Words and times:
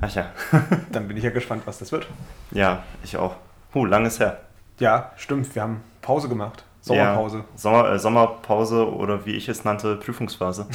Ach 0.00 0.14
ja. 0.14 0.30
Dann 0.92 1.08
bin 1.08 1.16
ich 1.16 1.24
ja 1.24 1.30
gespannt, 1.30 1.62
was 1.66 1.78
das 1.78 1.92
wird. 1.92 2.06
Ja, 2.50 2.84
ich 3.02 3.16
auch. 3.16 3.36
Huh, 3.74 3.84
langes 3.84 4.20
her. 4.20 4.40
Ja, 4.78 5.12
stimmt. 5.16 5.54
Wir 5.54 5.62
haben 5.62 5.82
Pause 6.02 6.28
gemacht. 6.28 6.64
Sommerpause. 6.80 7.38
Ja, 7.38 7.44
Sommer, 7.56 7.90
äh, 7.90 7.98
Sommerpause 7.98 8.92
oder 8.92 9.26
wie 9.26 9.32
ich 9.32 9.48
es 9.48 9.64
nannte, 9.64 9.96
Prüfungsphase. 9.96 10.66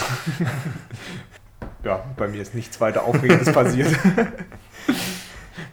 ja, 1.84 2.04
bei 2.18 2.28
mir 2.28 2.42
ist 2.42 2.54
nichts 2.54 2.80
weiter 2.82 3.04
Aufregendes 3.04 3.52
passiert. 3.54 3.98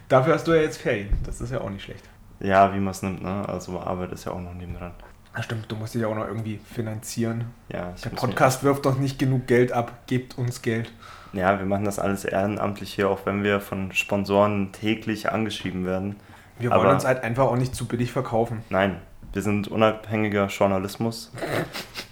Dafür 0.07 0.33
hast 0.33 0.47
du 0.47 0.53
ja 0.53 0.61
jetzt 0.61 0.81
Ferien. 0.81 1.09
Das 1.25 1.41
ist 1.41 1.51
ja 1.51 1.61
auch 1.61 1.69
nicht 1.69 1.83
schlecht. 1.83 2.03
Ja, 2.39 2.73
wie 2.73 2.79
man 2.79 2.91
es 2.91 3.01
nimmt, 3.03 3.21
ne? 3.21 3.47
Also 3.47 3.79
Arbeit 3.79 4.11
ist 4.13 4.25
ja 4.25 4.31
auch 4.31 4.39
noch 4.39 4.53
nebendran. 4.53 4.93
Ach 5.33 5.43
stimmt, 5.43 5.71
du 5.71 5.75
musst 5.75 5.95
dich 5.95 6.03
auch 6.05 6.15
noch 6.15 6.27
irgendwie 6.27 6.59
finanzieren. 6.73 7.45
Ja, 7.69 7.93
Der 8.03 8.09
Podcast 8.09 8.63
wirft 8.63 8.85
doch 8.85 8.97
nicht 8.97 9.17
genug 9.17 9.47
Geld 9.47 9.71
ab, 9.71 9.93
gebt 10.07 10.37
uns 10.37 10.61
Geld. 10.61 10.91
Ja, 11.31 11.57
wir 11.57 11.65
machen 11.65 11.85
das 11.85 11.99
alles 11.99 12.25
ehrenamtlich 12.25 12.93
hier, 12.93 13.09
auch 13.09 13.25
wenn 13.25 13.43
wir 13.43 13.61
von 13.61 13.93
Sponsoren 13.93 14.73
täglich 14.73 15.31
angeschrieben 15.31 15.85
werden. 15.85 16.17
Wir 16.59 16.69
wollen 16.69 16.81
Aber 16.81 16.93
uns 16.93 17.05
halt 17.05 17.23
einfach 17.23 17.45
auch 17.45 17.55
nicht 17.55 17.73
zu 17.73 17.87
billig 17.87 18.11
verkaufen. 18.11 18.61
Nein, 18.69 18.97
wir 19.33 19.41
sind 19.41 19.69
unabhängiger 19.69 20.47
Journalismus. 20.47 21.31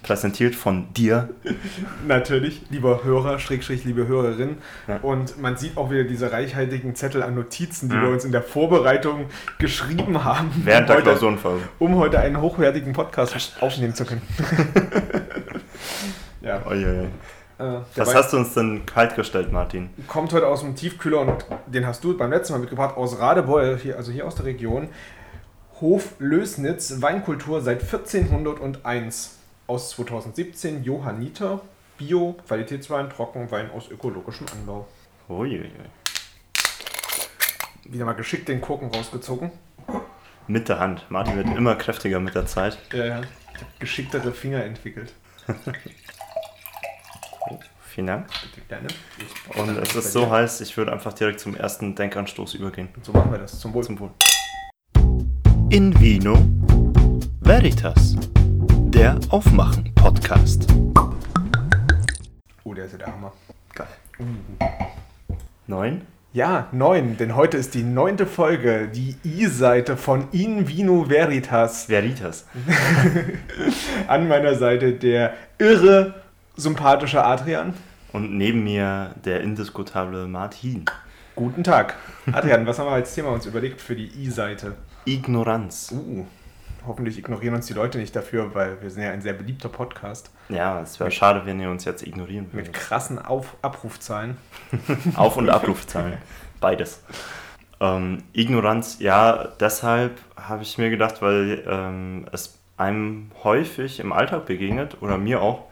Präsentiert 0.03 0.55
von 0.55 0.91
dir. 0.93 1.29
Natürlich, 2.07 2.61
lieber 2.69 3.03
Hörer, 3.03 3.39
Schrägstrich, 3.39 3.83
liebe 3.83 4.07
Hörerin. 4.07 4.57
Ja. 4.87 4.97
Und 5.01 5.39
man 5.39 5.57
sieht 5.57 5.77
auch 5.77 5.91
wieder 5.91 6.05
diese 6.05 6.31
reichhaltigen 6.31 6.95
Zettel 6.95 7.21
an 7.21 7.35
Notizen, 7.35 7.89
die 7.89 7.95
ja. 7.95 8.03
wir 8.03 8.09
uns 8.09 8.25
in 8.25 8.31
der 8.31 8.41
Vorbereitung 8.41 9.25
geschrieben 9.57 10.23
haben. 10.23 10.49
Während 10.63 10.89
um 10.89 10.95
der 10.95 11.03
Klausurenphase. 11.03 11.61
Um 11.77 11.97
heute 11.97 12.19
einen 12.19 12.41
hochwertigen 12.41 12.93
Podcast 12.93 13.57
aufnehmen 13.59 13.93
zu 13.93 14.05
können. 14.05 14.21
ja. 16.41 16.65
Oi, 16.65 16.85
oi, 16.85 16.99
oi. 16.99 17.07
Äh, 17.59 17.81
Was 17.95 18.15
hast 18.15 18.31
du 18.31 18.37
uns 18.37 18.53
denn 18.53 18.85
kalt 18.85 19.15
gestellt, 19.15 19.51
Martin? 19.51 19.89
Kommt 20.07 20.31
heute 20.31 20.47
aus 20.47 20.61
dem 20.61 20.75
Tiefkühler 20.75 21.19
und 21.19 21.45
den 21.67 21.85
hast 21.85 22.01
du 22.05 22.17
beim 22.17 22.31
letzten 22.31 22.53
Mal 22.53 22.59
mitgebracht 22.59 22.95
aus 22.95 23.19
Radebeul, 23.19 23.77
hier, 23.77 23.97
also 23.97 24.13
hier 24.13 24.25
aus 24.25 24.35
der 24.35 24.45
Region. 24.45 24.87
Hof 25.81 26.15
Lösnitz, 26.19 27.01
Weinkultur 27.01 27.61
seit 27.61 27.81
1401. 27.81 29.37
Aus 29.65 29.91
2017, 29.91 30.83
Johanniter, 30.83 31.61
Bio, 31.97 32.35
Qualitätswein, 32.47 33.09
Trockenwein 33.09 33.71
aus 33.71 33.89
ökologischem 33.89 34.47
Anbau. 34.51 34.87
Uiuiui. 35.29 35.69
Wieder 37.85 38.05
mal 38.05 38.13
geschickt 38.13 38.49
den 38.49 38.59
Korken 38.59 38.89
rausgezogen. 38.89 39.51
Mit 40.47 40.67
der 40.67 40.79
Hand. 40.79 41.05
Martin 41.09 41.37
wird 41.37 41.47
immer 41.55 41.75
kräftiger 41.75 42.19
mit 42.19 42.35
der 42.35 42.45
Zeit. 42.45 42.77
Ja, 42.91 43.05
ja. 43.05 43.21
Ich 43.53 43.61
habe 43.61 43.71
geschicktere 43.79 44.33
Finger 44.33 44.63
entwickelt. 44.63 45.13
Vielen 47.81 48.07
Dank. 48.07 48.27
Bitte 48.41 48.67
gerne. 48.67 48.87
Und 49.55 49.77
es 49.77 49.95
ist 49.95 50.11
so 50.11 50.29
heiß, 50.29 50.61
ich 50.61 50.75
würde 50.77 50.91
einfach 50.91 51.13
direkt 51.13 51.39
zum 51.39 51.55
ersten 51.55 51.95
Denkanstoß 51.95 52.55
übergehen. 52.55 52.89
Und 52.95 53.05
so 53.05 53.13
machen 53.13 53.31
wir 53.31 53.39
das. 53.39 53.59
Zum 53.59 53.73
Wohl. 53.73 53.83
Zum 53.83 53.99
Wohl. 53.99 54.11
In 55.71 55.93
Vino 55.99 56.35
Veritas, 57.41 58.15
der 58.87 59.19
Aufmachen-Podcast. 59.29 60.65
Oh, 62.63 62.73
der 62.73 62.85
ist 62.85 62.93
ja 62.93 62.97
der 62.97 63.07
Hammer. 63.13 63.31
Geil. 63.75 63.87
Uh. 64.19 64.65
Neun? 65.67 66.01
Ja, 66.33 66.69
neun, 66.71 67.17
denn 67.17 67.35
heute 67.35 67.57
ist 67.57 67.75
die 67.75 67.83
neunte 67.83 68.25
Folge, 68.25 68.87
die 68.87 69.15
I-Seite 69.23 69.95
von 69.95 70.27
In 70.31 70.67
Vino 70.67 71.07
Veritas. 71.07 71.87
Veritas. 71.87 72.47
An 74.07 74.27
meiner 74.27 74.55
Seite 74.55 74.93
der 74.93 75.35
irre 75.59 76.15
sympathische 76.55 77.23
Adrian. 77.23 77.75
Und 78.11 78.35
neben 78.35 78.63
mir 78.63 79.13
der 79.23 79.41
indiskutable 79.41 80.25
Martin. 80.25 80.85
Guten 81.35 81.63
Tag. 81.63 81.95
Adrian, 82.31 82.65
was 82.65 82.79
haben 82.79 82.87
wir 82.87 82.93
als 82.93 83.13
Thema 83.13 83.29
uns 83.29 83.45
überlegt 83.45 83.79
für 83.81 83.95
die 83.95 84.07
I-Seite? 84.07 84.75
Ignoranz. 85.09 85.91
Uh, 85.91 86.25
hoffentlich 86.85 87.17
ignorieren 87.17 87.55
uns 87.55 87.65
die 87.65 87.73
Leute 87.73 87.97
nicht 87.97 88.15
dafür, 88.15 88.53
weil 88.53 88.79
wir 88.79 88.91
sind 88.91 89.01
ja 89.01 89.09
ein 89.09 89.21
sehr 89.21 89.33
beliebter 89.33 89.67
Podcast. 89.67 90.29
Ja, 90.49 90.81
es 90.81 90.99
wäre 90.99 91.09
schade, 91.09 91.41
wenn 91.45 91.59
ihr 91.59 91.71
uns 91.71 91.83
jetzt 91.85 92.05
ignorieren 92.05 92.53
würdet. 92.53 92.67
Mit 92.67 92.73
krassen 92.73 93.17
Auf 93.17 93.55
Abrufzahlen. 93.63 94.37
Auf- 95.15 95.37
und 95.37 95.49
Abrufzahlen. 95.49 96.19
Beides. 96.59 97.01
Ähm, 97.79 98.21
Ignoranz, 98.33 98.99
ja, 98.99 99.47
deshalb 99.59 100.19
habe 100.35 100.61
ich 100.61 100.77
mir 100.77 100.91
gedacht, 100.91 101.23
weil 101.23 101.63
ähm, 101.67 102.27
es 102.31 102.59
einem 102.77 103.31
häufig 103.43 103.99
im 103.99 104.13
Alltag 104.13 104.45
begegnet, 104.45 105.01
oder 105.01 105.17
mir 105.17 105.41
auch, 105.41 105.63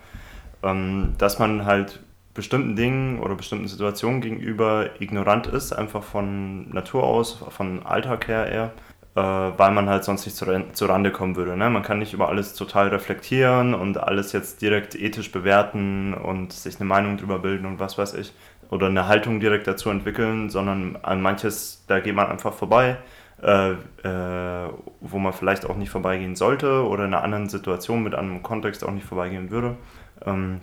ähm, 0.64 1.14
dass 1.20 1.38
man 1.38 1.66
halt 1.66 2.00
bestimmten 2.34 2.76
Dingen 2.76 3.20
oder 3.20 3.36
bestimmten 3.36 3.68
Situationen 3.68 4.22
gegenüber 4.22 5.00
ignorant 5.00 5.46
ist, 5.46 5.74
einfach 5.74 6.04
von 6.04 6.70
Natur 6.70 7.04
aus, 7.04 7.44
von 7.50 7.86
Alltag 7.86 8.28
her 8.28 8.48
eher, 8.48 8.74
weil 9.22 9.72
man 9.72 9.90
halt 9.90 10.04
sonst 10.04 10.26
nicht 10.26 10.38
zur, 10.38 10.90
Rande 10.90 11.12
kommen 11.12 11.36
würde. 11.36 11.58
Ne? 11.58 11.70
Man 11.70 11.84
kann 11.84 12.00
nicht 12.00 12.14
über 12.14 12.30
alles 12.30 12.54
total 12.54 12.90
reflektieren 12.90 13.74
und 13.74 13.98
alles 13.98 14.32
jetzt 14.32 14.62
direkt 14.62 14.96
ethisch 14.96 15.32
bewerten 15.32 16.14
und 16.14 16.54
sich 16.54 16.80
eine 16.80 16.86
Meinung 16.86 17.18
drüber 17.18 17.40
bilden 17.40 17.66
und 17.66 17.80
was 17.80 17.98
weiß 17.98 18.14
ich. 18.16 18.34
Oder 18.70 18.88
eine 18.88 19.08
Haltung 19.08 19.40
direkt 19.40 19.66
dazu 19.66 19.90
entwickeln, 19.90 20.50
sondern 20.50 20.98
an 21.02 21.22
manches, 21.22 21.84
da 21.88 22.00
geht 22.00 22.16
man 22.16 22.28
einfach 22.28 22.54
vorbei. 22.54 22.98
Äh, 23.42 23.74
äh, 24.02 24.70
wo 25.00 25.20
man 25.20 25.32
vielleicht 25.32 25.68
auch 25.68 25.76
nicht 25.76 25.92
vorbeigehen 25.92 26.36
sollte 26.36 26.88
oder 26.88 27.06
in 27.06 27.14
einer 27.14 27.24
anderen 27.24 27.50
Situation 27.50 28.02
mit 28.02 28.16
einem 28.16 28.42
Kontext 28.42 28.84
auch 28.84 28.90
nicht 28.90 29.06
vorbeigehen 29.06 29.52
würde. 29.52 29.78
Ähm, 30.26 30.62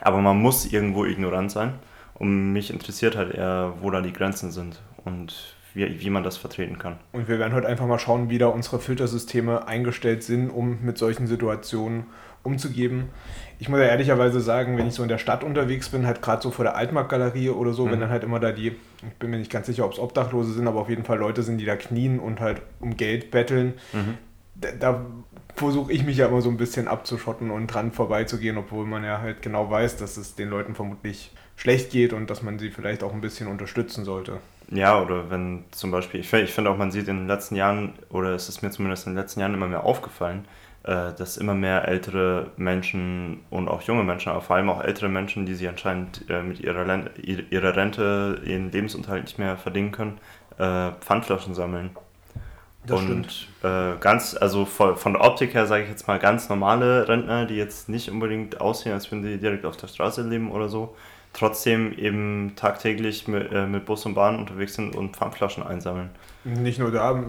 aber 0.00 0.22
man 0.22 0.38
muss 0.38 0.72
irgendwo 0.72 1.04
ignorant 1.04 1.50
sein. 1.50 1.74
Und 2.14 2.52
mich 2.54 2.72
interessiert 2.72 3.16
halt 3.16 3.34
eher, 3.34 3.74
wo 3.82 3.90
da 3.90 4.00
die 4.00 4.12
Grenzen 4.12 4.52
sind 4.52 4.80
und 5.04 5.54
wie, 5.74 6.00
wie 6.00 6.10
man 6.10 6.22
das 6.22 6.36
vertreten 6.36 6.78
kann. 6.78 6.96
Und 7.12 7.28
wir 7.28 7.38
werden 7.38 7.52
heute 7.52 7.66
einfach 7.66 7.86
mal 7.86 7.98
schauen, 7.98 8.30
wie 8.30 8.38
da 8.38 8.46
unsere 8.46 8.78
Filtersysteme 8.78 9.66
eingestellt 9.66 10.22
sind, 10.22 10.50
um 10.50 10.78
mit 10.82 10.96
solchen 10.96 11.26
Situationen 11.26 12.06
umzugeben. 12.44 13.08
Ich 13.58 13.68
muss 13.68 13.80
ja 13.80 13.86
ehrlicherweise 13.86 14.40
sagen, 14.40 14.76
wenn 14.76 14.86
ich 14.86 14.94
so 14.94 15.02
in 15.02 15.08
der 15.08 15.18
Stadt 15.18 15.42
unterwegs 15.42 15.88
bin, 15.88 16.06
halt 16.06 16.22
gerade 16.22 16.42
so 16.42 16.50
vor 16.50 16.64
der 16.64 16.76
Altmarktgalerie 16.76 17.50
oder 17.50 17.72
so, 17.72 17.86
mhm. 17.86 17.92
wenn 17.92 18.00
dann 18.00 18.10
halt 18.10 18.22
immer 18.22 18.38
da 18.38 18.52
die, 18.52 18.68
ich 18.68 19.14
bin 19.18 19.30
mir 19.30 19.38
nicht 19.38 19.50
ganz 19.50 19.66
sicher, 19.66 19.84
ob 19.84 19.92
es 19.92 19.98
Obdachlose 19.98 20.52
sind, 20.52 20.68
aber 20.68 20.80
auf 20.80 20.88
jeden 20.88 21.04
Fall 21.04 21.18
Leute 21.18 21.42
sind, 21.42 21.58
die 21.58 21.64
da 21.64 21.76
knien 21.76 22.20
und 22.20 22.40
halt 22.40 22.62
um 22.80 22.96
Geld 22.96 23.30
betteln, 23.30 23.74
mhm. 23.92 24.18
da, 24.54 24.68
da 24.72 25.06
versuche 25.56 25.92
ich 25.92 26.04
mich 26.04 26.18
ja 26.18 26.26
immer 26.26 26.42
so 26.42 26.50
ein 26.50 26.56
bisschen 26.56 26.88
abzuschotten 26.88 27.50
und 27.50 27.68
dran 27.68 27.92
vorbeizugehen, 27.92 28.58
obwohl 28.58 28.84
man 28.86 29.04
ja 29.04 29.20
halt 29.20 29.40
genau 29.40 29.70
weiß, 29.70 29.96
dass 29.96 30.16
es 30.16 30.34
den 30.34 30.50
Leuten 30.50 30.74
vermutlich 30.74 31.32
schlecht 31.56 31.90
geht 31.90 32.12
und 32.12 32.28
dass 32.28 32.42
man 32.42 32.58
sie 32.58 32.70
vielleicht 32.70 33.02
auch 33.02 33.12
ein 33.12 33.20
bisschen 33.20 33.46
unterstützen 33.46 34.04
sollte. 34.04 34.38
Ja, 34.74 35.00
oder 35.00 35.30
wenn 35.30 35.64
zum 35.70 35.92
Beispiel, 35.92 36.20
ich, 36.20 36.32
ich 36.32 36.52
finde 36.52 36.70
auch, 36.70 36.76
man 36.76 36.90
sieht 36.90 37.06
in 37.06 37.18
den 37.18 37.28
letzten 37.28 37.54
Jahren, 37.54 37.92
oder 38.10 38.30
es 38.30 38.48
ist 38.48 38.62
mir 38.62 38.70
zumindest 38.70 39.06
in 39.06 39.12
den 39.12 39.20
letzten 39.20 39.40
Jahren 39.40 39.54
immer 39.54 39.68
mehr 39.68 39.84
aufgefallen, 39.84 40.46
äh, 40.82 41.12
dass 41.16 41.36
immer 41.36 41.54
mehr 41.54 41.86
ältere 41.86 42.48
Menschen 42.56 43.40
und 43.50 43.68
auch 43.68 43.82
junge 43.82 44.02
Menschen, 44.02 44.30
aber 44.30 44.40
vor 44.40 44.56
allem 44.56 44.68
auch 44.68 44.82
ältere 44.82 45.08
Menschen, 45.08 45.46
die 45.46 45.54
sich 45.54 45.68
anscheinend 45.68 46.28
äh, 46.28 46.42
mit 46.42 46.58
ihrer, 46.58 46.84
ihrer 47.16 47.76
Rente 47.76 48.42
ihren 48.44 48.72
Lebensunterhalt 48.72 49.24
nicht 49.24 49.38
mehr 49.38 49.56
verdienen 49.56 49.92
können, 49.92 50.18
äh, 50.58 50.90
Pfandflaschen 51.00 51.54
sammeln. 51.54 51.90
Das 52.86 53.00
und 53.00 53.48
äh, 53.62 53.96
ganz, 54.00 54.36
also 54.38 54.66
von, 54.66 54.96
von 54.96 55.14
der 55.14 55.22
Optik 55.22 55.54
her 55.54 55.66
sage 55.66 55.84
ich 55.84 55.88
jetzt 55.88 56.06
mal 56.06 56.18
ganz 56.18 56.48
normale 56.48 57.08
Rentner, 57.08 57.46
die 57.46 57.54
jetzt 57.54 57.88
nicht 57.88 58.10
unbedingt 58.10 58.60
aussehen, 58.60 58.92
als 58.92 59.10
würden 59.10 59.22
die 59.22 59.38
direkt 59.38 59.64
auf 59.64 59.76
der 59.76 59.86
Straße 59.86 60.22
leben 60.22 60.50
oder 60.50 60.68
so, 60.68 60.94
trotzdem 61.34 61.92
eben 61.98 62.52
tagtäglich 62.56 63.28
mit, 63.28 63.52
äh, 63.52 63.66
mit 63.66 63.84
Bus 63.84 64.06
und 64.06 64.14
Bahn 64.14 64.38
unterwegs 64.38 64.74
sind 64.74 64.96
und 64.96 65.16
Pfandflaschen 65.16 65.62
einsammeln. 65.62 66.10
Nicht 66.44 66.78
nur 66.78 66.90
da, 66.90 67.22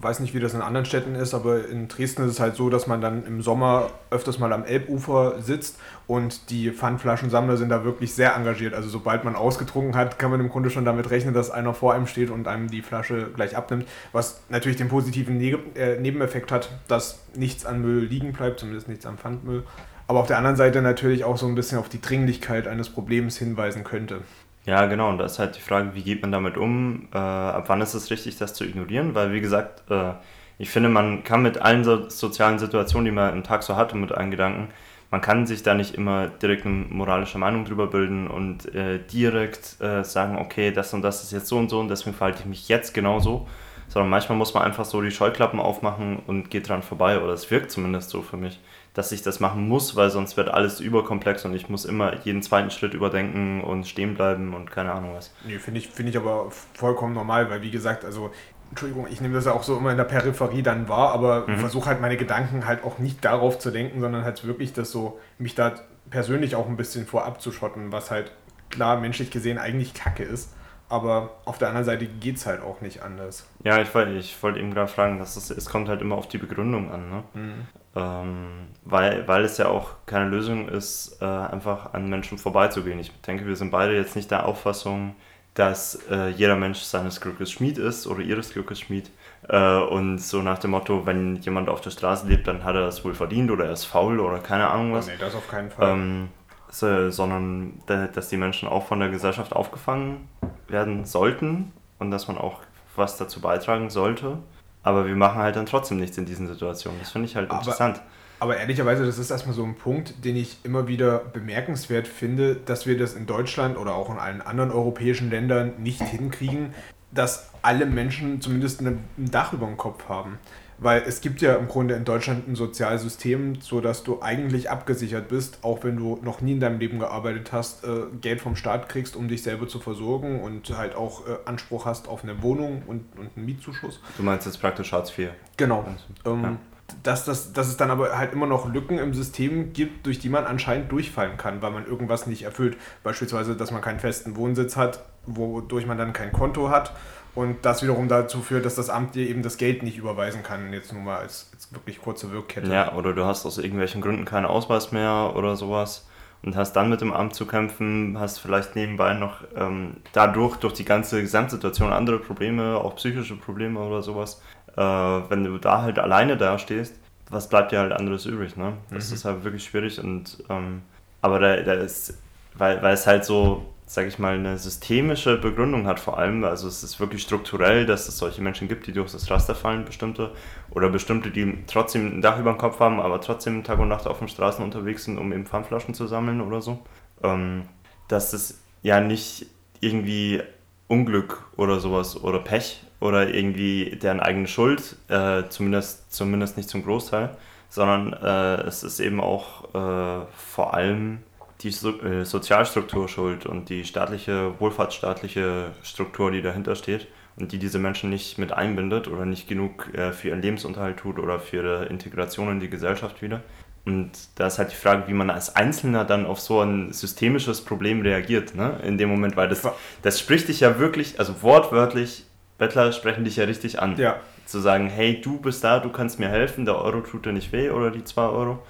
weiß 0.00 0.20
nicht, 0.20 0.34
wie 0.34 0.40
das 0.40 0.54
in 0.54 0.62
anderen 0.62 0.86
Städten 0.86 1.14
ist, 1.14 1.34
aber 1.34 1.68
in 1.68 1.88
Dresden 1.88 2.24
ist 2.24 2.32
es 2.32 2.40
halt 2.40 2.56
so, 2.56 2.70
dass 2.70 2.86
man 2.86 3.00
dann 3.00 3.24
im 3.26 3.42
Sommer 3.42 3.90
öfters 4.10 4.38
mal 4.38 4.52
am 4.52 4.64
Elbufer 4.64 5.40
sitzt 5.40 5.78
und 6.06 6.50
die 6.50 6.70
Pfandflaschensammler 6.70 7.56
sind 7.58 7.68
da 7.68 7.84
wirklich 7.84 8.14
sehr 8.14 8.34
engagiert. 8.34 8.74
Also 8.74 8.88
sobald 8.88 9.24
man 9.24 9.36
ausgetrunken 9.36 9.94
hat, 9.94 10.18
kann 10.18 10.30
man 10.30 10.40
im 10.40 10.48
Grunde 10.48 10.70
schon 10.70 10.86
damit 10.86 11.10
rechnen, 11.10 11.34
dass 11.34 11.50
einer 11.50 11.74
vor 11.74 11.92
einem 11.92 12.06
steht 12.06 12.30
und 12.30 12.48
einem 12.48 12.68
die 12.68 12.82
Flasche 12.82 13.30
gleich 13.34 13.56
abnimmt, 13.56 13.86
was 14.12 14.40
natürlich 14.48 14.78
den 14.78 14.88
positiven 14.88 15.36
ne 15.36 15.58
äh, 15.76 16.00
Nebeneffekt 16.00 16.50
hat, 16.50 16.70
dass 16.88 17.20
nichts 17.36 17.66
an 17.66 17.82
Müll 17.82 18.04
liegen 18.04 18.32
bleibt, 18.32 18.58
zumindest 18.58 18.88
nichts 18.88 19.06
am 19.06 19.18
Pfandmüll 19.18 19.64
aber 20.06 20.20
auf 20.20 20.26
der 20.26 20.38
anderen 20.38 20.56
Seite 20.56 20.82
natürlich 20.82 21.24
auch 21.24 21.36
so 21.36 21.46
ein 21.46 21.54
bisschen 21.54 21.78
auf 21.78 21.88
die 21.88 22.00
Dringlichkeit 22.00 22.68
eines 22.68 22.90
Problems 22.90 23.38
hinweisen 23.38 23.84
könnte. 23.84 24.22
Ja, 24.64 24.86
genau. 24.86 25.08
Und 25.08 25.18
da 25.18 25.24
ist 25.24 25.38
halt 25.38 25.56
die 25.56 25.60
Frage, 25.60 25.94
wie 25.94 26.02
geht 26.02 26.22
man 26.22 26.30
damit 26.30 26.56
um? 26.56 27.08
Äh, 27.12 27.18
ab 27.18 27.64
wann 27.68 27.80
ist 27.80 27.94
es 27.94 28.10
richtig, 28.10 28.38
das 28.38 28.54
zu 28.54 28.64
ignorieren? 28.64 29.14
Weil, 29.14 29.32
wie 29.32 29.40
gesagt, 29.40 29.90
äh, 29.90 30.12
ich 30.58 30.70
finde, 30.70 30.88
man 30.88 31.24
kann 31.24 31.42
mit 31.42 31.60
allen 31.60 31.82
so 31.82 32.08
sozialen 32.08 32.58
Situationen, 32.60 33.06
die 33.06 33.10
man 33.10 33.34
im 33.34 33.42
Tag 33.42 33.64
so 33.64 33.76
hat 33.76 33.92
und 33.92 34.00
mit 34.00 34.12
allen 34.12 34.30
Gedanken, 34.30 34.68
man 35.10 35.20
kann 35.20 35.46
sich 35.46 35.62
da 35.62 35.74
nicht 35.74 35.94
immer 35.94 36.28
direkt 36.28 36.64
eine 36.64 36.86
moralische 36.88 37.38
Meinung 37.38 37.64
drüber 37.64 37.88
bilden 37.88 38.28
und 38.28 38.72
äh, 38.74 38.98
direkt 38.98 39.80
äh, 39.80 40.04
sagen, 40.04 40.38
okay, 40.38 40.70
das 40.70 40.94
und 40.94 41.02
das 41.02 41.22
ist 41.22 41.32
jetzt 41.32 41.48
so 41.48 41.58
und 41.58 41.68
so 41.68 41.80
und 41.80 41.88
deswegen 41.88 42.16
verhalte 42.16 42.40
ich 42.40 42.46
mich 42.46 42.68
jetzt 42.68 42.94
genauso. 42.94 43.46
sondern 43.88 44.08
manchmal 44.08 44.38
muss 44.38 44.54
man 44.54 44.62
einfach 44.62 44.86
so 44.86 45.02
die 45.02 45.10
Scheuklappen 45.10 45.60
aufmachen 45.60 46.20
und 46.26 46.50
geht 46.50 46.68
dran 46.68 46.82
vorbei, 46.82 47.20
oder 47.20 47.34
es 47.34 47.50
wirkt 47.50 47.70
zumindest 47.70 48.08
so 48.08 48.22
für 48.22 48.38
mich, 48.38 48.58
dass 48.94 49.10
ich 49.12 49.22
das 49.22 49.40
machen 49.40 49.68
muss, 49.68 49.96
weil 49.96 50.10
sonst 50.10 50.36
wird 50.36 50.48
alles 50.48 50.80
überkomplex 50.80 51.44
und 51.44 51.54
ich 51.54 51.68
muss 51.68 51.84
immer 51.84 52.14
jeden 52.24 52.42
zweiten 52.42 52.70
Schritt 52.70 52.92
überdenken 52.92 53.62
und 53.62 53.86
stehen 53.86 54.14
bleiben 54.14 54.54
und 54.54 54.70
keine 54.70 54.92
Ahnung 54.92 55.14
was. 55.14 55.32
Nee, 55.46 55.58
finde 55.58 55.80
ich, 55.80 55.88
find 55.88 56.10
ich 56.10 56.16
aber 56.16 56.50
vollkommen 56.74 57.14
normal, 57.14 57.48
weil 57.48 57.62
wie 57.62 57.70
gesagt, 57.70 58.04
also 58.04 58.30
Entschuldigung, 58.70 59.06
ich 59.10 59.20
nehme 59.20 59.34
das 59.34 59.44
ja 59.44 59.52
auch 59.52 59.62
so 59.62 59.76
immer 59.76 59.90
in 59.90 59.96
der 59.96 60.04
Peripherie 60.04 60.62
dann 60.62 60.88
wahr, 60.88 61.12
aber 61.12 61.46
mhm. 61.46 61.58
versuche 61.58 61.86
halt 61.86 62.00
meine 62.00 62.16
Gedanken 62.16 62.66
halt 62.66 62.84
auch 62.84 62.98
nicht 62.98 63.24
darauf 63.24 63.58
zu 63.58 63.70
denken, 63.70 64.00
sondern 64.00 64.24
halt 64.24 64.46
wirklich 64.46 64.72
das 64.72 64.90
so, 64.90 65.20
mich 65.38 65.54
da 65.54 65.74
persönlich 66.10 66.54
auch 66.56 66.66
ein 66.66 66.76
bisschen 66.76 67.06
vorab 67.06 67.40
zu 67.40 67.52
schotten, 67.52 67.92
was 67.92 68.10
halt 68.10 68.32
klar 68.70 69.00
menschlich 69.00 69.30
gesehen 69.30 69.58
eigentlich 69.58 69.94
Kacke 69.94 70.22
ist. 70.22 70.54
Aber 70.92 71.30
auf 71.46 71.56
der 71.56 71.68
anderen 71.68 71.86
Seite 71.86 72.04
geht 72.04 72.36
es 72.36 72.44
halt 72.44 72.60
auch 72.60 72.82
nicht 72.82 73.02
anders. 73.02 73.48
Ja, 73.64 73.80
ich, 73.80 73.88
ich 73.94 74.42
wollte 74.42 74.58
eben 74.58 74.74
gerade 74.74 74.88
fragen, 74.88 75.18
dass 75.18 75.36
es, 75.36 75.48
es 75.48 75.64
kommt 75.70 75.88
halt 75.88 76.02
immer 76.02 76.16
auf 76.16 76.28
die 76.28 76.36
Begründung 76.36 76.92
an. 76.92 77.08
Ne? 77.08 77.24
Mhm. 77.32 77.66
Ähm, 77.96 78.48
weil, 78.84 79.26
weil 79.26 79.42
es 79.42 79.56
ja 79.56 79.68
auch 79.68 79.94
keine 80.04 80.28
Lösung 80.28 80.68
ist, 80.68 81.16
äh, 81.22 81.24
einfach 81.24 81.94
an 81.94 82.10
Menschen 82.10 82.36
vorbeizugehen. 82.36 82.98
Ich 82.98 83.10
denke, 83.22 83.46
wir 83.46 83.56
sind 83.56 83.70
beide 83.70 83.96
jetzt 83.96 84.16
nicht 84.16 84.30
der 84.30 84.44
Auffassung, 84.44 85.16
dass 85.54 85.98
äh, 86.10 86.28
jeder 86.28 86.56
Mensch 86.56 86.80
seines 86.80 87.22
Glückes 87.22 87.50
Schmied 87.50 87.78
ist 87.78 88.06
oder 88.06 88.20
ihres 88.20 88.52
Glückes 88.52 88.80
Schmied. 88.80 89.10
Äh, 89.48 89.78
und 89.78 90.18
so 90.18 90.42
nach 90.42 90.58
dem 90.58 90.72
Motto, 90.72 91.06
wenn 91.06 91.36
jemand 91.36 91.70
auf 91.70 91.80
der 91.80 91.90
Straße 91.90 92.26
lebt, 92.26 92.46
dann 92.48 92.64
hat 92.64 92.74
er 92.74 92.82
das 92.82 93.02
wohl 93.02 93.14
verdient 93.14 93.50
oder 93.50 93.64
er 93.64 93.72
ist 93.72 93.86
faul 93.86 94.20
oder 94.20 94.40
keine 94.40 94.68
Ahnung 94.68 94.92
was. 94.92 95.08
Oh, 95.08 95.10
nee, 95.10 95.16
das 95.18 95.34
auf 95.34 95.48
keinen 95.48 95.70
Fall. 95.70 95.90
Ähm, 95.90 96.28
sondern 96.72 97.74
dass 97.86 98.28
die 98.28 98.36
Menschen 98.36 98.68
auch 98.68 98.86
von 98.86 98.98
der 98.98 99.10
Gesellschaft 99.10 99.52
aufgefangen 99.52 100.28
werden 100.68 101.04
sollten 101.04 101.72
und 101.98 102.10
dass 102.10 102.28
man 102.28 102.38
auch 102.38 102.60
was 102.96 103.16
dazu 103.16 103.40
beitragen 103.40 103.90
sollte. 103.90 104.38
Aber 104.82 105.06
wir 105.06 105.14
machen 105.14 105.40
halt 105.40 105.56
dann 105.56 105.66
trotzdem 105.66 105.98
nichts 105.98 106.18
in 106.18 106.26
diesen 106.26 106.48
Situationen. 106.48 106.98
Das 106.98 107.10
finde 107.10 107.28
ich 107.28 107.36
halt 107.36 107.50
aber, 107.50 107.60
interessant. 107.60 108.00
Aber 108.40 108.56
ehrlicherweise, 108.56 109.06
das 109.06 109.18
ist 109.18 109.30
erstmal 109.30 109.54
so 109.54 109.62
ein 109.62 109.76
Punkt, 109.76 110.24
den 110.24 110.34
ich 110.34 110.58
immer 110.64 110.88
wieder 110.88 111.18
bemerkenswert 111.18 112.08
finde, 112.08 112.56
dass 112.56 112.86
wir 112.86 112.98
das 112.98 113.14
in 113.14 113.26
Deutschland 113.26 113.76
oder 113.76 113.94
auch 113.94 114.10
in 114.10 114.18
allen 114.18 114.42
anderen 114.42 114.72
europäischen 114.72 115.30
Ländern 115.30 115.74
nicht 115.78 116.02
hinkriegen, 116.02 116.74
dass 117.12 117.50
alle 117.62 117.86
Menschen 117.86 118.40
zumindest 118.40 118.80
ein 118.80 119.04
Dach 119.16 119.52
über 119.52 119.66
dem 119.66 119.76
Kopf 119.76 120.08
haben. 120.08 120.38
Weil 120.82 121.02
es 121.06 121.20
gibt 121.20 121.40
ja 121.40 121.54
im 121.54 121.68
Grunde 121.68 121.94
in 121.94 122.04
Deutschland 122.04 122.48
ein 122.48 122.54
Sozialsystem, 122.54 123.60
so 123.60 123.80
dass 123.80 124.02
du 124.02 124.20
eigentlich 124.20 124.70
abgesichert 124.70 125.28
bist, 125.28 125.58
auch 125.62 125.84
wenn 125.84 125.96
du 125.96 126.18
noch 126.22 126.40
nie 126.40 126.52
in 126.52 126.60
deinem 126.60 126.78
Leben 126.78 126.98
gearbeitet 126.98 127.52
hast, 127.52 127.84
äh, 127.84 128.06
Geld 128.20 128.40
vom 128.40 128.56
Staat 128.56 128.88
kriegst, 128.88 129.16
um 129.16 129.28
dich 129.28 129.42
selber 129.42 129.68
zu 129.68 129.78
versorgen 129.78 130.40
und 130.40 130.76
halt 130.76 130.94
auch 130.94 131.26
äh, 131.26 131.36
Anspruch 131.44 131.86
hast 131.86 132.08
auf 132.08 132.24
eine 132.24 132.42
Wohnung 132.42 132.82
und, 132.86 133.04
und 133.16 133.30
einen 133.36 133.46
Mietzuschuss. 133.46 134.00
Du 134.16 134.22
meinst 134.22 134.46
jetzt 134.46 134.60
praktisch 134.60 134.92
Hartz 134.92 135.16
IV? 135.16 135.30
Genau. 135.56 135.84
Ähm, 136.24 136.42
ja 136.42 136.56
dass, 137.02 137.24
das, 137.24 137.52
dass 137.52 137.68
es 137.68 137.76
dann 137.76 137.90
aber 137.90 138.18
halt 138.18 138.32
immer 138.32 138.46
noch 138.46 138.72
Lücken 138.72 138.98
im 138.98 139.14
System 139.14 139.72
gibt, 139.72 140.06
durch 140.06 140.18
die 140.18 140.28
man 140.28 140.44
anscheinend 140.44 140.92
durchfallen 140.92 141.36
kann, 141.36 141.62
weil 141.62 141.70
man 141.70 141.86
irgendwas 141.86 142.26
nicht 142.26 142.42
erfüllt. 142.42 142.76
Beispielsweise, 143.02 143.56
dass 143.56 143.70
man 143.70 143.80
keinen 143.80 144.00
festen 144.00 144.36
Wohnsitz 144.36 144.76
hat, 144.76 145.04
wodurch 145.24 145.86
man 145.86 145.98
dann 145.98 146.12
kein 146.12 146.32
Konto 146.32 146.68
hat 146.68 146.92
und 147.34 147.64
das 147.64 147.82
wiederum 147.82 148.08
dazu 148.08 148.40
führt, 148.42 148.64
dass 148.64 148.74
das 148.74 148.90
Amt 148.90 149.14
dir 149.14 149.28
eben 149.28 149.42
das 149.42 149.56
Geld 149.56 149.82
nicht 149.82 149.98
überweisen 149.98 150.42
kann, 150.42 150.72
jetzt 150.72 150.92
nur 150.92 151.02
mal 151.02 151.18
als, 151.18 151.50
als 151.54 151.72
wirklich 151.72 152.00
kurze 152.00 152.30
Wirkkette. 152.30 152.70
Ja, 152.70 152.92
oder 152.94 153.12
du 153.12 153.24
hast 153.24 153.46
aus 153.46 153.58
irgendwelchen 153.58 154.00
Gründen 154.00 154.24
keinen 154.24 154.46
Ausweis 154.46 154.92
mehr 154.92 155.32
oder 155.34 155.56
sowas 155.56 156.06
und 156.42 156.56
hast 156.56 156.74
dann 156.74 156.90
mit 156.90 157.00
dem 157.00 157.12
Amt 157.12 157.34
zu 157.34 157.46
kämpfen, 157.46 158.16
hast 158.18 158.38
vielleicht 158.38 158.76
nebenbei 158.76 159.14
noch 159.14 159.44
ähm, 159.56 159.98
dadurch, 160.12 160.56
durch 160.56 160.74
die 160.74 160.84
ganze 160.84 161.20
Gesamtsituation 161.20 161.92
andere 161.92 162.18
Probleme, 162.18 162.76
auch 162.76 162.96
psychische 162.96 163.36
Probleme 163.36 163.80
oder 163.80 164.02
sowas 164.02 164.42
äh, 164.76 164.80
wenn 164.80 165.44
du 165.44 165.58
da 165.58 165.82
halt 165.82 165.98
alleine 165.98 166.36
dastehst, 166.36 166.94
was 167.28 167.48
bleibt 167.48 167.72
dir 167.72 167.80
halt 167.80 167.92
anderes 167.92 168.26
übrig, 168.26 168.56
ne? 168.56 168.74
Das 168.90 169.08
mhm. 169.08 169.14
ist 169.14 169.24
halt 169.24 169.44
wirklich 169.44 169.64
schwierig 169.64 170.02
und 170.02 170.42
ähm, 170.48 170.82
aber 171.20 171.38
da, 171.38 171.56
da 171.56 171.74
ist, 171.74 172.18
weil, 172.54 172.82
weil 172.82 172.94
es 172.94 173.06
halt 173.06 173.24
so, 173.24 173.71
sag 173.92 174.06
ich 174.06 174.18
mal, 174.18 174.36
eine 174.36 174.56
systemische 174.56 175.36
Begründung 175.36 175.86
hat 175.86 176.00
vor 176.00 176.18
allem, 176.18 176.44
also 176.44 176.66
es 176.66 176.82
ist 176.82 176.98
wirklich 176.98 177.20
strukturell, 177.20 177.84
dass 177.84 178.08
es 178.08 178.16
solche 178.16 178.40
Menschen 178.40 178.66
gibt, 178.66 178.86
die 178.86 178.92
durch 178.92 179.12
das 179.12 179.30
Raster 179.30 179.54
fallen, 179.54 179.84
bestimmte, 179.84 180.30
oder 180.70 180.88
bestimmte, 180.88 181.30
die 181.30 181.58
trotzdem 181.66 182.06
ein 182.06 182.22
Dach 182.22 182.40
über 182.40 182.54
dem 182.54 182.56
Kopf 182.56 182.80
haben, 182.80 183.00
aber 183.00 183.20
trotzdem 183.20 183.64
Tag 183.64 183.78
und 183.78 183.88
Nacht 183.88 184.06
auf 184.06 184.18
den 184.18 184.28
Straßen 184.28 184.64
unterwegs 184.64 185.04
sind, 185.04 185.18
um 185.18 185.30
eben 185.30 185.44
Pfandflaschen 185.44 185.92
zu 185.92 186.06
sammeln 186.06 186.40
oder 186.40 186.62
so. 186.62 186.78
Ähm, 187.22 187.64
dass 188.08 188.32
es 188.32 188.62
ja 188.80 188.98
nicht 189.02 189.44
irgendwie 189.80 190.40
Unglück 190.88 191.44
oder 191.58 191.78
sowas 191.78 192.16
oder 192.16 192.38
Pech 192.38 192.82
oder 192.98 193.28
irgendwie 193.28 193.98
deren 194.02 194.20
eigene 194.20 194.48
Schuld, 194.48 194.96
äh, 195.08 195.42
zumindest, 195.50 196.10
zumindest 196.14 196.56
nicht 196.56 196.70
zum 196.70 196.82
Großteil, 196.82 197.36
sondern 197.68 198.14
äh, 198.14 198.62
es 198.66 198.84
ist 198.84 199.00
eben 199.00 199.20
auch 199.20 199.64
äh, 199.74 200.24
vor 200.34 200.72
allem 200.72 201.18
die 201.62 201.70
so 201.70 202.00
äh, 202.02 202.24
Sozialstruktur 202.24 203.08
schuld 203.08 203.46
und 203.46 203.68
die 203.68 203.84
staatliche, 203.84 204.58
wohlfahrtsstaatliche 204.58 205.72
Struktur, 205.82 206.30
die 206.30 206.42
dahinter 206.42 206.74
steht 206.74 207.08
und 207.36 207.52
die 207.52 207.58
diese 207.58 207.78
Menschen 207.78 208.10
nicht 208.10 208.38
mit 208.38 208.52
einbindet 208.52 209.08
oder 209.08 209.24
nicht 209.24 209.48
genug 209.48 209.92
äh, 209.94 210.12
für 210.12 210.28
ihren 210.28 210.42
Lebensunterhalt 210.42 210.98
tut 210.98 211.18
oder 211.18 211.38
für 211.38 211.56
ihre 211.56 211.84
Integration 211.86 212.50
in 212.50 212.60
die 212.60 212.70
Gesellschaft 212.70 213.22
wieder. 213.22 213.42
Und 213.84 214.10
da 214.36 214.46
ist 214.46 214.58
halt 214.58 214.70
die 214.70 214.76
Frage, 214.76 215.08
wie 215.08 215.12
man 215.12 215.30
als 215.30 215.56
Einzelner 215.56 216.04
dann 216.04 216.24
auf 216.24 216.38
so 216.38 216.60
ein 216.60 216.92
systemisches 216.92 217.62
Problem 217.62 218.02
reagiert, 218.02 218.54
ne? 218.54 218.78
in 218.84 218.96
dem 218.96 219.08
Moment, 219.08 219.36
weil 219.36 219.48
das, 219.48 219.66
das 220.02 220.20
spricht 220.20 220.48
dich 220.48 220.60
ja 220.60 220.78
wirklich, 220.78 221.18
also 221.18 221.42
wortwörtlich 221.42 222.26
Bettler 222.58 222.92
sprechen 222.92 223.24
dich 223.24 223.36
ja 223.36 223.44
richtig 223.44 223.82
an. 223.82 223.96
Ja. 223.96 224.20
Zu 224.46 224.60
sagen, 224.60 224.88
hey, 224.88 225.20
du 225.20 225.38
bist 225.38 225.64
da, 225.64 225.80
du 225.80 225.88
kannst 225.88 226.20
mir 226.20 226.28
helfen, 226.28 226.64
der 226.64 226.76
Euro 226.76 227.00
tut 227.00 227.26
dir 227.26 227.32
nicht 227.32 227.50
weh 227.50 227.70
oder 227.70 227.90
die 227.90 228.04
2 228.04 228.22
Euro. 228.22 228.62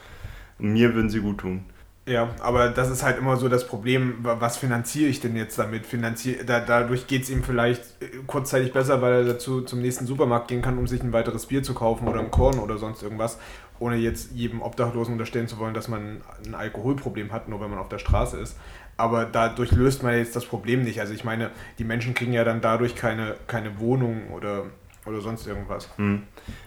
Mir 0.59 0.95
würden 0.95 1.11
sie 1.11 1.21
gut 1.21 1.39
tun. 1.39 1.65
Ja, 2.05 2.31
aber 2.41 2.71
das 2.71 2.91
ist 2.91 3.05
halt 3.05 3.19
immer 3.19 3.37
so 3.37 3.49
das 3.49 3.67
Problem, 3.67 4.17
was 4.23 4.57
finanziere 4.57 5.09
ich 5.09 5.21
denn 5.21 5.37
jetzt 5.37 5.57
damit? 5.57 5.87
Finanzier 5.87 6.45
da, 6.45 6.59
dadurch 6.59 7.07
geht 7.07 7.23
es 7.23 7.31
ihm 7.31 7.45
vielleicht 7.45 7.83
äh, 8.01 8.09
kurzzeitig 8.27 8.73
besser, 8.73 9.01
weil 9.01 9.13
er 9.13 9.25
dazu 9.25 9.61
zum 9.61 9.81
nächsten 9.81 10.07
Supermarkt 10.07 10.49
gehen 10.49 10.63
kann, 10.63 10.79
um 10.79 10.89
sich 10.89 11.01
ein 11.01 11.13
weiteres 11.13 11.47
Bier 11.47 11.63
zu 11.63 11.75
kaufen 11.75 12.09
oder 12.09 12.19
ein 12.19 12.33
Korn 12.33 12.59
oder 12.59 12.79
sonst 12.79 13.05
irgendwas, 13.05 13.39
ohne 13.79 13.97
jetzt 13.97 14.33
jedem 14.33 14.63
Obdachlosen 14.63 15.13
unterstellen 15.13 15.47
zu 15.47 15.59
wollen, 15.59 15.75
dass 15.75 15.87
man 15.87 16.23
ein 16.45 16.57
Alkoholproblem 16.57 17.31
hat, 17.31 17.49
nur 17.49 17.61
wenn 17.61 17.71
man 17.71 17.79
auf 17.79 17.89
der 17.89 17.99
Straße 17.99 18.37
ist 18.37 18.57
aber 18.97 19.25
dadurch 19.25 19.73
löst 19.73 20.03
man 20.03 20.17
jetzt 20.17 20.37
das 20.37 20.45
Problem 20.45 20.85
nicht. 20.85 21.01
Also 21.01 21.13
ich 21.13 21.25
meine, 21.25 21.51
die 21.79 21.85
Menschen 21.85 22.15
kriegen 22.15 22.33
ja 22.33 22.45
dann 22.45 22.61
dadurch 22.61 22.95
keine, 22.95 23.37
keine 23.47 23.79
Wohnung 23.81 24.31
oder, 24.31 24.67
oder 25.07 25.21
sonst 25.21 25.47
irgendwas. 25.47 25.89
Mhm. 25.97 26.25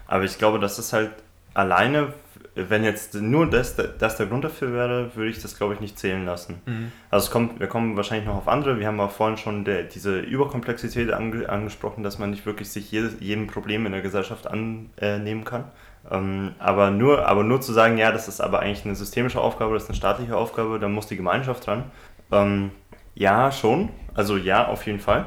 Aber 0.08 0.24
ich 0.24 0.38
glaube, 0.38 0.60
das 0.60 0.80
ist 0.80 0.94
halt 0.94 1.12
alleine, 1.54 2.14
wenn 2.56 2.84
jetzt 2.84 3.13
nur 3.16 3.50
das, 3.50 3.75
das 3.75 4.16
der 4.16 4.25
Grund 4.28 4.44
dafür 4.46 4.72
wäre, 4.74 5.16
würde 5.16 5.30
ich 5.30 5.42
das, 5.42 5.57
glaube 5.57 5.74
ich, 5.74 5.81
nicht 5.81 6.00
zählen 6.00 6.25
lassen. 6.25 6.62
Mhm. 6.66 6.92
Also 7.12 7.25
es 7.25 7.31
kommt, 7.31 7.60
wir 7.60 7.68
kommen 7.68 7.98
wahrscheinlich 7.98 8.25
noch 8.25 8.36
auf 8.36 8.48
andere. 8.48 8.80
Wir 8.80 8.88
haben 8.88 8.98
ja 8.98 9.10
vorhin 9.10 9.38
schon 9.38 9.66
der, 9.66 9.84
diese 9.84 10.19
Überkomplexität 10.19 11.12
ange, 11.12 11.50
angesprochen, 11.50 12.04
dass 12.04 12.18
man 12.18 12.30
nicht 12.30 12.46
wirklich 12.46 12.69
sich 12.69 12.91
jedes, 12.91 13.18
jedem 13.20 13.48
Problem 13.48 13.86
in 13.86 13.91
der 13.91 14.01
Gesellschaft 14.01 14.48
annehmen 14.48 15.44
kann. 15.44 15.65
Ähm, 16.10 16.53
aber, 16.60 16.91
nur, 16.91 17.27
aber 17.27 17.44
nur 17.44 17.62
zu 17.62 17.74
sagen, 17.74 17.98
ja, 17.98 18.12
das 18.12 18.27
ist 18.27 18.39
aber 18.39 18.60
eigentlich 18.60 18.86
eine 18.86 18.96
systemische 18.96 19.41
Aufgabe, 19.41 19.74
das 19.74 19.84
ist 19.84 19.89
eine 19.89 19.98
staatliche 19.98 20.38
Aufgabe, 20.38 20.80
dann 20.80 20.94
muss 20.94 21.08
die 21.08 21.18
Gemeinschaft 21.18 21.65
dran. 21.68 21.86
Ähm, 22.32 22.72
ja, 23.15 23.51
schon. 23.51 23.89
Also 24.13 24.38
ja, 24.38 24.68
auf 24.68 24.86
jeden 24.86 25.00
Fall. 25.00 25.25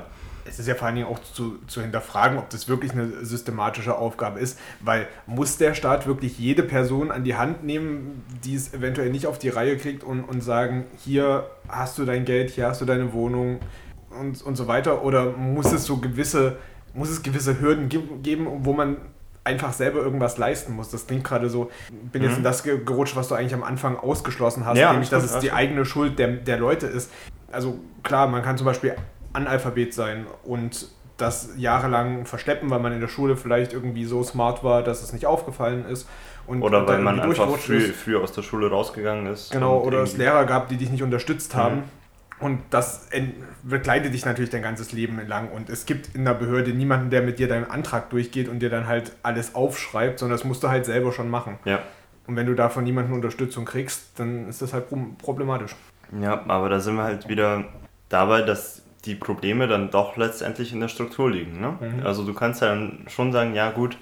Es 0.48 0.58
ist 0.58 0.66
ja 0.66 0.74
vor 0.74 0.86
allen 0.86 0.96
Dingen 0.96 1.08
auch 1.08 1.18
zu, 1.18 1.58
zu 1.66 1.80
hinterfragen, 1.80 2.38
ob 2.38 2.50
das 2.50 2.68
wirklich 2.68 2.92
eine 2.92 3.24
systematische 3.24 3.96
Aufgabe 3.96 4.40
ist, 4.40 4.58
weil 4.80 5.06
muss 5.26 5.58
der 5.58 5.74
Staat 5.74 6.06
wirklich 6.06 6.38
jede 6.38 6.62
Person 6.62 7.10
an 7.10 7.24
die 7.24 7.36
Hand 7.36 7.64
nehmen, 7.64 8.24
die 8.44 8.54
es 8.54 8.74
eventuell 8.74 9.10
nicht 9.10 9.26
auf 9.26 9.38
die 9.38 9.48
Reihe 9.48 9.76
kriegt 9.76 10.04
und, 10.04 10.24
und 10.24 10.42
sagen, 10.42 10.86
hier 11.04 11.48
hast 11.68 11.98
du 11.98 12.04
dein 12.04 12.24
Geld, 12.24 12.50
hier 12.50 12.68
hast 12.68 12.80
du 12.80 12.84
deine 12.84 13.12
Wohnung 13.12 13.60
und, 14.18 14.42
und 14.42 14.56
so 14.56 14.66
weiter? 14.66 15.04
Oder 15.04 15.32
muss 15.32 15.72
es 15.72 15.84
so 15.84 15.98
gewisse, 15.98 16.56
muss 16.94 17.10
es 17.10 17.22
gewisse 17.22 17.60
Hürden 17.60 17.88
geben, 17.88 18.46
wo 18.64 18.72
man 18.72 18.96
einfach 19.48 19.72
selber 19.72 20.00
irgendwas 20.00 20.36
leisten 20.38 20.74
muss. 20.74 20.90
Das 20.90 21.06
klingt 21.06 21.24
gerade 21.24 21.48
so, 21.48 21.70
bin 22.12 22.22
jetzt 22.22 22.32
mhm. 22.32 22.38
in 22.38 22.44
das 22.44 22.62
gerutscht, 22.62 23.16
was 23.16 23.28
du 23.28 23.34
eigentlich 23.34 23.54
am 23.54 23.64
Anfang 23.64 23.96
ausgeschlossen 23.96 24.66
hast, 24.66 24.76
ja, 24.76 24.92
nämlich, 24.92 25.08
dass 25.08 25.24
es 25.24 25.38
die 25.38 25.52
eigene 25.52 25.84
Schuld 25.84 26.18
der, 26.18 26.28
der 26.28 26.58
Leute 26.58 26.86
ist. 26.86 27.10
Also 27.50 27.78
klar, 28.02 28.28
man 28.28 28.42
kann 28.42 28.58
zum 28.58 28.66
Beispiel 28.66 28.94
Analphabet 29.38 29.94
sein 29.94 30.26
und 30.44 30.88
das 31.16 31.50
jahrelang 31.56 32.26
versteppen, 32.26 32.70
weil 32.70 32.78
man 32.78 32.92
in 32.92 33.00
der 33.00 33.08
Schule 33.08 33.36
vielleicht 33.36 33.72
irgendwie 33.72 34.04
so 34.04 34.22
smart 34.22 34.62
war, 34.62 34.82
dass 34.82 35.02
es 35.02 35.12
nicht 35.12 35.26
aufgefallen 35.26 35.84
ist. 35.84 36.08
Und 36.46 36.62
oder 36.62 36.86
weil 36.86 37.00
man 37.00 37.20
einfach 37.20 37.56
früh, 37.56 37.80
früh, 37.80 38.16
aus 38.16 38.32
der 38.32 38.42
Schule 38.42 38.70
rausgegangen 38.70 39.26
ist. 39.26 39.50
Genau, 39.50 39.80
oder 39.80 40.02
es 40.02 40.16
Lehrer 40.16 40.46
gab, 40.46 40.68
die 40.68 40.76
dich 40.76 40.90
nicht 40.90 41.02
unterstützt 41.02 41.54
haben. 41.54 41.76
Mhm. 41.76 41.82
Und 42.40 42.60
das 42.70 43.08
begleitet 43.64 44.14
dich 44.14 44.24
natürlich 44.24 44.50
dein 44.50 44.62
ganzes 44.62 44.92
Leben 44.92 45.20
lang. 45.26 45.50
Und 45.50 45.68
es 45.68 45.86
gibt 45.86 46.14
in 46.14 46.24
der 46.24 46.34
Behörde 46.34 46.70
niemanden, 46.72 47.10
der 47.10 47.22
mit 47.22 47.40
dir 47.40 47.48
deinen 47.48 47.68
Antrag 47.68 48.10
durchgeht 48.10 48.48
und 48.48 48.60
dir 48.60 48.70
dann 48.70 48.86
halt 48.86 49.12
alles 49.24 49.56
aufschreibt, 49.56 50.20
sondern 50.20 50.38
das 50.38 50.44
musst 50.44 50.62
du 50.62 50.68
halt 50.68 50.86
selber 50.86 51.10
schon 51.12 51.28
machen. 51.28 51.58
Ja. 51.64 51.80
Und 52.28 52.36
wenn 52.36 52.46
du 52.46 52.54
davon 52.54 52.84
niemanden 52.84 53.12
Unterstützung 53.12 53.64
kriegst, 53.64 54.20
dann 54.20 54.48
ist 54.48 54.62
das 54.62 54.72
halt 54.72 54.84
problematisch. 55.18 55.74
Ja, 56.20 56.44
aber 56.46 56.68
da 56.68 56.78
sind 56.78 56.94
wir 56.94 57.02
halt 57.02 57.28
wieder 57.28 57.64
dabei, 58.08 58.42
dass 58.42 58.82
die 59.08 59.14
Probleme 59.14 59.66
dann 59.66 59.90
doch 59.90 60.16
letztendlich 60.16 60.72
in 60.72 60.80
der 60.80 60.88
Struktur 60.88 61.30
liegen. 61.30 61.60
Ne? 61.60 61.78
Mhm. 61.80 62.06
Also 62.06 62.24
du 62.24 62.34
kannst 62.34 62.60
ja 62.60 62.68
dann 62.68 63.06
schon 63.08 63.32
sagen, 63.32 63.54
ja 63.54 63.70
gut, 63.70 63.96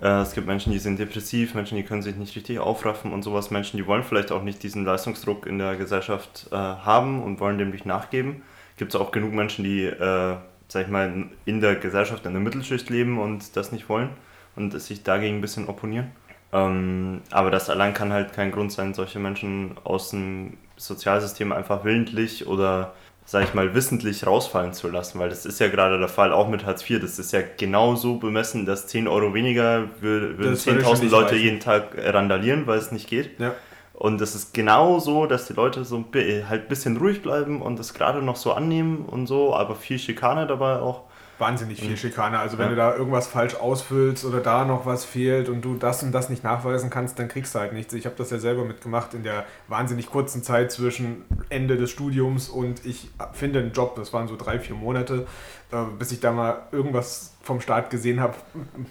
äh, 0.00 0.20
es 0.20 0.32
gibt 0.32 0.46
Menschen, 0.46 0.72
die 0.72 0.78
sind 0.78 0.98
depressiv, 0.98 1.54
Menschen, 1.54 1.76
die 1.76 1.82
können 1.82 2.02
sich 2.02 2.14
nicht 2.14 2.34
richtig 2.36 2.60
aufraffen 2.60 3.12
und 3.12 3.22
sowas, 3.22 3.50
Menschen, 3.50 3.76
die 3.76 3.86
wollen 3.86 4.04
vielleicht 4.04 4.30
auch 4.30 4.42
nicht 4.42 4.62
diesen 4.62 4.84
Leistungsdruck 4.84 5.46
in 5.46 5.58
der 5.58 5.74
Gesellschaft 5.74 6.46
äh, 6.52 6.54
haben 6.54 7.22
und 7.22 7.40
wollen 7.40 7.58
dem 7.58 7.70
nicht 7.70 7.84
nachgeben. 7.84 8.42
Gibt 8.76 8.94
es 8.94 9.00
auch 9.00 9.10
genug 9.10 9.32
Menschen, 9.32 9.64
die, 9.64 9.84
äh, 9.84 10.36
sag 10.68 10.82
ich 10.82 10.88
mal, 10.88 11.26
in 11.44 11.60
der 11.60 11.74
Gesellschaft, 11.74 12.24
in 12.24 12.32
der 12.32 12.40
Mittelschicht 12.40 12.88
leben 12.90 13.18
und 13.18 13.56
das 13.56 13.72
nicht 13.72 13.88
wollen 13.88 14.10
und 14.54 14.80
sich 14.80 15.02
dagegen 15.02 15.38
ein 15.38 15.40
bisschen 15.40 15.68
opponieren. 15.68 16.12
Ähm, 16.52 17.22
aber 17.32 17.50
das 17.50 17.68
allein 17.68 17.92
kann 17.92 18.12
halt 18.12 18.32
kein 18.32 18.52
Grund 18.52 18.70
sein, 18.70 18.94
solche 18.94 19.18
Menschen 19.18 19.74
aus 19.82 20.10
dem 20.10 20.56
Sozialsystem 20.76 21.50
einfach 21.50 21.84
willentlich 21.84 22.46
oder 22.46 22.94
sage 23.26 23.46
ich 23.46 23.54
mal, 23.54 23.74
wissentlich 23.74 24.26
rausfallen 24.26 24.74
zu 24.74 24.88
lassen, 24.88 25.18
weil 25.18 25.30
das 25.30 25.46
ist 25.46 25.58
ja 25.58 25.68
gerade 25.68 25.98
der 25.98 26.08
Fall 26.08 26.32
auch 26.32 26.48
mit 26.48 26.66
Hartz 26.66 26.88
IV. 26.88 27.00
Das 27.00 27.18
ist 27.18 27.32
ja 27.32 27.40
genau 27.56 27.94
so 27.94 28.16
bemessen, 28.16 28.66
dass 28.66 28.86
10 28.86 29.08
Euro 29.08 29.32
weniger 29.32 29.88
würden 30.00 30.54
10.000 30.54 31.08
Leute 31.08 31.32
reichen. 31.32 31.42
jeden 31.42 31.60
Tag 31.60 31.96
randalieren, 31.96 32.66
weil 32.66 32.78
es 32.78 32.92
nicht 32.92 33.08
geht. 33.08 33.38
Ja. 33.40 33.54
Und 33.94 34.20
es 34.20 34.34
ist 34.34 34.52
genau 34.52 34.98
so, 34.98 35.26
dass 35.26 35.46
die 35.46 35.52
Leute 35.52 35.84
so 35.84 36.04
halt 36.14 36.62
ein 36.62 36.68
bisschen 36.68 36.96
ruhig 36.96 37.22
bleiben 37.22 37.62
und 37.62 37.78
das 37.78 37.94
gerade 37.94 38.20
noch 38.22 38.36
so 38.36 38.52
annehmen 38.52 39.06
und 39.06 39.26
so, 39.26 39.54
aber 39.54 39.76
viel 39.76 39.98
Schikane 39.98 40.46
dabei 40.46 40.80
auch 40.80 41.04
wahnsinnig 41.38 41.80
viel 41.80 41.90
mhm. 41.90 41.96
Schikane. 41.96 42.38
Also 42.38 42.58
wenn 42.58 42.66
ja. 42.66 42.70
du 42.70 42.76
da 42.76 42.94
irgendwas 42.94 43.26
falsch 43.26 43.56
ausfüllst 43.56 44.24
oder 44.24 44.40
da 44.40 44.64
noch 44.64 44.86
was 44.86 45.04
fehlt 45.04 45.48
und 45.48 45.62
du 45.62 45.74
das 45.74 46.02
und 46.02 46.12
das 46.12 46.28
nicht 46.28 46.44
nachweisen 46.44 46.90
kannst, 46.90 47.18
dann 47.18 47.28
kriegst 47.28 47.54
du 47.54 47.58
halt 47.58 47.72
nichts. 47.72 47.92
Ich 47.94 48.06
habe 48.06 48.14
das 48.16 48.30
ja 48.30 48.38
selber 48.38 48.64
mitgemacht 48.64 49.14
in 49.14 49.22
der 49.22 49.44
wahnsinnig 49.68 50.10
kurzen 50.10 50.42
Zeit 50.42 50.72
zwischen 50.72 51.24
Ende 51.48 51.76
des 51.76 51.90
Studiums 51.90 52.48
und 52.48 52.84
ich 52.84 53.10
finde 53.32 53.60
einen 53.60 53.72
Job. 53.72 53.96
Das 53.96 54.12
waren 54.12 54.28
so 54.28 54.36
drei, 54.36 54.58
vier 54.58 54.76
Monate, 54.76 55.26
äh, 55.72 55.76
bis 55.98 56.12
ich 56.12 56.20
da 56.20 56.32
mal 56.32 56.62
irgendwas 56.72 57.34
vom 57.42 57.60
Start 57.60 57.90
gesehen 57.90 58.20
habe, 58.20 58.34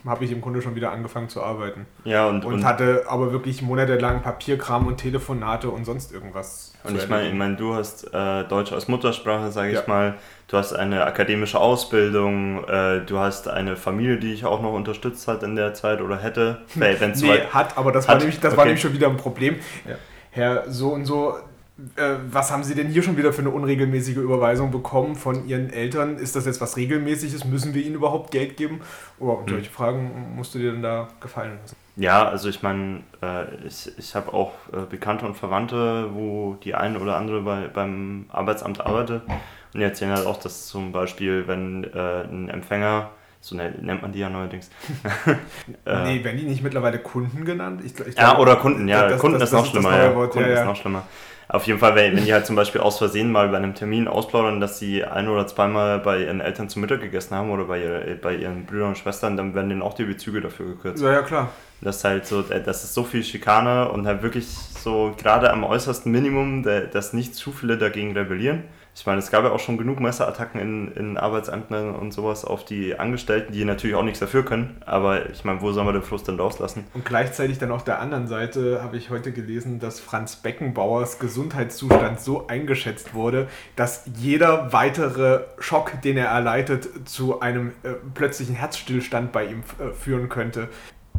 habe 0.06 0.26
ich 0.26 0.32
im 0.32 0.42
Grunde 0.42 0.62
schon 0.62 0.76
wieder 0.76 0.92
angefangen 0.92 1.30
zu 1.30 1.42
arbeiten. 1.42 1.86
Ja, 2.04 2.28
und, 2.28 2.46
und, 2.46 2.54
und 2.54 2.66
hatte 2.66 3.06
aber 3.08 3.32
wirklich 3.32 3.62
monatelang 3.62 4.22
Papierkram 4.22 4.88
und 4.88 4.98
Telefonate 4.98 5.70
und 5.70 5.86
sonst 5.86 6.12
irgendwas. 6.12 6.73
Und 6.84 6.98
ich 6.98 7.08
meine, 7.08 7.30
ich 7.30 7.34
mein, 7.34 7.56
du 7.56 7.74
hast 7.74 8.14
äh, 8.14 8.44
Deutsch 8.44 8.74
als 8.74 8.88
Muttersprache, 8.88 9.52
sage 9.52 9.70
ich 9.70 9.80
ja. 9.80 9.84
mal. 9.88 10.16
Du 10.48 10.58
hast 10.58 10.74
eine 10.74 11.06
akademische 11.06 11.60
Ausbildung, 11.60 12.64
äh, 12.66 13.00
du 13.06 13.20
hast 13.20 13.48
eine 13.48 13.76
Familie, 13.76 14.18
die 14.18 14.32
dich 14.32 14.46
auch 14.46 14.62
noch 14.62 14.74
unterstützt 14.74 15.28
hat 15.28 15.44
in 15.44 15.56
der 15.56 15.74
Zeit 15.74 16.02
oder 16.02 16.18
hätte. 16.18 16.62
Nee, 16.76 17.40
hat, 17.52 17.78
aber 17.78 17.92
das, 17.92 18.08
hat, 18.08 18.16
war, 18.16 18.20
nämlich, 18.20 18.40
das 18.40 18.52
okay. 18.52 18.58
war 18.58 18.66
nämlich 18.66 18.82
schon 18.82 18.94
wieder 18.94 19.08
ein 19.08 19.18
Problem. 19.18 19.56
Ja. 19.88 19.96
Herr 20.32 20.70
so 20.70 20.90
und 20.90 21.06
so, 21.06 21.36
äh, 21.96 22.16
was 22.30 22.52
haben 22.52 22.64
Sie 22.64 22.76
denn 22.76 22.88
hier 22.88 23.02
schon 23.02 23.18
wieder 23.18 23.34
für 23.34 23.42
eine 23.42 23.50
unregelmäßige 23.50 24.18
Überweisung 24.18 24.72
bekommen 24.72 25.16
von 25.16 25.48
Ihren 25.48 25.72
Eltern? 25.72 26.18
Ist 26.18 26.36
das 26.36 26.46
jetzt 26.46 26.62
was 26.62 26.78
Regelmäßiges? 26.78 27.46
Müssen 27.46 27.74
wir 27.74 27.84
Ihnen 27.84 27.96
überhaupt 27.96 28.32
Geld 28.32 28.58
geben? 28.58 28.82
Oder 29.20 29.40
hm. 29.40 29.48
solche 29.48 29.72
Fragen 29.72 30.34
musst 30.36 30.54
du 30.54 30.60
dir 30.60 30.72
denn 30.72 30.84
da 30.84 31.08
gefallen 31.20 31.58
lassen? 31.62 31.76
Ja, 31.96 32.28
also 32.28 32.50
ich 32.50 32.64
meine, 32.64 33.04
äh, 33.22 33.46
ich, 33.68 33.92
ich 33.98 34.16
habe 34.16 34.34
auch 34.34 34.54
äh, 34.72 34.86
Bekannte 34.90 35.26
und 35.26 35.36
Verwandte, 35.36 36.10
wo 36.14 36.56
die 36.64 36.74
eine 36.74 37.00
oder 37.00 37.18
andere 37.18 37.42
bei, 37.42 37.68
beim 37.68 38.26
Arbeitsamt 38.30 38.82
arbeitet. 38.82 39.24
Und 39.28 39.80
die 39.80 39.84
erzählen 39.84 40.12
halt 40.12 40.26
auch, 40.26 40.38
dass 40.38 40.68
zum 40.68 40.92
Beispiel, 40.92 41.48
wenn 41.48 41.84
äh, 41.84 42.24
ein 42.24 42.50
Empfänger 42.50 43.12
so 43.44 43.58
nennt 43.58 44.02
man 44.02 44.14
die 44.14 44.20
ja 44.20 44.30
neuerdings. 44.30 44.70
äh, 45.86 46.04
nee, 46.04 46.24
werden 46.24 46.38
die 46.38 46.46
nicht 46.46 46.64
mittlerweile 46.64 47.00
Kunden 47.00 47.44
genannt? 47.44 47.82
Ich, 47.84 48.00
ich 48.00 48.16
ja, 48.16 48.38
oder 48.40 48.56
Kunden, 48.56 48.88
ja. 48.88 49.10
Das, 49.10 49.20
Kunden 49.20 49.38
das, 49.38 49.50
ist 49.50 49.54
noch 49.54 49.66
schlimmer. 49.66 49.98
Ja. 49.98 50.12
Kunden 50.12 50.40
ja, 50.40 50.48
ja. 50.48 50.62
ist 50.62 50.66
noch 50.66 50.78
schlimmer. 50.78 51.04
Auf 51.54 51.68
jeden 51.68 51.78
Fall, 51.78 51.94
wenn, 51.94 52.18
wenn 52.18 52.26
die 52.26 52.34
halt 52.34 52.48
zum 52.48 52.56
Beispiel 52.56 52.82
aus 52.82 52.98
Versehen 52.98 53.32
mal 53.32 53.48
bei 53.50 53.58
einem 53.58 53.76
Termin 53.76 54.08
ausplaudern, 54.08 54.60
dass 54.60 54.80
sie 54.80 55.04
ein 55.04 55.30
oder 55.30 55.46
zweimal 55.46 56.00
bei 56.00 56.24
ihren 56.24 56.42
Eltern 56.42 56.68
zu 56.68 56.80
Mittag 56.80 57.02
gegessen 57.02 57.36
haben 57.36 57.52
oder 57.52 57.66
bei, 57.66 57.80
ihre, 57.80 58.16
bei 58.16 58.36
ihren 58.36 58.66
Brüdern 58.66 58.90
und 58.90 58.98
Schwestern, 58.98 59.38
dann 59.38 59.54
werden 59.54 59.70
denen 59.70 59.84
auch 59.84 59.94
die 59.94 60.06
Bezüge 60.06 60.42
dafür 60.42 60.66
gekürzt. 60.66 61.04
Ja, 61.04 61.12
ja, 61.12 61.22
klar. 61.22 61.52
Das 61.82 61.98
ist 61.98 62.06
halt 62.06 62.26
so, 62.26 62.44
äh, 62.50 62.60
das 62.64 62.84
ist 62.84 62.96
so 62.96 63.04
viel 63.04 63.24
Schikane 63.24 63.88
und 63.90 64.08
halt 64.08 64.24
wirklich 64.24 64.48
so 64.48 65.14
gerade 65.16 65.52
am 65.52 65.64
äußersten 65.64 66.12
Minimum, 66.12 66.64
dass 66.64 67.14
nicht 67.14 67.36
zu 67.36 67.52
viele 67.52 67.78
dagegen 67.78 68.18
rebellieren 68.18 68.64
ich 68.96 69.06
meine, 69.08 69.20
es 69.20 69.32
gab 69.32 69.44
ja 69.44 69.52
auch 69.52 69.60
schon 69.60 69.78
genug 69.78 70.00
Messerattacken 70.00 70.62
in, 70.62 70.92
in 70.92 71.18
Arbeitsämtern 71.18 71.96
und 71.96 72.12
sowas 72.14 72.46
auf 72.46 72.64
die 72.64 73.00
Angestellten, 73.00 73.52
die 73.52 73.66
natürlich 73.66 73.96
auch 73.96 74.04
nichts 74.04 74.20
dafür 74.20 74.46
können. 74.46 74.82
Aber 74.86 75.30
ich 75.32 75.44
meine, 75.44 75.62
wo 75.62 75.72
soll 75.72 75.84
man 75.84 75.96
den 75.96 76.04
Frust 76.04 76.28
denn 76.28 76.40
rauslassen? 76.40 76.86
Und 76.94 77.04
gleichzeitig 77.04 77.58
dann 77.58 77.72
auf 77.72 77.84
der 77.84 78.00
anderen 78.00 78.28
Seite 78.28 78.84
habe 78.84 78.98
ich 78.98 79.10
heute 79.10 79.32
gelesen, 79.32 79.80
dass 79.80 80.00
Franz 80.00 80.36
Beckenbauers 80.36 81.18
Gesundheitszustand 81.18 82.22
so 82.22 82.48
eingeschätzt 82.48 83.16
wurde, 83.16 83.48
dass 83.76 84.06
jeder 84.16 84.72
weitere 84.74 85.42
Schock, 85.58 86.02
den 86.04 86.18
er 86.18 86.28
erleidet, 86.28 86.88
zu 87.06 87.42
einem 87.42 87.70
äh, 87.82 87.94
plötzlichen 88.14 88.56
Herzstillstand 88.56 89.32
bei 89.32 89.46
ihm 89.46 89.64
äh, 89.80 89.92
führen 89.92 90.30
könnte. 90.30 90.70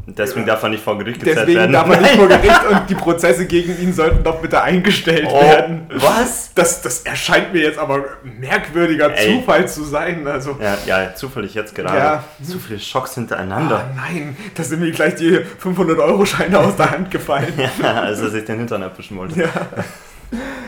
Deswegen 0.06 0.44
darf 0.44 0.62
er 0.62 0.68
nicht 0.68 0.82
vor 0.82 0.98
Gericht 0.98 1.20
gezerrt 1.20 1.48
Deswegen 1.48 1.72
werden. 1.72 1.72
Deswegen 1.72 1.90
darf 1.90 1.96
er 1.96 2.02
nicht 2.02 2.16
vor 2.16 2.28
Gericht 2.28 2.66
und 2.70 2.90
die 2.90 2.94
Prozesse 2.94 3.46
gegen 3.46 3.80
ihn 3.80 3.92
sollten 3.92 4.22
doch 4.22 4.40
bitte 4.40 4.62
eingestellt 4.62 5.26
oh, 5.30 5.40
werden. 5.40 5.86
Was? 5.94 6.52
Das, 6.54 6.82
das 6.82 7.00
erscheint 7.00 7.52
mir 7.52 7.62
jetzt 7.62 7.78
aber 7.78 8.04
merkwürdiger 8.22 9.16
Ey. 9.16 9.40
Zufall 9.40 9.66
zu 9.66 9.84
sein. 9.84 10.26
Also, 10.26 10.58
ja, 10.60 10.76
ja, 10.86 11.14
zufällig 11.14 11.54
jetzt 11.54 11.74
gerade. 11.74 11.96
Ja. 11.96 12.24
Zu 12.42 12.58
viele 12.58 12.78
Schocks 12.78 13.14
hintereinander. 13.14 13.90
Oh 13.90 13.96
nein, 13.96 14.36
da 14.54 14.62
sind 14.62 14.80
mir 14.80 14.90
gleich 14.90 15.14
die 15.14 15.38
500-Euro-Scheine 15.62 16.58
aus 16.58 16.76
der 16.76 16.90
Hand 16.90 17.10
gefallen. 17.10 17.54
ja, 17.82 18.02
als 18.02 18.20
er 18.20 18.30
sich 18.30 18.44
den 18.44 18.58
Hintern 18.58 18.82
abwischen 18.82 19.16
wollte. 19.16 19.40
Ja. 19.40 19.48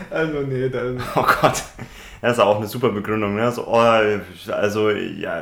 Also 0.09 0.39
nee, 0.41 0.69
dann... 0.69 1.01
Oh 1.15 1.25
Gott. 1.41 1.63
Das 2.21 2.33
ist 2.33 2.39
auch 2.39 2.57
eine 2.57 2.67
super 2.67 2.89
Begründung. 2.89 3.35
Ne? 3.35 3.51
So, 3.51 3.67
oh, 3.67 3.79
also, 4.51 4.89
ja, 4.89 5.41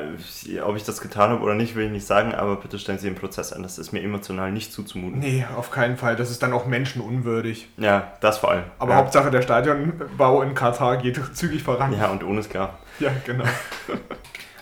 ob 0.63 0.75
ich 0.75 0.83
das 0.83 1.01
getan 1.01 1.29
habe 1.31 1.41
oder 1.41 1.55
nicht, 1.55 1.75
will 1.75 1.85
ich 1.85 1.91
nicht 1.91 2.05
sagen, 2.05 2.33
aber 2.33 2.57
bitte 2.57 2.79
stellen 2.79 2.99
Sie 2.99 3.07
den 3.07 3.15
Prozess 3.15 3.53
an. 3.53 3.63
Das 3.63 3.77
ist 3.77 3.91
mir 3.91 4.01
emotional 4.01 4.51
nicht 4.51 4.73
zuzumuten. 4.73 5.19
Nee, 5.19 5.45
auf 5.55 5.71
keinen 5.71 5.97
Fall. 5.97 6.15
Das 6.15 6.31
ist 6.31 6.43
dann 6.43 6.53
auch 6.53 6.65
menschenunwürdig. 6.65 7.69
Ja, 7.77 8.13
das 8.21 8.39
vor 8.39 8.51
allem. 8.51 8.63
Aber 8.79 8.91
ja. 8.91 8.97
Hauptsache, 8.97 9.31
der 9.31 9.41
Stadionbau 9.41 10.41
in 10.41 10.53
Katar 10.53 10.97
geht 10.97 11.19
zügig 11.35 11.63
voran. 11.63 11.93
Ja, 11.97 12.09
und 12.09 12.23
ohne 12.23 12.43
Scar. 12.43 12.77
Ja, 12.99 13.11
genau. 13.25 13.45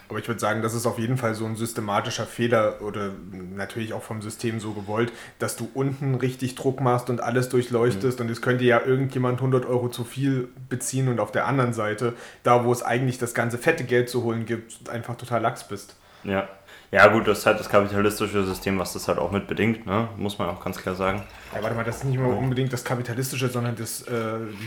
Aber 0.10 0.19
ich 0.19 0.27
würde 0.27 0.39
sagen, 0.39 0.62
das 0.62 0.74
ist 0.74 0.86
auf 0.86 1.00
jeden 1.00 1.17
Fall 1.17 1.33
so 1.33 1.45
ein 1.45 1.55
systematischer 1.55 2.25
Fehler 2.25 2.81
oder 2.81 3.12
natürlich 3.31 3.93
auch 3.93 4.03
vom 4.03 4.22
System 4.22 4.60
so 4.60 4.74
gewollt, 4.74 5.12
dass 5.39 5.55
du 5.55 5.69
unten 5.74 6.15
richtig 6.15 6.55
Druck 6.55 6.81
machst 6.81 7.10
und 7.10 7.22
alles 7.22 7.50
durchleuchtest 7.50 8.19
mhm. 8.19 8.25
und 8.25 8.31
es 8.31 8.41
könnte 8.41 8.63
ja 8.63 8.81
irgendjemand 8.83 9.39
100 9.39 9.65
Euro 9.65 9.89
zu 9.89 10.03
viel 10.03 10.50
beziehen 10.69 11.07
und 11.07 11.19
auf 11.19 11.31
der 11.31 11.48
anderen 11.48 11.74
Seite, 11.74 12.13
da 12.43 12.65
wo 12.65 12.72
es 12.72 12.83
eigentlich 12.83 13.17
das 13.17 13.33
ganze 13.33 13.57
fette 13.57 13.83
Geld 13.83 14.10
zu 14.10 14.24
holen 14.24 14.45
gibt, 14.45 14.89
einfach 14.89 15.15
total 15.15 15.41
lax 15.41 15.67
bist. 15.67 15.95
Ja, 16.24 16.48
ja, 16.94 17.08
gut, 17.08 17.28
das 17.28 17.40
ist 17.40 17.46
halt 17.48 17.60
das 17.60 17.68
kapitalistische 17.68 18.44
System, 18.44 18.78
was 18.78 18.94
das 18.94 19.08
halt 19.08 19.18
auch 19.18 19.32
mit 19.32 19.48
bedingt, 19.48 19.88
ne? 19.88 20.10
muss 20.16 20.38
man 20.38 20.50
auch 20.50 20.64
ganz 20.64 20.78
klar 20.78 20.94
sagen. 20.94 21.24
Ja, 21.56 21.64
warte 21.64 21.76
mal, 21.76 21.84
das 21.84 21.98
ist 21.98 22.04
nicht 22.04 22.20
mal 22.20 22.32
unbedingt 22.32 22.72
das 22.72 22.84
kapitalistische, 22.84 23.50
sondern 23.50 23.76
das 23.76 24.04
äh, 24.04 24.14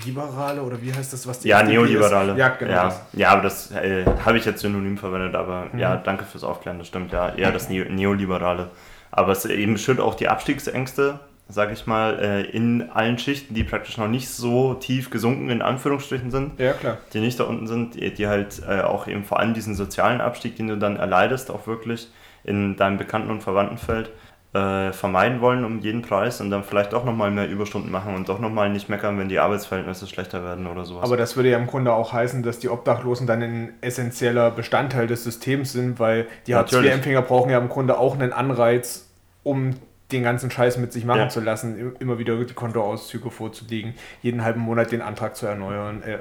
liberale 0.05 0.61
oder 0.61 0.83
wie 0.83 0.93
heißt 0.93 1.13
das, 1.13 1.25
was 1.29 1.39
die 1.39 1.49
Ja, 1.49 1.61
FDP 1.61 1.75
neoliberale. 1.77 2.33
Ist? 2.33 2.39
Ja, 2.39 2.49
genau. 2.49 2.73
Ja, 2.73 3.01
ja 3.13 3.29
aber 3.29 3.43
das 3.43 3.71
äh, 3.71 4.05
habe 4.25 4.39
ich 4.39 4.45
jetzt 4.45 4.61
synonym 4.61 4.99
verwendet, 4.99 5.37
aber 5.37 5.69
mhm. 5.71 5.79
ja, 5.79 5.97
danke 5.97 6.25
fürs 6.25 6.43
Aufklären, 6.43 6.79
das 6.79 6.89
stimmt, 6.89 7.13
ja, 7.13 7.33
eher 7.33 7.53
das 7.53 7.69
ne 7.69 7.85
neoliberale. 7.85 8.71
Aber 9.13 9.31
es 9.31 9.45
eben 9.45 9.79
schürt 9.79 10.01
auch 10.01 10.17
die 10.17 10.29
Abstiegsängste, 10.29 11.21
sage 11.49 11.73
ich 11.73 11.87
mal, 11.87 12.19
äh, 12.19 12.43
in 12.43 12.91
allen 12.91 13.19
Schichten, 13.19 13.55
die 13.55 13.63
praktisch 13.63 13.99
noch 13.99 14.09
nicht 14.09 14.29
so 14.29 14.75
tief 14.75 15.11
gesunken 15.11 15.49
in 15.49 15.63
Anführungsstrichen 15.63 16.31
sind. 16.31 16.59
Ja, 16.59 16.73
klar. 16.73 16.99
Die 17.13 17.21
nicht 17.21 17.39
da 17.39 17.45
unten 17.45 17.67
sind, 17.67 17.95
die, 17.95 18.13
die 18.13 18.27
halt 18.27 18.63
äh, 18.69 18.81
auch 18.81 19.07
eben 19.07 19.25
vor 19.25 19.39
allem 19.39 19.55
diesen 19.55 19.75
sozialen 19.75 20.21
Abstieg, 20.21 20.57
den 20.57 20.67
du 20.67 20.77
dann 20.77 20.97
erleidest, 20.97 21.51
auch 21.51 21.67
wirklich 21.67 22.09
in 22.43 22.77
deinem 22.77 22.99
Bekannten- 22.99 23.31
und 23.31 23.43
Verwandtenfeld 23.43 24.11
äh, 24.57 24.93
vermeiden 24.93 25.41
wollen 25.41 25.65
um 25.65 25.81
jeden 25.81 26.03
Preis 26.03 26.41
und 26.41 26.51
dann 26.51 26.65
vielleicht 26.65 26.95
auch 26.95 27.05
nochmal 27.05 27.31
mehr 27.31 27.49
Überstunden 27.49 27.91
machen 27.91 28.15
und 28.15 28.29
doch 28.29 28.39
nochmal 28.39 28.71
nicht 28.71 28.89
meckern, 28.89 29.19
wenn 29.19 29.29
die 29.29 29.39
Arbeitsverhältnisse 29.39 30.07
schlechter 30.07 30.43
werden 30.43 30.67
oder 30.67 30.85
sowas. 30.85 31.05
Aber 31.05 31.17
das 31.17 31.37
würde 31.37 31.51
ja 31.51 31.59
im 31.59 31.67
Grunde 31.67 31.93
auch 31.93 32.13
heißen, 32.13 32.43
dass 32.43 32.59
die 32.59 32.69
Obdachlosen 32.69 33.27
dann 33.27 33.43
ein 33.43 33.73
essentieller 33.83 34.51
Bestandteil 34.51 35.07
des 35.07 35.25
Systems 35.25 35.73
sind, 35.73 36.01
weil 36.01 36.27
die 36.47 36.55
Hartz-IV-Empfänger 36.55 37.23
brauchen 37.23 37.51
ja 37.51 37.59
im 37.59 37.69
Grunde 37.69 37.99
auch 37.99 38.15
einen 38.15 38.33
Anreiz, 38.33 39.11
um 39.43 39.75
den 40.13 40.23
ganzen 40.23 40.51
Scheiß 40.51 40.79
mit 40.79 40.93
sich 40.93 41.05
machen 41.05 41.23
ja. 41.23 41.29
zu 41.29 41.41
lassen, 41.41 41.97
immer 41.99 42.19
wieder 42.19 42.37
die 42.45 42.55
Kontoauszüge 42.55 43.31
vorzulegen, 43.31 43.95
jeden 44.23 44.43
halben 44.45 44.61
Monat 44.61 44.93
den 44.93 45.03
Antrag 45.03 45.37
zu 45.37 45.47
erneuern, 45.47 46.03
äh, 46.03 46.19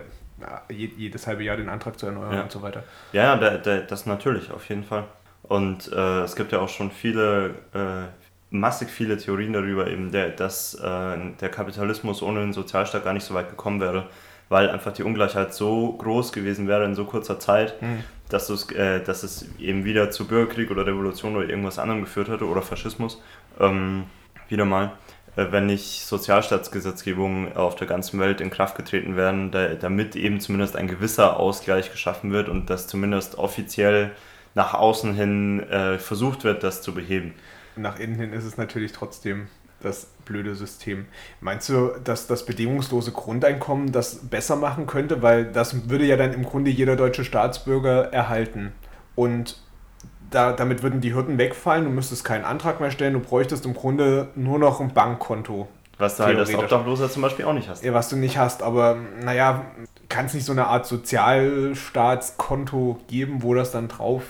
jedes 0.70 1.28
halbe 1.28 1.44
Jahr 1.44 1.58
den 1.58 1.70
Antrag 1.70 2.00
zu 2.00 2.08
erneuern 2.08 2.34
ja. 2.34 2.42
und 2.42 2.52
so 2.52 2.62
weiter. 2.62 2.84
Ja, 3.14 3.36
der, 3.38 3.58
der, 3.60 3.82
das 3.82 4.06
natürlich, 4.06 4.52
auf 4.52 4.68
jeden 4.70 4.84
Fall. 4.84 5.06
Und 5.44 5.92
äh, 5.92 6.22
es 6.22 6.36
gibt 6.36 6.52
ja 6.52 6.60
auch 6.60 6.70
schon 6.70 6.92
viele, 6.92 7.56
äh, 7.74 8.08
massig 8.50 8.90
viele 8.90 9.18
Theorien 9.18 9.54
darüber, 9.54 9.88
eben 9.88 10.12
der, 10.12 10.30
dass 10.30 10.74
äh, 10.76 11.18
der 11.40 11.50
Kapitalismus 11.50 12.22
ohne 12.22 12.40
den 12.40 12.54
Sozialstaat 12.54 13.04
gar 13.04 13.14
nicht 13.14 13.26
so 13.26 13.34
weit 13.34 13.50
gekommen 13.50 13.80
wäre, 13.80 14.08
weil 14.50 14.70
einfach 14.70 14.92
die 14.94 15.04
Ungleichheit 15.04 15.54
so 15.54 15.94
groß 15.94 16.32
gewesen 16.32 16.68
wäre 16.68 16.86
in 16.86 16.96
so 16.96 17.06
kurzer 17.06 17.40
Zeit, 17.40 17.82
mhm. 17.82 18.04
dass, 18.30 18.50
äh, 18.72 19.02
dass 19.02 19.24
es 19.24 19.48
eben 19.60 19.86
wieder 19.86 20.12
zu 20.12 20.28
Bürgerkrieg 20.28 20.72
oder 20.72 20.86
Revolution 20.86 21.36
oder 21.36 21.48
irgendwas 21.48 21.80
anderem 21.80 22.02
geführt 22.02 22.30
hätte 22.30 22.46
oder 22.46 22.62
Faschismus. 22.62 23.22
Ähm, 23.60 24.06
wieder 24.50 24.66
mal. 24.66 24.92
äh, 25.36 25.52
wenn 25.52 25.66
nicht 25.66 26.06
Sozialstaatsgesetzgebungen 26.06 27.56
auf 27.56 27.76
der 27.76 27.88
ganzen 27.88 28.20
Welt 28.20 28.42
in 28.42 28.50
Kraft 28.50 28.76
getreten 28.76 29.16
werden, 29.16 29.52
da, 29.52 29.76
damit 29.76 30.16
eben 30.16 30.40
zumindest 30.40 30.76
ein 30.76 30.88
gewisser 30.88 31.38
Ausgleich 31.40 31.92
geschaffen 31.92 32.32
wird 32.32 32.50
und 32.50 32.70
dass 32.70 32.88
zumindest 32.88 33.38
offiziell 33.38 34.12
nach 34.54 34.74
außen 34.74 35.14
hin 35.14 35.60
äh, 35.70 36.00
versucht 36.00 36.44
wird, 36.44 36.64
das 36.64 36.82
zu 36.82 36.94
beheben. 36.94 37.34
Nach 37.76 38.00
innen 38.00 38.16
hin 38.16 38.34
ist 38.34 38.46
es 38.46 38.58
natürlich 38.58 38.94
trotzdem 38.94 39.48
das 39.82 40.08
blöde 40.24 40.56
System. 40.56 41.06
Meinst 41.42 41.68
du, 41.68 41.92
dass 42.04 42.28
das 42.28 42.46
bedingungslose 42.46 43.12
Grundeinkommen 43.12 43.92
das 43.92 44.16
besser 44.30 44.56
machen 44.56 44.88
könnte? 44.88 45.22
Weil 45.22 45.46
das 45.46 45.90
würde 45.90 46.06
ja 46.06 46.16
dann 46.16 46.34
im 46.34 46.44
Grunde 46.44 46.72
jeder 46.72 46.96
deutsche 46.96 47.26
Staatsbürger 47.26 48.14
erhalten. 48.14 48.72
Und 49.16 49.62
da, 50.36 50.52
damit 50.52 50.84
würden 50.84 51.02
die 51.02 51.16
Hürden 51.16 51.38
wegfallen, 51.38 51.86
du 51.86 51.90
müsstest 51.90 52.26
keinen 52.26 52.46
Antrag 52.46 52.82
mehr 52.82 52.92
stellen, 52.92 53.14
du 53.14 53.20
bräuchtest 53.20 53.66
im 53.66 53.74
Grunde 53.74 54.28
nur 54.36 54.60
noch 54.60 54.80
ein 54.82 54.94
Bankkonto. 54.94 55.68
Was 55.98 56.18
du 56.18 56.26
halt 56.26 56.38
als 56.38 56.54
Obdachloser 56.54 57.10
zum 57.10 57.22
Beispiel 57.22 57.46
auch 57.46 57.54
nicht 57.54 57.70
hast. 57.70 57.82
Ja, 57.84 57.94
was 57.94 58.10
du 58.10 58.18
nicht 58.18 58.38
hast, 58.38 58.62
aber 58.62 58.98
naja, 59.24 59.64
kann 60.10 60.26
es 60.26 60.34
nicht 60.34 60.44
so 60.46 60.52
eine 60.52 60.68
Art 60.68 60.86
Sozialstaatskonto 60.86 63.00
geben, 63.08 63.44
wo 63.44 63.54
das 63.54 63.72
dann 63.72 63.88
drauf 63.88 64.24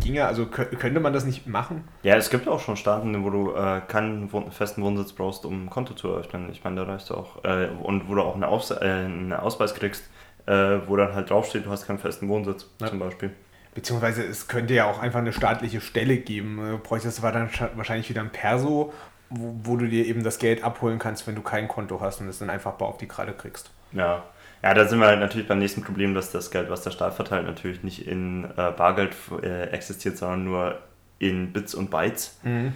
ginge? 0.00 0.26
Also 0.26 0.46
könnte 0.46 0.98
man 0.98 1.12
das 1.12 1.24
nicht 1.24 1.46
machen? 1.46 1.84
Ja, 2.02 2.16
es 2.16 2.30
gibt 2.30 2.48
auch 2.48 2.58
schon 2.58 2.76
Staaten, 2.76 3.24
wo 3.24 3.30
du 3.30 3.54
äh, 3.54 3.80
keinen 3.86 4.28
festen 4.50 4.82
Wohnsitz 4.82 5.12
brauchst, 5.12 5.44
um 5.44 5.66
ein 5.66 5.70
Konto 5.70 5.94
zu 5.94 6.08
eröffnen. 6.08 6.48
Ich 6.50 6.64
meine, 6.64 6.84
da 6.84 6.90
reicht 6.90 7.08
du 7.10 7.14
auch. 7.14 7.44
Äh, 7.44 7.68
und 7.82 8.08
wo 8.08 8.16
du 8.16 8.22
auch 8.22 8.34
eine 8.34 8.48
Aus 8.48 8.72
äh, 8.72 8.78
einen 8.80 9.32
Ausweis 9.32 9.76
kriegst, 9.76 10.02
äh, 10.46 10.78
wo 10.86 10.96
dann 10.96 11.14
halt 11.14 11.30
draufsteht, 11.30 11.66
du 11.66 11.70
hast 11.70 11.86
keinen 11.86 11.98
festen 11.98 12.28
Wohnsitz, 12.28 12.68
ja. 12.80 12.88
zum 12.88 12.98
Beispiel. 12.98 13.30
Beziehungsweise 13.74 14.22
es 14.22 14.48
könnte 14.48 14.74
ja 14.74 14.84
auch 14.84 14.98
einfach 14.98 15.20
eine 15.20 15.32
staatliche 15.32 15.80
Stelle 15.80 16.18
geben. 16.18 16.56
Du 16.58 16.78
bräuchtest 16.78 17.18
aber 17.20 17.32
dann 17.32 17.50
wahrscheinlich 17.74 18.08
wieder 18.10 18.20
ein 18.20 18.30
Perso, 18.30 18.92
wo, 19.30 19.54
wo, 19.62 19.76
du 19.76 19.86
dir 19.86 20.06
eben 20.06 20.22
das 20.22 20.38
Geld 20.38 20.62
abholen 20.62 20.98
kannst, 20.98 21.26
wenn 21.26 21.34
du 21.34 21.42
kein 21.42 21.68
Konto 21.68 22.00
hast 22.00 22.20
und 22.20 22.28
es 22.28 22.38
dann 22.38 22.50
einfach 22.50 22.78
auf 22.80 22.98
die 22.98 23.08
Gerade 23.08 23.32
kriegst. 23.32 23.70
Ja. 23.92 24.24
Ja, 24.62 24.74
da 24.74 24.86
sind 24.86 25.00
wir 25.00 25.06
halt 25.08 25.18
natürlich 25.18 25.48
beim 25.48 25.58
nächsten 25.58 25.82
Problem, 25.82 26.14
dass 26.14 26.30
das 26.30 26.52
Geld, 26.52 26.70
was 26.70 26.82
der 26.82 26.92
Staat 26.92 27.14
verteilt, 27.14 27.46
natürlich 27.46 27.82
nicht 27.82 28.06
in 28.06 28.44
äh, 28.44 28.70
Bargeld 28.70 29.16
äh, 29.42 29.64
existiert, 29.70 30.16
sondern 30.16 30.44
nur 30.44 30.78
in 31.18 31.52
Bits 31.52 31.74
und 31.74 31.90
Bytes. 31.90 32.38
Mhm. 32.44 32.72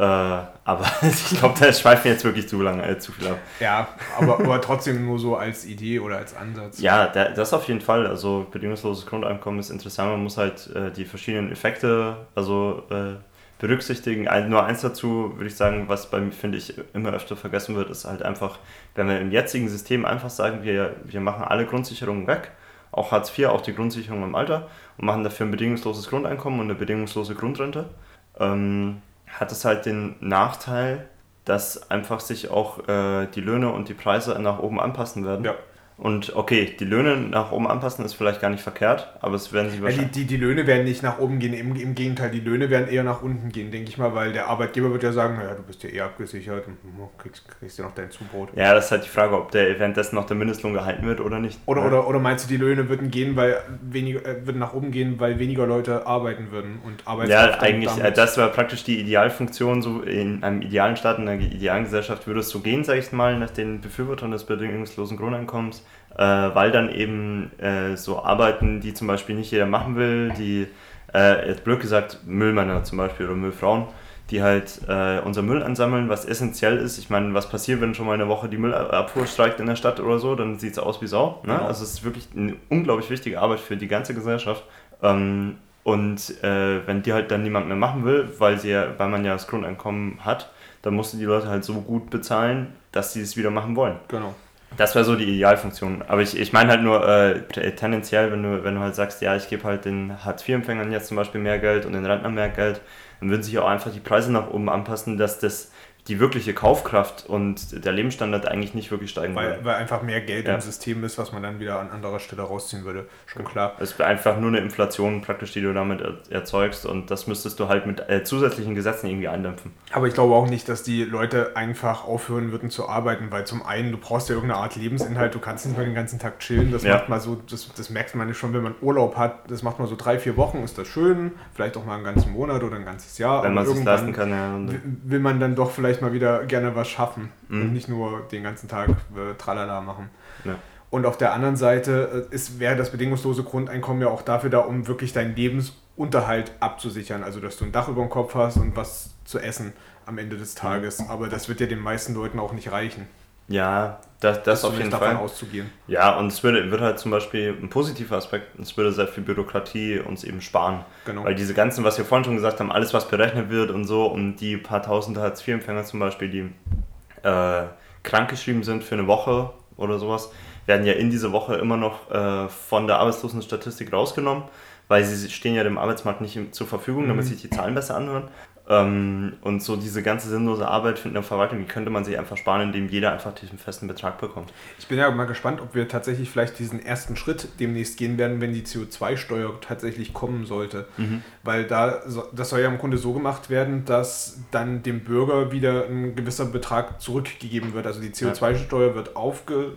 Äh, 0.00 0.02
aber 0.02 0.86
ich 1.02 1.38
glaube, 1.38 1.60
da 1.60 1.70
schweifen 1.70 2.08
jetzt 2.08 2.24
wirklich 2.24 2.48
zu 2.48 2.62
lange, 2.62 2.88
äh, 2.88 2.98
zu 2.98 3.12
viel 3.12 3.28
ab. 3.28 3.38
Ja, 3.60 3.86
aber, 4.18 4.40
aber 4.40 4.58
trotzdem 4.62 5.04
nur 5.04 5.18
so 5.18 5.36
als 5.36 5.66
Idee 5.66 6.00
oder 6.00 6.16
als 6.16 6.34
Ansatz. 6.34 6.80
Ja, 6.80 7.06
das 7.06 7.52
auf 7.52 7.68
jeden 7.68 7.82
Fall. 7.82 8.06
Also 8.06 8.46
bedingungsloses 8.50 9.04
Grundeinkommen 9.04 9.60
ist 9.60 9.68
interessant. 9.68 10.12
Man 10.12 10.22
muss 10.22 10.38
halt 10.38 10.74
äh, 10.74 10.90
die 10.90 11.04
verschiedenen 11.04 11.52
Effekte, 11.52 12.16
also 12.34 12.84
äh, 12.88 13.16
berücksichtigen. 13.58 14.26
Ein, 14.26 14.48
nur 14.48 14.64
eins 14.64 14.80
dazu 14.80 15.34
würde 15.36 15.48
ich 15.48 15.56
sagen, 15.56 15.84
was 15.88 16.08
bei 16.08 16.18
mir, 16.18 16.32
finde 16.32 16.56
ich, 16.56 16.72
immer 16.94 17.12
öfter 17.12 17.36
vergessen 17.36 17.76
wird, 17.76 17.90
ist 17.90 18.06
halt 18.06 18.22
einfach, 18.22 18.58
wenn 18.94 19.06
wir 19.06 19.20
im 19.20 19.30
jetzigen 19.30 19.68
System 19.68 20.06
einfach 20.06 20.30
sagen, 20.30 20.62
wir, 20.62 20.96
wir 21.04 21.20
machen 21.20 21.44
alle 21.44 21.66
Grundsicherungen 21.66 22.26
weg, 22.26 22.52
auch 22.90 23.12
Hartz 23.12 23.38
IV, 23.38 23.48
auch 23.48 23.60
die 23.60 23.74
Grundsicherung 23.74 24.22
im 24.22 24.34
Alter 24.34 24.68
und 24.96 25.04
machen 25.04 25.24
dafür 25.24 25.44
ein 25.44 25.50
bedingungsloses 25.50 26.08
Grundeinkommen 26.08 26.58
und 26.58 26.70
eine 26.70 26.74
bedingungslose 26.74 27.34
Grundrente, 27.34 27.90
ähm, 28.38 29.02
hat 29.38 29.52
es 29.52 29.64
halt 29.64 29.86
den 29.86 30.16
Nachteil, 30.20 31.08
dass 31.44 31.90
einfach 31.90 32.20
sich 32.20 32.50
auch 32.50 32.86
äh, 32.88 33.26
die 33.26 33.40
Löhne 33.40 33.72
und 33.72 33.88
die 33.88 33.94
Preise 33.94 34.38
nach 34.40 34.58
oben 34.58 34.80
anpassen 34.80 35.24
werden. 35.24 35.44
Ja. 35.44 35.54
Und 36.00 36.34
okay, 36.34 36.74
die 36.80 36.86
Löhne 36.86 37.14
nach 37.14 37.52
oben 37.52 37.68
anpassen 37.68 38.06
ist 38.06 38.14
vielleicht 38.14 38.40
gar 38.40 38.48
nicht 38.48 38.62
verkehrt, 38.62 39.12
aber 39.20 39.34
es 39.34 39.52
werden 39.52 39.70
sie 39.70 39.82
wahrscheinlich. 39.82 40.12
die, 40.12 40.20
die, 40.20 40.26
die 40.28 40.36
Löhne 40.38 40.66
werden 40.66 40.84
nicht 40.84 41.02
nach 41.02 41.18
oben 41.18 41.38
gehen, 41.40 41.52
im, 41.52 41.76
im 41.76 41.94
Gegenteil, 41.94 42.30
die 42.30 42.40
Löhne 42.40 42.70
werden 42.70 42.88
eher 42.88 43.04
nach 43.04 43.20
unten 43.20 43.50
gehen, 43.50 43.70
denke 43.70 43.90
ich 43.90 43.98
mal, 43.98 44.14
weil 44.14 44.32
der 44.32 44.46
Arbeitgeber 44.48 44.90
wird 44.92 45.02
ja 45.02 45.12
sagen, 45.12 45.36
naja, 45.36 45.54
du 45.54 45.62
bist 45.62 45.82
ja 45.82 45.90
eh 45.90 46.00
abgesichert 46.00 46.66
und 46.66 46.78
kriegst, 47.18 47.46
kriegst 47.46 47.78
ja 47.78 47.84
noch 47.84 47.94
dein 47.94 48.10
Zubrot. 48.10 48.48
Ja, 48.56 48.72
das 48.72 48.86
ist 48.86 48.92
halt 48.92 49.04
die 49.04 49.10
Frage, 49.10 49.36
ob 49.36 49.50
der 49.50 49.78
währenddessen 49.78 50.14
noch 50.14 50.24
der 50.24 50.38
Mindestlohn 50.38 50.72
gehalten 50.72 51.06
wird 51.06 51.20
oder 51.20 51.38
nicht. 51.38 51.58
Oder, 51.66 51.82
ja. 51.82 51.88
oder, 51.88 52.08
oder 52.08 52.18
meinst 52.18 52.46
du, 52.46 52.48
die 52.48 52.56
Löhne 52.56 52.88
würden 52.88 53.10
gehen, 53.10 53.36
weil 53.36 53.58
weniger, 53.82 54.24
äh, 54.24 54.46
würden 54.46 54.58
nach 54.58 54.72
oben 54.72 54.92
gehen, 54.92 55.20
weil 55.20 55.38
weniger 55.38 55.66
Leute 55.66 56.06
arbeiten 56.06 56.50
würden 56.50 56.78
und 56.82 57.06
Arbeitskraft 57.06 57.56
Ja, 57.56 57.60
eigentlich, 57.60 57.98
äh, 58.02 58.10
das 58.10 58.38
war 58.38 58.48
praktisch 58.48 58.84
die 58.84 59.00
Idealfunktion, 59.00 59.82
so 59.82 60.00
in 60.00 60.42
einem 60.44 60.62
idealen 60.62 60.96
Staat, 60.96 61.18
in 61.18 61.28
einer 61.28 61.42
idealen 61.42 61.84
Gesellschaft 61.84 62.26
würde 62.26 62.40
es 62.40 62.48
so 62.48 62.60
gehen, 62.60 62.84
sage 62.84 63.00
ich 63.00 63.12
mal, 63.12 63.38
nach 63.38 63.50
den 63.50 63.82
Befürwortern 63.82 64.30
des 64.30 64.44
bedingungslosen 64.44 65.18
Grundeinkommens 65.18 65.84
äh, 66.20 66.54
weil 66.54 66.70
dann 66.70 66.92
eben 66.92 67.50
äh, 67.58 67.96
so 67.96 68.22
Arbeiten, 68.22 68.80
die 68.80 68.92
zum 68.92 69.06
Beispiel 69.06 69.34
nicht 69.34 69.50
jeder 69.50 69.64
machen 69.64 69.96
will, 69.96 70.30
die, 70.36 70.66
äh, 71.14 71.48
jetzt 71.48 71.64
blöd 71.64 71.80
gesagt, 71.80 72.18
Müllmänner 72.26 72.84
zum 72.84 72.98
Beispiel 72.98 73.24
oder 73.24 73.36
Müllfrauen, 73.36 73.86
die 74.28 74.42
halt 74.42 74.82
äh, 74.86 75.20
unser 75.24 75.40
Müll 75.40 75.62
ansammeln, 75.62 76.10
was 76.10 76.26
essentiell 76.26 76.76
ist. 76.76 76.98
Ich 76.98 77.08
meine, 77.08 77.32
was 77.32 77.48
passiert, 77.48 77.80
wenn 77.80 77.94
schon 77.94 78.04
mal 78.04 78.12
eine 78.12 78.28
Woche 78.28 78.50
die 78.50 78.58
Müllabfuhr 78.58 79.26
streikt 79.26 79.60
in 79.60 79.66
der 79.66 79.76
Stadt 79.76 79.98
oder 79.98 80.18
so, 80.18 80.34
dann 80.34 80.58
sieht 80.58 80.72
es 80.72 80.78
aus 80.78 81.00
wie 81.00 81.06
Sau. 81.06 81.40
Ne? 81.46 81.54
Genau. 81.54 81.66
Also 81.66 81.84
es 81.84 81.94
ist 81.94 82.04
wirklich 82.04 82.28
eine 82.36 82.54
unglaublich 82.68 83.08
wichtige 83.08 83.40
Arbeit 83.40 83.60
für 83.60 83.78
die 83.78 83.88
ganze 83.88 84.12
Gesellschaft. 84.12 84.62
Ähm, 85.02 85.56
und 85.84 86.44
äh, 86.44 86.86
wenn 86.86 87.00
die 87.00 87.14
halt 87.14 87.30
dann 87.30 87.42
niemand 87.42 87.66
mehr 87.66 87.78
machen 87.78 88.04
will, 88.04 88.28
weil, 88.36 88.58
sie 88.58 88.70
ja, 88.70 88.88
weil 88.98 89.08
man 89.08 89.24
ja 89.24 89.32
das 89.32 89.48
Grundeinkommen 89.48 90.22
hat, 90.22 90.50
dann 90.82 90.92
musst 90.92 91.14
du 91.14 91.16
die 91.16 91.24
Leute 91.24 91.48
halt 91.48 91.64
so 91.64 91.80
gut 91.80 92.10
bezahlen, 92.10 92.74
dass 92.92 93.14
sie 93.14 93.22
es 93.22 93.38
wieder 93.38 93.50
machen 93.50 93.74
wollen. 93.74 93.96
Genau. 94.08 94.34
Das 94.76 94.94
wäre 94.94 95.04
so 95.04 95.16
die 95.16 95.24
Idealfunktion. 95.24 96.02
Aber 96.06 96.22
ich, 96.22 96.38
ich 96.38 96.52
meine 96.52 96.70
halt 96.70 96.82
nur 96.82 97.06
äh, 97.06 97.42
tendenziell, 97.72 98.30
wenn 98.32 98.42
du, 98.42 98.64
wenn 98.64 98.76
du 98.76 98.80
halt 98.80 98.94
sagst, 98.94 99.20
ja, 99.20 99.36
ich 99.36 99.48
gebe 99.48 99.64
halt 99.64 99.84
den 99.84 100.24
Hartz-IV-Empfängern 100.24 100.92
jetzt 100.92 101.08
zum 101.08 101.16
Beispiel 101.16 101.40
mehr 101.40 101.58
Geld 101.58 101.86
und 101.86 101.92
den 101.92 102.06
Rentnern 102.06 102.34
mehr 102.34 102.48
Geld, 102.48 102.80
dann 103.20 103.30
würden 103.30 103.42
sich 103.42 103.58
auch 103.58 103.68
einfach 103.68 103.92
die 103.92 104.00
Preise 104.00 104.32
nach 104.32 104.48
oben 104.50 104.68
anpassen, 104.68 105.18
dass 105.18 105.38
das 105.38 105.70
die 106.10 106.18
wirkliche 106.18 106.54
Kaufkraft 106.54 107.24
und 107.26 107.84
der 107.84 107.92
Lebensstandard 107.92 108.48
eigentlich 108.48 108.74
nicht 108.74 108.90
wirklich 108.90 109.10
steigen 109.10 109.36
weil, 109.36 109.50
würde. 109.50 109.64
Weil 109.64 109.76
einfach 109.76 110.02
mehr 110.02 110.20
Geld 110.20 110.48
ja. 110.48 110.56
im 110.56 110.60
System 110.60 111.04
ist, 111.04 111.18
was 111.18 111.30
man 111.30 111.40
dann 111.40 111.60
wieder 111.60 111.78
an 111.78 111.88
anderer 111.90 112.18
Stelle 112.18 112.42
rausziehen 112.42 112.84
würde. 112.84 113.06
Schon 113.26 113.44
klar. 113.44 113.76
Es 113.78 113.96
wäre 113.96 114.08
einfach 114.08 114.36
nur 114.36 114.48
eine 114.48 114.58
Inflation 114.58 115.22
praktisch, 115.22 115.52
die 115.52 115.60
du 115.60 115.72
damit 115.72 116.02
erzeugst 116.28 116.84
und 116.84 117.12
das 117.12 117.28
müsstest 117.28 117.60
du 117.60 117.68
halt 117.68 117.86
mit 117.86 118.08
äh, 118.08 118.24
zusätzlichen 118.24 118.74
Gesetzen 118.74 119.06
irgendwie 119.06 119.28
eindämpfen. 119.28 119.70
Aber 119.92 120.08
ich 120.08 120.14
glaube 120.14 120.34
auch 120.34 120.50
nicht, 120.50 120.68
dass 120.68 120.82
die 120.82 121.04
Leute 121.04 121.52
einfach 121.54 122.04
aufhören 122.04 122.50
würden 122.50 122.70
zu 122.70 122.88
arbeiten, 122.88 123.30
weil 123.30 123.46
zum 123.46 123.64
einen, 123.64 123.92
du 123.92 123.98
brauchst 123.98 124.28
ja 124.28 124.34
irgendeine 124.34 124.60
Art 124.60 124.74
Lebensinhalt, 124.74 125.32
du 125.32 125.38
kannst 125.38 125.64
nicht 125.64 125.78
mal 125.78 125.84
den 125.84 125.94
ganzen 125.94 126.18
Tag 126.18 126.40
chillen. 126.40 126.72
Das 126.72 126.82
ja. 126.82 126.94
macht 126.94 127.08
mal 127.08 127.20
so, 127.20 127.40
das, 127.48 127.72
das 127.72 127.88
merkt 127.88 128.16
man 128.16 128.34
schon, 128.34 128.52
wenn 128.52 128.64
man 128.64 128.74
Urlaub 128.80 129.16
hat, 129.16 129.48
das 129.48 129.62
macht 129.62 129.78
man 129.78 129.86
so 129.86 129.94
drei, 129.94 130.18
vier 130.18 130.36
Wochen, 130.36 130.64
ist 130.64 130.76
das 130.76 130.88
schön, 130.88 131.30
vielleicht 131.54 131.76
auch 131.76 131.84
mal 131.84 131.94
einen 131.94 132.04
ganzen 132.04 132.32
Monat 132.32 132.64
oder 132.64 132.74
ein 132.74 132.84
ganzes 132.84 133.16
Jahr. 133.18 133.44
Wenn 133.44 133.54
man 133.54 133.64
sich 133.64 133.84
leisten 133.84 134.12
kann, 134.12 134.30
ja. 134.30 134.58
Will 135.04 135.20
man 135.20 135.38
dann 135.38 135.54
doch 135.54 135.70
vielleicht 135.70 135.99
mal 136.02 136.12
wieder 136.12 136.44
gerne 136.46 136.74
was 136.74 136.88
schaffen 136.88 137.30
mhm. 137.48 137.62
und 137.62 137.72
nicht 137.72 137.88
nur 137.88 138.22
den 138.32 138.42
ganzen 138.42 138.68
Tag 138.68 138.90
äh, 138.90 139.34
Tralala 139.38 139.80
machen. 139.80 140.10
Ja. 140.44 140.56
Und 140.90 141.06
auf 141.06 141.16
der 141.16 141.32
anderen 141.32 141.56
Seite 141.56 142.26
äh, 142.30 142.34
ist, 142.34 142.58
wäre 142.58 142.76
das 142.76 142.90
bedingungslose 142.90 143.44
Grundeinkommen 143.44 144.02
ja 144.02 144.08
auch 144.08 144.22
dafür 144.22 144.50
da, 144.50 144.58
um 144.58 144.88
wirklich 144.88 145.12
deinen 145.12 145.36
Lebensunterhalt 145.36 146.52
abzusichern. 146.60 147.22
Also, 147.22 147.40
dass 147.40 147.56
du 147.56 147.64
ein 147.64 147.72
Dach 147.72 147.88
über 147.88 148.02
dem 148.02 148.10
Kopf 148.10 148.34
hast 148.34 148.56
und 148.56 148.76
was 148.76 149.14
zu 149.24 149.38
essen 149.38 149.72
am 150.06 150.18
Ende 150.18 150.36
des 150.36 150.56
Tages. 150.56 151.08
Aber 151.08 151.28
das 151.28 151.48
wird 151.48 151.60
ja 151.60 151.66
den 151.66 151.78
meisten 151.78 152.14
Leuten 152.14 152.40
auch 152.40 152.52
nicht 152.52 152.72
reichen. 152.72 153.06
Ja, 153.50 153.98
das, 154.20 154.42
das 154.44 154.64
auf 154.64 154.78
jeden 154.78 154.92
Fall. 154.92 155.16
auszugehen. 155.16 155.70
Ja, 155.88 156.16
und 156.16 156.28
es 156.28 156.42
würde, 156.44 156.70
würde 156.70 156.84
halt 156.84 156.98
zum 157.00 157.10
Beispiel 157.10 157.56
ein 157.60 157.68
positiver 157.68 158.16
Aspekt, 158.16 158.58
es 158.60 158.76
würde 158.76 158.92
sehr 158.92 159.08
viel 159.08 159.24
Bürokratie 159.24 159.98
uns 159.98 160.22
eben 160.22 160.40
sparen. 160.40 160.84
Genau. 161.04 161.24
Weil 161.24 161.34
diese 161.34 161.52
ganzen, 161.52 161.82
was 161.82 161.98
wir 161.98 162.04
vorhin 162.04 162.24
schon 162.24 162.36
gesagt 162.36 162.60
haben, 162.60 162.70
alles 162.70 162.94
was 162.94 163.08
berechnet 163.08 163.50
wird 163.50 163.70
und 163.70 163.86
so, 163.86 164.06
und 164.06 164.36
die 164.36 164.56
paar 164.56 164.82
tausend 164.82 165.18
Hartz-IV-Empfänger 165.18 165.84
zum 165.84 165.98
Beispiel, 165.98 166.30
die 166.30 167.26
äh, 167.26 167.64
krankgeschrieben 168.04 168.62
sind 168.62 168.84
für 168.84 168.94
eine 168.94 169.08
Woche 169.08 169.50
oder 169.76 169.98
sowas, 169.98 170.30
werden 170.66 170.86
ja 170.86 170.92
in 170.92 171.10
dieser 171.10 171.32
Woche 171.32 171.56
immer 171.56 171.76
noch 171.76 172.08
äh, 172.10 172.48
von 172.48 172.86
der 172.86 172.98
Arbeitslosenstatistik 172.98 173.92
rausgenommen, 173.92 174.44
weil 174.86 175.02
sie 175.04 175.28
stehen 175.28 175.54
ja 175.54 175.64
dem 175.64 175.76
Arbeitsmarkt 175.78 176.20
nicht 176.20 176.54
zur 176.54 176.68
Verfügung, 176.68 177.08
damit 177.08 177.24
mhm. 177.24 177.28
sich 177.28 177.40
die 177.40 177.50
Zahlen 177.50 177.74
besser 177.74 177.96
anhören. 177.96 178.28
Ähm, 178.70 179.32
und 179.42 179.62
so 179.64 179.74
diese 179.74 180.00
ganze 180.00 180.28
sinnlose 180.28 180.68
Arbeit 180.68 181.04
in 181.04 181.14
der 181.14 181.24
Verwaltung, 181.24 181.58
die 181.58 181.64
könnte 181.64 181.90
man 181.90 182.04
sich 182.04 182.16
einfach 182.16 182.36
sparen, 182.36 182.62
indem 182.62 182.88
jeder 182.88 183.12
einfach 183.12 183.34
diesen 183.34 183.58
festen 183.58 183.88
Betrag 183.88 184.20
bekommt. 184.20 184.52
Ich 184.78 184.86
bin 184.86 184.96
ja 184.96 185.10
mal 185.10 185.24
gespannt, 185.24 185.60
ob 185.60 185.74
wir 185.74 185.88
tatsächlich 185.88 186.30
vielleicht 186.30 186.56
diesen 186.60 186.80
ersten 186.80 187.16
Schritt 187.16 187.48
demnächst 187.58 187.96
gehen 187.96 188.16
werden, 188.16 188.40
wenn 188.40 188.52
die 188.52 188.62
CO2-Steuer 188.62 189.60
tatsächlich 189.60 190.14
kommen 190.14 190.46
sollte. 190.46 190.86
Mhm. 190.98 191.24
Weil 191.42 191.64
da, 191.64 192.00
das 192.32 192.50
soll 192.50 192.60
ja 192.60 192.68
im 192.68 192.78
Grunde 192.78 192.96
so 192.96 193.12
gemacht 193.12 193.50
werden, 193.50 193.84
dass 193.86 194.38
dann 194.52 194.84
dem 194.84 195.00
Bürger 195.00 195.50
wieder 195.50 195.86
ein 195.86 196.14
gewisser 196.14 196.44
Betrag 196.44 197.00
zurückgegeben 197.00 197.74
wird. 197.74 197.88
Also 197.88 198.00
die 198.00 198.10
CO2-Steuer 198.10 198.94
wird 198.94 199.16
aufge 199.16 199.72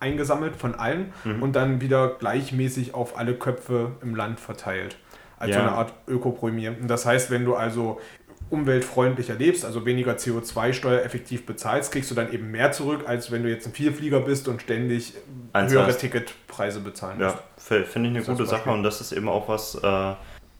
eingesammelt 0.00 0.56
von 0.56 0.74
allen 0.74 1.12
mhm. 1.22 1.42
und 1.42 1.54
dann 1.54 1.80
wieder 1.80 2.08
gleichmäßig 2.08 2.94
auf 2.94 3.18
alle 3.18 3.34
Köpfe 3.34 3.92
im 4.02 4.16
Land 4.16 4.40
verteilt 4.40 4.96
als 5.38 5.50
ja. 5.50 5.56
so 5.56 5.60
eine 5.62 5.72
Art 5.72 5.92
Ökoprämie. 6.08 6.70
Das 6.86 7.06
heißt, 7.06 7.30
wenn 7.30 7.44
du 7.44 7.54
also 7.54 8.00
umweltfreundlicher 8.50 9.34
lebst, 9.34 9.64
also 9.64 9.84
weniger 9.84 10.12
CO2-Steuer 10.12 11.02
effektiv 11.02 11.46
bezahlst, 11.46 11.92
kriegst 11.92 12.10
du 12.10 12.14
dann 12.14 12.32
eben 12.32 12.50
mehr 12.50 12.72
zurück, 12.72 13.04
als 13.06 13.30
wenn 13.30 13.42
du 13.42 13.48
jetzt 13.48 13.66
ein 13.66 13.72
Vielflieger 13.72 14.20
bist 14.20 14.48
und 14.48 14.62
ständig 14.62 15.14
Eins 15.52 15.72
höhere 15.72 15.86
heißt. 15.86 16.00
Ticketpreise 16.00 16.80
bezahlen 16.80 17.18
musst. 17.18 17.36
Ja, 17.70 17.84
finde 17.84 18.08
ich 18.08 18.16
eine 18.16 18.18
das 18.20 18.28
gute 18.28 18.46
Sache 18.46 18.70
und 18.70 18.82
das 18.82 19.00
ist 19.00 19.12
eben 19.12 19.28
auch 19.28 19.48
was, 19.48 19.74
äh, 19.74 20.10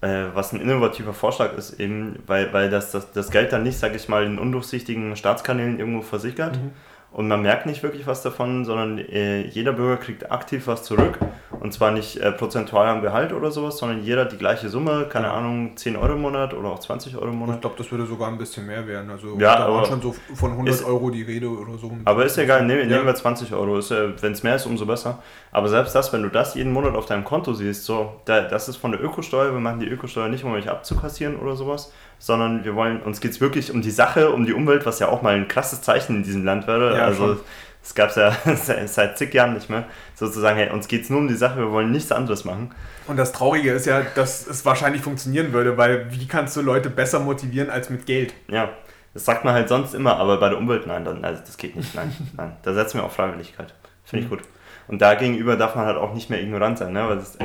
äh, 0.00 0.34
was 0.34 0.52
ein 0.52 0.60
innovativer 0.60 1.14
Vorschlag 1.14 1.56
ist, 1.56 1.78
eben, 1.78 2.18
weil, 2.26 2.52
weil 2.52 2.70
das, 2.70 2.90
das, 2.90 3.12
das 3.12 3.30
Geld 3.30 3.52
dann 3.52 3.62
nicht, 3.62 3.78
sage 3.78 3.96
ich 3.96 4.08
mal, 4.08 4.24
in 4.24 4.38
undurchsichtigen 4.38 5.14
Staatskanälen 5.16 5.78
irgendwo 5.78 6.02
versickert. 6.02 6.56
Mhm 6.56 6.72
und 7.12 7.28
man 7.28 7.40
merkt 7.40 7.64
nicht 7.64 7.82
wirklich 7.82 8.06
was 8.06 8.20
davon, 8.20 8.66
sondern 8.66 8.98
äh, 8.98 9.40
jeder 9.46 9.72
Bürger 9.72 9.96
kriegt 9.96 10.30
aktiv 10.30 10.66
was 10.66 10.82
zurück 10.82 11.18
und 11.60 11.72
zwar 11.72 11.90
nicht 11.90 12.16
äh, 12.16 12.32
prozentual 12.32 12.88
am 12.88 13.02
Gehalt 13.02 13.32
oder 13.32 13.50
sowas, 13.50 13.78
sondern 13.78 14.02
jeder 14.02 14.24
die 14.24 14.38
gleiche 14.38 14.68
Summe, 14.68 15.06
keine. 15.08 15.26
Ahnung, 15.26 15.76
10 15.76 15.96
Euro 15.96 16.14
im 16.14 16.22
Monat 16.22 16.54
oder 16.54 16.68
auch 16.68 16.78
20 16.78 17.16
Euro 17.16 17.28
im 17.28 17.36
Monat. 17.36 17.56
Ich 17.56 17.60
glaube, 17.60 17.76
das 17.78 17.90
würde 17.90 18.06
sogar 18.06 18.28
ein 18.28 18.38
bisschen 18.38 18.66
mehr 18.66 18.86
werden. 18.86 19.10
Also 19.10 19.36
ja, 19.38 19.56
da 19.56 19.72
war 19.72 19.84
schon 19.84 20.00
so 20.00 20.14
von 20.34 20.52
100 20.52 20.74
ist, 20.74 20.84
Euro 20.84 21.10
die 21.10 21.22
Rede 21.22 21.48
oder 21.48 21.76
so. 21.78 21.90
Aber 22.04 22.24
ist 22.24 22.36
ja 22.36 22.44
egal, 22.44 22.64
nehmen, 22.64 22.88
ja. 22.88 22.96
nehmen 22.96 23.06
wir 23.06 23.14
20 23.14 23.52
Euro. 23.52 23.78
Äh, 23.78 24.22
wenn 24.22 24.32
es 24.32 24.42
mehr 24.42 24.56
ist, 24.56 24.66
umso 24.66 24.86
besser. 24.86 25.18
Aber 25.52 25.68
selbst 25.68 25.94
das, 25.94 26.12
wenn 26.12 26.22
du 26.22 26.28
das 26.28 26.54
jeden 26.54 26.72
Monat 26.72 26.94
auf 26.94 27.06
deinem 27.06 27.24
Konto 27.24 27.52
siehst, 27.52 27.84
so, 27.84 28.14
da, 28.24 28.42
das 28.42 28.68
ist 28.68 28.76
von 28.76 28.92
der 28.92 29.02
Ökosteuer, 29.02 29.52
wir 29.52 29.60
machen 29.60 29.80
die 29.80 29.88
Ökosteuer 29.88 30.28
nicht, 30.28 30.44
um 30.44 30.52
euch 30.52 30.68
abzukassieren 30.68 31.36
oder 31.36 31.56
sowas, 31.56 31.92
sondern 32.18 32.64
wir 32.64 32.74
wollen, 32.74 33.02
uns 33.02 33.20
geht 33.20 33.32
es 33.32 33.40
wirklich 33.40 33.72
um 33.72 33.82
die 33.82 33.90
Sache, 33.90 34.30
um 34.30 34.46
die 34.46 34.52
Umwelt, 34.52 34.86
was 34.86 34.98
ja 34.98 35.08
auch 35.08 35.22
mal 35.22 35.34
ein 35.34 35.48
krasses 35.48 35.82
Zeichen 35.82 36.16
in 36.16 36.22
diesem 36.22 36.44
Land 36.44 36.66
wäre. 36.66 36.96
Ja, 36.96 37.04
also 37.04 37.26
schon 37.26 37.40
das 37.86 37.94
gab 37.94 38.10
es 38.10 38.16
ja 38.16 38.86
seit 38.86 39.16
zig 39.16 39.32
Jahren 39.32 39.54
nicht 39.54 39.70
mehr, 39.70 39.84
sozusagen, 40.16 40.56
hey, 40.56 40.70
uns 40.70 40.88
geht 40.88 41.04
es 41.04 41.10
nur 41.10 41.20
um 41.20 41.28
die 41.28 41.34
Sache, 41.34 41.58
wir 41.58 41.70
wollen 41.70 41.92
nichts 41.92 42.10
anderes 42.10 42.44
machen. 42.44 42.74
Und 43.06 43.16
das 43.16 43.30
Traurige 43.30 43.70
ist 43.70 43.86
ja, 43.86 44.02
dass 44.16 44.44
es 44.44 44.64
wahrscheinlich 44.64 45.02
funktionieren 45.02 45.52
würde, 45.52 45.76
weil 45.76 46.10
wie 46.10 46.26
kannst 46.26 46.56
du 46.56 46.62
Leute 46.62 46.90
besser 46.90 47.20
motivieren 47.20 47.70
als 47.70 47.88
mit 47.88 48.04
Geld? 48.04 48.34
Ja, 48.48 48.70
das 49.14 49.24
sagt 49.24 49.44
man 49.44 49.54
halt 49.54 49.68
sonst 49.68 49.94
immer, 49.94 50.16
aber 50.16 50.40
bei 50.40 50.48
der 50.48 50.58
Umwelt, 50.58 50.88
nein, 50.88 51.04
dann, 51.04 51.24
also 51.24 51.40
das 51.46 51.56
geht 51.58 51.76
nicht, 51.76 51.94
nein, 51.94 52.12
nein. 52.36 52.56
Da 52.62 52.74
setzen 52.74 52.98
wir 52.98 53.04
auf 53.04 53.12
Freiwilligkeit. 53.12 53.72
Finde 54.02 54.24
ich 54.24 54.30
mhm. 54.30 54.36
gut. 54.36 54.44
Und 54.88 55.00
dagegenüber 55.00 55.56
darf 55.56 55.76
man 55.76 55.86
halt 55.86 55.96
auch 55.96 56.12
nicht 56.12 56.28
mehr 56.28 56.42
ignorant 56.42 56.78
sein, 56.78 56.92
ne? 56.92 57.08
weil 57.08 57.16
das, 57.16 57.38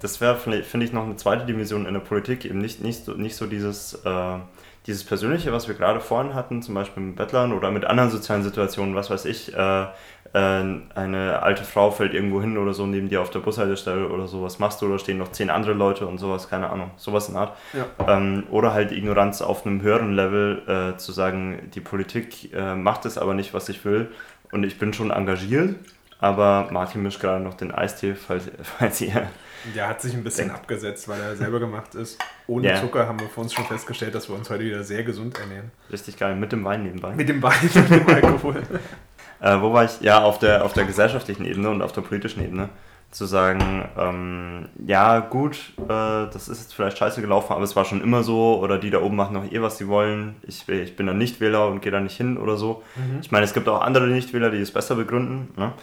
das 0.00 0.20
wäre, 0.22 0.36
finde 0.36 0.86
ich, 0.86 0.92
noch 0.92 1.04
eine 1.04 1.16
zweite 1.16 1.44
Dimension 1.44 1.84
in 1.84 1.92
der 1.92 2.00
Politik, 2.00 2.46
eben 2.46 2.58
nicht, 2.58 2.82
nicht, 2.82 3.04
so, 3.04 3.12
nicht 3.12 3.36
so 3.36 3.46
dieses... 3.46 3.94
Äh, 4.06 4.38
dieses 4.86 5.04
Persönliche, 5.04 5.52
was 5.52 5.68
wir 5.68 5.74
gerade 5.74 6.00
vorhin 6.00 6.34
hatten, 6.34 6.60
zum 6.62 6.74
Beispiel 6.74 7.02
mit 7.02 7.16
Bettlern 7.16 7.52
oder 7.52 7.70
mit 7.70 7.84
anderen 7.84 8.10
sozialen 8.10 8.42
Situationen, 8.42 8.94
was 8.96 9.10
weiß 9.10 9.26
ich, 9.26 9.54
äh, 9.54 9.82
äh, 9.82 9.88
eine 10.34 11.42
alte 11.42 11.62
Frau 11.62 11.90
fällt 11.90 12.14
irgendwo 12.14 12.40
hin 12.40 12.58
oder 12.58 12.74
so 12.74 12.86
neben 12.86 13.08
dir 13.08 13.20
auf 13.20 13.30
der 13.30 13.40
Bushaltestelle 13.40 14.08
oder 14.08 14.26
so, 14.26 14.42
was 14.42 14.58
machst 14.58 14.82
du, 14.82 14.86
oder 14.86 14.98
stehen 14.98 15.18
noch 15.18 15.30
zehn 15.30 15.50
andere 15.50 15.74
Leute 15.74 16.06
und 16.06 16.18
sowas, 16.18 16.48
keine 16.48 16.70
Ahnung, 16.70 16.90
sowas 16.96 17.28
in 17.28 17.36
Art. 17.36 17.56
Ja. 17.72 18.16
Ähm, 18.16 18.44
oder 18.50 18.72
halt 18.72 18.90
Ignoranz 18.92 19.40
auf 19.40 19.64
einem 19.64 19.82
höheren 19.82 20.14
Level 20.14 20.62
äh, 20.66 20.96
zu 20.96 21.12
sagen, 21.12 21.70
die 21.74 21.80
Politik 21.80 22.52
äh, 22.52 22.74
macht 22.74 23.04
es 23.06 23.18
aber 23.18 23.34
nicht, 23.34 23.54
was 23.54 23.68
ich 23.68 23.84
will 23.84 24.10
und 24.50 24.64
ich 24.64 24.78
bin 24.78 24.92
schon 24.92 25.10
engagiert, 25.10 25.76
aber 26.18 26.68
Martin 26.70 27.02
mischt 27.02 27.20
gerade 27.20 27.42
noch 27.42 27.54
den 27.54 27.72
Eistee, 27.72 28.14
falls, 28.14 28.50
falls 28.62 29.00
ihr 29.00 29.28
der 29.74 29.88
hat 29.88 30.00
sich 30.00 30.14
ein 30.14 30.24
bisschen 30.24 30.48
Denk. 30.48 30.58
abgesetzt, 30.58 31.08
weil 31.08 31.20
er 31.20 31.36
selber 31.36 31.60
gemacht 31.60 31.94
ist. 31.94 32.18
Ohne 32.46 32.68
yeah. 32.68 32.80
Zucker 32.80 33.06
haben 33.06 33.20
wir 33.20 33.28
vor 33.28 33.44
uns 33.44 33.54
schon 33.54 33.64
festgestellt, 33.64 34.14
dass 34.14 34.28
wir 34.28 34.36
uns 34.36 34.50
heute 34.50 34.64
wieder 34.64 34.82
sehr 34.82 35.04
gesund 35.04 35.38
ernähren. 35.38 35.70
Richtig 35.90 36.16
geil, 36.16 36.34
mit 36.36 36.52
dem 36.52 36.64
Wein 36.64 36.82
nebenbei. 36.82 37.14
Mit 37.14 37.28
dem 37.28 37.42
Wein 37.42 37.70
und 37.74 37.90
dem 37.90 38.06
Alkohol. 38.08 38.62
äh, 39.40 39.60
wo 39.60 39.72
war 39.72 39.84
ich? 39.84 40.00
Ja, 40.00 40.22
auf 40.22 40.38
der, 40.38 40.64
auf 40.64 40.72
der 40.72 40.84
gesellschaftlichen 40.84 41.44
Ebene 41.44 41.70
und 41.70 41.82
auf 41.82 41.92
der 41.92 42.02
politischen 42.02 42.42
Ebene. 42.44 42.68
Zu 43.10 43.26
sagen, 43.26 43.86
ähm, 43.98 44.70
ja, 44.86 45.18
gut, 45.18 45.74
äh, 45.84 45.86
das 45.86 46.48
ist 46.48 46.62
jetzt 46.62 46.74
vielleicht 46.74 46.96
scheiße 46.96 47.20
gelaufen, 47.20 47.52
aber 47.52 47.62
es 47.62 47.76
war 47.76 47.84
schon 47.84 48.00
immer 48.00 48.22
so, 48.22 48.58
oder 48.58 48.78
die 48.78 48.88
da 48.88 49.02
oben 49.02 49.16
machen 49.16 49.34
noch 49.34 49.52
eh, 49.52 49.60
was 49.60 49.76
sie 49.76 49.86
wollen. 49.86 50.36
Ich, 50.46 50.66
ich 50.66 50.96
bin 50.96 51.06
dann 51.06 51.18
Nichtwähler 51.18 51.68
und 51.68 51.82
gehe 51.82 51.92
da 51.92 52.00
nicht 52.00 52.16
hin 52.16 52.38
oder 52.38 52.56
so. 52.56 52.82
Mhm. 52.96 53.18
Ich 53.20 53.30
meine, 53.30 53.44
es 53.44 53.52
gibt 53.52 53.68
auch 53.68 53.82
andere 53.82 54.06
Nichtwähler, 54.06 54.50
die 54.50 54.62
es 54.62 54.70
besser 54.70 54.94
begründen, 54.94 55.52
ne? 55.58 55.74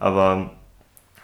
aber 0.00 0.50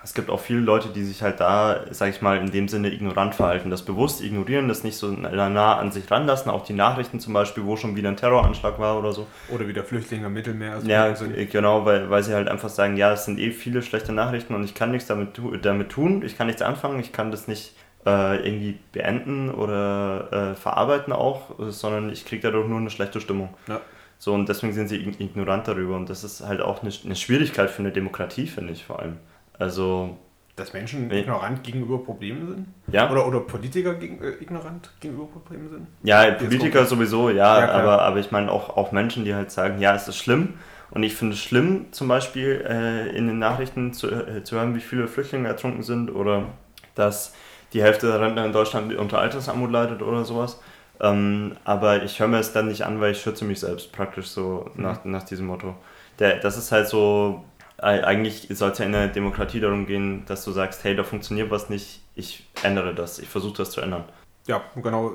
es 0.08 0.14
gibt 0.14 0.30
auch 0.30 0.40
viele 0.40 0.60
Leute, 0.60 0.88
die 0.88 1.04
sich 1.04 1.20
halt 1.22 1.38
da, 1.38 1.84
sag 1.90 2.08
ich 2.08 2.22
mal, 2.22 2.38
in 2.38 2.50
dem 2.50 2.66
Sinne 2.66 2.90
ignorant 2.90 3.34
verhalten. 3.34 3.68
Das 3.68 3.82
bewusst 3.82 4.22
ignorieren, 4.22 4.66
das 4.66 4.82
nicht 4.82 4.96
so 4.96 5.08
nah 5.08 5.76
an 5.76 5.92
sich 5.92 6.10
ranlassen. 6.10 6.50
Auch 6.50 6.64
die 6.64 6.72
Nachrichten 6.72 7.20
zum 7.20 7.34
Beispiel, 7.34 7.66
wo 7.66 7.76
schon 7.76 7.94
wieder 7.94 8.08
ein 8.08 8.16
Terroranschlag 8.16 8.78
war 8.78 8.98
oder 8.98 9.12
so. 9.12 9.26
Oder 9.50 9.68
wieder 9.68 9.84
Flüchtlinge 9.84 10.28
im 10.28 10.32
Mittelmeer. 10.32 10.72
Also 10.72 10.88
ja, 10.88 11.12
genau, 11.12 11.84
weil, 11.84 12.08
weil 12.08 12.22
sie 12.22 12.32
halt 12.32 12.48
einfach 12.48 12.70
sagen, 12.70 12.96
ja, 12.96 13.12
es 13.12 13.26
sind 13.26 13.38
eh 13.38 13.50
viele 13.50 13.82
schlechte 13.82 14.12
Nachrichten 14.12 14.54
und 14.54 14.64
ich 14.64 14.74
kann 14.74 14.92
nichts 14.92 15.08
damit, 15.08 15.38
damit 15.60 15.90
tun. 15.90 16.22
Ich 16.24 16.38
kann 16.38 16.46
nichts 16.46 16.62
anfangen, 16.62 16.98
ich 17.00 17.12
kann 17.12 17.30
das 17.30 17.46
nicht 17.46 17.74
äh, 18.06 18.36
irgendwie 18.36 18.78
beenden 18.92 19.50
oder 19.50 20.52
äh, 20.52 20.54
verarbeiten 20.54 21.12
auch, 21.12 21.50
sondern 21.68 22.08
ich 22.08 22.24
kriege 22.24 22.40
dadurch 22.40 22.66
nur 22.66 22.78
eine 22.78 22.88
schlechte 22.88 23.20
Stimmung. 23.20 23.50
Ja. 23.66 23.82
So, 24.18 24.32
und 24.32 24.48
deswegen 24.48 24.72
sind 24.72 24.88
sie 24.88 24.96
ignorant 24.96 25.68
darüber. 25.68 25.96
Und 25.96 26.08
das 26.08 26.24
ist 26.24 26.40
halt 26.46 26.62
auch 26.62 26.82
eine, 26.82 26.90
eine 27.04 27.14
Schwierigkeit 27.14 27.68
für 27.68 27.80
eine 27.80 27.92
Demokratie, 27.92 28.46
finde 28.46 28.72
ich 28.72 28.86
vor 28.86 29.00
allem. 29.00 29.18
Also. 29.58 30.16
Dass 30.56 30.72
Menschen 30.72 31.10
ignorant 31.12 31.62
gegenüber 31.62 31.98
Problemen 31.98 32.48
sind? 32.48 32.66
Ja. 32.92 33.10
Oder, 33.10 33.28
oder 33.28 33.40
Politiker 33.40 33.94
gegen, 33.94 34.20
äh, 34.22 34.30
ignorant 34.40 34.90
gegenüber 34.98 35.26
Problemen 35.26 35.70
sind? 35.70 35.86
Ja, 36.02 36.32
Politiker 36.32 36.84
sowieso, 36.84 37.30
ja, 37.30 37.60
ja 37.60 37.70
aber, 37.70 38.02
aber 38.02 38.18
ich 38.18 38.32
meine 38.32 38.50
auch, 38.50 38.76
auch 38.76 38.90
Menschen, 38.90 39.24
die 39.24 39.34
halt 39.34 39.52
sagen, 39.52 39.80
ja, 39.80 39.94
es 39.94 40.08
ist 40.08 40.16
schlimm. 40.16 40.54
Und 40.90 41.02
ich 41.02 41.14
finde 41.14 41.34
es 41.34 41.40
schlimm, 41.40 41.86
zum 41.92 42.08
Beispiel 42.08 42.64
äh, 42.66 43.16
in 43.16 43.26
den 43.26 43.38
Nachrichten 43.38 43.92
zu, 43.92 44.08
äh, 44.08 44.42
zu 44.42 44.56
hören, 44.56 44.74
wie 44.74 44.80
viele 44.80 45.06
Flüchtlinge 45.06 45.46
ertrunken 45.46 45.82
sind 45.82 46.10
oder 46.10 46.46
dass 46.94 47.34
die 47.72 47.82
Hälfte 47.82 48.06
der 48.06 48.20
Rentner 48.20 48.44
in 48.44 48.52
Deutschland 48.52 48.94
unter 48.96 49.18
Altersarmut 49.18 49.70
leidet 49.70 50.02
oder 50.02 50.24
sowas. 50.24 50.60
Ähm, 51.00 51.56
aber 51.64 52.02
ich 52.02 52.18
höre 52.18 52.28
mir 52.28 52.38
es 52.38 52.52
dann 52.52 52.68
nicht 52.68 52.82
an, 52.82 53.00
weil 53.00 53.12
ich 53.12 53.20
schütze 53.20 53.44
mich 53.44 53.60
selbst 53.60 53.92
praktisch 53.92 54.28
so 54.28 54.70
mhm. 54.74 54.82
nach, 54.82 55.04
nach 55.04 55.22
diesem 55.22 55.46
Motto. 55.46 55.74
Der, 56.18 56.38
das 56.38 56.56
ist 56.56 56.72
halt 56.72 56.88
so 56.88 57.44
eigentlich 57.78 58.48
soll 58.50 58.70
es 58.70 58.78
ja 58.78 58.84
in 58.84 58.92
der 58.92 59.08
Demokratie 59.08 59.60
darum 59.60 59.86
gehen, 59.86 60.24
dass 60.26 60.44
du 60.44 60.52
sagst, 60.52 60.82
hey, 60.84 60.96
da 60.96 61.04
funktioniert 61.04 61.50
was 61.50 61.70
nicht, 61.70 62.00
ich 62.14 62.46
ändere 62.62 62.94
das, 62.94 63.18
ich 63.18 63.28
versuche 63.28 63.58
das 63.58 63.70
zu 63.70 63.80
ändern. 63.80 64.04
Ja, 64.48 64.62
genau, 64.76 65.12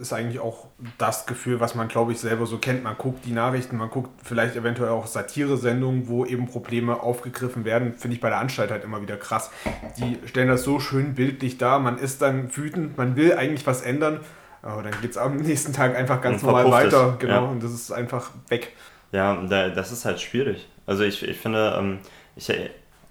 ist 0.00 0.14
eigentlich 0.14 0.40
auch 0.40 0.68
das 0.96 1.26
Gefühl, 1.26 1.60
was 1.60 1.74
man, 1.74 1.88
glaube 1.88 2.12
ich, 2.12 2.18
selber 2.18 2.46
so 2.46 2.56
kennt. 2.56 2.82
Man 2.82 2.96
guckt 2.96 3.26
die 3.26 3.32
Nachrichten, 3.32 3.76
man 3.76 3.90
guckt 3.90 4.08
vielleicht 4.24 4.56
eventuell 4.56 4.88
auch 4.88 5.06
Satire-Sendungen, 5.06 6.08
wo 6.08 6.24
eben 6.24 6.46
Probleme 6.46 7.02
aufgegriffen 7.02 7.66
werden. 7.66 7.92
Finde 7.92 8.14
ich 8.14 8.22
bei 8.22 8.30
der 8.30 8.38
Anstalt 8.38 8.70
halt 8.70 8.82
immer 8.82 9.02
wieder 9.02 9.18
krass. 9.18 9.50
Die 9.98 10.18
stellen 10.24 10.48
das 10.48 10.62
so 10.62 10.80
schön 10.80 11.14
bildlich 11.14 11.58
dar, 11.58 11.78
man 11.78 11.98
ist 11.98 12.22
dann 12.22 12.56
wütend, 12.56 12.96
man 12.96 13.16
will 13.16 13.34
eigentlich 13.34 13.66
was 13.66 13.82
ändern, 13.82 14.20
aber 14.62 14.82
dann 14.82 14.98
geht 15.02 15.10
es 15.10 15.18
am 15.18 15.36
nächsten 15.42 15.74
Tag 15.74 15.94
einfach 15.94 16.22
ganz 16.22 16.42
normal 16.42 16.70
weiter. 16.70 17.16
Genau, 17.18 17.44
ja. 17.44 17.50
und 17.50 17.62
das 17.62 17.72
ist 17.72 17.92
einfach 17.92 18.30
weg. 18.48 18.72
Ja, 19.12 19.34
das 19.70 19.92
ist 19.92 20.04
halt 20.04 20.20
schwierig. 20.20 20.68
Also 20.86 21.04
ich, 21.04 21.22
ich 21.22 21.36
finde, 21.36 21.76
ähm, 21.78 21.98
ich 22.36 22.50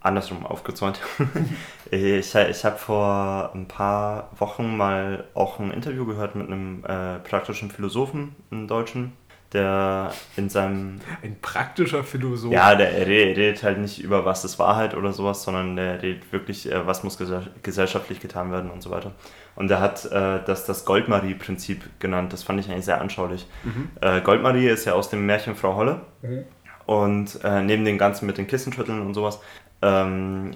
andersrum 0.01 0.45
aufgezäunt. 0.45 0.99
ich 1.91 2.33
ich 2.35 2.65
habe 2.65 2.77
vor 2.77 3.51
ein 3.53 3.67
paar 3.67 4.29
Wochen 4.37 4.77
mal 4.77 5.25
auch 5.33 5.59
ein 5.59 5.71
Interview 5.71 6.05
gehört 6.05 6.35
mit 6.35 6.47
einem 6.47 6.83
äh, 6.85 7.19
praktischen 7.19 7.69
Philosophen, 7.69 8.35
einem 8.51 8.67
Deutschen, 8.67 9.13
der 9.51 10.13
in 10.37 10.49
seinem... 10.49 11.01
Ein 11.21 11.37
praktischer 11.41 12.03
Philosoph? 12.03 12.51
Ja, 12.53 12.75
der 12.75 13.07
redet 13.07 13.63
halt 13.63 13.79
nicht 13.79 13.99
über 13.99 14.23
was 14.25 14.45
ist 14.45 14.59
Wahrheit 14.59 14.95
oder 14.95 15.11
sowas, 15.11 15.43
sondern 15.43 15.75
der 15.75 16.01
redet 16.01 16.31
wirklich, 16.31 16.71
äh, 16.71 16.85
was 16.85 17.03
muss 17.03 17.17
gesellschaftlich 17.17 18.19
getan 18.19 18.51
werden 18.51 18.69
und 18.69 18.81
so 18.81 18.91
weiter. 18.91 19.11
Und 19.59 19.69
er 19.69 19.81
hat 19.81 20.05
äh, 20.05 20.39
das, 20.45 20.65
das 20.65 20.85
Goldmarie-Prinzip 20.85 21.99
genannt, 21.99 22.31
das 22.31 22.43
fand 22.43 22.61
ich 22.61 22.71
eigentlich 22.71 22.85
sehr 22.85 23.01
anschaulich. 23.01 23.45
Mhm. 23.65 23.89
Äh, 23.99 24.21
Goldmarie 24.21 24.69
ist 24.69 24.85
ja 24.85 24.93
aus 24.93 25.09
dem 25.09 25.25
Märchen 25.25 25.53
Frau 25.53 25.75
Holle. 25.75 25.99
Mhm. 26.21 26.45
Und 26.85 27.43
äh, 27.43 27.61
neben 27.61 27.83
dem 27.83 27.97
Ganzen 27.97 28.25
mit 28.25 28.37
den 28.37 28.47
Kissenschütteln 28.47 29.01
und 29.01 29.13
sowas, 29.13 29.41
ähm, 29.81 30.51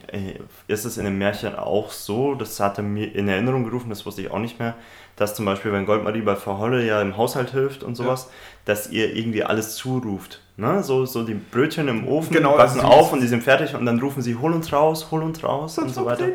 ist 0.68 0.86
es 0.86 0.98
in 0.98 1.04
dem 1.04 1.18
Märchen 1.18 1.54
auch 1.54 1.92
so, 1.92 2.36
das 2.36 2.62
hat 2.62 2.78
er 2.78 2.86
mir 2.86 3.13
in 3.13 3.28
Erinnerung 3.28 3.66
gerufen, 3.66 3.89
das 3.89 4.06
wusste 4.06 4.22
ich 4.22 4.32
auch 4.32 4.39
nicht 4.39 4.58
mehr, 4.58 4.74
dass 5.18 5.36
zum 5.36 5.44
Beispiel, 5.44 5.74
wenn 5.74 5.86
Goldmarie 5.86 6.22
bei 6.22 6.38
Frau 6.38 6.58
Holle 6.58 6.86
ja 6.86 7.02
im 7.02 7.18
Haushalt 7.18 7.52
hilft 7.52 7.84
und 7.84 7.96
sowas, 7.96 8.28
ja. 8.30 8.32
dass 8.66 8.89
ihr 8.89 9.13
irgendwie 9.13 9.44
alles 9.44 9.76
zuruft. 9.76 10.42
Ne? 10.56 10.84
So, 10.84 11.06
so 11.06 11.24
die 11.24 11.34
Brötchen 11.34 11.88
im 11.88 12.08
Ofen 12.08 12.34
genau, 12.34 12.58
backen 12.58 12.80
also 12.80 12.82
auf 12.82 13.12
und 13.12 13.22
die 13.22 13.28
sind 13.28 13.44
fertig 13.44 13.74
und 13.76 13.86
dann 13.86 14.00
rufen 14.00 14.22
sie, 14.22 14.36
hol 14.36 14.54
uns 14.54 14.72
raus, 14.72 15.08
hol 15.10 15.24
uns 15.24 15.44
raus 15.44 15.80
und 15.80 15.89
so 15.89 16.06
weiter. 16.06 16.28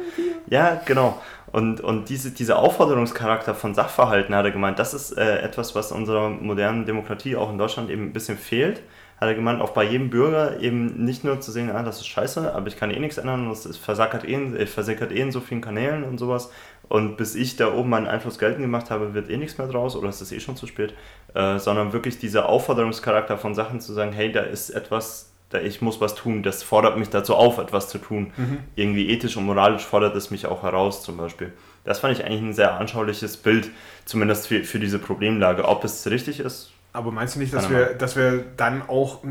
Ja, 0.49 0.81
genau. 0.85 1.21
Und, 1.53 1.81
und 1.81 2.09
diese, 2.09 2.33
dieser 2.33 2.59
Aufforderungscharakter 2.59 3.55
von 3.55 3.75
Sachverhalten, 3.75 4.35
hat 4.35 4.45
er 4.45 4.51
gemeint, 4.51 4.79
das 4.79 4.93
ist 4.93 5.13
äh, 5.17 5.39
etwas, 5.39 5.75
was 5.75 5.93
unserer 5.93 6.29
modernen 6.31 6.85
Demokratie 6.85 7.37
auch 7.37 7.51
in 7.51 7.59
Deutschland 7.59 7.91
eben 7.91 8.07
ein 8.07 8.13
bisschen 8.13 8.37
fehlt 8.37 8.83
hat 9.21 9.29
er 9.29 9.35
gemeint, 9.35 9.61
auch 9.61 9.71
bei 9.71 9.83
jedem 9.83 10.11
Bürger 10.11 10.61
eben 10.61 11.05
nicht 11.05 11.25
nur 11.25 11.41
zu 11.41 11.51
sehen, 11.51 11.71
ah, 11.71 11.83
das 11.83 11.99
ist 11.99 12.07
scheiße, 12.07 12.55
aber 12.55 12.69
ich 12.69 12.77
kann 12.77 12.93
eh 12.93 13.01
nichts 13.01 13.19
ändern, 13.19 13.51
es 13.51 13.77
versackert 13.77 14.25
eh, 14.25 14.67
versickert 14.67 15.11
eh 15.11 15.21
in 15.21 15.33
so 15.33 15.41
vielen 15.41 15.61
Kanälen 15.61 16.05
und 16.05 16.19
sowas. 16.19 16.53
Und 16.89 17.17
bis 17.17 17.35
ich 17.35 17.57
da 17.57 17.73
oben 17.73 17.91
meinen 17.91 18.07
Einfluss 18.07 18.39
geltend 18.39 18.63
gemacht 18.63 18.91
habe, 18.91 19.15
wird 19.15 19.29
eh 19.31 19.37
nichts 19.37 19.59
mehr 19.59 19.67
draus 19.67 19.95
oder 19.95 20.09
es 20.09 20.21
ist 20.21 20.33
eh 20.33 20.41
schon 20.41 20.57
zu 20.57 20.67
spät. 20.67 20.95
Äh, 21.35 21.59
sondern 21.59 21.93
wirklich 21.93 22.19
dieser 22.19 22.49
Aufforderungscharakter 22.49 23.37
von 23.37 23.55
Sachen 23.55 23.81
zu 23.81 23.93
sagen, 23.93 24.13
hey, 24.13 24.33
da 24.33 24.41
ist 24.41 24.71
etwas, 24.71 25.33
da 25.51 25.59
ich 25.59 25.83
muss 25.83 26.01
was 26.01 26.15
tun, 26.15 26.43
das 26.43 26.63
fordert 26.63 26.97
mich 26.99 27.11
dazu 27.11 27.35
auf, 27.35 27.59
etwas 27.59 27.89
zu 27.89 27.99
tun. 27.99 28.33
Mhm. 28.37 28.59
Irgendwie 28.77 29.11
ethisch 29.11 29.37
und 29.37 29.45
moralisch 29.45 29.85
fordert 29.85 30.17
es 30.17 30.31
mich 30.31 30.47
auch 30.47 30.63
heraus, 30.63 31.03
zum 31.03 31.17
Beispiel. 31.17 31.53
Das 31.85 32.01
fand 32.01 32.19
ich 32.19 32.25
eigentlich 32.25 32.43
ein 32.43 32.53
sehr 32.55 32.79
anschauliches 32.79 33.37
Bild, 33.37 33.71
zumindest 34.05 34.47
für, 34.47 34.65
für 34.65 34.79
diese 34.79 34.99
Problemlage. 34.99 35.67
Ob 35.67 35.85
es 35.85 36.11
richtig 36.11 36.41
ist, 36.41 36.73
aber 36.93 37.13
meinst 37.13 37.37
du 37.37 37.41
nicht, 37.41 37.53
dass 37.53 37.71
wir, 37.71 37.95
dass 37.95 38.17
wir 38.17 38.45
dann 38.57 38.83
auch 38.89 39.23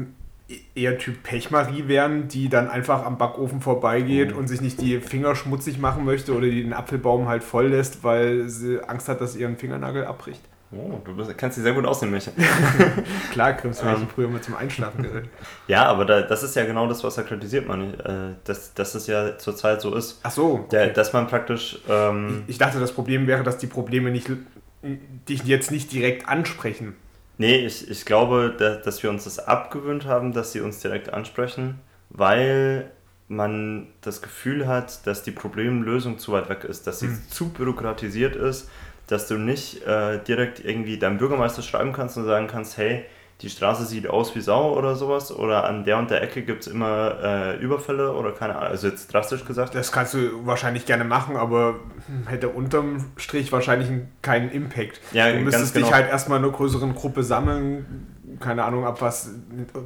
eher 0.75 0.97
Typ 0.97 1.23
Pechmarie 1.23 1.87
wären, 1.87 2.27
die 2.29 2.47
dann 2.47 2.69
einfach 2.69 3.05
am 3.05 3.17
Backofen 3.17 3.59
vorbeigeht 3.59 4.31
mhm. 4.31 4.37
und 4.37 4.47
sich 4.47 4.61
nicht 4.61 4.79
die 4.81 4.99
Finger 4.99 5.35
schmutzig 5.35 5.77
machen 5.77 6.05
möchte 6.05 6.33
oder 6.33 6.47
die 6.47 6.63
den 6.63 6.73
Apfelbaum 6.73 7.27
halt 7.27 7.43
voll 7.43 7.67
lässt, 7.67 8.03
weil 8.03 8.47
sie 8.47 8.79
Angst 8.87 9.09
hat, 9.09 9.19
dass 9.19 9.35
ihren 9.35 9.57
Fingernagel 9.57 10.05
abbricht. 10.05 10.41
Oh, 10.71 10.99
du 11.03 11.15
bist, 11.15 11.37
kannst 11.37 11.57
dich 11.57 11.63
sehr 11.63 11.73
gut 11.73 11.85
ausnehmen, 11.85 12.15
Michael. 12.15 12.35
Klar, 13.31 13.53
Krimsmärchen 13.53 14.03
ähm. 14.03 14.09
früher 14.13 14.27
mal 14.27 14.41
zum 14.41 14.55
Einschlafen 14.55 15.01
geredet. 15.01 15.29
Ja, 15.67 15.85
aber 15.85 16.03
da, 16.03 16.21
das 16.21 16.43
ist 16.43 16.55
ja 16.55 16.65
genau 16.65 16.87
das, 16.87 17.03
was 17.05 17.17
er 17.17 17.23
kritisiert, 17.23 17.67
man. 17.67 17.93
Äh, 17.93 18.35
dass, 18.43 18.73
dass 18.73 18.93
es 18.93 19.07
ja 19.07 19.37
zurzeit 19.37 19.81
so 19.81 19.95
ist. 19.95 20.19
Ach 20.23 20.31
so. 20.31 20.53
Okay. 20.53 20.67
Der, 20.71 20.87
dass 20.87 21.13
man 21.13 21.27
praktisch. 21.27 21.79
Ähm, 21.89 22.43
ich, 22.47 22.51
ich, 22.51 22.57
dachte, 22.57 22.81
das 22.81 22.91
Problem 22.91 23.27
wäre, 23.27 23.43
dass 23.43 23.57
die 23.57 23.67
Probleme 23.67 24.11
nicht, 24.11 24.29
dich 25.29 25.43
jetzt 25.45 25.71
nicht 25.71 25.91
direkt 25.93 26.27
ansprechen. 26.27 26.95
Nee, 27.37 27.65
ich, 27.65 27.89
ich 27.89 28.05
glaube, 28.05 28.55
dass, 28.57 28.81
dass 28.83 29.03
wir 29.03 29.09
uns 29.09 29.25
das 29.25 29.39
abgewöhnt 29.39 30.05
haben, 30.05 30.33
dass 30.33 30.51
sie 30.51 30.61
uns 30.61 30.79
direkt 30.79 31.13
ansprechen, 31.13 31.79
weil 32.09 32.91
man 33.27 33.87
das 34.01 34.21
Gefühl 34.21 34.67
hat, 34.67 35.05
dass 35.05 35.23
die 35.23 35.31
Problemlösung 35.31 36.17
zu 36.17 36.31
weit 36.31 36.49
weg 36.49 36.63
ist, 36.63 36.87
dass 36.87 36.99
sie 36.99 37.07
hm. 37.07 37.21
zu 37.29 37.49
bürokratisiert 37.49 38.35
ist 38.35 38.69
dass 39.07 39.27
du 39.27 39.35
nicht 39.35 39.85
äh, 39.87 40.19
direkt 40.19 40.63
irgendwie 40.63 40.99
deinem 40.99 41.17
Bürgermeister 41.17 41.61
schreiben 41.61 41.93
kannst 41.93 42.17
und 42.17 42.25
sagen 42.25 42.47
kannst, 42.47 42.77
hey, 42.77 43.05
die 43.41 43.49
Straße 43.51 43.85
sieht 43.85 44.09
aus 44.09 44.35
wie 44.35 44.41
Sau 44.41 44.75
oder 44.75 44.95
sowas 44.95 45.31
oder 45.31 45.65
an 45.65 45.83
der 45.83 45.99
und 45.99 46.09
der 46.09 46.23
Ecke 46.23 46.41
gibt 46.41 46.61
es 46.61 46.67
immer 46.67 47.17
äh, 47.21 47.57
Überfälle 47.57 48.13
oder 48.13 48.31
keine 48.31 48.55
Ahnung, 48.55 48.69
also 48.69 48.87
jetzt 48.87 49.13
drastisch 49.13 49.45
gesagt. 49.45 49.75
Das 49.75 49.91
kannst 49.91 50.15
du 50.15 50.45
wahrscheinlich 50.45 50.87
gerne 50.87 51.03
machen, 51.03 51.37
aber 51.37 51.75
hätte 52.25 52.49
unterm 52.49 53.05
Strich 53.15 53.51
wahrscheinlich 53.51 53.89
keinen 54.23 54.49
Impact. 54.49 54.99
Ja, 55.11 55.31
du 55.31 55.39
müsstest 55.39 55.75
genau. 55.75 55.85
dich 55.85 55.95
halt 55.95 56.09
erstmal 56.09 56.39
in 56.39 56.45
einer 56.45 56.53
größeren 56.53 56.95
Gruppe 56.95 57.23
sammeln, 57.23 58.07
keine 58.39 58.63
Ahnung, 58.63 58.85
ab 58.85 59.01
was, 59.01 59.31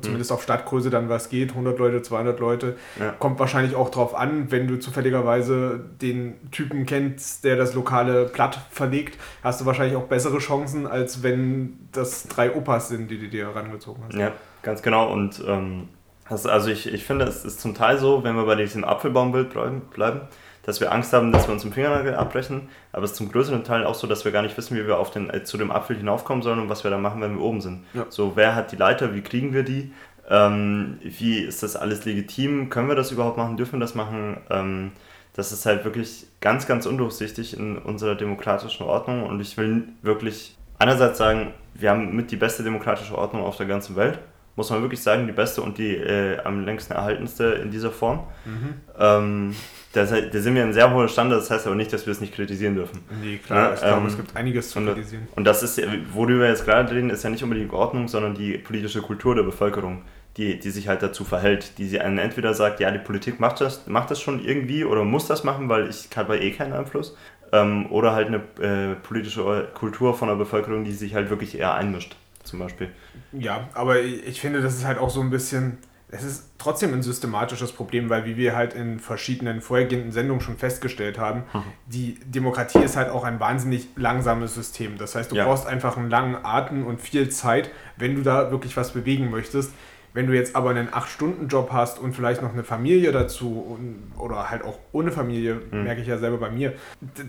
zumindest 0.02 0.32
hm. 0.32 0.36
auf 0.36 0.44
Stadtgröße 0.44 0.90
dann 0.90 1.10
was 1.10 1.30
geht, 1.30 1.52
100 1.52 1.78
Leute, 1.78 2.02
200 2.02 2.40
Leute. 2.40 2.76
Ja. 3.00 3.12
Kommt 3.12 3.40
wahrscheinlich 3.40 3.76
auch 3.76 3.90
drauf 3.90 4.16
an, 4.16 4.52
wenn 4.52 4.68
du 4.68 4.80
zufälligerweise 4.80 5.80
den 6.02 6.52
Typen 6.52 6.86
kennst, 6.86 7.44
der 7.44 7.56
das 7.56 7.74
lokale 7.74 8.26
Platt 8.26 8.60
verlegt, 8.72 9.20
hast 9.44 9.62
du 9.62 9.66
wahrscheinlich 9.66 9.96
auch 9.96 10.06
bessere 10.06 10.40
Chancen, 10.40 10.88
als 10.88 11.24
wenn 11.24 11.88
das 11.92 12.28
drei 12.28 12.56
Opas 12.56 12.90
sind, 12.90 13.12
die 13.12 13.20
du 13.20 13.28
dir 13.28 13.48
herangezogen 13.48 14.04
hast. 14.08 14.18
Ja, 14.18 14.32
ganz 14.64 14.82
genau. 14.82 15.12
Und 15.12 15.44
ähm, 15.48 15.90
also 16.28 16.70
ich, 16.70 16.92
ich 16.92 17.04
finde, 17.04 17.26
es 17.26 17.46
ist 17.46 17.60
zum 17.60 17.76
Teil 17.76 17.98
so, 17.98 18.24
wenn 18.24 18.36
wir 18.36 18.46
bei 18.46 18.56
diesem 18.56 18.84
Apfelbaumbild 18.84 19.50
bleiben, 19.50 20.22
dass 20.63 20.80
wir 20.80 20.91
Angst 20.91 21.13
haben, 21.13 21.32
dass 21.32 21.47
wir 21.47 21.54
uns 21.54 21.63
im 21.63 21.71
Fingernagel 21.71 22.15
abbrechen, 22.15 22.69
aber 22.91 23.04
es 23.04 23.12
ist 23.12 23.17
zum 23.17 23.32
größeren 23.32 23.63
Teil 23.63 23.86
auch 23.86 23.95
so, 23.95 24.08
dass 24.08 24.26
wir 24.26 24.32
gar 24.32 24.41
nicht 24.41 24.58
wissen, 24.58 24.78
wie 24.78 24.86
wir 24.86 25.00
auf 25.00 25.12
den, 25.12 25.30
äh, 25.30 25.43
zu 25.43 25.58
dem 25.58 25.71
Apfel 25.71 25.97
hinaufkommen 25.97 26.43
sollen 26.43 26.60
und 26.60 26.69
was 26.69 26.84
wir 26.84 26.91
da 26.91 26.97
machen, 26.97 27.21
wenn 27.21 27.36
wir 27.36 27.43
oben 27.43 27.62
sind. 27.62 27.86
Ja. 27.93 28.06
So, 28.10 28.36
wer 28.36 28.56
hat 28.56 28.71
die 28.71 28.76
Leiter, 28.76 29.13
wie 29.13 29.21
kriegen 29.21 29.54
wir 29.54 29.63
die, 29.63 29.91
ähm, 30.30 31.00
wie 31.02 31.39
ist 31.39 31.63
das 31.63 31.76
alles 31.76 32.06
legitim, 32.06 32.69
können 32.69 32.88
wir 32.88 32.95
das 32.95 33.12
überhaupt 33.12 33.38
machen, 33.38 33.58
dürfen 33.58 33.74
wir 33.74 33.80
das 33.80 33.95
machen, 33.95 34.38
ähm, 34.50 34.91
das 35.34 35.52
ist 35.52 35.65
halt 35.65 35.86
wirklich 35.86 36.28
ganz, 36.41 36.67
ganz 36.67 36.86
undurchsichtig 36.86 37.58
in 37.58 37.78
unserer 37.78 38.15
demokratischen 38.15 38.86
Ordnung 38.86 39.24
und 39.24 39.39
ich 39.39 39.58
will 39.58 39.88
wirklich 40.02 40.58
einerseits 40.78 41.17
sagen, 41.17 41.54
wir 41.74 41.89
haben 41.89 42.15
mit 42.15 42.32
die 42.32 42.36
beste 42.36 42.63
demokratische 42.63 43.17
Ordnung 43.17 43.43
auf 43.43 43.56
der 43.56 43.65
ganzen 43.65 43.95
Welt 43.95 44.19
muss 44.56 44.69
man 44.69 44.82
wirklich 44.82 45.02
sagen, 45.02 45.28
die 45.28 45.34
beste 45.34 45.62
und 45.62 45.78
die 45.78 45.95
äh, 45.95 46.39
am 46.43 46.65
längsten 46.65 46.93
erhaltenste 46.93 47.45
in 47.45 47.71
dieser 47.71 47.91
Form. 47.91 48.28
Mhm. 48.45 48.74
Ähm, 49.00 49.56
da, 49.94 50.06
da, 50.06 50.40
sind 50.40 50.56
wir 50.56 50.64
ein 50.64 50.74
sehr 50.74 50.94
hoher 50.94 51.08
Standard, 51.08 51.42
das 51.42 51.52
heißt 51.52 51.68
aber 51.68 51.76
nicht, 51.76 51.92
dass 51.92 52.06
wir 52.06 52.12
es 52.12 52.22
nicht 52.22 52.34
kritisieren 52.34 52.76
dürfen. 52.76 53.02
Nee, 53.22 53.38
klar, 53.38 53.70
ja, 53.70 53.74
ich 53.74 53.82
glaube, 53.82 54.02
ähm, 54.02 54.08
es 54.08 54.18
gibt 54.18 54.36
einiges 54.36 54.70
zu 54.70 54.80
kritisieren. 54.80 55.28
Und 55.36 55.44
das 55.44 55.64
ist, 55.64 55.82
worüber 56.14 56.42
wir 56.42 56.50
jetzt 56.50 56.66
gerade 56.66 56.94
reden, 56.94 57.10
ist 57.10 57.24
ja 57.24 57.30
nicht 57.30 57.44
unbedingt 57.44 57.74
Ordnung, 57.74 58.08
sondern 58.08 58.34
die 58.34 58.58
politische 58.58 59.02
Kultur 59.02 59.36
der 59.36 59.44
Bevölkerung, 59.44 60.04
die, 60.38 60.60
die 60.60 60.70
sich 60.70 60.88
halt 60.88 61.04
dazu 61.04 61.26
verhält, 61.26 61.78
die 61.78 61.88
sie 61.88 62.00
einen 62.00 62.18
entweder 62.18 62.54
sagt, 62.54 62.80
ja, 62.80 62.90
die 62.90 63.00
Politik 63.00 63.40
macht 63.40 63.60
das, 63.60 63.88
macht 63.88 64.12
das 64.12 64.22
schon 64.22 64.44
irgendwie 64.44 64.86
oder 64.86 65.04
muss 65.04 65.28
das 65.28 65.44
machen, 65.44 65.68
weil 65.68 65.90
ich 65.90 66.08
habe 66.16 66.40
eh 66.40 66.52
keinen 66.52 66.74
Einfluss, 66.74 67.18
ähm, 67.52 67.92
oder 67.92 68.14
halt 68.14 68.28
eine 68.28 68.38
äh, 68.62 68.96
politische 68.96 69.68
Kultur 69.74 70.16
von 70.18 70.30
der 70.30 70.36
Bevölkerung, 70.36 70.86
die 70.86 70.94
sich 70.94 71.16
halt 71.16 71.30
wirklich 71.30 71.58
eher 71.58 71.74
einmischt, 71.74 72.16
zum 72.44 72.60
Beispiel. 72.60 72.90
Ja, 73.34 73.68
aber 73.74 74.00
ich 74.00 74.40
finde, 74.40 74.62
das 74.62 74.76
ist 74.76 74.86
halt 74.86 75.00
auch 75.00 75.10
so 75.10 75.22
ein 75.22 75.30
bisschen 75.30 75.78
es 76.12 76.24
ist 76.24 76.52
trotzdem 76.58 76.93
ein 76.93 77.02
systematisches 77.02 77.71
Problem, 77.71 78.10
weil 78.10 78.26
wie 78.26 78.36
wir 78.36 78.56
halt 78.56 78.74
in 78.74 79.00
verschiedenen 79.00 79.62
vorhergehenden 79.62 80.12
Sendungen 80.12 80.41
schon 80.41 80.58
festgestellt 80.58 81.17
haben, 81.17 81.43
mhm. 81.54 81.63
die 81.88 82.19
Demokratie 82.26 82.80
ist 82.80 82.97
halt 82.97 83.10
auch 83.10 83.24
ein 83.24 83.39
wahnsinnig 83.39 83.88
langsames 83.95 84.54
System. 84.54 84.97
Das 84.97 85.15
heißt, 85.15 85.32
du 85.32 85.36
ja. 85.38 85.45
brauchst 85.45 85.65
einfach 85.65 85.97
einen 85.97 86.10
langen 86.10 86.36
Atem 86.43 86.86
und 86.86 87.00
viel 87.00 87.30
Zeit, 87.30 87.71
wenn 87.97 88.15
du 88.15 88.21
da 88.21 88.52
wirklich 88.52 88.76
was 88.76 88.91
bewegen 88.91 89.32
möchtest. 89.32 89.71
Wenn 90.13 90.28
du 90.28 90.34
jetzt 90.34 90.58
aber 90.58 90.71
einen 90.71 90.89
8-Stunden-Job 90.89 91.69
hast 91.71 91.97
und 91.97 92.13
vielleicht 92.13 92.41
noch 92.41 92.52
eine 92.52 92.65
Familie 92.65 93.13
dazu 93.13 93.62
und, 93.62 94.12
oder 94.19 94.50
halt 94.50 94.63
auch 94.65 94.78
ohne 94.91 95.10
Familie, 95.10 95.62
mhm. 95.71 95.84
merke 95.84 96.02
ich 96.02 96.08
ja 96.08 96.17
selber 96.17 96.38
bei 96.38 96.50
mir, 96.50 96.74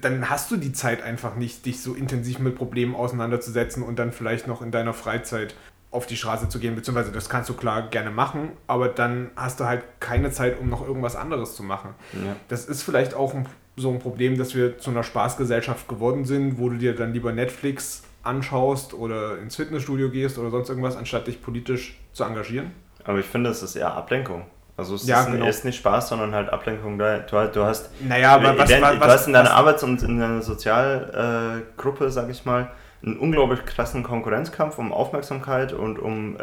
dann 0.01 0.29
hast 0.29 0.51
du 0.51 0.57
die 0.57 0.73
Zeit 0.73 1.01
einfach 1.01 1.37
nicht, 1.37 1.65
dich 1.65 1.81
so 1.81 1.95
intensiv 1.95 2.41
mit 2.41 2.57
Problemen 2.57 2.97
auseinanderzusetzen 2.97 3.85
und 3.85 4.01
dann 4.01 4.11
vielleicht 4.11 4.49
noch 4.49 4.63
in 4.63 4.73
deiner 4.73 4.95
Freizeit 4.95 5.55
auf 5.93 6.07
die 6.07 6.17
Straße 6.17 6.49
zu 6.49 6.59
gehen, 6.59 6.75
beziehungsweise 6.75 7.13
das 7.13 7.29
kannst 7.29 7.51
du 7.51 7.55
klar 7.55 7.83
gerne 7.83 8.11
machen, 8.11 8.53
aber 8.67 8.89
dann 8.89 9.31
hast 9.37 9.61
du 9.61 9.65
halt 9.65 9.85
keine 10.01 10.31
Zeit, 10.31 10.59
um 10.59 10.69
noch 10.69 10.87
irgendwas 10.87 11.17
anderes 11.17 11.55
zu 11.55 11.63
machen. 11.63 11.91
Ja. 12.15 12.35
Das 12.49 12.65
ist 12.65 12.83
vielleicht 12.83 13.15
auch 13.15 13.35
ein, 13.35 13.47
so 13.77 13.91
ein 13.91 13.99
Problem, 13.99 14.39
dass 14.39 14.55
wir 14.55 14.79
zu 14.79 14.91
einer 14.91 15.03
Spaßgesellschaft 15.03 15.89
geworden 15.89 16.25
sind, 16.25 16.59
wo 16.59 16.71
du 16.71 16.79
dir 16.79 16.97
dann 16.97 17.13
lieber 17.13 17.33
Netflix 17.33 18.05
anschaust 18.23 18.95
oder 18.95 19.39
ins 19.39 19.57
Fitnessstudio 19.57 20.11
gehst 20.11 20.39
oder 20.39 20.51
sonst 20.51 20.71
irgendwas, 20.71 20.97
anstatt 20.97 21.27
dich 21.27 21.43
politisch 21.43 21.99
zu 22.13 22.25
engagieren. 22.25 22.73
Aber 23.05 23.19
ich 23.19 23.27
finde, 23.27 23.51
es 23.51 23.63
ist 23.63 23.77
eher 23.77 23.95
Ablenkung. 23.95 24.47
Also 24.77 24.95
es 24.95 25.07
ja, 25.07 25.21
ist, 25.21 25.31
genau. 25.31 25.47
ist, 25.47 25.65
nicht 25.67 25.77
Spaß, 25.77 26.09
sondern 26.09 26.35
halt 26.35 26.49
Ablenkung. 26.49 26.99
Du, 26.99 27.51
du 27.53 27.65
hast, 27.65 27.91
naja, 28.01 28.35
aber 28.35 28.57
was, 28.57 28.71
was, 28.71 28.99
du 28.99 29.01
hast 29.05 29.27
in 29.27 29.33
deiner 29.35 29.53
Arbeits- 29.53 29.83
und 29.83 30.03
in 30.03 30.19
deiner 30.19 30.41
Sozialgruppe, 30.41 32.07
äh, 32.07 32.11
sag 32.11 32.31
ich 32.31 32.47
mal, 32.47 32.71
einen 33.05 33.17
unglaublich 33.17 33.65
krassen 33.65 34.03
Konkurrenzkampf 34.03 34.79
um 34.79 34.93
Aufmerksamkeit 34.93 35.73
und 35.73 35.99
um, 35.99 36.37
äh, 36.37 36.41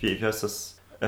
wie, 0.00 0.20
wie 0.20 0.24
heißt 0.24 0.42
das? 0.42 0.80
Äh, 1.00 1.06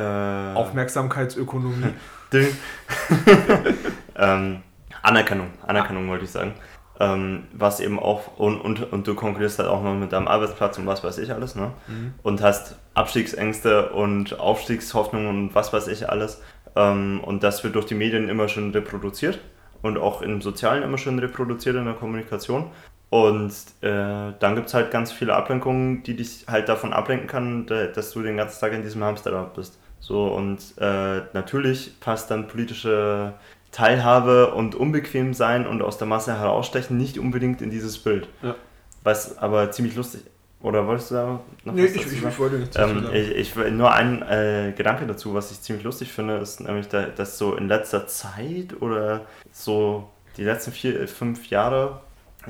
Aufmerksamkeitsökonomie. 0.55 1.95
ähm, 4.17 4.63
Anerkennung, 5.03 5.51
Anerkennung 5.67 6.09
wollte 6.09 6.25
ich 6.25 6.31
sagen. 6.31 6.55
Ähm, 6.99 7.45
was 7.53 7.81
eben 7.81 7.99
auch, 7.99 8.39
und, 8.39 8.61
und, 8.61 8.93
und 8.93 9.07
du 9.07 9.15
konkurrierst 9.15 9.59
halt 9.59 9.69
auch 9.69 9.83
noch 9.83 9.95
mit 9.95 10.13
deinem 10.13 10.29
Arbeitsplatz 10.29 10.79
und 10.79 10.87
was 10.87 11.03
weiß 11.03 11.19
ich 11.19 11.33
alles, 11.33 11.57
ne? 11.57 11.73
Mhm. 11.89 12.15
Und 12.23 12.41
hast 12.41 12.77
Abstiegsängste 12.95 13.91
und 13.91 14.39
Aufstiegshoffnungen 14.39 15.29
und 15.29 15.55
was 15.55 15.73
weiß 15.73 15.89
ich 15.89 16.09
alles. 16.09 16.41
Ähm, 16.77 17.21
und 17.25 17.43
das 17.43 17.65
wird 17.65 17.75
durch 17.75 17.87
die 17.87 17.97
Medien 17.97 18.29
immer 18.29 18.49
schon 18.49 18.71
reproduziert 18.71 19.41
und 19.83 19.99
auch 19.99 20.23
im 20.23 20.41
Sozialen 20.41 20.83
immer 20.83 20.99
schon 20.99 21.19
reproduziert 21.19 21.77
in 21.77 21.85
der 21.85 21.95
Kommunikation. 21.95 22.71
Und 23.15 23.53
äh, 23.81 24.33
dann 24.41 24.57
gibt 24.57 24.67
es 24.67 24.75
halt 24.75 24.91
ganz 24.91 25.13
viele 25.13 25.37
Ablenkungen, 25.37 26.03
die 26.03 26.17
dich 26.17 26.47
halt 26.49 26.69
davon 26.69 26.93
ablenken 26.93 27.29
kann, 27.29 27.65
dass 27.65 28.11
du 28.11 28.23
den 28.23 28.37
ganzen 28.37 28.59
Tag 28.59 28.73
in 28.73 28.83
diesem 28.83 29.05
Hamsterrad 29.05 29.55
bist. 29.55 29.79
So, 30.01 30.27
und 30.35 30.59
äh, 30.81 31.21
natürlich 31.33 32.01
passt 32.01 32.33
dann 32.33 32.49
politische 32.49 33.35
Teilhabe 33.71 34.53
und 34.53 34.75
unbequem 34.75 35.33
sein 35.33 35.65
und 35.65 35.81
aus 35.81 35.97
der 35.97 36.09
Masse 36.09 36.37
herausstechen 36.37 36.97
nicht 36.97 37.17
unbedingt 37.17 37.63
in 37.63 37.71
dieses 37.71 37.99
Bild. 37.99 38.27
Ja. 38.43 38.57
Was 39.05 39.39
aber 39.39 39.71
ziemlich 39.71 39.95
lustig 39.95 40.23
oder 40.61 40.85
wolltest 40.89 41.13
du 41.13 41.15
da 41.15 41.41
noch 41.63 41.73
nee, 41.73 41.85
was 41.85 41.95
ich, 41.95 42.07
ich, 42.07 42.25
ich, 42.25 42.39
wollte 42.41 42.57
nicht 42.57 42.77
ähm, 42.77 43.07
ich, 43.13 43.31
ich, 43.37 43.55
Nur 43.55 43.93
ein 43.93 44.23
äh, 44.23 44.73
Gedanke 44.77 45.07
dazu, 45.07 45.35
was 45.35 45.53
ich 45.53 45.61
ziemlich 45.61 45.85
lustig 45.85 46.13
finde, 46.13 46.39
ist 46.39 46.59
nämlich, 46.59 46.89
dass 46.89 47.39
so 47.39 47.55
in 47.55 47.69
letzter 47.69 48.09
Zeit 48.09 48.75
oder 48.81 49.21
so 49.53 50.11
die 50.37 50.43
letzten 50.43 50.73
vier, 50.73 51.07
fünf 51.07 51.49
Jahre 51.49 52.01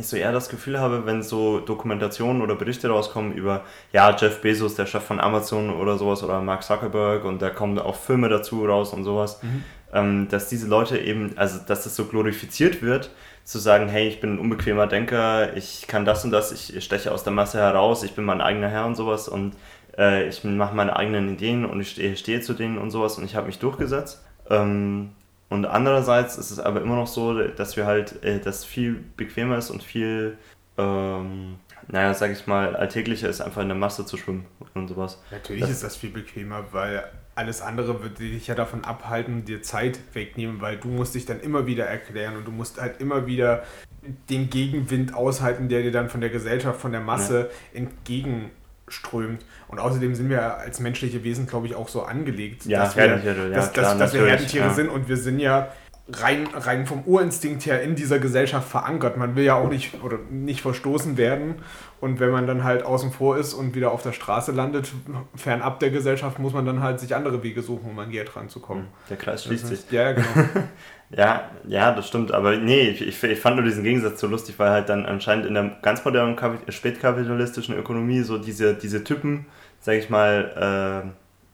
ich 0.02 0.08
so 0.08 0.16
eher 0.16 0.32
das 0.32 0.48
Gefühl 0.48 0.78
habe, 0.78 1.06
wenn 1.06 1.22
so 1.22 1.60
Dokumentationen 1.60 2.42
oder 2.42 2.54
Berichte 2.54 2.88
rauskommen 2.88 3.32
über, 3.32 3.62
ja, 3.92 4.14
Jeff 4.16 4.40
Bezos, 4.40 4.74
der 4.74 4.86
Chef 4.86 5.02
von 5.02 5.20
Amazon 5.20 5.70
oder 5.70 5.98
sowas, 5.98 6.22
oder 6.22 6.40
Mark 6.40 6.62
Zuckerberg 6.62 7.24
und 7.24 7.40
da 7.40 7.50
kommen 7.50 7.78
auch 7.78 7.96
Filme 7.96 8.28
dazu 8.28 8.64
raus 8.64 8.92
und 8.92 9.04
sowas, 9.04 9.42
mhm. 9.42 9.64
ähm, 9.92 10.28
dass 10.28 10.48
diese 10.48 10.66
Leute 10.66 10.98
eben, 10.98 11.32
also 11.36 11.60
dass 11.66 11.84
das 11.84 11.96
so 11.96 12.06
glorifiziert 12.06 12.82
wird, 12.82 13.10
zu 13.44 13.58
sagen, 13.58 13.88
hey, 13.88 14.08
ich 14.08 14.20
bin 14.20 14.34
ein 14.34 14.38
unbequemer 14.38 14.86
Denker, 14.86 15.56
ich 15.56 15.86
kann 15.86 16.04
das 16.04 16.24
und 16.24 16.30
das, 16.30 16.50
ich 16.52 16.82
steche 16.84 17.12
aus 17.12 17.24
der 17.24 17.32
Masse 17.32 17.58
heraus, 17.58 18.02
ich 18.02 18.14
bin 18.14 18.24
mein 18.24 18.40
eigener 18.40 18.68
Herr 18.68 18.86
und 18.86 18.94
sowas 18.94 19.28
und 19.28 19.54
äh, 19.98 20.28
ich 20.28 20.44
mache 20.44 20.74
meine 20.74 20.96
eigenen 20.96 21.32
Ideen 21.32 21.64
und 21.64 21.80
ich 21.80 21.90
stehe, 21.90 22.16
stehe 22.16 22.40
zu 22.40 22.54
denen 22.54 22.78
und 22.78 22.90
sowas 22.90 23.18
und 23.18 23.24
ich 23.24 23.36
habe 23.36 23.46
mich 23.46 23.58
durchgesetzt. 23.58 24.24
Ähm, 24.50 25.10
und 25.48 25.66
andererseits 25.66 26.36
ist 26.36 26.50
es 26.50 26.58
aber 26.58 26.80
immer 26.80 26.96
noch 26.96 27.06
so, 27.06 27.46
dass 27.48 27.76
wir 27.76 27.86
halt, 27.86 28.22
äh, 28.24 28.40
das 28.40 28.64
viel 28.64 29.04
bequemer 29.16 29.58
ist 29.58 29.70
und 29.70 29.82
viel, 29.82 30.38
ähm, 30.78 31.56
naja, 31.88 32.14
sag 32.14 32.32
ich 32.32 32.46
mal, 32.46 32.74
alltäglicher 32.74 33.28
ist, 33.28 33.40
einfach 33.40 33.62
in 33.62 33.68
der 33.68 33.76
Masse 33.76 34.06
zu 34.06 34.16
schwimmen 34.16 34.46
und 34.74 34.88
sowas. 34.88 35.22
Natürlich 35.30 35.60
das 35.60 35.70
ist 35.70 35.84
das 35.84 35.96
viel 35.96 36.10
bequemer, 36.10 36.64
weil 36.72 37.04
alles 37.34 37.62
andere 37.62 38.00
würde 38.00 38.14
dich 38.14 38.46
ja 38.46 38.54
davon 38.54 38.84
abhalten, 38.84 39.44
dir 39.44 39.62
Zeit 39.62 39.98
wegnehmen, 40.12 40.60
weil 40.60 40.76
du 40.76 40.88
musst 40.88 41.14
dich 41.14 41.26
dann 41.26 41.40
immer 41.40 41.66
wieder 41.66 41.84
erklären 41.84 42.36
und 42.36 42.46
du 42.46 42.52
musst 42.52 42.80
halt 42.80 43.00
immer 43.00 43.26
wieder 43.26 43.64
den 44.30 44.50
Gegenwind 44.50 45.14
aushalten, 45.14 45.68
der 45.68 45.82
dir 45.82 45.92
dann 45.92 46.08
von 46.08 46.20
der 46.20 46.30
Gesellschaft, 46.30 46.80
von 46.80 46.92
der 46.92 47.00
Masse 47.00 47.50
ja. 47.72 47.78
entgegen 47.80 48.50
strömt. 48.94 49.44
Und 49.68 49.78
außerdem 49.78 50.14
sind 50.14 50.30
wir 50.30 50.58
als 50.58 50.80
menschliche 50.80 51.24
Wesen, 51.24 51.46
glaube 51.46 51.66
ich, 51.66 51.74
auch 51.74 51.88
so 51.88 52.02
angelegt, 52.02 52.64
Ja, 52.66 52.84
dass 52.84 52.96
wir, 52.96 53.04
Herdentiere, 53.04 53.48
ja, 53.48 53.56
dass, 53.56 53.72
klar, 53.72 53.90
dass, 53.90 53.98
dass 53.98 54.14
wir 54.14 54.26
Herdentiere 54.26 54.72
sind 54.72 54.88
und 54.88 55.08
wir 55.08 55.16
sind 55.16 55.38
ja 55.38 55.68
rein, 56.08 56.46
rein 56.52 56.86
vom 56.86 57.02
Urinstinkt 57.04 57.64
her 57.64 57.82
in 57.82 57.94
dieser 57.94 58.18
Gesellschaft 58.18 58.68
verankert. 58.68 59.16
Man 59.16 59.36
will 59.36 59.44
ja 59.44 59.54
auch 59.54 59.68
nicht 59.68 60.02
oder 60.02 60.18
nicht 60.30 60.60
verstoßen 60.60 61.16
werden. 61.16 61.56
Und 62.00 62.20
wenn 62.20 62.30
man 62.30 62.46
dann 62.46 62.64
halt 62.64 62.84
außen 62.84 63.12
vor 63.12 63.38
ist 63.38 63.54
und 63.54 63.74
wieder 63.74 63.90
auf 63.90 64.02
der 64.02 64.12
Straße 64.12 64.52
landet, 64.52 64.92
fernab 65.34 65.80
der 65.80 65.90
Gesellschaft, 65.90 66.38
muss 66.38 66.52
man 66.52 66.66
dann 66.66 66.82
halt 66.82 67.00
sich 67.00 67.14
andere 67.14 67.42
Wege 67.42 67.62
suchen, 67.62 67.90
um 67.90 67.98
an 67.98 68.10
Geld 68.10 68.36
ranzukommen. 68.36 68.88
Der 69.08 69.16
Kreis 69.16 69.44
schließt 69.44 69.66
sich. 69.66 69.90
Ja, 69.90 70.10
ja, 70.10 70.12
genau. 70.12 70.26
Ja, 71.16 71.50
ja, 71.68 71.92
das 71.92 72.08
stimmt. 72.08 72.32
Aber 72.32 72.56
nee, 72.56 72.88
ich, 72.88 73.22
ich, 73.22 73.38
fand 73.38 73.56
nur 73.56 73.64
diesen 73.64 73.84
Gegensatz 73.84 74.20
so 74.20 74.26
lustig, 74.26 74.58
weil 74.58 74.70
halt 74.70 74.88
dann 74.88 75.06
anscheinend 75.06 75.46
in 75.46 75.54
der 75.54 75.76
ganz 75.82 76.04
modernen 76.04 76.34
Kapi- 76.34 76.70
spätkapitalistischen 76.72 77.76
Ökonomie 77.76 78.22
so 78.22 78.38
diese, 78.38 78.74
diese 78.74 79.04
Typen, 79.04 79.46
sag 79.80 79.94
ich 79.94 80.10
mal, 80.10 81.04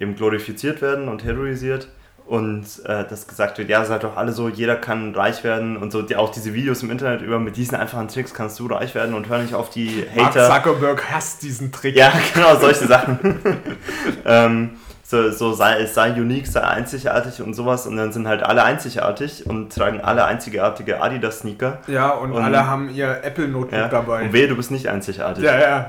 äh, 0.00 0.02
eben 0.02 0.14
glorifiziert 0.14 0.80
werden 0.80 1.08
und 1.08 1.24
heroisiert. 1.24 1.88
Und 2.30 2.64
äh, 2.84 3.04
das 3.10 3.26
gesagt 3.26 3.58
wird, 3.58 3.68
ja, 3.70 3.84
seid 3.84 4.04
doch 4.04 4.16
alle 4.16 4.30
so, 4.30 4.48
jeder 4.48 4.76
kann 4.76 5.12
reich 5.16 5.42
werden 5.42 5.76
und 5.76 5.90
so, 5.90 6.00
die, 6.00 6.14
auch 6.14 6.30
diese 6.30 6.54
Videos 6.54 6.80
im 6.84 6.92
Internet 6.92 7.22
über, 7.22 7.40
mit 7.40 7.56
diesen 7.56 7.74
einfachen 7.74 8.06
Tricks 8.06 8.32
kannst 8.32 8.56
du 8.60 8.66
reich 8.66 8.94
werden 8.94 9.16
und 9.16 9.28
hör 9.28 9.38
nicht 9.38 9.52
auf 9.52 9.68
die 9.68 10.06
Mark 10.14 10.36
Hater. 10.36 10.48
Zuckerberg 10.48 11.10
hasst 11.10 11.42
diesen 11.42 11.72
Trick. 11.72 11.96
Ja, 11.96 12.12
genau, 12.34 12.54
solche 12.54 12.86
Sachen. 12.86 13.40
ähm, 14.24 14.70
so, 15.10 15.32
so 15.32 15.52
sei, 15.52 15.84
sei 15.86 16.12
unique, 16.12 16.46
sei 16.46 16.60
einzigartig 16.60 17.42
und 17.42 17.54
sowas. 17.54 17.84
Und 17.88 17.96
dann 17.96 18.12
sind 18.12 18.28
halt 18.28 18.44
alle 18.44 18.62
einzigartig 18.62 19.44
und 19.44 19.74
tragen 19.74 20.00
alle 20.00 20.24
einzigartige 20.24 21.02
Adidas-Sneaker. 21.02 21.78
Ja, 21.88 22.10
und, 22.10 22.30
Und- 22.30 22.44
alle 22.44 22.64
haben 22.68 22.90
ihr 22.90 23.18
Apple-Notebook 23.24 23.72
Ja. 23.72 23.88
dabei. 23.88 24.22
Und 24.22 24.32
wehe, 24.32 24.46
du 24.46 24.54
bist 24.54 24.70
nicht 24.70 24.86
einzigartig. 24.88 25.42
Ja, 25.42 25.58
ja. 25.58 25.88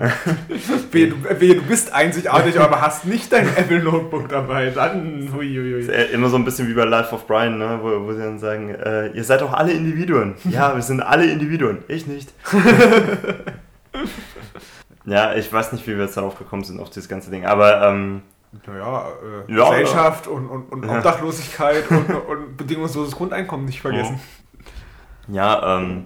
wehe, 0.91 1.10
du, 1.10 1.17
wehe, 1.39 1.53
du 1.53 1.62
bist 1.62 1.93
einzigartig, 1.93 2.60
aber 2.60 2.81
hast 2.81 3.05
nicht 3.05 3.31
dein 3.31 3.47
Apple-Notebook 3.55 4.27
dabei. 4.27 4.71
Dann, 4.71 5.29
huiuiui. 5.31 5.86
Immer 6.12 6.29
so 6.29 6.38
ein 6.38 6.43
bisschen 6.43 6.67
wie 6.67 6.73
bei 6.73 6.86
Life 6.86 7.13
of 7.13 7.27
Brian, 7.27 7.60
ne? 7.60 7.77
wo, 7.79 8.07
wo 8.07 8.13
sie 8.13 8.21
dann 8.23 8.39
sagen, 8.39 8.73
äh, 8.73 9.10
ihr 9.10 9.23
seid 9.23 9.41
doch 9.41 9.53
alle 9.53 9.71
Individuen. 9.71 10.34
Ja, 10.49 10.73
wir 10.75 10.81
sind 10.81 11.01
alle 11.01 11.25
Individuen. 11.27 11.84
Ich 11.88 12.07
nicht. 12.07 12.34
ja, 15.05 15.36
ich 15.36 15.53
weiß 15.53 15.73
nicht, 15.73 15.86
wie 15.88 15.95
wir 15.95 16.05
jetzt 16.05 16.17
darauf 16.17 16.39
gekommen 16.39 16.63
sind, 16.63 16.79
auf 16.79 16.89
dieses 16.89 17.07
ganze 17.07 17.29
Ding. 17.29 17.45
Aber 17.45 17.84
ähm, 17.88 18.23
Naja, 18.67 19.07
äh, 19.47 19.53
Ja, 19.53 19.69
Gesellschaft 19.69 20.27
und, 20.27 20.47
und, 20.47 20.71
und 20.71 20.85
Ja. 20.85 20.97
Obdachlosigkeit 20.97 21.89
und, 21.89 22.09
und 22.09 22.57
bedingungsloses 22.57 23.15
Grundeinkommen 23.15 23.65
nicht 23.65 23.81
vergessen. 23.81 24.19
Ja, 25.27 25.77
ähm, 25.77 26.05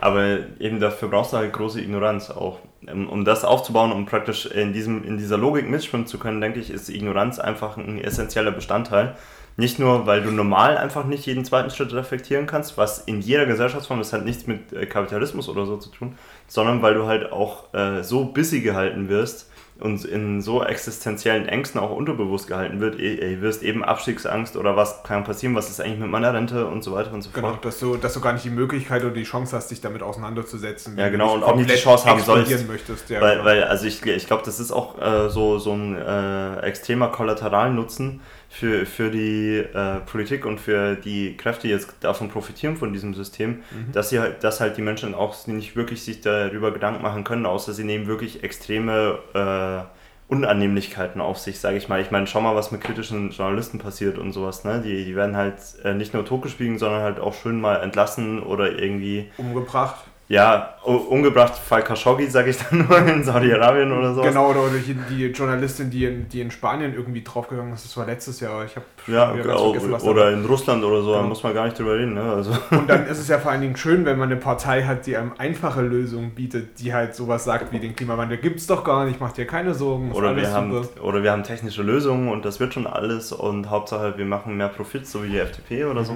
aber 0.00 0.38
eben 0.60 0.80
dafür 0.80 1.08
brauchst 1.08 1.32
du 1.32 1.38
halt 1.38 1.52
große 1.52 1.80
Ignoranz 1.80 2.30
auch. 2.30 2.58
Um, 2.86 3.08
um 3.08 3.24
das 3.24 3.44
aufzubauen, 3.44 3.90
um 3.90 4.06
praktisch 4.06 4.46
in, 4.46 4.72
diesem, 4.72 5.02
in 5.02 5.18
dieser 5.18 5.36
Logik 5.36 5.68
mitschwimmen 5.68 6.06
zu 6.06 6.18
können, 6.18 6.40
denke 6.40 6.60
ich, 6.60 6.70
ist 6.70 6.88
Ignoranz 6.88 7.40
einfach 7.40 7.76
ein 7.76 7.98
essentieller 8.00 8.52
Bestandteil. 8.52 9.16
Nicht 9.56 9.80
nur, 9.80 10.06
weil 10.06 10.22
du 10.22 10.30
normal 10.30 10.78
einfach 10.78 11.04
nicht 11.04 11.26
jeden 11.26 11.44
zweiten 11.44 11.70
Schritt 11.70 11.92
reflektieren 11.92 12.46
kannst, 12.46 12.78
was 12.78 13.00
in 13.00 13.20
jeder 13.20 13.44
Gesellschaftsform, 13.46 13.98
das 13.98 14.12
hat 14.12 14.24
nichts 14.24 14.46
mit 14.46 14.72
äh, 14.72 14.86
Kapitalismus 14.86 15.48
oder 15.48 15.66
so 15.66 15.76
zu 15.78 15.90
tun, 15.90 16.16
sondern 16.46 16.80
weil 16.80 16.94
du 16.94 17.06
halt 17.06 17.32
auch 17.32 17.74
äh, 17.74 18.04
so 18.04 18.26
busy 18.26 18.60
gehalten 18.60 19.08
wirst 19.08 19.50
und 19.80 20.04
in 20.04 20.42
so 20.42 20.62
existenziellen 20.64 21.46
Ängsten 21.46 21.80
auch 21.80 21.90
unterbewusst 21.90 22.48
gehalten 22.48 22.80
wird, 22.80 22.98
ey, 22.98 23.20
ey, 23.20 23.40
wirst 23.40 23.62
eben 23.62 23.84
Abstiegsangst 23.84 24.56
oder 24.56 24.76
was 24.76 25.02
kann 25.04 25.24
passieren, 25.24 25.54
was 25.54 25.70
ist 25.70 25.80
eigentlich 25.80 26.00
mit 26.00 26.10
meiner 26.10 26.34
Rente 26.34 26.66
und 26.66 26.82
so 26.82 26.92
weiter 26.92 27.12
und 27.12 27.22
so 27.22 27.30
Genau, 27.32 27.50
fort. 27.50 27.64
dass 27.64 27.78
du, 27.78 27.96
dass 27.96 28.14
du 28.14 28.20
gar 28.20 28.32
nicht 28.32 28.44
die 28.44 28.50
Möglichkeit 28.50 29.04
oder 29.04 29.14
die 29.14 29.22
Chance 29.22 29.56
hast, 29.56 29.70
dich 29.70 29.80
damit 29.80 30.02
auseinanderzusetzen. 30.02 30.98
Ja, 30.98 31.06
du 31.06 31.12
genau, 31.12 31.34
und 31.34 31.44
auch 31.44 31.54
nicht 31.54 31.70
die 31.70 31.74
Chance 31.76 32.06
haben 32.06 32.20
sollst. 32.20 32.66
möchtest. 32.66 33.08
Ja, 33.10 33.20
weil, 33.20 33.34
genau. 33.36 33.44
weil, 33.44 33.64
also 33.64 33.86
ich, 33.86 34.04
ich 34.04 34.26
glaube, 34.26 34.42
das 34.44 34.58
ist 34.58 34.72
auch 34.72 35.00
äh, 35.00 35.28
so, 35.30 35.58
so 35.58 35.72
ein 35.72 35.96
äh, 35.96 36.60
extremer 36.60 37.08
Kollateralnutzen 37.08 38.20
für, 38.50 38.86
für 38.86 39.10
die 39.10 39.58
äh, 39.58 40.00
Politik 40.06 40.46
und 40.46 40.58
für 40.58 40.94
die 40.96 41.36
Kräfte, 41.36 41.66
die 41.66 41.72
jetzt 41.72 41.94
davon 42.00 42.28
profitieren 42.30 42.76
von 42.76 42.92
diesem 42.94 43.12
System, 43.14 43.56
Mhm. 43.70 43.92
dass 43.92 44.08
sie 44.10 44.20
halt, 44.20 44.42
dass 44.42 44.60
halt 44.60 44.76
die 44.78 44.82
Menschen 44.82 45.14
auch 45.14 45.46
nicht 45.46 45.76
wirklich 45.76 46.02
sich 46.02 46.20
darüber 46.22 46.72
Gedanken 46.72 47.02
machen 47.02 47.24
können, 47.24 47.44
außer 47.46 47.72
sie 47.74 47.84
nehmen 47.84 48.06
wirklich 48.06 48.42
extreme 48.42 49.18
äh, 49.34 50.32
Unannehmlichkeiten 50.32 51.20
auf 51.22 51.38
sich, 51.38 51.58
sage 51.58 51.78
ich 51.78 51.88
mal. 51.88 52.00
Ich 52.02 52.10
meine, 52.10 52.26
schau 52.26 52.40
mal, 52.42 52.54
was 52.54 52.70
mit 52.70 52.82
kritischen 52.82 53.30
Journalisten 53.30 53.78
passiert 53.78 54.18
und 54.18 54.32
sowas. 54.32 54.62
Ne? 54.64 54.82
Die, 54.84 55.04
die 55.04 55.16
werden 55.16 55.36
halt 55.36 55.56
äh, 55.84 55.94
nicht 55.94 56.12
nur 56.12 56.24
totgeschwiegen, 56.24 56.78
sondern 56.78 57.02
halt 57.02 57.18
auch 57.18 57.32
schön 57.34 57.60
mal 57.60 57.76
entlassen 57.76 58.42
oder 58.42 58.78
irgendwie 58.78 59.30
Umgebracht. 59.38 60.04
Ja, 60.30 60.74
umgebracht, 60.84 61.54
Fall 61.56 61.82
Khashoggi, 61.82 62.26
sage 62.26 62.50
ich 62.50 62.58
dann 62.58 62.86
nur, 62.88 62.98
in 62.98 63.24
Saudi-Arabien 63.24 63.90
oder 63.90 64.12
so. 64.14 64.20
Genau, 64.20 64.50
oder 64.50 64.60
die, 64.68 64.94
die 64.94 65.26
Journalistin, 65.28 65.90
die 65.90 66.04
in, 66.04 66.28
die 66.28 66.42
in 66.42 66.50
Spanien 66.50 66.94
irgendwie 66.94 67.22
draufgegangen 67.24 67.72
ist, 67.72 67.86
das 67.86 67.96
war 67.96 68.04
letztes 68.04 68.40
Jahr. 68.40 68.62
Ich 68.66 68.76
habe 68.76 68.84
Ja, 69.06 69.32
vergessen, 69.32 69.90
was 69.90 70.04
da 70.04 70.10
oder 70.10 70.30
in 70.32 70.44
Russland 70.44 70.84
oder 70.84 71.00
so, 71.00 71.12
da 71.12 71.18
Genau. 71.18 71.28
muss 71.30 71.42
man 71.42 71.54
gar 71.54 71.64
nicht 71.64 71.78
drüber 71.78 71.94
reden. 71.94 72.12
Ne? 72.12 72.22
Also, 72.22 72.52
Und 72.70 72.90
dann 72.90 73.06
ist 73.08 73.18
es 73.18 73.28
ja 73.28 73.38
vor 73.38 73.52
allen 73.52 73.62
Dingen 73.62 73.76
schön, 73.76 74.04
wenn 74.04 74.18
man 74.18 74.30
eine 74.30 74.38
Partei 74.38 74.82
hat, 74.82 75.06
die 75.06 75.16
einem 75.16 75.32
einfache 75.38 75.80
Lösungen 75.80 76.34
bietet, 76.34 76.78
die 76.80 76.92
halt 76.92 77.14
sowas 77.14 77.44
sagt 77.44 77.72
wie 77.72 77.78
den 77.78 77.96
Klimawandel 77.96 78.36
gibt's 78.36 78.66
doch 78.66 78.84
gar 78.84 79.06
nicht, 79.06 79.20
macht 79.20 79.38
dir 79.38 79.46
keine 79.46 79.72
Sorgen, 79.72 80.12
oder, 80.12 80.28
alles 80.28 80.42
wir 80.42 80.52
haben, 80.52 80.88
oder 81.02 81.22
wir 81.22 81.32
haben 81.32 81.42
technische 81.42 81.82
Lösungen 81.82 82.30
und 82.30 82.44
das 82.44 82.60
wird 82.60 82.74
schon 82.74 82.86
alles 82.86 83.32
und 83.32 83.70
Hauptsache 83.70 84.18
wir 84.18 84.26
machen 84.26 84.58
mehr 84.58 84.68
Profit, 84.68 85.06
so 85.06 85.24
wie 85.24 85.28
die 85.28 85.38
FDP 85.38 85.86
oder 85.86 86.04
so. 86.04 86.12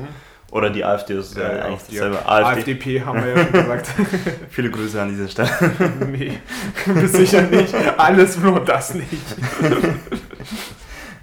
Oder 0.52 0.68
die 0.70 0.84
AfD 0.84 1.14
ist 1.14 1.34
ja, 1.36 1.42
Ja, 1.50 1.64
eigentlich 1.64 1.80
dasselbe. 1.88 2.28
AfD. 2.28 2.60
AfDP 2.60 3.00
haben 3.02 3.24
wir 3.24 3.30
ja 3.34 3.38
schon 3.42 3.52
gesagt. 3.52 3.90
Viele 4.50 4.70
Grüße 4.70 5.00
an 5.00 5.08
dieser 5.08 5.26
Stelle. 5.28 5.48
nee, 6.10 6.38
sicher 7.06 7.42
nicht. 7.42 7.74
Alles 7.96 8.36
nur 8.38 8.60
das 8.64 8.94
nicht. 8.94 9.08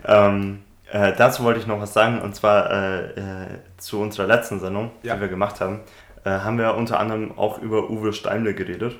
ähm, 0.06 0.62
äh, 0.92 1.14
dazu 1.16 1.44
wollte 1.44 1.60
ich 1.60 1.68
noch 1.68 1.80
was 1.80 1.94
sagen 1.94 2.20
und 2.22 2.36
zwar 2.36 2.72
äh, 2.72 3.06
äh, 3.12 3.48
zu 3.78 4.02
unserer 4.02 4.28
letzten 4.28 4.60
Sendung, 4.60 4.92
Ja. 5.04 5.16
die 5.16 5.22
wir 5.22 5.28
gemacht 5.28 5.62
haben, 5.62 5.82
äh, 6.24 6.32
haben 6.32 6.58
wir 6.58 6.74
unter 6.76 7.00
anderem 7.00 7.38
auch 7.38 7.60
über 7.62 7.90
Uwe 7.90 8.14
Steimle 8.14 8.54
geredet. 8.56 8.98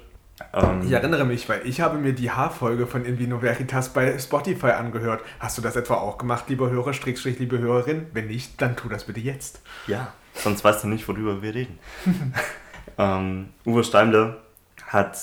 Ähm, 0.54 0.82
Ich 0.86 0.92
erinnere 0.92 1.26
mich, 1.26 1.50
weil 1.50 1.62
ich 1.66 1.82
habe 1.82 1.98
mir 1.98 2.14
die 2.14 2.32
Haarfolge 2.32 2.88
von 2.88 3.04
Invino 3.04 3.42
Veritas 3.42 3.90
bei 3.90 4.18
Spotify 4.20 4.68
angehört. 4.72 5.22
Hast 5.40 5.58
du 5.58 5.62
das 5.62 5.76
etwa 5.76 5.96
auch 5.96 6.18
gemacht, 6.18 6.46
lieber 6.48 6.70
Hörer, 6.70 6.94
Strickstrich, 6.94 7.40
liebe 7.40 7.58
Hörerin? 7.60 8.06
Wenn 8.14 8.28
nicht, 8.28 8.62
dann 8.62 8.76
tu 8.78 8.88
das 8.88 9.04
bitte 9.06 9.20
jetzt. 9.20 9.62
Ja, 9.88 10.14
sonst 10.34 10.64
weißt 10.64 10.84
du 10.84 10.88
nicht, 10.88 11.08
worüber 11.08 11.42
wir 11.42 11.54
reden. 11.54 11.80
ähm, 12.98 13.50
Uwe 13.66 13.84
Steimle 13.84 14.38
hat, 14.88 15.18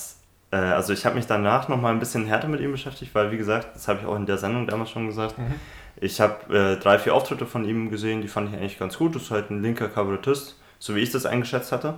äh, 0.51 0.57
also 0.57 0.93
ich 0.93 1.05
habe 1.05 1.15
mich 1.15 1.27
danach 1.27 1.67
nochmal 1.67 1.93
ein 1.93 1.99
bisschen 1.99 2.25
härter 2.25 2.47
mit 2.47 2.61
ihm 2.61 2.71
beschäftigt, 2.71 3.13
weil 3.15 3.31
wie 3.31 3.37
gesagt, 3.37 3.75
das 3.75 3.87
habe 3.87 3.99
ich 4.01 4.05
auch 4.05 4.15
in 4.15 4.25
der 4.25 4.37
Sendung 4.37 4.67
damals 4.67 4.91
schon 4.91 5.07
gesagt, 5.07 5.35
ich 5.99 6.21
habe 6.21 6.55
äh, 6.55 6.79
drei, 6.79 6.99
vier 6.99 7.13
Auftritte 7.15 7.45
von 7.45 7.65
ihm 7.65 7.89
gesehen, 7.89 8.21
die 8.21 8.27
fand 8.27 8.49
ich 8.49 8.55
eigentlich 8.55 8.79
ganz 8.79 8.97
gut. 8.97 9.15
Das 9.15 9.23
ist 9.23 9.31
halt 9.31 9.49
ein 9.49 9.61
linker 9.61 9.89
Kabarettist, 9.89 10.59
so 10.79 10.95
wie 10.95 10.99
ich 10.99 11.11
das 11.11 11.25
eingeschätzt 11.25 11.71
hatte. 11.71 11.95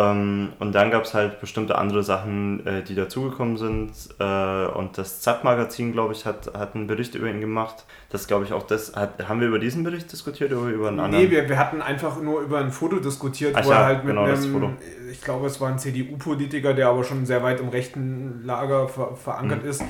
Ähm, 0.00 0.52
und 0.58 0.72
dann 0.74 0.90
gab 0.90 1.04
es 1.04 1.14
halt 1.14 1.40
bestimmte 1.40 1.76
andere 1.76 2.02
Sachen, 2.02 2.66
äh, 2.66 2.82
die 2.82 2.94
dazugekommen 2.94 3.56
sind. 3.56 3.92
Äh, 4.18 4.66
und 4.66 4.96
das 4.96 5.20
ZAP-Magazin, 5.20 5.92
glaube 5.92 6.12
ich, 6.14 6.26
hat, 6.26 6.52
hat 6.56 6.74
einen 6.74 6.86
Bericht 6.86 7.14
über 7.14 7.28
ihn 7.28 7.40
gemacht. 7.40 7.84
Das 8.10 8.26
glaube 8.26 8.44
ich 8.44 8.52
auch 8.52 8.62
das. 8.64 8.94
Hat, 8.96 9.28
haben 9.28 9.40
wir 9.40 9.48
über 9.48 9.58
diesen 9.58 9.84
Bericht 9.84 10.10
diskutiert 10.10 10.52
oder 10.52 10.68
über 10.70 10.88
einen 10.88 11.00
anderen? 11.00 11.24
Nee, 11.24 11.30
wir, 11.30 11.48
wir 11.48 11.58
hatten 11.58 11.82
einfach 11.82 12.20
nur 12.20 12.40
über 12.40 12.58
ein 12.58 12.70
Foto 12.70 12.98
diskutiert, 12.98 13.54
Ach 13.56 13.64
wo 13.64 13.70
ja, 13.70 13.80
er 13.80 13.86
halt 13.86 14.04
mit 14.04 14.14
genau, 14.14 14.24
einem, 14.24 14.76
ich 15.10 15.20
glaube, 15.20 15.46
es 15.46 15.60
war 15.60 15.68
ein 15.68 15.78
CDU-Politiker, 15.78 16.72
der 16.74 16.88
aber 16.88 17.04
schon 17.04 17.26
sehr 17.26 17.42
weit 17.42 17.60
im 17.60 17.68
rechten 17.68 18.42
Lager 18.44 18.88
ver 18.88 19.14
verankert 19.16 19.62
Mhm. 19.64 19.68
ist, 19.70 19.82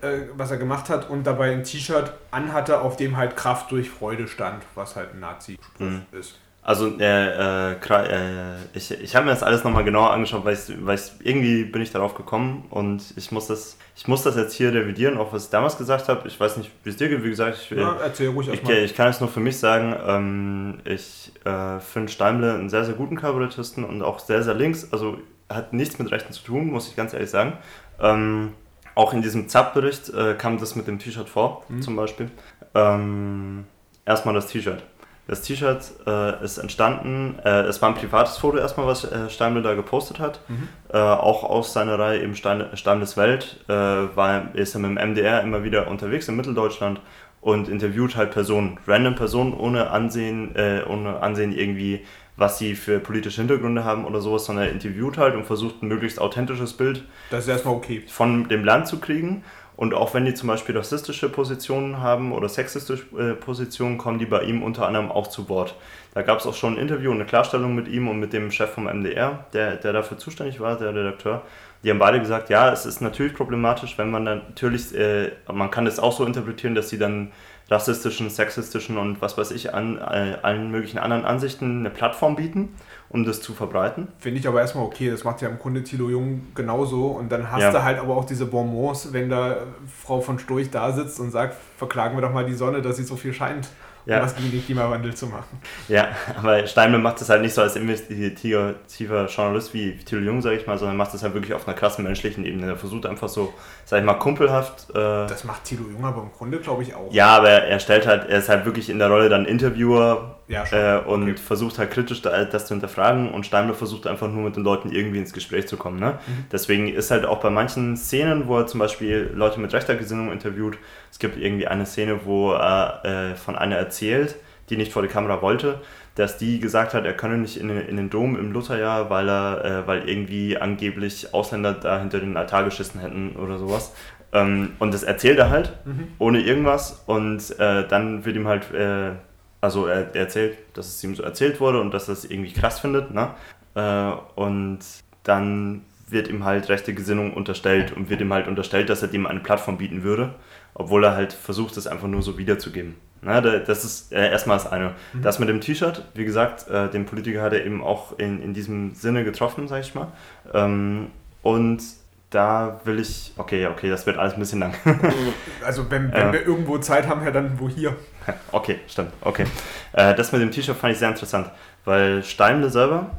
äh, 0.00 0.26
was 0.36 0.50
er 0.50 0.56
gemacht 0.56 0.88
hat 0.88 1.10
und 1.10 1.26
dabei 1.26 1.52
ein 1.52 1.64
T-Shirt 1.64 2.12
anhatte, 2.30 2.80
auf 2.80 2.96
dem 2.96 3.16
halt 3.16 3.36
Kraft 3.36 3.70
durch 3.70 3.90
Freude 3.90 4.28
stand, 4.28 4.62
was 4.74 4.96
halt 4.96 5.14
ein 5.14 5.20
Nazi-Spruch 5.20 5.86
Mhm. 5.86 6.02
ist. 6.12 6.38
Also, 6.68 6.98
äh, 6.98 7.70
äh, 7.70 7.72
äh, 7.72 8.54
ich, 8.74 8.90
ich 8.90 9.16
habe 9.16 9.24
mir 9.24 9.30
das 9.32 9.42
alles 9.42 9.64
nochmal 9.64 9.84
genauer 9.84 10.10
angeschaut, 10.10 10.44
weil, 10.44 10.52
ich, 10.52 10.60
weil 10.84 10.96
ich, 10.96 11.12
irgendwie 11.26 11.64
bin 11.64 11.80
ich 11.80 11.92
darauf 11.92 12.14
gekommen 12.14 12.66
und 12.68 13.02
ich 13.16 13.32
muss 13.32 13.46
das, 13.46 13.78
ich 13.96 14.06
muss 14.06 14.22
das 14.22 14.36
jetzt 14.36 14.52
hier 14.52 14.74
revidieren, 14.74 15.16
auch 15.16 15.32
was 15.32 15.44
ich 15.44 15.50
damals 15.50 15.78
gesagt 15.78 16.08
habe. 16.10 16.28
Ich 16.28 16.38
weiß 16.38 16.58
nicht, 16.58 16.70
wie 16.84 16.90
es 16.90 16.98
dir 16.98 17.08
geht, 17.08 17.24
wie 17.24 17.30
gesagt, 17.30 17.56
ich, 17.58 17.70
Ja, 17.70 17.96
erzähl 18.04 18.28
ruhig 18.28 18.48
ich, 18.48 18.52
erstmal. 18.56 18.76
ich 18.84 18.94
kann 18.94 19.08
es 19.08 19.18
nur 19.18 19.30
für 19.30 19.40
mich 19.40 19.58
sagen, 19.58 19.96
ähm, 20.06 20.78
ich 20.84 21.32
äh, 21.46 21.80
finde 21.80 22.12
Steimle 22.12 22.52
einen 22.56 22.68
sehr, 22.68 22.84
sehr 22.84 22.96
guten 22.96 23.16
Kabarettisten 23.16 23.82
und 23.84 24.02
auch 24.02 24.18
sehr, 24.18 24.42
sehr 24.42 24.52
links, 24.52 24.88
also 24.92 25.16
hat 25.48 25.72
nichts 25.72 25.98
mit 25.98 26.10
Rechten 26.10 26.34
zu 26.34 26.44
tun, 26.44 26.66
muss 26.66 26.86
ich 26.88 26.96
ganz 26.96 27.14
ehrlich 27.14 27.30
sagen. 27.30 27.54
Ähm, 27.98 28.52
auch 28.94 29.14
in 29.14 29.22
diesem 29.22 29.48
ZAP-Bericht 29.48 30.10
äh, 30.10 30.34
kam 30.34 30.58
das 30.58 30.76
mit 30.76 30.86
dem 30.86 30.98
T-Shirt 30.98 31.30
vor, 31.30 31.64
Mhm. 31.70 31.80
zum 31.80 31.96
Beispiel. 31.96 32.30
Ähm, 32.74 33.64
erstmal 34.04 34.34
das 34.34 34.48
T-Shirt. 34.48 34.82
Das 35.28 35.42
T-Shirt 35.42 35.82
äh, 36.06 36.42
ist 36.42 36.56
entstanden, 36.56 37.38
äh, 37.44 37.60
es 37.64 37.82
war 37.82 37.90
ein 37.90 37.94
privates 37.94 38.38
Foto 38.38 38.56
erstmal, 38.56 38.86
was 38.86 39.04
äh, 39.04 39.28
Steimle 39.28 39.60
da 39.60 39.74
gepostet 39.74 40.20
hat. 40.20 40.40
Mhm. 40.48 40.68
Äh, 40.90 40.96
auch 40.96 41.44
aus 41.44 41.74
seiner 41.74 41.98
Reihe 41.98 42.22
eben 42.22 42.34
Stein, 42.34 42.64
Standeswelt 42.72 43.62
äh, 43.68 43.72
war, 43.72 44.54
ist 44.54 44.74
er 44.74 44.80
mit 44.80 44.98
dem 44.98 45.10
MDR 45.10 45.42
immer 45.42 45.62
wieder 45.64 45.88
unterwegs 45.88 46.28
in 46.28 46.36
Mitteldeutschland 46.36 47.02
und 47.42 47.68
interviewt 47.68 48.16
halt 48.16 48.30
Personen, 48.30 48.78
random 48.86 49.16
Personen 49.16 49.52
ohne 49.52 49.90
Ansehen, 49.90 50.56
äh, 50.56 50.82
ohne 50.88 51.20
Ansehen 51.20 51.52
irgendwie, 51.52 52.06
was 52.38 52.58
sie 52.58 52.74
für 52.74 52.98
politische 52.98 53.42
Hintergründe 53.42 53.84
haben 53.84 54.06
oder 54.06 54.22
sowas, 54.22 54.46
sondern 54.46 54.64
er 54.64 54.72
interviewt 54.72 55.18
halt 55.18 55.34
und 55.34 55.44
versucht 55.44 55.82
ein 55.82 55.88
möglichst 55.88 56.20
authentisches 56.20 56.72
Bild 56.72 57.04
Das 57.30 57.44
ist 57.44 57.48
erstmal 57.50 57.74
okay. 57.74 58.02
von 58.08 58.48
dem 58.48 58.64
Land 58.64 58.86
zu 58.86 58.98
kriegen. 58.98 59.44
Und 59.78 59.94
auch 59.94 60.12
wenn 60.12 60.24
die 60.24 60.34
zum 60.34 60.48
Beispiel 60.48 60.76
rassistische 60.76 61.28
Positionen 61.28 62.00
haben 62.00 62.32
oder 62.32 62.48
sexistische 62.48 63.04
äh, 63.16 63.34
Positionen, 63.34 63.96
kommen 63.96 64.18
die 64.18 64.26
bei 64.26 64.42
ihm 64.42 64.64
unter 64.64 64.88
anderem 64.88 65.08
auch 65.12 65.28
zu 65.28 65.48
Wort. 65.48 65.76
Da 66.14 66.22
gab 66.22 66.40
es 66.40 66.46
auch 66.46 66.54
schon 66.54 66.74
ein 66.74 66.80
Interview 66.80 67.12
und 67.12 67.18
eine 67.18 67.26
Klarstellung 67.26 67.76
mit 67.76 67.86
ihm 67.86 68.08
und 68.08 68.18
mit 68.18 68.32
dem 68.32 68.50
Chef 68.50 68.70
vom 68.70 68.86
MDR, 68.86 69.46
der, 69.52 69.76
der 69.76 69.92
dafür 69.92 70.18
zuständig 70.18 70.58
war, 70.58 70.76
der 70.76 70.92
Redakteur. 70.92 71.42
Die 71.84 71.90
haben 71.90 72.00
beide 72.00 72.18
gesagt, 72.18 72.50
ja, 72.50 72.72
es 72.72 72.86
ist 72.86 73.00
natürlich 73.00 73.34
problematisch, 73.34 73.96
wenn 73.98 74.10
man 74.10 74.24
natürlich, 74.24 74.92
äh, 74.96 75.30
man 75.46 75.70
kann 75.70 75.86
es 75.86 76.00
auch 76.00 76.10
so 76.10 76.24
interpretieren, 76.24 76.74
dass 76.74 76.88
sie 76.88 76.98
dann 76.98 77.30
rassistischen, 77.70 78.30
sexistischen 78.30 78.96
und 78.96 79.20
was 79.20 79.36
weiß 79.36 79.50
ich, 79.50 79.74
an 79.74 79.98
äh, 79.98 80.38
allen 80.42 80.70
möglichen 80.70 80.98
anderen 80.98 81.24
Ansichten 81.24 81.80
eine 81.80 81.90
Plattform 81.90 82.36
bieten 82.36 82.70
um 83.10 83.24
das 83.24 83.40
zu 83.40 83.54
verbreiten. 83.54 84.08
Finde 84.18 84.40
ich 84.40 84.46
aber 84.46 84.60
erstmal 84.60 84.84
okay, 84.84 85.10
das 85.10 85.24
macht 85.24 85.40
ja 85.40 85.48
im 85.48 85.58
Grunde 85.58 85.82
Thilo 85.82 86.10
Jung 86.10 86.48
genauso. 86.54 87.06
Und 87.06 87.32
dann 87.32 87.50
hast 87.50 87.62
ja. 87.62 87.72
du 87.72 87.82
halt 87.82 87.98
aber 87.98 88.16
auch 88.16 88.24
diese 88.24 88.46
Bonbons, 88.46 89.12
wenn 89.12 89.30
da 89.30 89.56
Frau 90.02 90.20
von 90.20 90.38
Storch 90.38 90.70
da 90.70 90.92
sitzt 90.92 91.18
und 91.20 91.30
sagt, 91.30 91.56
verklagen 91.76 92.16
wir 92.16 92.22
doch 92.22 92.32
mal 92.32 92.44
die 92.44 92.54
Sonne, 92.54 92.82
dass 92.82 92.96
sie 92.96 93.04
so 93.04 93.16
viel 93.16 93.32
scheint 93.32 93.68
ja. 94.06 94.18
um 94.18 94.24
was 94.24 94.36
gegen 94.36 94.50
den 94.50 94.64
Klimawandel 94.64 95.14
zu 95.14 95.26
machen. 95.26 95.60
Ja, 95.88 96.08
aber 96.36 96.66
Steinle 96.66 96.98
macht 96.98 97.20
das 97.20 97.28
halt 97.28 97.42
nicht 97.42 97.54
so 97.54 97.62
als 97.62 97.76
investigativer 97.76 99.26
Journalist 99.26 99.74
wie 99.74 99.96
Thilo 99.96 100.22
Jung, 100.22 100.42
sage 100.42 100.56
ich 100.56 100.66
mal, 100.66 100.78
sondern 100.78 100.96
macht 100.96 101.14
das 101.14 101.22
halt 101.22 101.34
wirklich 101.34 101.54
auf 101.54 101.66
einer 101.66 101.76
krassen 101.76 102.04
menschlichen 102.04 102.44
Ebene. 102.44 102.66
Er 102.66 102.76
versucht 102.76 103.06
einfach 103.06 103.28
so, 103.28 103.52
sag 103.84 104.00
ich 104.00 104.04
mal, 104.04 104.14
kumpelhaft. 104.14 104.90
Äh, 104.90 104.94
das 104.94 105.44
macht 105.44 105.64
Thilo 105.64 105.84
Jung 105.90 106.04
aber 106.04 106.22
im 106.22 106.32
Grunde, 106.32 106.58
glaube 106.58 106.82
ich, 106.82 106.94
auch. 106.94 107.12
Ja, 107.12 107.36
aber 107.36 107.50
er 107.50 107.80
stellt 107.80 108.06
halt, 108.06 108.28
er 108.28 108.38
ist 108.38 108.48
halt 108.48 108.64
wirklich 108.64 108.90
in 108.90 108.98
der 108.98 109.08
Rolle 109.08 109.28
dann 109.28 109.44
Interviewer 109.44 110.37
ja, 110.48 110.64
äh, 110.72 111.04
und 111.04 111.24
okay. 111.24 111.36
versucht 111.36 111.78
halt 111.78 111.90
kritisch 111.90 112.22
das 112.22 112.66
zu 112.66 112.74
hinterfragen 112.74 113.30
und 113.30 113.44
Steinle 113.44 113.74
versucht 113.74 114.06
einfach 114.06 114.28
nur 114.28 114.44
mit 114.44 114.56
den 114.56 114.64
Leuten 114.64 114.90
irgendwie 114.90 115.18
ins 115.18 115.32
Gespräch 115.32 115.68
zu 115.68 115.76
kommen. 115.76 116.00
Ne? 116.00 116.18
Mhm. 116.26 116.44
Deswegen 116.50 116.88
ist 116.88 117.10
halt 117.10 117.26
auch 117.26 117.40
bei 117.40 117.50
manchen 117.50 117.96
Szenen, 117.96 118.48
wo 118.48 118.58
er 118.58 118.66
zum 118.66 118.80
Beispiel 118.80 119.30
Leute 119.34 119.60
mit 119.60 119.72
rechter 119.74 119.94
Gesinnung 119.94 120.32
interviewt, 120.32 120.78
es 121.10 121.18
gibt 121.18 121.38
irgendwie 121.38 121.66
eine 121.66 121.84
Szene, 121.84 122.20
wo 122.24 122.52
er 122.52 123.04
äh, 123.04 123.36
von 123.36 123.56
einer 123.56 123.76
erzählt, 123.76 124.36
die 124.70 124.76
nicht 124.76 124.92
vor 124.92 125.02
die 125.02 125.08
Kamera 125.08 125.42
wollte, 125.42 125.80
dass 126.14 126.36
die 126.36 126.60
gesagt 126.60 126.94
hat, 126.94 127.04
er 127.04 127.14
könne 127.14 127.38
nicht 127.38 127.58
in, 127.58 127.70
in 127.70 127.96
den 127.96 128.10
Dom 128.10 128.36
im 128.36 128.52
Lutherjahr, 128.52 129.08
weil 129.10 129.28
er, 129.28 129.64
äh, 129.64 129.86
weil 129.86 130.08
irgendwie 130.08 130.58
angeblich 130.58 131.32
Ausländer 131.32 131.74
da 131.74 132.00
hinter 132.00 132.20
den 132.20 132.36
Altar 132.36 132.64
geschissen 132.64 133.00
hätten 133.00 133.36
oder 133.36 133.58
sowas. 133.58 133.92
Ähm, 134.32 134.72
und 134.78 134.92
das 134.92 135.04
erzählt 135.04 135.38
er 135.38 135.50
halt, 135.50 135.72
mhm. 135.84 136.08
ohne 136.18 136.40
irgendwas. 136.40 137.02
Und 137.06 137.58
äh, 137.58 137.86
dann 137.86 138.24
wird 138.24 138.36
ihm 138.36 138.48
halt, 138.48 138.72
äh, 138.72 139.12
also 139.60 139.86
er, 139.86 140.14
er, 140.14 140.22
erzählt, 140.22 140.58
dass 140.74 140.86
es 140.86 141.02
ihm 141.04 141.14
so 141.14 141.22
erzählt 141.22 141.60
wurde 141.60 141.80
und 141.80 141.92
dass 141.92 142.08
er 142.08 142.12
es 142.12 142.24
irgendwie 142.24 142.52
krass 142.52 142.80
findet. 142.80 143.12
Ne? 143.12 143.30
Äh, 143.74 144.12
und 144.34 144.80
dann 145.24 145.82
wird 146.08 146.28
ihm 146.28 146.44
halt 146.44 146.68
rechte 146.68 146.94
Gesinnung 146.94 147.34
unterstellt 147.34 147.92
und 147.92 148.08
wird 148.08 148.20
ihm 148.20 148.32
halt 148.32 148.48
unterstellt, 148.48 148.88
dass 148.88 149.02
er 149.02 149.08
dem 149.08 149.26
eine 149.26 149.40
Plattform 149.40 149.76
bieten 149.76 150.02
würde 150.02 150.34
obwohl 150.78 151.04
er 151.04 151.16
halt 151.16 151.32
versucht, 151.32 151.76
es 151.76 151.86
einfach 151.86 152.06
nur 152.06 152.22
so 152.22 152.38
wiederzugeben. 152.38 152.94
Na, 153.20 153.40
das 153.40 153.84
ist 153.84 154.12
äh, 154.12 154.30
erstmal 154.30 154.58
das 154.58 154.70
eine. 154.70 154.94
Mhm. 155.12 155.22
Das 155.22 155.40
mit 155.40 155.48
dem 155.48 155.60
T-Shirt, 155.60 156.04
wie 156.14 156.24
gesagt, 156.24 156.68
äh, 156.68 156.88
den 156.88 157.04
Politiker 157.04 157.42
hat 157.42 157.52
er 157.52 157.66
eben 157.66 157.82
auch 157.82 158.16
in, 158.16 158.40
in 158.40 158.54
diesem 158.54 158.94
Sinne 158.94 159.24
getroffen, 159.24 159.66
sag 159.66 159.80
ich 159.80 159.96
mal. 159.96 160.12
Ähm, 160.54 161.08
und 161.42 161.82
da 162.30 162.80
will 162.84 163.00
ich, 163.00 163.32
okay, 163.36 163.66
okay, 163.66 163.88
das 163.88 164.04
wird 164.06 164.18
alles 164.18 164.34
ein 164.34 164.40
bisschen 164.40 164.60
lang. 164.60 164.74
also 165.64 165.90
wenn, 165.90 166.12
wenn 166.12 166.28
äh, 166.28 166.32
wir 166.32 166.46
irgendwo 166.46 166.78
Zeit 166.78 167.08
haben, 167.08 167.24
ja 167.24 167.30
dann 167.30 167.58
wo 167.58 167.68
hier. 167.68 167.96
Okay, 168.52 168.80
stimmt, 168.86 169.12
okay. 169.22 169.46
Äh, 169.94 170.14
das 170.14 170.32
mit 170.32 170.42
dem 170.42 170.50
T-Shirt 170.50 170.76
fand 170.76 170.92
ich 170.92 170.98
sehr 170.98 171.08
interessant, 171.08 171.50
weil 171.86 172.22
Steimle 172.22 172.68
selber 172.68 173.10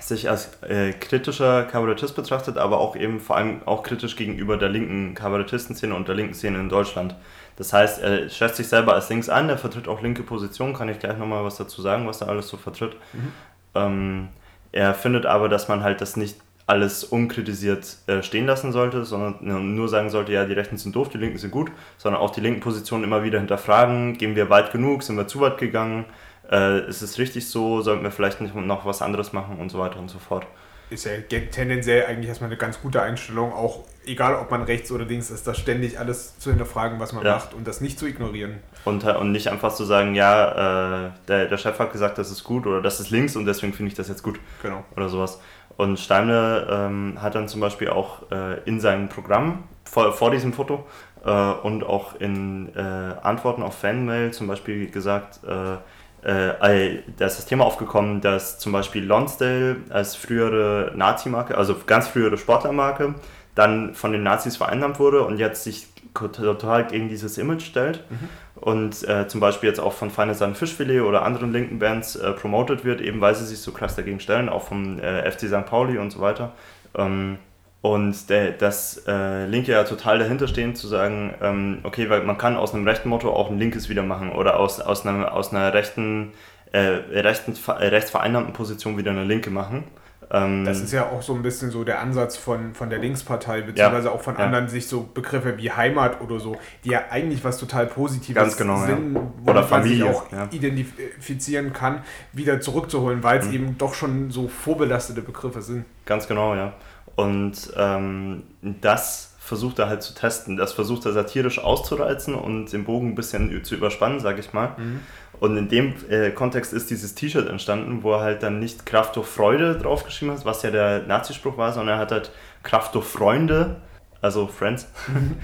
sich 0.00 0.30
als 0.30 0.62
äh, 0.62 0.92
kritischer 0.92 1.64
Kabarettist 1.64 2.16
betrachtet, 2.16 2.56
aber 2.56 2.78
auch 2.78 2.96
eben 2.96 3.20
vor 3.20 3.36
allem 3.36 3.60
auch 3.66 3.82
kritisch 3.82 4.16
gegenüber 4.16 4.56
der 4.56 4.70
linken 4.70 5.14
Kabarettistenszene 5.14 5.94
und 5.94 6.08
der 6.08 6.14
linken 6.14 6.34
Szene 6.34 6.58
in 6.58 6.68
Deutschland. 6.70 7.14
Das 7.56 7.72
heißt, 7.72 8.02
er 8.02 8.28
schätzt 8.30 8.56
sich 8.56 8.68
selber 8.68 8.94
als 8.94 9.08
links 9.10 9.28
an, 9.28 9.48
er 9.48 9.58
vertritt 9.58 9.86
auch 9.86 10.02
linke 10.02 10.22
Positionen, 10.22 10.74
kann 10.74 10.88
ich 10.88 10.98
gleich 10.98 11.16
nochmal 11.16 11.44
was 11.44 11.56
dazu 11.56 11.82
sagen, 11.82 12.06
was 12.06 12.20
er 12.20 12.28
alles 12.28 12.48
so 12.48 12.56
vertritt. 12.56 12.96
Mhm. 13.12 13.32
Ähm, 13.74 14.28
er 14.72 14.94
findet 14.94 15.26
aber, 15.26 15.48
dass 15.48 15.68
man 15.68 15.84
halt 15.84 16.00
das 16.00 16.16
nicht 16.16 16.36
alles 16.66 17.04
unkritisiert 17.04 17.96
äh, 18.06 18.22
stehen 18.22 18.46
lassen 18.46 18.72
sollte, 18.72 19.04
sondern 19.04 19.74
nur 19.74 19.88
sagen 19.88 20.08
sollte, 20.08 20.32
ja, 20.32 20.44
die 20.44 20.54
Rechten 20.54 20.78
sind 20.78 20.96
doof, 20.96 21.10
die 21.10 21.18
Linken 21.18 21.38
sind 21.38 21.50
gut, 21.50 21.70
sondern 21.98 22.22
auch 22.22 22.30
die 22.30 22.40
linken 22.40 22.60
Positionen 22.60 23.04
immer 23.04 23.22
wieder 23.22 23.38
hinterfragen, 23.38 24.16
gehen 24.16 24.34
wir 24.34 24.48
weit 24.48 24.72
genug, 24.72 25.02
sind 25.02 25.16
wir 25.16 25.26
zu 25.26 25.40
weit 25.40 25.58
gegangen, 25.58 26.06
äh, 26.50 26.88
ist 26.88 27.02
es 27.02 27.18
richtig 27.18 27.48
so, 27.48 27.82
sollten 27.82 28.02
wir 28.02 28.10
vielleicht 28.10 28.40
nicht 28.40 28.54
noch 28.54 28.86
was 28.86 29.02
anderes 29.02 29.32
machen 29.32 29.58
und 29.58 29.70
so 29.70 29.78
weiter 29.78 29.98
und 29.98 30.08
so 30.08 30.18
fort. 30.18 30.46
Ist 30.90 31.04
ja 31.06 31.12
tendenziell 31.50 32.06
eigentlich 32.06 32.28
erstmal 32.28 32.50
eine 32.50 32.58
ganz 32.58 32.80
gute 32.80 33.02
Einstellung, 33.02 33.52
auch 33.52 33.84
egal 34.06 34.34
ob 34.34 34.50
man 34.50 34.62
rechts 34.62 34.92
oder 34.92 35.04
links 35.04 35.30
ist, 35.30 35.46
das 35.46 35.58
ständig 35.58 35.98
alles 35.98 36.38
zu 36.38 36.50
hinterfragen, 36.50 37.00
was 37.00 37.12
man 37.12 37.24
ja. 37.24 37.34
macht 37.34 37.54
und 37.54 37.66
das 37.66 37.80
nicht 37.80 37.98
zu 37.98 38.06
ignorieren. 38.06 38.58
Und, 38.84 39.04
äh, 39.04 39.14
und 39.14 39.32
nicht 39.32 39.48
einfach 39.48 39.74
zu 39.74 39.84
sagen, 39.84 40.14
ja, 40.14 41.06
äh, 41.06 41.10
der, 41.28 41.46
der 41.46 41.58
Chef 41.58 41.78
hat 41.78 41.92
gesagt, 41.92 42.18
das 42.18 42.30
ist 42.30 42.44
gut 42.44 42.66
oder 42.66 42.82
das 42.82 43.00
ist 43.00 43.10
links 43.10 43.36
und 43.36 43.46
deswegen 43.46 43.72
finde 43.72 43.88
ich 43.88 43.96
das 43.96 44.08
jetzt 44.08 44.22
gut. 44.22 44.38
Genau. 44.62 44.84
Oder 44.96 45.08
sowas. 45.08 45.40
Und 45.76 45.98
Steimle 45.98 46.66
ähm, 46.70 47.18
hat 47.20 47.34
dann 47.34 47.48
zum 47.48 47.60
Beispiel 47.60 47.88
auch 47.88 48.30
äh, 48.30 48.60
in 48.64 48.80
seinem 48.80 49.08
Programm 49.08 49.64
vor, 49.84 50.12
vor 50.12 50.30
diesem 50.30 50.52
Foto 50.52 50.86
äh, 51.24 51.30
und 51.30 51.84
auch 51.84 52.14
in 52.20 52.74
äh, 52.76 52.80
Antworten 52.80 53.62
auf 53.62 53.78
Fanmail 53.78 54.32
zum 54.32 54.46
Beispiel 54.46 54.90
gesagt, 54.90 55.40
äh, 55.44 55.76
äh, 56.24 57.02
da 57.18 57.26
ist 57.26 57.38
das 57.38 57.46
Thema 57.46 57.64
aufgekommen, 57.64 58.20
dass 58.20 58.58
zum 58.58 58.72
Beispiel 58.72 59.04
Lonsdale 59.04 59.76
als 59.90 60.16
frühere 60.16 60.92
Nazi-Marke, 60.94 61.56
also 61.56 61.76
ganz 61.86 62.08
frühere 62.08 62.38
Sportlermarke, 62.38 63.14
dann 63.54 63.94
von 63.94 64.12
den 64.12 64.22
Nazis 64.22 64.56
vereinnahmt 64.56 64.98
wurde 64.98 65.24
und 65.24 65.38
jetzt 65.38 65.64
sich 65.64 65.86
total 66.14 66.86
gegen 66.86 67.08
dieses 67.08 67.38
Image 67.38 67.62
stellt 67.62 68.04
mhm. 68.08 68.28
und 68.60 69.08
äh, 69.08 69.26
zum 69.26 69.40
Beispiel 69.40 69.68
jetzt 69.68 69.80
auch 69.80 69.92
von 69.92 70.10
Feine 70.10 70.34
San 70.34 70.54
Fischfilet 70.54 71.00
oder 71.00 71.22
anderen 71.22 71.52
linken 71.52 71.78
Bands 71.78 72.16
äh, 72.16 72.32
promoted 72.32 72.84
wird, 72.84 73.00
eben 73.00 73.20
weil 73.20 73.34
sie 73.34 73.44
sich 73.44 73.58
so 73.58 73.72
krass 73.72 73.96
dagegen 73.96 74.20
stellen, 74.20 74.48
auch 74.48 74.62
vom 74.62 74.98
äh, 74.98 75.30
FC 75.30 75.48
St. 75.48 75.66
Pauli 75.66 75.98
und 75.98 76.10
so 76.10 76.20
weiter. 76.20 76.52
Ähm, 76.96 77.38
und 77.84 78.30
der, 78.30 78.52
das 78.52 79.02
äh, 79.06 79.44
Linke 79.44 79.72
ja 79.72 79.84
total 79.84 80.18
dahinter 80.18 80.48
stehen, 80.48 80.74
zu 80.74 80.88
sagen, 80.88 81.34
ähm, 81.42 81.80
okay, 81.82 82.08
weil 82.08 82.22
man 82.22 82.38
kann 82.38 82.56
aus 82.56 82.72
einem 82.72 82.88
rechten 82.88 83.10
Motto 83.10 83.30
auch 83.30 83.50
ein 83.50 83.58
linkes 83.58 83.90
wieder 83.90 84.02
machen 84.02 84.32
oder 84.32 84.58
aus, 84.58 84.80
aus, 84.80 85.06
einer, 85.06 85.34
aus 85.34 85.52
einer 85.52 85.74
rechten, 85.74 86.32
äh, 86.72 86.78
rechten, 86.78 87.52
äh, 87.66 87.88
rechtsvereinnahmten 87.88 88.54
Position 88.54 88.96
wieder 88.96 89.10
eine 89.10 89.24
linke 89.24 89.50
machen. 89.50 89.84
Ähm, 90.30 90.64
das 90.64 90.80
ist 90.80 90.92
ja 90.92 91.08
auch 91.08 91.22
so 91.22 91.34
ein 91.34 91.42
bisschen 91.42 91.70
so 91.70 91.84
der 91.84 92.00
Ansatz 92.00 92.36
von, 92.36 92.74
von 92.74 92.90
der 92.90 92.98
Linkspartei, 92.98 93.62
beziehungsweise 93.62 94.08
ja, 94.08 94.14
auch 94.14 94.22
von 94.22 94.36
ja. 94.36 94.44
anderen, 94.44 94.68
sich 94.68 94.86
so 94.86 95.08
Begriffe 95.12 95.58
wie 95.58 95.70
Heimat 95.70 96.20
oder 96.20 96.40
so, 96.40 96.56
die 96.84 96.90
ja 96.90 97.04
eigentlich 97.10 97.44
was 97.44 97.58
total 97.58 97.86
Positives 97.86 98.56
genau, 98.56 98.84
sind, 98.84 99.14
ja. 99.14 99.20
wo 99.42 99.50
oder 99.50 99.60
man 99.60 99.68
Familie, 99.68 99.96
sich 99.96 100.04
auch 100.04 100.52
identifizieren 100.52 101.72
kann, 101.72 102.02
wieder 102.32 102.60
zurückzuholen, 102.60 103.22
weil 103.22 103.40
es 103.40 103.46
mhm. 103.46 103.54
eben 103.54 103.78
doch 103.78 103.94
schon 103.94 104.30
so 104.30 104.48
vorbelastete 104.48 105.22
Begriffe 105.22 105.62
sind. 105.62 105.84
Ganz 106.06 106.26
genau, 106.26 106.54
ja. 106.54 106.74
Und 107.16 107.72
ähm, 107.76 108.42
das 108.62 109.34
versucht 109.38 109.78
er 109.78 109.88
halt 109.88 110.02
zu 110.02 110.14
testen. 110.14 110.56
Das 110.56 110.72
versucht 110.72 111.04
er 111.04 111.12
satirisch 111.12 111.58
auszureizen 111.58 112.34
und 112.34 112.72
den 112.72 112.84
Bogen 112.84 113.10
ein 113.10 113.14
bisschen 113.14 113.62
zu 113.62 113.74
überspannen, 113.74 114.18
sage 114.18 114.40
ich 114.40 114.54
mal. 114.54 114.74
Mhm. 114.78 115.00
Und 115.44 115.58
in 115.58 115.68
dem 115.68 115.92
äh, 116.08 116.30
Kontext 116.30 116.72
ist 116.72 116.88
dieses 116.88 117.14
T-Shirt 117.14 117.50
entstanden, 117.50 118.02
wo 118.02 118.12
er 118.12 118.20
halt 118.20 118.42
dann 118.42 118.60
nicht 118.60 118.86
Kraft 118.86 119.16
durch 119.16 119.26
Freude 119.26 119.76
draufgeschrieben 119.76 120.34
hat, 120.34 120.46
was 120.46 120.62
ja 120.62 120.70
der 120.70 121.02
Nazispruch 121.02 121.58
war, 121.58 121.70
sondern 121.70 121.96
er 121.96 122.00
hat 122.00 122.12
halt 122.12 122.30
Kraft 122.62 122.94
durch 122.94 123.04
Freunde, 123.04 123.76
also 124.22 124.46
Friends, 124.46 124.88
mhm. 125.06 125.36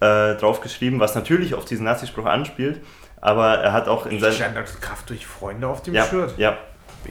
äh, 0.06 0.34
draufgeschrieben, 0.34 1.00
was 1.00 1.14
natürlich 1.14 1.54
auf 1.54 1.64
diesen 1.64 1.86
Nazispruch 1.86 2.26
anspielt. 2.26 2.82
Aber 3.22 3.54
er 3.54 3.72
hat 3.72 3.88
auch 3.88 4.04
in 4.04 4.20
seinem. 4.20 4.34
Stand 4.34 4.56
Kraft 4.82 5.08
durch 5.08 5.26
Freunde 5.26 5.68
auf 5.68 5.80
dem 5.80 5.94
ja, 5.94 6.04
Shirt? 6.04 6.34
Ja, 6.36 6.58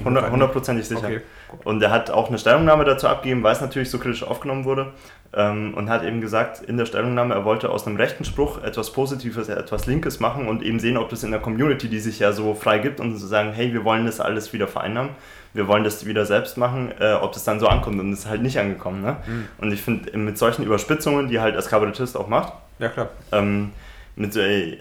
hundertprozentig 0.03 0.87
sicher. 0.87 1.03
Okay. 1.03 1.21
Und 1.63 1.81
er 1.81 1.89
hat 1.89 2.11
auch 2.11 2.27
eine 2.27 2.37
Stellungnahme 2.37 2.85
dazu 2.85 3.07
abgegeben, 3.07 3.41
weil 3.41 3.53
es 3.53 3.61
natürlich 3.61 3.89
so 3.89 3.97
kritisch 3.97 4.21
aufgenommen 4.21 4.65
wurde. 4.65 4.93
Ähm, 5.37 5.73
und 5.73 5.89
hat 5.89 6.03
eben 6.03 6.21
gesagt 6.21 6.61
in 6.61 6.77
der 6.77 6.85
Stellungnahme, 6.85 7.33
er 7.33 7.43
wollte 7.43 7.69
aus 7.69 7.85
einem 7.85 7.97
rechten 7.97 8.23
Spruch 8.23 8.63
etwas 8.63 8.93
Positives, 8.93 9.49
etwas 9.49 9.85
Linkes 9.85 10.21
machen 10.21 10.47
und 10.47 10.63
eben 10.63 10.79
sehen, 10.79 10.95
ob 10.95 11.09
das 11.09 11.23
in 11.23 11.31
der 11.31 11.41
Community, 11.41 11.89
die 11.89 11.99
sich 11.99 12.19
ja 12.19 12.31
so 12.31 12.53
frei 12.53 12.79
gibt 12.79 13.01
und 13.01 13.17
so 13.17 13.27
sagen, 13.27 13.51
hey, 13.51 13.73
wir 13.73 13.83
wollen 13.83 14.05
das 14.05 14.21
alles 14.21 14.53
wieder 14.53 14.67
vereinnahmen, 14.67 15.11
wir 15.53 15.67
wollen 15.67 15.83
das 15.83 16.05
wieder 16.05 16.25
selbst 16.25 16.57
machen, 16.57 16.93
äh, 16.99 17.13
ob 17.13 17.33
das 17.33 17.43
dann 17.43 17.59
so 17.59 17.67
ankommt. 17.67 17.99
Und 17.99 18.13
es 18.13 18.19
ist 18.19 18.29
halt 18.29 18.43
nicht 18.43 18.57
angekommen. 18.59 19.01
Ne? 19.01 19.17
Mhm. 19.27 19.47
Und 19.57 19.73
ich 19.73 19.81
finde, 19.81 20.17
mit 20.17 20.37
solchen 20.37 20.63
Überspitzungen, 20.63 21.27
die 21.27 21.41
halt 21.41 21.55
als 21.55 21.67
Kabarettist 21.67 22.15
auch 22.15 22.27
macht, 22.27 22.53
ja, 22.79 22.89
klar. 22.89 23.09
Ähm, 23.31 23.71
mit, 24.15 24.35
äh, 24.35 24.77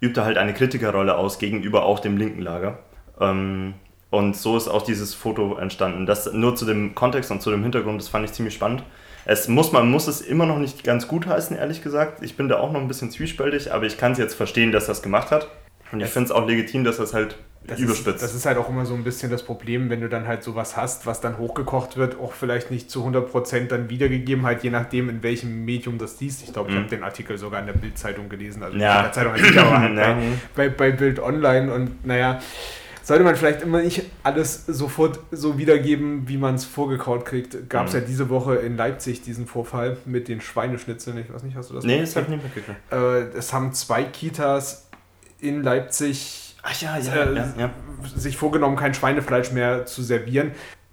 übt 0.00 0.18
er 0.18 0.24
halt 0.24 0.38
eine 0.38 0.54
Kritikerrolle 0.54 1.16
aus 1.16 1.38
gegenüber 1.38 1.84
auch 1.84 1.98
dem 2.00 2.16
linken 2.16 2.42
Lager. 2.42 2.78
Ähm, 3.20 3.74
und 4.10 4.36
so 4.36 4.56
ist 4.56 4.68
auch 4.68 4.82
dieses 4.82 5.14
Foto 5.14 5.56
entstanden. 5.56 6.06
Das 6.06 6.32
nur 6.32 6.56
zu 6.56 6.64
dem 6.64 6.94
Kontext 6.94 7.30
und 7.30 7.42
zu 7.42 7.50
dem 7.50 7.62
Hintergrund, 7.62 8.00
das 8.00 8.08
fand 8.08 8.24
ich 8.24 8.32
ziemlich 8.32 8.54
spannend. 8.54 8.82
Es 9.30 9.46
muss, 9.46 9.72
man 9.72 9.90
muss 9.90 10.08
es 10.08 10.22
immer 10.22 10.46
noch 10.46 10.58
nicht 10.58 10.84
ganz 10.84 11.06
gut 11.06 11.26
heißen, 11.26 11.54
ehrlich 11.54 11.82
gesagt. 11.82 12.22
Ich 12.22 12.38
bin 12.38 12.48
da 12.48 12.60
auch 12.60 12.72
noch 12.72 12.80
ein 12.80 12.88
bisschen 12.88 13.10
zwiespältig, 13.10 13.74
aber 13.74 13.84
ich 13.84 13.98
kann 13.98 14.12
es 14.12 14.18
jetzt 14.18 14.32
verstehen, 14.32 14.72
dass 14.72 14.88
er 14.88 14.92
es 14.92 15.02
gemacht 15.02 15.30
hat. 15.30 15.48
Und 15.92 16.00
ich 16.00 16.08
finde 16.08 16.24
es 16.26 16.32
auch 16.32 16.48
legitim, 16.48 16.82
dass 16.82 16.98
es 16.98 17.12
halt 17.12 17.36
das 17.66 17.78
überspitzt. 17.78 18.16
Ist, 18.16 18.22
das 18.22 18.34
ist 18.34 18.46
halt 18.46 18.56
auch 18.56 18.70
immer 18.70 18.86
so 18.86 18.94
ein 18.94 19.04
bisschen 19.04 19.30
das 19.30 19.42
Problem, 19.42 19.90
wenn 19.90 20.00
du 20.00 20.08
dann 20.08 20.26
halt 20.26 20.42
sowas 20.42 20.78
hast, 20.78 21.04
was 21.04 21.20
dann 21.20 21.36
hochgekocht 21.36 21.98
wird, 21.98 22.18
auch 22.18 22.32
vielleicht 22.32 22.70
nicht 22.70 22.90
zu 22.90 23.06
100% 23.06 23.66
dann 23.66 23.90
wiedergegeben, 23.90 24.46
halt 24.46 24.62
je 24.62 24.70
nachdem, 24.70 25.10
in 25.10 25.22
welchem 25.22 25.62
Medium 25.66 25.98
das 25.98 26.18
liest. 26.22 26.42
Ich 26.44 26.54
glaube, 26.54 26.70
ich 26.70 26.76
mhm. 26.76 26.80
habe 26.80 26.88
den 26.88 27.02
Artikel 27.02 27.36
sogar 27.36 27.60
in 27.60 27.66
der 27.66 27.74
Bild-Zeitung 27.74 28.30
gelesen, 28.30 28.62
also 28.62 28.78
ja. 28.78 28.96
in 28.96 29.02
der 29.02 29.12
Zeitung 29.12 29.34
nicht, 29.34 29.58
aber 29.58 29.78
halt 29.78 29.94
bei, 29.94 30.16
bei, 30.56 30.68
bei 30.70 30.90
Bild 30.90 31.20
Online 31.20 31.70
und 31.70 32.06
naja, 32.06 32.40
sollte 33.08 33.24
man 33.24 33.36
vielleicht 33.36 33.62
immer 33.62 33.80
nicht 33.80 34.02
alles 34.22 34.66
sofort 34.66 35.18
so 35.30 35.56
wiedergeben, 35.56 36.28
wie 36.28 36.36
man 36.36 36.56
es 36.56 36.66
vorgekaut 36.66 37.24
kriegt. 37.24 37.70
Gab 37.70 37.86
es 37.86 37.94
mhm. 37.94 38.00
ja 38.00 38.04
diese 38.04 38.28
Woche 38.28 38.56
in 38.56 38.76
Leipzig 38.76 39.22
diesen 39.22 39.46
Vorfall 39.46 39.96
mit 40.04 40.28
den 40.28 40.42
Schweineschnitzeln. 40.42 41.16
Ich 41.16 41.32
weiß 41.32 41.42
nicht, 41.42 41.56
hast 41.56 41.70
du 41.70 41.74
das 41.74 41.84
Nee, 41.84 42.02
das 42.02 42.14
habe 42.16 42.26
ich 42.26 42.32
nicht 42.32 42.44
mitgekriegt. 42.44 42.78
Äh, 42.92 43.38
es 43.38 43.54
haben 43.54 43.72
zwei 43.72 44.04
Kitas 44.04 44.90
in 45.40 45.62
Leipzig 45.62 46.56
ja, 46.80 46.98
ja, 46.98 47.24
äh, 47.24 47.34
ja. 47.58 47.70
sich 48.14 48.36
vorgenommen, 48.36 48.76
kein 48.76 48.92
Schweinefleisch 48.92 49.52
mehr 49.52 49.86
zu 49.86 50.02
servieren. 50.02 50.50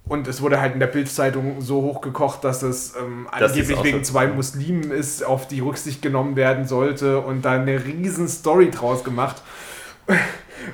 Und 0.08 0.26
es 0.26 0.40
wurde 0.40 0.58
halt 0.58 0.72
in 0.72 0.80
der 0.80 0.86
Bildzeitung 0.86 1.60
so 1.60 1.82
hochgekocht, 1.82 2.42
dass 2.44 2.62
es 2.62 2.94
ähm, 2.96 3.28
das 3.38 3.52
angeblich 3.52 3.84
wegen 3.84 4.04
zwei 4.04 4.26
Muslimen 4.26 4.90
ist, 4.90 5.22
auf 5.22 5.48
die 5.48 5.60
Rücksicht 5.60 6.00
genommen 6.00 6.34
werden 6.34 6.66
sollte 6.66 7.20
und 7.20 7.44
da 7.44 7.52
eine 7.52 7.84
riesen 7.84 8.26
Story 8.26 8.70
draus 8.70 9.04
gemacht. 9.04 9.42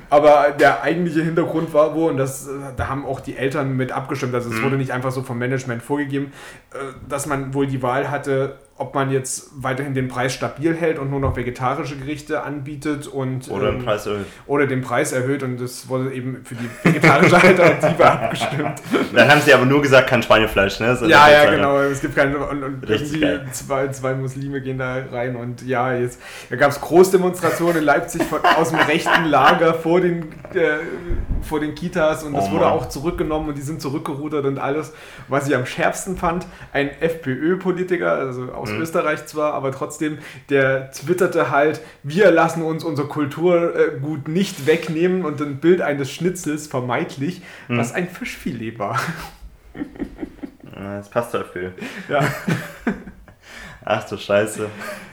Aber 0.09 0.53
der 0.57 0.83
eigentliche 0.83 1.21
Hintergrund 1.21 1.73
war 1.73 1.95
wohl, 1.95 2.11
und 2.11 2.17
das, 2.17 2.47
äh, 2.47 2.51
da 2.75 2.87
haben 2.87 3.05
auch 3.05 3.19
die 3.19 3.37
Eltern 3.37 3.75
mit 3.75 3.91
abgestimmt, 3.91 4.33
also 4.33 4.49
es 4.49 4.55
mhm. 4.55 4.63
wurde 4.63 4.77
nicht 4.77 4.91
einfach 4.91 5.11
so 5.11 5.23
vom 5.23 5.37
Management 5.37 5.83
vorgegeben, 5.83 6.31
äh, 6.73 6.77
dass 7.07 7.25
man 7.25 7.53
wohl 7.53 7.67
die 7.67 7.81
Wahl 7.81 8.09
hatte, 8.09 8.57
ob 8.75 8.95
man 8.95 9.11
jetzt 9.11 9.51
weiterhin 9.55 9.93
den 9.93 10.07
Preis 10.07 10.33
stabil 10.33 10.75
hält 10.75 10.97
und 10.97 11.11
nur 11.11 11.19
noch 11.19 11.35
vegetarische 11.35 11.95
Gerichte 11.95 12.41
anbietet 12.41 13.05
und 13.05 13.49
oder 13.49 13.67
den 13.67 13.79
ähm, 13.79 13.85
Preis 13.85 14.07
erhöht. 14.07 14.25
Oder 14.47 14.65
den 14.65 14.81
Preis 14.81 15.11
erhöht 15.11 15.43
und 15.43 15.61
das 15.61 15.87
wurde 15.89 16.11
eben 16.11 16.43
für 16.43 16.55
die 16.55 16.67
vegetarische 16.81 17.35
Alternative 17.35 18.05
abgestimmt. 18.11 18.81
Dann 19.13 19.29
haben 19.29 19.41
sie 19.41 19.53
aber 19.53 19.65
nur 19.65 19.81
gesagt, 19.83 20.09
kein 20.09 20.23
Schweinefleisch, 20.23 20.79
ne? 20.79 20.95
So 20.95 21.05
ja, 21.05 21.29
ja, 21.29 21.51
genau. 21.51 21.79
Es 21.81 22.01
gibt 22.01 22.15
keine 22.15 22.39
und, 22.39 22.63
und 22.63 22.89
irgendwie 22.89 23.23
zwei, 23.51 23.89
zwei 23.89 24.15
Muslime 24.15 24.59
gehen 24.59 24.79
da 24.79 25.03
rein 25.11 25.35
und 25.35 25.61
ja, 25.61 25.93
jetzt 25.93 26.19
da 26.49 26.55
gab 26.55 26.71
es 26.71 26.81
Großdemonstrationen 26.81 27.77
in 27.77 27.83
Leipzig 27.83 28.23
von, 28.23 28.39
aus 28.43 28.71
dem 28.71 28.79
rechten 28.79 29.25
Lager 29.25 29.72
vor 29.73 30.01
den 30.01 30.31
äh, 30.53 30.79
vor 31.41 31.59
den 31.59 31.75
Kitas 31.75 32.23
und 32.23 32.33
das 32.33 32.47
oh 32.47 32.51
wurde 32.51 32.67
auch 32.67 32.89
zurückgenommen 32.89 33.49
und 33.49 33.57
die 33.57 33.61
sind 33.61 33.81
zurückgerudert 33.81 34.45
und 34.45 34.59
alles. 34.59 34.93
Was 35.27 35.47
ich 35.47 35.55
am 35.55 35.65
schärfsten 35.65 36.17
fand, 36.17 36.45
ein 36.71 36.89
FPÖ-Politiker, 36.89 38.13
also 38.13 38.51
aus 38.51 38.69
mhm. 38.69 38.81
Österreich 38.81 39.25
zwar, 39.25 39.53
aber 39.53 39.71
trotzdem, 39.71 40.19
der 40.49 40.91
twitterte 40.91 41.51
halt, 41.51 41.81
wir 42.03 42.31
lassen 42.31 42.63
uns 42.63 42.83
unser 42.83 43.05
Kulturgut 43.05 44.27
nicht 44.27 44.65
wegnehmen 44.65 45.25
und 45.25 45.41
ein 45.41 45.57
Bild 45.57 45.81
eines 45.81 46.11
Schnitzels 46.11 46.67
vermeintlich, 46.67 47.41
mhm. 47.67 47.77
was 47.77 47.93
ein 47.93 48.07
Fischfilet 48.07 48.79
war. 48.79 48.99
Das 50.75 51.09
passt 51.09 51.33
dafür. 51.33 51.73
Ja. 52.09 52.21
Ach 53.85 54.07
du 54.07 54.17
Scheiße. 54.17 54.69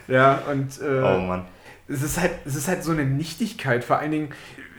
Ja, 0.09 0.43
und. 0.51 0.81
Äh, 0.81 1.03
oh 1.03 1.19
Mann. 1.19 1.47
Es 1.91 2.03
ist, 2.03 2.21
halt, 2.21 2.33
es 2.45 2.55
ist 2.55 2.69
halt 2.69 2.85
so 2.85 2.93
eine 2.93 3.05
Nichtigkeit, 3.05 3.83
vor 3.83 3.99
allen 3.99 4.13
Dingen, 4.13 4.29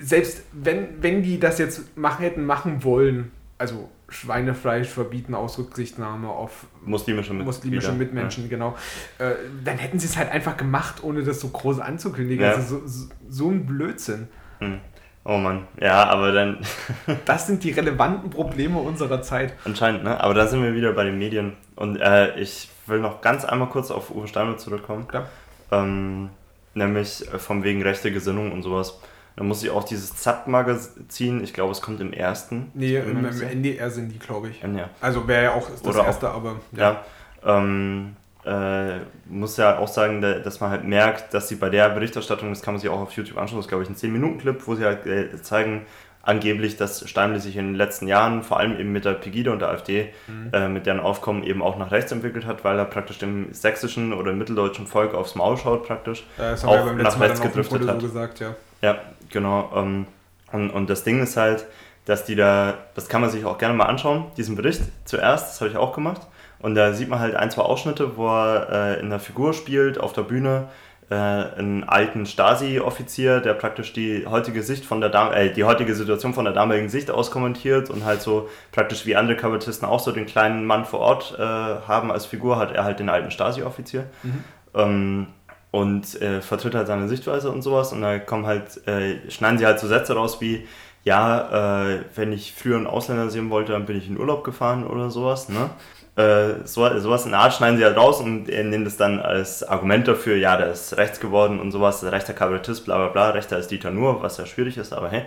selbst 0.02 0.44
wenn, 0.54 1.02
wenn 1.04 1.24
die 1.24 1.40
das 1.40 1.60
jetzt 1.60 1.98
machen, 1.98 2.24
hätten 2.24 2.46
machen 2.46 2.84
wollen, 2.84 3.32
also 3.58 3.90
Schweinefleisch 4.12 4.90
verbieten 4.90 5.36
aus 5.36 5.58
Rücksichtnahme 5.58 6.30
auf 6.30 6.68
muslimische, 6.84 7.34
Mit 7.34 7.46
muslimische 7.46 7.94
Mitmenschen, 7.94 8.44
ja. 8.44 8.50
genau. 8.50 8.76
Äh, 9.20 9.32
dann 9.64 9.78
hätten 9.78 10.00
sie 10.00 10.08
es 10.08 10.18
halt 10.18 10.30
einfach 10.32 10.58
gemacht, 10.58 11.04
ohne 11.04 11.24
das 11.24 11.40
so 11.40 11.48
groß 11.48 11.80
anzukündigen. 11.80 12.44
Ja. 12.44 12.52
Also 12.54 12.80
so, 12.80 12.88
so, 12.88 13.10
so, 13.30 13.50
ein 13.50 13.66
Blödsinn. 13.66 14.28
Hm. 14.60 14.80
Oh 15.24 15.38
Mann, 15.38 15.68
ja, 15.80 16.04
aber 16.10 16.32
dann. 16.32 16.58
das 17.26 17.48
sind 17.48 17.64
die 17.64 17.72
relevanten 17.72 18.32
Probleme 18.32 18.80
unserer 18.80 19.22
Zeit. 19.22 19.54
Anscheinend, 19.64 20.04
ne? 20.04 20.20
Aber 20.20 20.34
da 20.34 20.48
sind 20.48 20.62
wir 20.62 20.74
wieder 20.74 20.92
bei 20.94 21.06
den 21.06 21.18
Medien. 21.18 21.54
Und 21.76 21.98
äh, 21.98 22.38
ich 22.38 22.70
will 22.88 23.00
noch 23.00 23.22
ganz 23.22 23.46
einmal 23.46 23.70
kurz 23.70 23.92
auf 23.92 24.14
Uwe 24.14 24.28
Steiner 24.28 24.58
zurückkommen. 24.58 25.08
Klar. 25.08 25.30
Ähm, 25.72 26.32
nämlich 26.74 27.28
äh, 27.32 27.40
vom 27.40 27.64
wegen 27.64 27.82
rechte 27.82 28.12
Gesinnung 28.12 28.52
und 28.52 28.64
sowas. 28.64 29.00
Da 29.36 29.44
muss 29.44 29.64
ich 29.64 29.70
auch 29.70 29.84
dieses 29.84 30.16
ZAP-Magazin, 30.18 31.44
ich 31.44 31.54
glaube, 31.54 31.72
es 31.72 31.82
kommt 31.82 32.02
im 32.02 32.12
ersten. 32.12 32.70
Nee, 32.74 32.98
im, 32.98 33.26
im 33.26 33.42
NDR 33.42 33.90
sind 33.90 34.10
die, 34.10 34.20
glaube 34.20 34.50
ich. 34.50 34.62
Ja. 34.62 34.90
Also 35.00 35.28
wäre 35.28 35.44
ja 35.44 35.54
auch 35.54 35.70
das 35.70 35.84
Oder 35.86 36.06
erste, 36.06 36.30
auch, 36.30 36.36
aber. 36.36 36.60
Ja. 36.74 37.04
ja 37.44 37.58
ähm, 37.58 38.16
äh, 38.46 39.00
muss 39.26 39.58
ja 39.58 39.78
auch 39.78 39.88
sagen, 39.88 40.22
dass 40.22 40.60
man 40.60 40.72
halt 40.72 40.84
merkt, 40.84 41.34
dass 41.34 41.48
sie 41.48 41.56
bei 41.56 41.70
der 41.70 41.90
Berichterstattung, 41.90 42.50
das 42.50 42.62
kann 42.62 42.74
man 42.74 42.82
sich 42.82 42.90
auch 42.90 43.00
auf 43.00 43.12
YouTube 43.14 43.38
anschauen, 43.38 43.60
das 43.60 43.66
ist 43.66 43.70
glaube 43.70 43.84
ich 43.84 43.90
ein 43.90 43.96
10-Minuten-Clip, 43.96 44.62
wo 44.66 44.76
sie 44.76 44.84
halt 44.84 45.06
äh, 45.06 45.42
zeigen, 45.42 45.86
angeblich, 46.24 46.78
dass 46.78 47.08
Steimle 47.10 47.40
sich 47.40 47.58
in 47.58 47.68
den 47.68 47.76
letzten 47.76 48.08
Jahren, 48.08 48.44
vor 48.44 48.60
allem 48.60 48.80
eben 48.80 48.92
mit 48.92 49.06
der 49.06 49.14
Pegida 49.14 49.52
und 49.52 49.60
der 49.60 49.70
AfD, 49.70 50.10
mhm. 50.28 50.50
äh, 50.54 50.70
mit 50.70 50.86
deren 50.86 51.00
Aufkommen 51.00 51.44
eben 51.44 51.62
auch 51.62 51.78
nach 51.78 51.92
rechts 51.92 52.12
entwickelt 52.12 52.46
hat, 52.46 52.64
weil 52.64 52.78
er 52.78 52.86
praktisch 52.86 53.18
dem 53.18 53.54
sächsischen 53.54 54.14
oder 54.14 54.34
mitteldeutschen 54.34 54.88
Volk 54.88 55.14
aufs 55.14 55.36
Maul 55.36 55.58
schaut 55.58 55.86
praktisch, 55.86 56.24
äh, 56.38 56.54
auch 56.66 56.94
nach 56.94 57.20
rechts 57.20 57.42
gedriftet 57.42 57.88
hat. 57.88 58.02
So 58.02 58.08
gesagt, 58.08 58.40
ja. 58.40 58.56
ja, 58.82 59.00
genau. 59.30 59.72
Ähm, 59.76 60.08
und, 60.52 60.70
und 60.70 60.90
das 60.90 61.04
Ding 61.04 61.22
ist 61.24 61.38
halt, 61.38 61.66
dass 62.06 62.26
die 62.26 62.36
da, 62.36 62.76
das 62.96 63.10
kann 63.10 63.22
man 63.22 63.30
sich 63.30 63.46
auch 63.46 63.58
gerne 63.58 63.76
mal 63.76 63.86
anschauen, 63.86 64.26
diesen 64.38 64.56
Bericht 64.56 64.82
zuerst, 65.06 65.50
das 65.50 65.62
habe 65.62 65.72
ich 65.72 65.78
auch 65.78 65.94
gemacht. 65.94 66.22
Und 66.60 66.76
da 66.76 66.94
sieht 66.94 67.10
man 67.10 67.20
halt 67.20 67.36
ein, 67.36 67.50
zwei 67.50 67.64
Ausschnitte, 67.64 68.18
wo 68.18 68.28
er 68.28 68.98
äh, 68.98 69.00
in 69.00 69.10
der 69.10 69.20
Figur 69.20 69.54
spielt, 69.54 70.00
auf 70.00 70.14
der 70.14 70.22
Bühne, 70.22 70.68
äh, 71.12 71.14
einen 71.14 71.84
alten 71.84 72.26
Stasi-Offizier, 72.26 73.42
der 73.42 73.54
praktisch 73.54 73.92
die 73.92 74.26
heutige 74.26 74.64
Sicht 74.64 74.86
von 74.86 75.02
der 75.02 75.10
Dam 75.10 75.34
äh, 75.34 75.52
die 75.52 75.66
heutige 75.66 75.94
Situation 75.94 76.34
von 76.34 76.46
der 76.46 76.54
damaligen 76.54 76.88
Sicht 76.88 77.12
aus 77.12 77.32
kommentiert 77.32 77.90
und 77.90 78.06
halt 78.06 78.22
so 78.22 78.48
praktisch 78.72 79.06
wie 79.06 79.18
andere 79.18 79.36
Kabarettisten 79.36 79.86
auch 79.86 80.00
so 80.00 80.14
den 80.14 80.26
kleinen 80.26 80.66
Mann 80.66 80.86
vor 80.86 81.02
Ort 81.02 81.36
äh, 81.38 81.42
haben 81.42 82.12
als 82.12 82.26
Figur, 82.26 82.58
hat 82.58 82.72
er 82.72 82.86
halt 82.86 83.00
den 83.00 83.10
alten 83.10 83.30
Stasi-Offizier. 83.30 84.06
Mhm. 84.24 84.44
Ähm, 84.74 85.28
und 85.72 86.22
äh, 86.22 86.42
vertritt 86.42 86.76
halt 86.76 86.88
seine 86.88 87.10
Sichtweise 87.10 87.52
und 87.52 87.62
sowas. 87.62 87.92
Und 87.92 88.02
da 88.02 88.18
kommen 88.18 88.46
halt, 88.46 88.88
äh, 88.88 89.30
schneiden 89.30 89.58
sie 89.58 89.66
halt 89.66 89.80
so 89.80 89.88
Sätze 89.88 90.16
raus 90.16 90.40
wie, 90.40 90.66
ja, 91.04 91.90
äh, 91.90 92.00
wenn 92.16 92.32
ich 92.32 92.54
früher 92.54 92.78
einen 92.78 92.88
Ausländer 92.88 93.30
sehen 93.30 93.50
wollte, 93.50 93.74
dann 93.74 93.86
bin 93.86 93.98
ich 93.98 94.08
in 94.08 94.18
Urlaub 94.18 94.46
gefahren 94.46 94.88
oder 94.88 95.10
sowas. 95.10 95.50
Ne? 95.50 95.70
Äh, 96.16 96.66
so, 96.66 97.00
sowas 97.00 97.26
in 97.26 97.32
der 97.32 97.40
Art 97.40 97.54
schneiden 97.54 97.78
sie 97.78 97.86
halt 97.86 97.96
raus 97.96 98.20
und 98.20 98.50
er 98.50 98.66
nimmt 98.66 98.86
es 98.86 98.98
dann 98.98 99.20
als 99.20 99.64
Argument 99.64 100.08
dafür, 100.08 100.36
ja, 100.36 100.58
der 100.58 100.72
ist 100.72 100.98
rechts 100.98 101.22
geworden 101.22 101.60
und 101.60 101.72
sowas, 101.72 102.04
rechter 102.04 102.34
Kabarettist, 102.34 102.84
bla 102.84 102.98
bla 102.98 103.08
bla, 103.08 103.30
rechter 103.30 103.58
ist 103.58 103.72
Dieter 103.72 103.92
Nur, 103.92 104.22
was 104.22 104.38
ja 104.38 104.46
schwierig 104.46 104.78
ist, 104.78 104.92
aber 104.92 105.10
hey. 105.10 105.24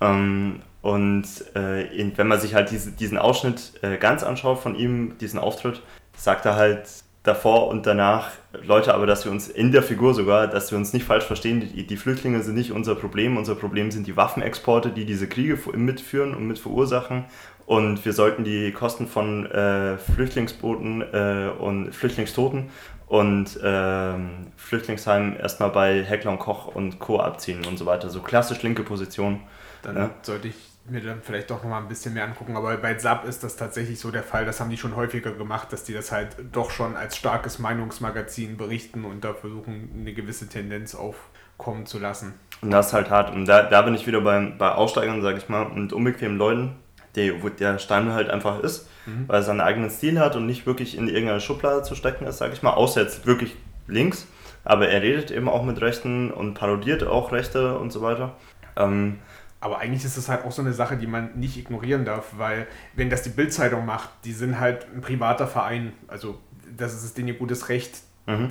Ähm, 0.00 0.62
und 0.80 1.24
äh, 1.54 2.12
wenn 2.16 2.26
man 2.26 2.40
sich 2.40 2.54
halt 2.54 2.70
diese, 2.70 2.92
diesen 2.92 3.18
Ausschnitt 3.18 3.72
äh, 3.82 3.98
ganz 3.98 4.22
anschaut 4.22 4.58
von 4.58 4.74
ihm, 4.74 5.18
diesen 5.18 5.38
Auftritt, 5.38 5.82
sagt 6.16 6.46
er 6.46 6.56
halt, 6.56 6.86
davor 7.22 7.68
und 7.68 7.86
danach, 7.86 8.30
Leute, 8.64 8.94
aber 8.94 9.06
dass 9.06 9.24
wir 9.24 9.32
uns 9.32 9.48
in 9.48 9.70
der 9.70 9.82
Figur 9.82 10.12
sogar, 10.12 10.48
dass 10.48 10.72
wir 10.72 10.78
uns 10.78 10.92
nicht 10.92 11.04
falsch 11.04 11.24
verstehen, 11.24 11.60
die, 11.60 11.86
die, 11.86 11.96
Flüchtlinge 11.96 12.42
sind 12.42 12.56
nicht 12.56 12.72
unser 12.72 12.96
Problem, 12.96 13.36
unser 13.36 13.54
Problem 13.54 13.90
sind 13.90 14.06
die 14.06 14.16
Waffenexporte, 14.16 14.90
die 14.90 15.04
diese 15.04 15.28
Kriege 15.28 15.56
mitführen 15.74 16.34
und 16.34 16.46
mit 16.48 16.58
verursachen 16.58 17.24
und 17.72 18.04
wir 18.04 18.12
sollten 18.12 18.44
die 18.44 18.70
Kosten 18.70 19.06
von 19.06 19.46
äh, 19.46 19.96
Flüchtlingsbooten 19.96 21.00
äh, 21.00 21.50
und 21.58 21.94
Flüchtlingstoten 21.94 22.68
und 23.06 23.56
äh, 23.62 24.12
Flüchtlingsheimen 24.58 25.36
erstmal 25.36 25.70
bei 25.70 26.04
Heckler 26.04 26.32
und 26.32 26.38
Koch 26.38 26.66
und 26.66 26.98
Co. 26.98 27.18
abziehen 27.18 27.64
und 27.64 27.78
so 27.78 27.86
weiter. 27.86 28.10
So 28.10 28.20
klassisch 28.20 28.62
linke 28.62 28.82
Position. 28.82 29.40
Dann 29.80 29.96
ja. 29.96 30.10
sollte 30.20 30.48
ich 30.48 30.54
mir 30.84 31.00
dann 31.00 31.22
vielleicht 31.22 31.48
doch 31.48 31.62
nochmal 31.62 31.80
ein 31.80 31.88
bisschen 31.88 32.12
mehr 32.12 32.24
angucken. 32.24 32.58
Aber 32.58 32.76
bei 32.76 32.98
SAP 32.98 33.24
ist 33.24 33.42
das 33.42 33.56
tatsächlich 33.56 33.98
so 33.98 34.10
der 34.10 34.22
Fall. 34.22 34.44
Das 34.44 34.60
haben 34.60 34.68
die 34.68 34.76
schon 34.76 34.94
häufiger 34.94 35.32
gemacht, 35.32 35.72
dass 35.72 35.82
die 35.84 35.94
das 35.94 36.12
halt 36.12 36.36
doch 36.52 36.70
schon 36.70 36.94
als 36.94 37.16
starkes 37.16 37.58
Meinungsmagazin 37.58 38.58
berichten 38.58 39.06
und 39.06 39.24
da 39.24 39.32
versuchen, 39.32 39.88
eine 39.98 40.12
gewisse 40.12 40.46
Tendenz 40.46 40.94
aufkommen 40.94 41.86
zu 41.86 41.98
lassen. 41.98 42.34
Und 42.60 42.70
das 42.70 42.88
ist 42.88 42.92
halt 42.92 43.08
hart. 43.08 43.34
Und 43.34 43.46
da, 43.46 43.62
da 43.62 43.80
bin 43.80 43.94
ich 43.94 44.06
wieder 44.06 44.20
bei, 44.20 44.52
bei 44.58 44.72
Aussteigern, 44.72 45.22
sage 45.22 45.38
ich 45.38 45.48
mal, 45.48 45.62
und 45.62 45.94
unbequemen 45.94 46.36
Leuten, 46.36 46.76
wo 47.14 47.48
der 47.48 47.78
Stein 47.78 48.12
halt 48.12 48.30
einfach 48.30 48.60
ist, 48.60 48.88
mhm. 49.06 49.24
weil 49.26 49.40
er 49.40 49.42
seinen 49.42 49.60
eigenen 49.60 49.90
Stil 49.90 50.18
hat 50.18 50.36
und 50.36 50.46
nicht 50.46 50.66
wirklich 50.66 50.96
in 50.96 51.08
irgendeine 51.08 51.40
Schublade 51.40 51.82
zu 51.82 51.94
stecken 51.94 52.26
ist, 52.26 52.38
sage 52.38 52.52
ich 52.52 52.62
mal, 52.62 52.72
außer 52.72 53.02
jetzt 53.02 53.26
wirklich 53.26 53.56
links. 53.86 54.26
Aber 54.64 54.88
er 54.88 55.02
redet 55.02 55.30
eben 55.30 55.48
auch 55.48 55.64
mit 55.64 55.80
Rechten 55.80 56.30
und 56.30 56.54
parodiert 56.54 57.04
auch 57.04 57.32
Rechte 57.32 57.78
und 57.78 57.92
so 57.92 58.00
weiter. 58.00 58.36
Ähm, 58.76 59.18
aber 59.60 59.78
eigentlich 59.78 60.04
ist 60.04 60.16
das 60.16 60.28
halt 60.28 60.44
auch 60.44 60.52
so 60.52 60.62
eine 60.62 60.72
Sache, 60.72 60.96
die 60.96 61.06
man 61.06 61.38
nicht 61.38 61.56
ignorieren 61.56 62.04
darf, 62.04 62.32
weil 62.36 62.66
wenn 62.94 63.10
das 63.10 63.22
die 63.22 63.30
Bildzeitung 63.30 63.86
macht, 63.86 64.10
die 64.24 64.32
sind 64.32 64.58
halt 64.58 64.86
ein 64.94 65.00
privater 65.00 65.46
Verein. 65.46 65.92
Also 66.08 66.38
das 66.76 67.04
ist 67.04 67.16
denen 67.16 67.28
ihr 67.28 67.34
gutes 67.34 67.68
Recht. 67.68 68.02
Mhm. 68.26 68.48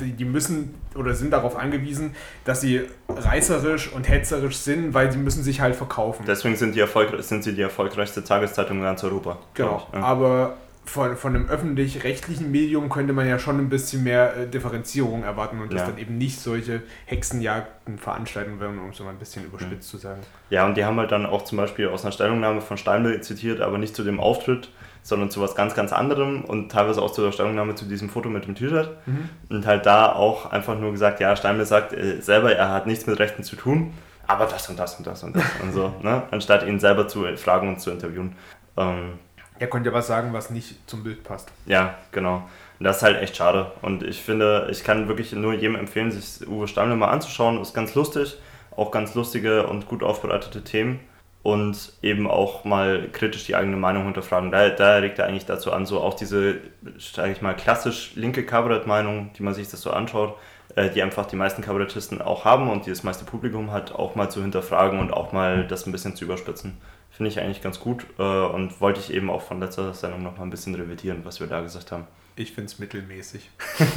Die, 0.00 0.24
müssen 0.24 0.74
oder 0.94 1.14
sind 1.14 1.32
darauf 1.32 1.56
angewiesen, 1.56 2.14
dass 2.44 2.60
sie 2.60 2.82
reißerisch 3.08 3.92
und 3.92 4.08
hetzerisch 4.08 4.56
sind, 4.56 4.94
weil 4.94 5.10
sie 5.12 5.18
müssen 5.18 5.42
sich 5.42 5.60
halt 5.60 5.76
verkaufen. 5.76 6.24
Deswegen 6.26 6.56
sind, 6.56 6.74
die 6.74 6.80
Erfolg, 6.80 7.10
sind 7.22 7.44
sie 7.44 7.54
die 7.54 7.62
erfolgreichste 7.62 8.24
Tageszeitung 8.24 8.78
in 8.78 8.82
ganz 8.82 9.04
Europa. 9.04 9.38
Genau. 9.54 9.86
Ja. 9.92 10.00
Aber 10.00 10.56
von, 10.84 11.16
von 11.16 11.36
einem 11.36 11.48
öffentlich-rechtlichen 11.48 12.50
Medium 12.50 12.88
könnte 12.88 13.12
man 13.12 13.28
ja 13.28 13.38
schon 13.38 13.58
ein 13.58 13.68
bisschen 13.68 14.02
mehr 14.02 14.36
äh, 14.36 14.46
Differenzierung 14.48 15.22
erwarten 15.22 15.60
und 15.60 15.72
ja. 15.72 15.78
dass 15.78 15.88
dann 15.88 15.98
eben 15.98 16.18
nicht 16.18 16.40
solche 16.40 16.82
Hexenjagden 17.06 17.98
veranstalten 17.98 18.58
werden, 18.58 18.78
um 18.78 18.90
es 18.90 18.98
mal 18.98 19.10
ein 19.10 19.18
bisschen 19.18 19.44
überspitzt 19.44 19.92
mhm. 19.92 19.98
zu 19.98 19.98
sagen. 19.98 20.20
Ja, 20.48 20.66
und 20.66 20.76
die 20.76 20.84
haben 20.84 20.98
halt 20.98 21.12
dann 21.12 21.26
auch 21.26 21.44
zum 21.44 21.58
Beispiel 21.58 21.88
aus 21.88 22.02
einer 22.02 22.12
Stellungnahme 22.12 22.60
von 22.60 22.76
Steinberg 22.76 23.22
zitiert, 23.22 23.60
aber 23.60 23.78
nicht 23.78 23.94
zu 23.94 24.02
dem 24.02 24.18
Auftritt, 24.18 24.70
sondern 25.02 25.30
zu 25.30 25.40
was 25.40 25.54
ganz, 25.54 25.74
ganz 25.74 25.92
anderem 25.92 26.44
und 26.44 26.70
teilweise 26.70 27.02
auch 27.02 27.12
zu 27.12 27.22
der 27.22 27.32
Stellungnahme 27.32 27.74
zu 27.74 27.84
diesem 27.84 28.08
Foto 28.08 28.28
mit 28.28 28.46
dem 28.46 28.54
T-Shirt. 28.54 28.90
Mhm. 29.06 29.28
Und 29.48 29.66
halt 29.66 29.86
da 29.86 30.12
auch 30.12 30.50
einfach 30.50 30.78
nur 30.78 30.92
gesagt, 30.92 31.20
ja, 31.20 31.34
Steinberg 31.36 31.66
sagt 31.66 31.92
äh, 31.92 32.20
selber, 32.20 32.54
er 32.54 32.70
hat 32.70 32.86
nichts 32.86 33.06
mit 33.06 33.18
Rechten 33.18 33.42
zu 33.42 33.56
tun, 33.56 33.94
aber 34.26 34.46
das 34.46 34.68
und 34.68 34.78
das 34.78 34.96
und 34.96 35.06
das 35.06 35.22
und 35.22 35.36
das 35.36 35.44
und 35.62 35.72
so, 35.72 35.94
ne? 36.02 36.22
anstatt 36.30 36.66
ihn 36.66 36.78
selber 36.78 37.08
zu 37.08 37.24
fragen 37.36 37.68
und 37.68 37.80
zu 37.80 37.90
interviewen. 37.90 38.36
Ähm, 38.76 39.18
er 39.58 39.66
konnte 39.66 39.90
ja 39.90 39.94
was 39.94 40.06
sagen, 40.06 40.32
was 40.32 40.50
nicht 40.50 40.88
zum 40.88 41.04
Bild 41.04 41.22
passt. 41.22 41.52
Ja, 41.66 41.98
genau. 42.12 42.48
Und 42.78 42.84
das 42.84 42.96
ist 42.96 43.02
halt 43.02 43.20
echt 43.20 43.36
schade. 43.36 43.70
Und 43.82 44.02
ich 44.02 44.22
finde, 44.22 44.68
ich 44.70 44.84
kann 44.84 45.06
wirklich 45.06 45.32
nur 45.32 45.52
jedem 45.52 45.76
empfehlen, 45.76 46.10
sich 46.10 46.48
Uwe 46.48 46.66
Stammler 46.66 46.96
mal 46.96 47.10
anzuschauen. 47.10 47.60
Ist 47.60 47.74
ganz 47.74 47.94
lustig. 47.94 48.38
Auch 48.74 48.90
ganz 48.90 49.14
lustige 49.14 49.66
und 49.66 49.86
gut 49.86 50.02
aufbereitete 50.02 50.64
Themen. 50.64 51.00
Und 51.42 51.94
eben 52.02 52.28
auch 52.28 52.64
mal 52.64 53.08
kritisch 53.12 53.44
die 53.44 53.56
eigene 53.56 53.76
Meinung 53.76 54.04
hinterfragen. 54.04 54.50
Da, 54.50 54.68
da 54.68 54.96
regt 54.96 55.18
er 55.18 55.26
eigentlich 55.26 55.46
dazu 55.46 55.72
an, 55.72 55.86
so 55.86 56.00
auch 56.00 56.12
diese, 56.12 56.58
sage 56.98 57.32
ich 57.32 57.40
mal, 57.40 57.54
klassisch 57.54 58.12
linke 58.14 58.44
Kabarett-Meinung, 58.44 59.30
die 59.38 59.42
man 59.42 59.54
sich 59.54 59.70
das 59.70 59.80
so 59.80 59.90
anschaut, 59.90 60.36
äh, 60.76 60.90
die 60.90 61.02
einfach 61.02 61.24
die 61.26 61.36
meisten 61.36 61.62
Kabarettisten 61.62 62.20
auch 62.20 62.44
haben 62.44 62.68
und 62.68 62.84
die 62.84 62.90
das 62.90 63.04
meiste 63.04 63.24
Publikum 63.24 63.72
hat, 63.72 63.92
auch 63.92 64.16
mal 64.16 64.30
zu 64.30 64.42
hinterfragen 64.42 65.00
und 65.00 65.12
auch 65.12 65.32
mal 65.32 65.66
das 65.66 65.86
ein 65.86 65.92
bisschen 65.92 66.14
zu 66.14 66.24
überspitzen. 66.24 66.76
Finde 67.10 67.30
ich 67.30 67.40
eigentlich 67.40 67.62
ganz 67.62 67.80
gut 67.80 68.06
äh, 68.18 68.22
und 68.22 68.80
wollte 68.80 69.00
ich 69.00 69.12
eben 69.12 69.30
auch 69.30 69.42
von 69.42 69.60
letzter 69.60 69.94
Sendung 69.94 70.22
noch 70.22 70.36
mal 70.36 70.44
ein 70.44 70.50
bisschen 70.50 70.74
revidieren, 70.74 71.24
was 71.24 71.40
wir 71.40 71.46
da 71.46 71.60
gesagt 71.62 71.90
haben. 71.90 72.06
Ich 72.40 72.52
finde 72.52 72.70
es 72.70 72.78
mittelmäßig. 72.78 73.50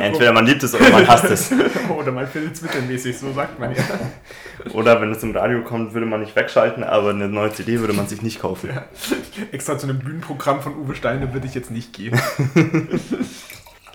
Entweder 0.00 0.32
man 0.32 0.46
liebt 0.46 0.62
es 0.62 0.76
oder 0.76 0.90
man 0.90 1.08
hasst 1.08 1.24
es. 1.24 1.50
oder 1.88 2.12
man 2.12 2.28
findet 2.28 2.54
es 2.54 2.62
mittelmäßig, 2.62 3.18
so 3.18 3.32
sagt 3.32 3.58
man 3.58 3.74
ja. 3.74 3.82
Oder 4.74 5.00
wenn 5.00 5.10
es 5.10 5.20
im 5.24 5.34
Radio 5.34 5.64
kommt, 5.64 5.92
würde 5.92 6.06
man 6.06 6.20
nicht 6.20 6.36
wegschalten, 6.36 6.84
aber 6.84 7.10
eine 7.10 7.28
neue 7.28 7.52
CD 7.52 7.80
würde 7.80 7.94
man 7.94 8.06
sich 8.06 8.22
nicht 8.22 8.40
kaufen. 8.40 8.70
Ja. 8.72 8.84
Extra 9.50 9.76
zu 9.76 9.88
einem 9.88 9.98
Bühnenprogramm 9.98 10.62
von 10.62 10.76
Uwe 10.76 10.94
Steine 10.94 11.32
würde 11.32 11.48
ich 11.48 11.54
jetzt 11.54 11.72
nicht 11.72 11.92
gehen. 11.94 12.16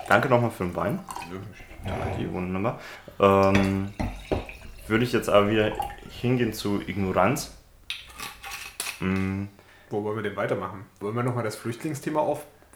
Danke 0.10 0.28
nochmal 0.28 0.52
für 0.52 0.66
den 0.66 0.76
Wein. 0.76 1.00
Ja, 1.86 1.94
die 2.20 2.26
Nummer. 2.26 2.80
Ähm, 3.18 3.94
würde 4.88 5.06
ich 5.06 5.14
jetzt 5.14 5.30
aber 5.30 5.50
wieder 5.50 5.72
hingehen 6.20 6.52
zu 6.52 6.82
Ignoranz. 6.86 7.56
Mhm. 9.00 9.48
Wo 9.90 10.04
wollen 10.04 10.18
wir 10.18 10.24
denn 10.24 10.36
weitermachen? 10.36 10.86
Wollen 11.00 11.16
wir 11.16 11.24
nochmal 11.24 11.46
das 11.46 11.56
Flüchtlingsthema 11.56 12.20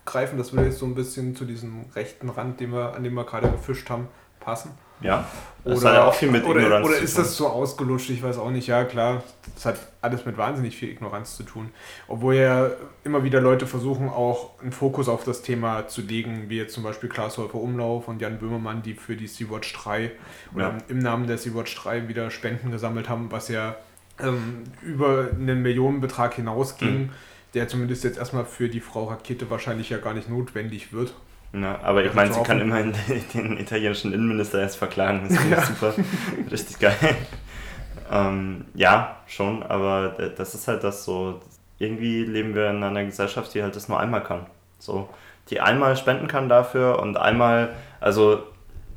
aufgreifen? 0.10 0.38
Das 0.38 0.54
würde 0.54 0.66
jetzt 0.66 0.80
so 0.80 0.86
ein 0.86 0.96
bisschen 0.96 1.36
zu 1.36 1.46
diesem 1.46 1.86
rechten 1.96 2.30
Rand, 2.30 2.60
den 2.60 2.72
wir, 2.72 2.96
an 2.96 3.04
dem 3.04 3.14
wir 3.14 3.24
gerade 3.24 3.50
gefischt 3.50 3.90
haben, 3.90 4.08
passen. 4.40 4.72
Ja, 5.02 5.26
das 5.64 5.80
oder, 5.80 5.90
hat 5.90 5.96
ja 5.96 6.06
auch 6.06 6.14
viel 6.14 6.30
mit 6.30 6.44
oder, 6.44 6.60
Ignoranz 6.60 6.86
Oder 6.86 6.98
ist 6.98 7.18
das 7.18 7.38
so 7.38 7.48
ausgelutscht? 7.48 8.10
Ich 8.10 8.22
weiß 8.22 8.38
auch 8.38 8.50
nicht. 8.50 8.68
Ja, 8.68 8.84
klar, 8.84 9.24
das 9.56 9.66
hat 9.66 9.78
alles 10.02 10.26
mit 10.26 10.38
wahnsinnig 10.38 10.76
viel 10.76 10.90
Ignoranz 10.90 11.38
zu 11.38 11.44
tun. 11.44 11.70
Obwohl 12.10 12.36
ja 12.36 12.70
immer 13.06 13.24
wieder 13.24 13.40
Leute 13.40 13.66
versuchen, 13.66 14.10
auch 14.10 14.60
einen 14.62 14.74
Fokus 14.74 15.08
auf 15.08 15.24
das 15.24 15.42
Thema 15.42 15.88
zu 15.88 16.02
legen, 16.02 16.50
wie 16.50 16.58
jetzt 16.58 16.74
zum 16.74 16.84
Beispiel 16.84 17.08
Klaas 17.08 17.38
Häufer 17.38 17.56
Umlauf 17.56 18.10
und 18.10 18.22
Jan 18.22 18.40
Böhmermann, 18.40 18.82
die 18.82 18.94
für 18.94 19.16
die 19.16 19.28
Sea-Watch 19.28 19.72
3 19.72 20.12
oder 20.54 20.70
ja. 20.70 20.78
im 20.90 21.00
Namen 21.00 21.28
der 21.28 21.38
Sea-Watch 21.38 21.74
3 21.78 22.10
wieder 22.10 22.30
Spenden 22.30 22.70
gesammelt 22.70 23.08
haben, 23.08 23.32
was 23.32 23.48
ja 23.48 23.78
ähm, 24.20 24.64
über 24.82 25.30
einen 25.32 25.62
Millionenbetrag 25.62 26.34
hinausging, 26.34 27.04
mhm. 27.04 27.10
Der 27.54 27.68
zumindest 27.68 28.04
jetzt 28.04 28.18
erstmal 28.18 28.46
für 28.46 28.70
die 28.70 28.80
Frau 28.80 29.06
Rakete 29.06 29.50
wahrscheinlich 29.50 29.90
ja 29.90 29.98
gar 29.98 30.14
nicht 30.14 30.30
notwendig 30.30 30.94
wird. 30.94 31.14
Na, 31.52 31.80
aber 31.82 32.06
ich 32.06 32.14
meine, 32.14 32.32
sie 32.32 32.44
kann 32.44 32.62
immerhin 32.62 32.94
den 33.34 33.58
italienischen 33.58 34.14
Innenminister 34.14 34.62
erst 34.62 34.78
verklagen. 34.78 35.28
Das 35.28 35.40
ist 35.40 35.50
ja. 35.50 35.62
super. 35.66 35.94
Richtig 36.52 36.80
geil. 36.80 36.96
Ähm, 38.12 38.66
ja, 38.76 39.18
schon, 39.28 39.64
aber 39.64 40.10
das 40.36 40.56
ist 40.56 40.68
halt 40.68 40.84
das 40.84 41.06
so. 41.06 41.42
Irgendwie 41.80 42.26
leben 42.26 42.56
wir 42.56 42.70
in 42.70 42.84
einer 42.84 43.06
Gesellschaft, 43.06 43.54
die 43.54 43.64
halt 43.64 43.76
das 43.76 43.88
nur 43.88 44.00
einmal 44.00 44.24
kann. 44.24 44.46
So, 44.80 45.10
die 45.50 45.62
einmal 45.62 45.96
spenden 45.96 46.28
kann 46.28 46.50
dafür 46.50 47.00
und 47.00 47.18
einmal, 47.18 47.74
also 48.00 48.44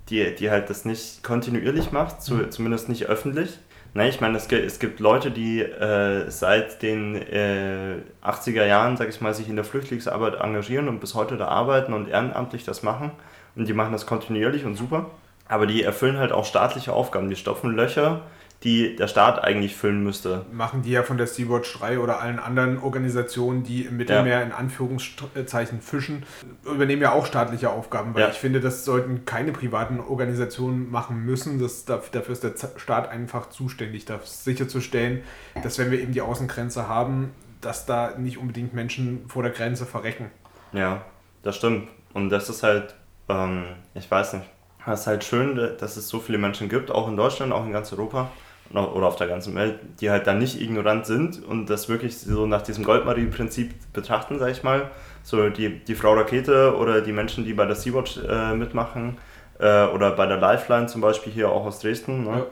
die, 0.09 0.34
die 0.34 0.50
halt 0.50 0.68
das 0.68 0.84
nicht 0.84 1.22
kontinuierlich 1.22 1.92
macht, 1.92 2.22
zu, 2.22 2.34
mhm. 2.34 2.50
zumindest 2.50 2.88
nicht 2.88 3.07
öffentlich 3.07 3.59
Ne, 3.95 4.09
ich 4.09 4.22
meine, 4.22 4.38
es 4.38 4.49
gibt, 4.49 4.64
es 4.64 4.78
gibt 4.78 5.01
Leute, 5.01 5.30
die 5.30 5.61
äh, 5.61 6.30
seit 6.30 6.80
den 6.80 7.14
äh, 7.14 7.97
80er 8.24 8.64
Jahren, 8.64 8.97
sag 8.97 9.11
ich 9.11 9.20
mal, 9.20 9.34
sich 9.34 9.51
in 9.51 9.57
der 9.57 9.66
Flüchtlingsarbeit 9.66 10.40
engagieren 10.40 10.88
und 10.88 10.99
bis 11.01 11.14
heute 11.14 11.36
da 11.36 11.49
arbeiten 11.49 11.93
und 11.93 12.09
ehrenamtlich 12.09 12.64
das 12.64 12.82
machen. 12.82 13.11
Und 13.55 13.68
die 13.68 13.74
machen 13.74 13.93
das 13.93 14.07
kontinuierlich 14.07 14.64
und 14.64 14.76
super. 14.76 15.11
Aber 15.47 15.66
die 15.66 15.82
erfüllen 15.82 16.16
halt 16.16 16.32
auch 16.32 16.47
staatliche 16.47 16.95
Aufgaben. 16.95 17.28
Die 17.28 17.36
stopfen 17.36 17.76
Löcher 17.76 18.22
die 18.64 18.94
der 18.94 19.08
Staat 19.08 19.42
eigentlich 19.42 19.74
füllen 19.74 20.04
müsste. 20.04 20.46
Machen 20.52 20.82
die 20.82 20.90
ja 20.90 21.02
von 21.02 21.18
der 21.18 21.26
Sea-Watch 21.26 21.78
3 21.78 21.98
oder 21.98 22.20
allen 22.20 22.38
anderen 22.38 22.78
Organisationen, 22.78 23.64
die 23.64 23.82
im 23.82 23.96
Mittelmeer 23.96 24.38
ja. 24.38 24.44
in 24.44 24.52
Anführungszeichen 24.52 25.80
fischen, 25.80 26.24
übernehmen 26.64 27.02
ja 27.02 27.12
auch 27.12 27.26
staatliche 27.26 27.70
Aufgaben, 27.70 28.14
weil 28.14 28.22
ja. 28.22 28.28
ich 28.30 28.36
finde, 28.36 28.60
das 28.60 28.84
sollten 28.84 29.24
keine 29.24 29.52
privaten 29.52 30.00
Organisationen 30.00 30.90
machen 30.90 31.24
müssen. 31.24 31.58
Das, 31.58 31.84
dafür 31.84 32.30
ist 32.30 32.44
der 32.44 32.54
Staat 32.76 33.08
einfach 33.08 33.50
zuständig, 33.50 34.04
das 34.04 34.44
sicherzustellen, 34.44 35.22
dass 35.62 35.78
wenn 35.78 35.90
wir 35.90 36.00
eben 36.00 36.12
die 36.12 36.20
Außengrenze 36.20 36.88
haben, 36.88 37.32
dass 37.60 37.86
da 37.86 38.14
nicht 38.16 38.38
unbedingt 38.38 38.74
Menschen 38.74 39.28
vor 39.28 39.42
der 39.42 39.52
Grenze 39.52 39.86
verrecken. 39.86 40.30
Ja, 40.72 41.04
das 41.42 41.56
stimmt. 41.56 41.88
Und 42.14 42.30
das 42.30 42.48
ist 42.48 42.62
halt, 42.62 42.94
ähm, 43.28 43.64
ich 43.94 44.10
weiß 44.10 44.34
nicht, 44.34 44.46
das 44.84 45.00
ist 45.00 45.06
halt 45.06 45.24
schön, 45.24 45.56
dass 45.78 45.96
es 45.96 46.08
so 46.08 46.18
viele 46.20 46.38
Menschen 46.38 46.68
gibt, 46.68 46.90
auch 46.90 47.08
in 47.08 47.16
Deutschland, 47.16 47.52
auch 47.52 47.64
in 47.64 47.72
ganz 47.72 47.92
Europa, 47.92 48.30
oder 48.74 49.06
auf 49.06 49.16
der 49.16 49.26
ganzen 49.26 49.54
Welt, 49.54 49.78
die 50.00 50.10
halt 50.10 50.26
dann 50.26 50.38
nicht 50.38 50.60
ignorant 50.60 51.06
sind 51.06 51.44
und 51.44 51.66
das 51.66 51.88
wirklich 51.88 52.18
so 52.18 52.46
nach 52.46 52.62
diesem 52.62 52.84
Goldmarie-Prinzip 52.84 53.74
betrachten, 53.92 54.38
sag 54.38 54.50
ich 54.50 54.62
mal. 54.62 54.90
So 55.22 55.50
die, 55.50 55.78
die 55.78 55.94
Frau 55.94 56.14
Rakete 56.14 56.76
oder 56.76 57.00
die 57.00 57.12
Menschen, 57.12 57.44
die 57.44 57.54
bei 57.54 57.66
der 57.66 57.76
Sea-Watch 57.76 58.18
äh, 58.28 58.54
mitmachen 58.54 59.18
äh, 59.58 59.84
oder 59.84 60.10
bei 60.12 60.26
der 60.26 60.38
Lifeline 60.38 60.86
zum 60.86 61.00
Beispiel 61.00 61.32
hier 61.32 61.50
auch 61.50 61.66
aus 61.66 61.80
Dresden. 61.80 62.24
Ne? 62.24 62.30
Ja. 62.30 62.46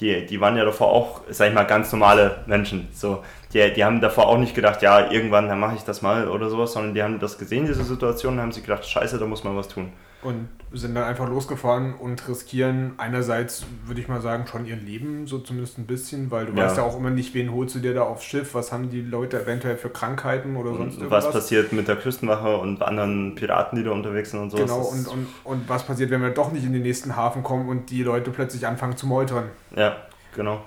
Die, 0.00 0.26
die 0.26 0.40
waren 0.40 0.56
ja 0.56 0.64
davor 0.64 0.88
auch, 0.88 1.20
sag 1.30 1.48
ich 1.48 1.54
mal, 1.54 1.64
ganz 1.64 1.90
normale 1.92 2.42
Menschen. 2.46 2.88
So, 2.92 3.22
die, 3.52 3.72
die 3.72 3.84
haben 3.84 4.00
davor 4.00 4.26
auch 4.26 4.38
nicht 4.38 4.54
gedacht, 4.54 4.82
ja, 4.82 5.10
irgendwann 5.10 5.48
dann 5.48 5.60
mache 5.60 5.76
ich 5.76 5.84
das 5.84 6.02
mal 6.02 6.28
oder 6.28 6.50
sowas, 6.50 6.72
sondern 6.72 6.92
die 6.92 7.02
haben 7.02 7.18
das 7.18 7.38
gesehen, 7.38 7.66
diese 7.66 7.84
Situation, 7.84 8.34
und 8.34 8.40
haben 8.40 8.52
sich 8.52 8.64
gedacht, 8.64 8.86
scheiße, 8.86 9.18
da 9.18 9.26
muss 9.26 9.44
man 9.44 9.56
was 9.56 9.68
tun 9.68 9.92
und 10.26 10.48
sind 10.72 10.96
dann 10.96 11.04
einfach 11.04 11.28
losgefahren 11.28 11.94
und 11.94 12.26
riskieren 12.28 12.94
einerseits, 12.98 13.64
würde 13.84 14.00
ich 14.00 14.08
mal 14.08 14.20
sagen, 14.20 14.46
schon 14.48 14.66
ihr 14.66 14.74
Leben, 14.74 15.28
so 15.28 15.38
zumindest 15.38 15.78
ein 15.78 15.86
bisschen, 15.86 16.32
weil 16.32 16.46
du 16.46 16.52
ja. 16.52 16.64
weißt 16.64 16.78
ja 16.78 16.82
auch 16.82 16.98
immer 16.98 17.10
nicht, 17.10 17.32
wen 17.34 17.52
holst 17.52 17.76
du 17.76 17.78
dir 17.78 17.94
da 17.94 18.02
aufs 18.02 18.24
Schiff, 18.24 18.54
was 18.54 18.72
haben 18.72 18.90
die 18.90 19.00
Leute 19.00 19.40
eventuell 19.40 19.76
für 19.76 19.88
Krankheiten 19.88 20.56
oder 20.56 20.70
und 20.70 20.78
sonst 20.78 20.96
irgendwas. 20.96 21.26
Was 21.26 21.32
passiert 21.32 21.72
mit 21.72 21.86
der 21.86 21.94
Küstenwache 21.94 22.56
und 22.56 22.82
anderen 22.82 23.36
Piraten, 23.36 23.78
die 23.78 23.84
da 23.84 23.92
unterwegs 23.92 24.32
sind 24.32 24.40
und 24.40 24.50
so. 24.50 24.56
Genau, 24.56 24.80
und, 24.80 25.06
und, 25.06 25.26
und 25.44 25.68
was 25.68 25.84
passiert, 25.84 26.10
wenn 26.10 26.22
wir 26.22 26.30
doch 26.30 26.50
nicht 26.50 26.64
in 26.64 26.72
den 26.72 26.82
nächsten 26.82 27.14
Hafen 27.14 27.44
kommen 27.44 27.68
und 27.68 27.90
die 27.90 28.02
Leute 28.02 28.32
plötzlich 28.32 28.66
anfangen 28.66 28.96
zu 28.96 29.06
meutern. 29.06 29.44
Ja, 29.76 29.96
genau. 30.34 30.62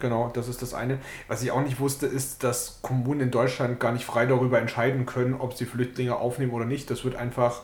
Genau, 0.00 0.30
das 0.34 0.48
ist 0.48 0.60
das 0.60 0.74
eine. 0.74 0.98
Was 1.28 1.42
ich 1.42 1.50
auch 1.50 1.62
nicht 1.62 1.80
wusste, 1.80 2.06
ist, 2.06 2.44
dass 2.44 2.80
Kommunen 2.82 3.20
in 3.20 3.30
Deutschland 3.30 3.80
gar 3.80 3.92
nicht 3.92 4.04
frei 4.04 4.26
darüber 4.26 4.58
entscheiden 4.58 5.06
können, 5.06 5.34
ob 5.34 5.54
sie 5.54 5.64
Flüchtlinge 5.64 6.16
aufnehmen 6.16 6.52
oder 6.52 6.64
nicht. 6.64 6.90
Das 6.90 7.04
wird 7.04 7.16
einfach 7.16 7.62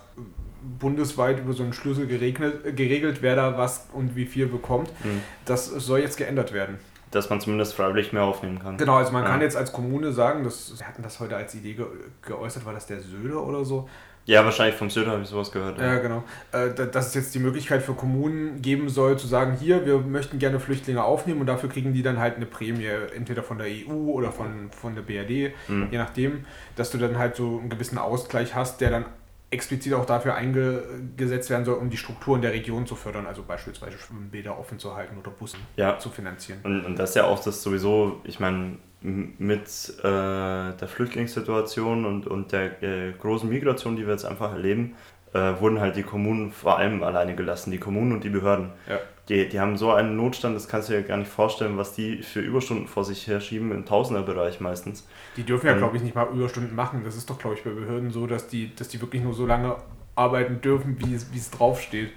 bundesweit 0.78 1.40
über 1.40 1.52
so 1.52 1.62
einen 1.62 1.72
Schlüssel 1.72 2.06
geregelt, 2.06 2.76
geregelt 2.76 3.18
wer 3.22 3.36
da 3.36 3.56
was 3.56 3.88
und 3.92 4.16
wie 4.16 4.26
viel 4.26 4.46
bekommt. 4.46 4.90
Mhm. 5.04 5.22
Das 5.44 5.66
soll 5.66 6.00
jetzt 6.00 6.16
geändert 6.16 6.52
werden. 6.52 6.78
Dass 7.11 7.28
man 7.28 7.40
zumindest 7.40 7.74
freiwillig 7.74 8.12
mehr 8.12 8.22
aufnehmen 8.22 8.61
kann. 8.61 8.76
Genau, 8.76 8.94
also 8.94 9.12
man 9.12 9.24
ja. 9.24 9.30
kann 9.30 9.40
jetzt 9.40 9.56
als 9.56 9.72
Kommune 9.72 10.12
sagen, 10.12 10.44
das, 10.44 10.78
wir 10.78 10.86
hatten 10.86 11.02
das 11.02 11.18
heute 11.18 11.36
als 11.36 11.54
Idee 11.54 11.74
ge 11.74 11.86
geäußert, 12.22 12.64
war 12.64 12.72
das 12.72 12.86
der 12.86 13.00
Söder 13.00 13.42
oder 13.42 13.64
so? 13.64 13.88
Ja, 14.26 14.44
wahrscheinlich 14.44 14.76
vom 14.76 14.90
Söder 14.90 15.12
habe 15.12 15.22
ich 15.22 15.28
sowas 15.28 15.50
gehört. 15.50 15.78
Ja, 15.78 15.94
ja 15.94 15.98
genau. 15.98 16.22
Äh, 16.52 16.86
dass 16.86 17.08
es 17.08 17.14
jetzt 17.14 17.34
die 17.34 17.40
Möglichkeit 17.40 17.82
für 17.82 17.94
Kommunen 17.94 18.62
geben 18.62 18.88
soll, 18.88 19.18
zu 19.18 19.26
sagen, 19.26 19.56
hier, 19.58 19.86
wir 19.86 19.98
möchten 19.98 20.38
gerne 20.38 20.61
Flüchtlinge 20.61 21.02
aufnehmen 21.02 21.40
und 21.40 21.46
dafür 21.46 21.68
kriegen 21.68 21.94
die 21.94 22.02
dann 22.02 22.20
halt 22.20 22.36
eine 22.36 22.46
Prämie, 22.46 22.86
entweder 23.16 23.42
von 23.42 23.58
der 23.58 23.66
EU 23.66 23.92
oder 23.92 24.30
von, 24.30 24.70
von 24.70 24.94
der 24.94 25.02
BRD, 25.02 25.52
mhm. 25.68 25.88
je 25.90 25.98
nachdem, 25.98 26.44
dass 26.76 26.90
du 26.90 26.98
dann 26.98 27.18
halt 27.18 27.34
so 27.34 27.58
einen 27.58 27.70
gewissen 27.70 27.98
Ausgleich 27.98 28.54
hast, 28.54 28.80
der 28.80 28.90
dann 28.90 29.04
explizit 29.51 29.94
auch 29.94 30.07
dafür 30.07 30.34
eingesetzt 30.34 31.51
werden 31.51 31.64
soll, 31.64 31.76
um 31.78 31.90
die 31.90 31.96
Strukturen 31.96 32.40
der 32.40 32.53
Region 32.53 32.86
zu 32.86 32.94
fördern, 32.94 33.26
also 33.26 33.42
beispielsweise 33.42 33.98
Schwimmbäder 33.98 34.59
offen 34.59 34.78
zu 34.78 34.94
halten 34.94 35.18
oder 35.18 35.30
Bussen 35.30 35.61
ja. 35.76 35.98
zu 35.98 36.09
finanzieren. 36.09 36.61
Und, 36.62 36.84
und 36.84 36.98
das 36.98 37.11
ist 37.11 37.16
ja 37.16 37.24
auch 37.24 37.42
das 37.42 37.62
sowieso, 37.62 38.20
ich 38.24 38.38
meine, 38.38 38.76
mit 39.03 39.94
äh, 39.98 40.03
der 40.03 40.88
Flüchtlingssituation 40.88 42.05
und, 42.05 42.26
und 42.26 42.53
der 42.53 42.82
äh, 42.82 43.12
großen 43.12 43.48
Migration, 43.48 43.96
die 43.96 44.05
wir 44.05 44.12
jetzt 44.12 44.26
einfach 44.26 44.53
erleben, 44.53 44.94
äh, 45.32 45.60
wurden 45.60 45.80
halt 45.80 45.96
die 45.96 46.02
Kommunen 46.02 46.50
vor 46.52 46.78
allem 46.78 47.02
alleine 47.02 47.34
gelassen, 47.34 47.70
die 47.70 47.78
Kommunen 47.78 48.12
und 48.12 48.24
die 48.24 48.30
Behörden. 48.30 48.70
Ja. 48.88 48.98
Die, 49.28 49.48
die 49.48 49.60
haben 49.60 49.76
so 49.76 49.92
einen 49.92 50.16
Notstand, 50.16 50.56
das 50.56 50.66
kannst 50.66 50.88
du 50.88 50.92
dir 50.94 51.02
gar 51.02 51.16
nicht 51.16 51.30
vorstellen, 51.30 51.76
was 51.78 51.92
die 51.94 52.22
für 52.22 52.40
Überstunden 52.40 52.88
vor 52.88 53.04
sich 53.04 53.28
herschieben, 53.28 53.70
im 53.70 53.84
Tausenderbereich 53.86 54.60
meistens. 54.60 55.06
Die 55.36 55.44
dürfen 55.44 55.66
ja, 55.66 55.72
Ähm, 55.72 55.78
glaube 55.78 55.96
ich, 55.96 56.02
nicht 56.02 56.16
mal 56.16 56.26
Überstunden 56.32 56.74
machen. 56.74 57.02
Das 57.04 57.16
ist 57.16 57.30
doch, 57.30 57.38
glaube 57.38 57.54
ich, 57.54 57.62
bei 57.62 57.70
Behörden 57.70 58.10
so, 58.10 58.26
dass 58.26 58.48
die, 58.48 58.74
dass 58.74 58.88
die 58.88 59.00
wirklich 59.00 59.22
nur 59.22 59.34
so 59.34 59.46
lange 59.46 59.76
arbeiten 60.16 60.60
dürfen, 60.60 60.96
wie 60.98 61.14
es, 61.14 61.32
wie 61.32 61.38
es 61.38 61.50
draufsteht. 61.50 62.10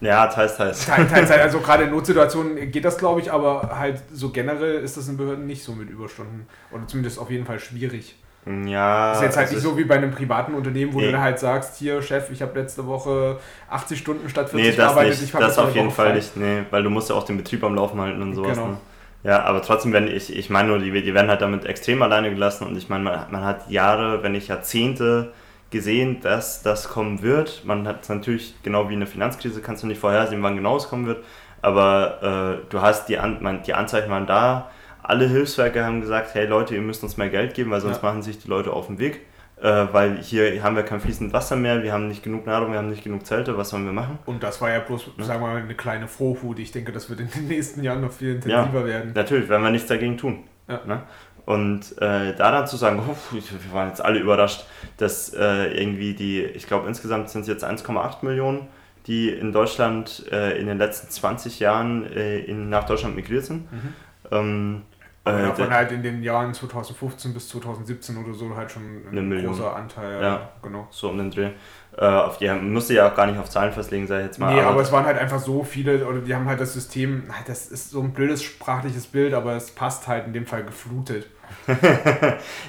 Ja, 0.00 0.26
teils, 0.26 0.56
teils. 0.56 0.86
Teil- 0.86 1.06
Teilzeit, 1.06 1.40
also 1.42 1.60
gerade 1.60 1.84
in 1.84 1.90
Notsituationen 1.90 2.70
geht 2.70 2.84
das, 2.84 2.96
glaube 2.98 3.20
ich, 3.20 3.30
aber 3.30 3.78
halt 3.78 4.02
so 4.12 4.30
generell 4.30 4.76
ist 4.82 4.96
das 4.96 5.08
in 5.08 5.16
Behörden 5.18 5.46
nicht 5.46 5.62
so 5.62 5.72
mit 5.72 5.90
Überstunden. 5.90 6.46
Oder 6.72 6.86
zumindest 6.86 7.18
auf 7.18 7.30
jeden 7.30 7.44
Fall 7.44 7.58
schwierig. 7.58 8.16
Ja, 8.46 9.08
Das 9.10 9.18
ist 9.18 9.22
jetzt 9.24 9.36
halt 9.36 9.46
also 9.48 9.54
nicht 9.54 9.62
so 9.64 9.78
wie 9.78 9.84
bei 9.84 9.94
einem 9.96 10.10
privaten 10.10 10.54
Unternehmen, 10.54 10.92
wo 10.92 10.98
Nee. 10.98 11.06
du 11.06 11.12
dann 11.12 11.22
halt 11.22 11.38
sagst, 11.38 11.76
hier 11.78 12.02
Chef, 12.02 12.30
ich 12.30 12.42
habe 12.42 12.58
letzte 12.60 12.86
Woche 12.86 13.38
80 13.70 13.98
Stunden 13.98 14.28
statt 14.28 14.50
40 14.50 14.60
Nee, 14.70 14.76
das 14.76 14.76
gearbeitet, 14.76 15.20
nicht. 15.22 15.34
Das 15.34 15.58
auf 15.58 15.74
jeden 15.74 15.90
Fall 15.90 16.08
frei. 16.08 16.14
nicht. 16.16 16.36
Nee, 16.36 16.62
weil 16.70 16.82
du 16.82 16.90
musst 16.90 17.08
ja 17.08 17.16
auch 17.16 17.24
den 17.24 17.38
Betrieb 17.38 17.64
am 17.64 17.74
Laufen 17.74 18.00
halten 18.00 18.20
und 18.20 18.34
sowas. 18.34 18.56
Genau. 18.58 18.68
Ne? 18.68 18.76
Ja, 19.22 19.42
aber 19.44 19.62
trotzdem, 19.62 19.94
wenn 19.94 20.06
ich, 20.08 20.36
ich 20.36 20.50
meine 20.50 20.68
nur, 20.68 20.78
die, 20.78 20.90
die 20.92 21.14
werden 21.14 21.30
halt 21.30 21.40
damit 21.40 21.64
extrem 21.64 22.02
alleine 22.02 22.28
gelassen 22.30 22.66
und 22.66 22.76
ich 22.76 22.90
meine, 22.90 23.04
man, 23.04 23.20
man 23.30 23.44
hat 23.44 23.70
Jahre, 23.70 24.22
wenn 24.22 24.32
nicht 24.32 24.48
Jahrzehnte 24.48 25.32
gesehen, 25.70 26.20
dass 26.20 26.62
das 26.62 26.88
kommen 26.90 27.22
wird. 27.22 27.62
Man 27.64 27.88
hat 27.88 28.02
es 28.02 28.10
natürlich, 28.10 28.54
genau 28.62 28.90
wie 28.90 28.94
eine 28.94 29.06
Finanzkrise, 29.06 29.62
kannst 29.62 29.82
du 29.82 29.86
nicht 29.86 29.98
vorhersehen, 30.00 30.42
wann 30.42 30.56
genau 30.56 30.76
es 30.76 30.88
kommen 30.90 31.06
wird, 31.06 31.24
aber 31.62 32.58
äh, 32.60 32.66
du 32.70 32.82
hast 32.82 33.08
die, 33.08 33.18
An 33.18 33.62
die 33.66 33.72
Anzeichen 33.72 34.10
waren 34.10 34.26
da. 34.26 34.70
Alle 35.04 35.28
Hilfswerke 35.28 35.84
haben 35.84 36.00
gesagt, 36.00 36.34
hey 36.34 36.46
Leute, 36.46 36.74
ihr 36.74 36.80
müsst 36.80 37.02
uns 37.02 37.16
mehr 37.16 37.28
Geld 37.28 37.54
geben, 37.54 37.70
weil 37.70 37.80
sonst 37.80 38.02
Ja. 38.02 38.08
machen 38.08 38.22
sich 38.22 38.38
die 38.38 38.48
Leute 38.48 38.72
auf 38.72 38.86
den 38.86 38.98
Weg. 38.98 39.20
Äh, 39.62 39.86
weil 39.92 40.18
hier 40.18 40.62
haben 40.62 40.74
wir 40.76 40.82
kein 40.82 41.00
fließendes 41.00 41.32
Wasser 41.32 41.54
mehr, 41.56 41.82
wir 41.82 41.92
haben 41.92 42.08
nicht 42.08 42.22
genug 42.24 42.44
Nahrung, 42.44 42.72
wir 42.72 42.78
haben 42.78 42.90
nicht 42.90 43.04
genug 43.04 43.24
Zelte, 43.24 43.56
was 43.56 43.70
sollen 43.70 43.84
wir 43.84 43.92
machen? 43.92 44.18
Und 44.26 44.42
das 44.42 44.60
war 44.60 44.70
ja 44.70 44.80
bloß, 44.80 45.10
sagen 45.18 45.40
wir 45.42 45.46
mal, 45.46 45.62
eine 45.62 45.74
kleine 45.74 46.08
Vorhut. 46.08 46.58
Ich 46.58 46.72
denke, 46.72 46.90
das 46.90 47.08
wird 47.08 47.20
in 47.20 47.28
den 47.30 47.46
nächsten 47.48 47.82
Jahren 47.82 48.00
noch 48.00 48.12
viel 48.12 48.34
intensiver 48.34 48.84
werden. 48.84 49.12
Natürlich, 49.14 49.48
wenn 49.48 49.62
wir 49.62 49.70
nichts 49.70 49.86
dagegen 49.88 50.18
tun. 50.18 50.40
Ja. 50.68 50.80
Ne? 50.86 51.02
Und 51.46 51.96
äh, 51.98 52.34
da 52.34 52.50
dann 52.50 52.66
zu 52.66 52.76
sagen, 52.76 53.00
oh, 53.06 53.14
wir 53.30 53.72
waren 53.72 53.88
jetzt 53.88 54.04
alle 54.04 54.18
überrascht, 54.18 54.64
dass 54.96 55.32
äh, 55.34 55.78
irgendwie 55.80 56.14
die, 56.14 56.42
ich 56.42 56.66
glaube 56.66 56.88
insgesamt 56.88 57.28
sind 57.30 57.42
es 57.42 57.48
jetzt 57.48 57.64
1,8 57.64 58.24
Millionen, 58.24 58.66
die 59.06 59.28
in 59.28 59.52
Deutschland 59.52 60.24
äh, 60.32 60.58
in 60.58 60.66
den 60.66 60.78
letzten 60.78 61.10
20 61.10 61.60
Jahren 61.60 62.10
äh, 62.12 62.38
in, 62.38 62.70
nach 62.70 62.84
Deutschland 62.84 63.14
migriert 63.14 63.44
sind. 63.44 63.70
Mhm. 63.70 63.92
Ähm, 64.30 64.82
äh, 65.24 65.42
davon 65.42 65.70
da- 65.70 65.76
halt 65.76 65.92
in 65.92 66.02
den 66.02 66.22
Jahren 66.22 66.52
2015 66.52 67.32
bis 67.32 67.48
2017 67.48 68.16
oder 68.22 68.34
so 68.34 68.54
halt 68.56 68.70
schon 68.70 68.82
ein 69.12 69.44
großer 69.46 69.74
Anteil. 69.74 70.20
Ja. 70.22 70.48
genau. 70.62 70.86
so 70.90 71.08
um 71.10 71.18
den 71.18 71.30
Dreh. 71.30 71.50
Äh, 71.96 72.04
auf 72.06 72.38
die 72.38 72.50
musste 72.50 72.94
ja 72.94 73.08
auch 73.08 73.14
gar 73.14 73.26
nicht 73.26 73.38
auf 73.38 73.48
Zahlen 73.48 73.72
festlegen, 73.72 74.06
sag 74.06 74.18
ich 74.18 74.26
jetzt 74.26 74.38
mal. 74.38 74.52
Nee, 74.54 74.60
aber 74.60 74.80
es 74.80 74.90
waren 74.90 75.04
halt 75.04 75.16
einfach 75.16 75.38
so 75.38 75.62
viele, 75.62 76.04
oder 76.06 76.18
die 76.18 76.34
haben 76.34 76.46
halt 76.48 76.60
das 76.60 76.74
System, 76.74 77.22
das 77.46 77.68
ist 77.68 77.90
so 77.90 78.00
ein 78.02 78.12
blödes 78.12 78.42
sprachliches 78.42 79.06
Bild, 79.06 79.32
aber 79.32 79.52
es 79.54 79.70
passt 79.70 80.08
halt 80.08 80.26
in 80.26 80.32
dem 80.32 80.44
Fall 80.44 80.64
geflutet. 80.64 81.28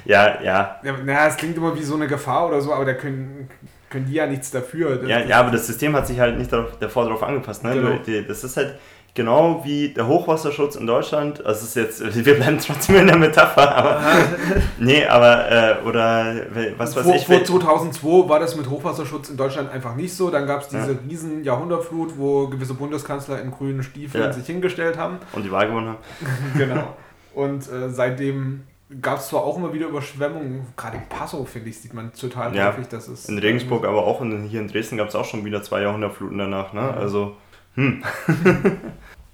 ja, 0.06 0.42
ja, 0.42 0.80
Ja, 0.84 0.94
naja, 1.04 1.28
es 1.28 1.38
klingt 1.38 1.58
immer 1.58 1.76
wie 1.76 1.84
so 1.84 1.96
eine 1.96 2.08
Gefahr 2.08 2.48
oder 2.48 2.62
so, 2.62 2.74
aber 2.74 2.86
da 2.86 2.94
können, 2.94 3.50
können 3.90 4.06
die 4.06 4.14
ja 4.14 4.28
nichts 4.28 4.52
dafür. 4.52 5.04
Ja, 5.08 5.20
ja, 5.22 5.40
aber 5.40 5.52
das 5.52 5.66
System 5.68 5.96
hat 5.96 6.08
sich 6.08 6.20
halt 6.20 6.38
nicht 6.38 6.52
darauf, 6.52 6.78
davor 6.80 7.06
darauf 7.06 7.24
angepasst. 7.24 7.64
Ne? 7.64 7.74
Genau. 7.74 8.24
Das 8.28 8.44
ist 8.44 8.58
halt 8.58 8.78
genau 9.16 9.62
wie 9.66 9.90
der 9.90 10.06
Hochwasserschutz 10.08 10.76
in 10.76 10.86
Deutschland. 10.86 11.44
Also 11.46 11.62
es 11.62 11.76
ist 11.76 11.76
jetzt, 12.04 12.16
wir 12.26 12.36
bleiben 12.36 12.60
trotzdem 12.60 12.98
in 12.98 13.08
der 13.08 13.18
Metapher, 13.18 13.76
aber 13.76 14.02
nee, 14.78 15.04
aber 15.06 15.50
äh, 15.52 15.76
oder 15.88 16.36
was 16.78 16.96
weiß 16.96 17.04
vor, 17.04 17.16
ich. 17.16 17.26
vor 17.26 17.36
wenn- 17.38 17.46
2002 17.46 18.30
war 18.30 18.40
das 18.40 18.56
mit 18.56 18.70
Hochwasserschutz 18.70 19.30
in 19.30 19.38
Deutschland 19.38 19.72
einfach 19.72 19.96
nicht 19.96 20.14
so. 20.14 20.30
Dann 20.30 20.46
gab 20.46 20.62
es 20.62 20.68
diese 20.68 20.92
Ja. 20.92 20.98
riesen 21.10 21.44
Jahrhundertflut, 21.44 22.18
wo 22.18 22.48
gewisse 22.48 22.76
Bundeskanzler 22.76 23.42
in 23.42 23.50
grünen 23.52 23.82
Stiefeln 23.82 24.24
Ja. 24.26 24.32
sich 24.34 24.46
hingestellt 24.46 24.98
haben. 24.98 25.18
und 25.34 25.44
die 25.44 25.52
Wahl 25.52 25.68
gewonnen 25.68 25.88
haben. 25.88 25.98
genau. 26.58 26.96
Und 27.34 27.64
äh, 27.72 27.90
seitdem 27.90 28.64
gab 29.02 29.18
es 29.20 29.30
zwar 29.30 29.44
auch 29.44 29.58
immer 29.58 29.74
wieder 29.74 29.88
Überschwemmungen, 29.88 30.68
gerade 30.78 30.98
in 30.98 31.04
Passau, 31.10 31.44
finde 31.46 31.70
ich, 31.70 31.80
sieht 31.80 31.94
man 31.94 32.14
total 32.14 32.56
Ja. 32.56 32.68
häufig, 32.68 32.88
dass 32.88 33.08
es. 33.08 33.28
In 33.28 33.38
Regensburg, 33.40 33.84
aber 33.86 34.04
auch 34.06 34.22
in, 34.22 34.44
hier 34.44 34.60
in 34.62 34.68
Dresden 34.68 34.98
gab 34.98 35.08
es 35.08 35.16
auch 35.16 35.26
schon 35.26 35.44
wieder 35.44 35.64
zwei 35.64 35.82
Jahrhundertfluten 35.82 36.38
danach. 36.38 36.72
Ne? 36.74 36.82
Also, 36.82 37.36
hm. 37.76 38.04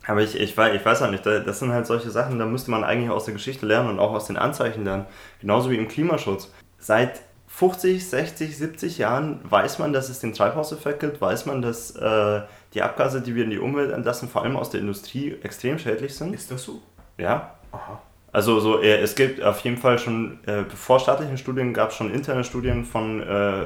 Aber 0.07 0.21
ich, 0.21 0.39
ich, 0.39 0.55
weiß, 0.57 0.75
ich 0.75 0.85
weiß 0.85 1.01
auch 1.03 1.11
nicht, 1.11 1.25
da- 1.25 1.39
das 1.39 1.59
sind 1.59 1.71
halt 1.71 1.85
solche 1.87 2.09
Sachen, 2.09 2.39
da 2.39 2.45
müsste 2.45 2.71
man 2.71 2.83
eigentlich 2.83 3.09
aus 3.09 3.25
der 3.25 3.33
Geschichte 3.33 3.65
lernen 3.65 3.89
und 3.89 3.99
auch 3.99 4.11
aus 4.13 4.25
den 4.25 4.37
Anzeichen 4.37 4.83
lernen. 4.83 5.05
Genauso 5.39 5.69
wie 5.69 5.77
im 5.77 5.87
Klimaschutz. 5.87 6.51
Seit 6.79 7.21
50, 7.47 8.09
60, 8.09 8.57
70 8.57 8.97
Jahren 8.97 9.39
weiß 9.43 9.77
man, 9.79 9.93
dass 9.93 10.09
es 10.09 10.19
den 10.19 10.33
Treibhauseffekt 10.33 11.01
gibt, 11.01 11.21
weiß 11.21 11.45
man, 11.45 11.61
dass 11.61 11.91
äh, 11.95 12.41
die 12.73 12.81
Abgase, 12.81 13.21
die 13.21 13.35
wir 13.35 13.43
in 13.43 13.49
die 13.49 13.59
Umwelt 13.59 13.91
entlassen, 13.91 14.29
vor 14.29 14.43
allem 14.43 14.55
aus 14.55 14.69
der 14.69 14.79
Industrie, 14.79 15.37
extrem 15.43 15.77
schädlich 15.77 16.15
sind. 16.15 16.33
Ist 16.33 16.49
das 16.49 16.63
so? 16.63 16.81
Ja, 17.17 17.55
Aha. 17.73 18.01
also 18.31 18.59
so, 18.61 18.81
äh, 18.81 18.97
es 19.01 19.15
gibt 19.15 19.43
auf 19.43 19.59
jeden 19.59 19.77
Fall 19.77 19.99
schon, 19.99 20.39
äh, 20.47 20.63
bevor 20.63 20.99
staatlichen 20.99 21.37
Studien 21.37 21.73
gab 21.73 21.89
es 21.89 21.95
schon 21.97 22.11
interne 22.11 22.43
Studien 22.45 22.85
von 22.85 23.21
äh, 23.21 23.65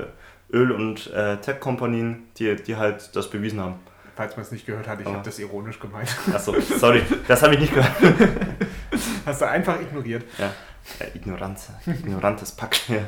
Öl- 0.52 0.72
und 0.72 1.14
äh, 1.14 1.38
Tech-Kompanien, 1.38 2.24
die, 2.38 2.56
die 2.56 2.76
halt 2.76 3.16
das 3.16 3.30
bewiesen 3.30 3.62
haben. 3.62 3.76
Falls 4.16 4.36
man 4.38 4.46
es 4.46 4.52
nicht 4.52 4.66
gehört 4.66 4.88
hat, 4.88 5.02
ich 5.02 5.08
Ah. 5.08 5.14
habe 5.14 5.24
das 5.26 5.40
ironisch 5.40 5.80
gemeint. 5.80 6.16
Achso, 6.34 6.56
sorry, 6.62 7.02
das 7.28 7.44
habe 7.44 7.56
ich 7.56 7.60
nicht 7.62 7.74
gehört. 7.74 7.92
Hast 9.26 9.42
du 9.42 9.48
einfach 9.48 9.80
ignoriert. 9.82 10.24
Ja, 10.38 10.52
äh, 11.00 11.18
Ignoranz, 11.18 11.70
ignorantes 11.86 12.52
Pack. 12.54 12.88
Ja. 12.90 13.00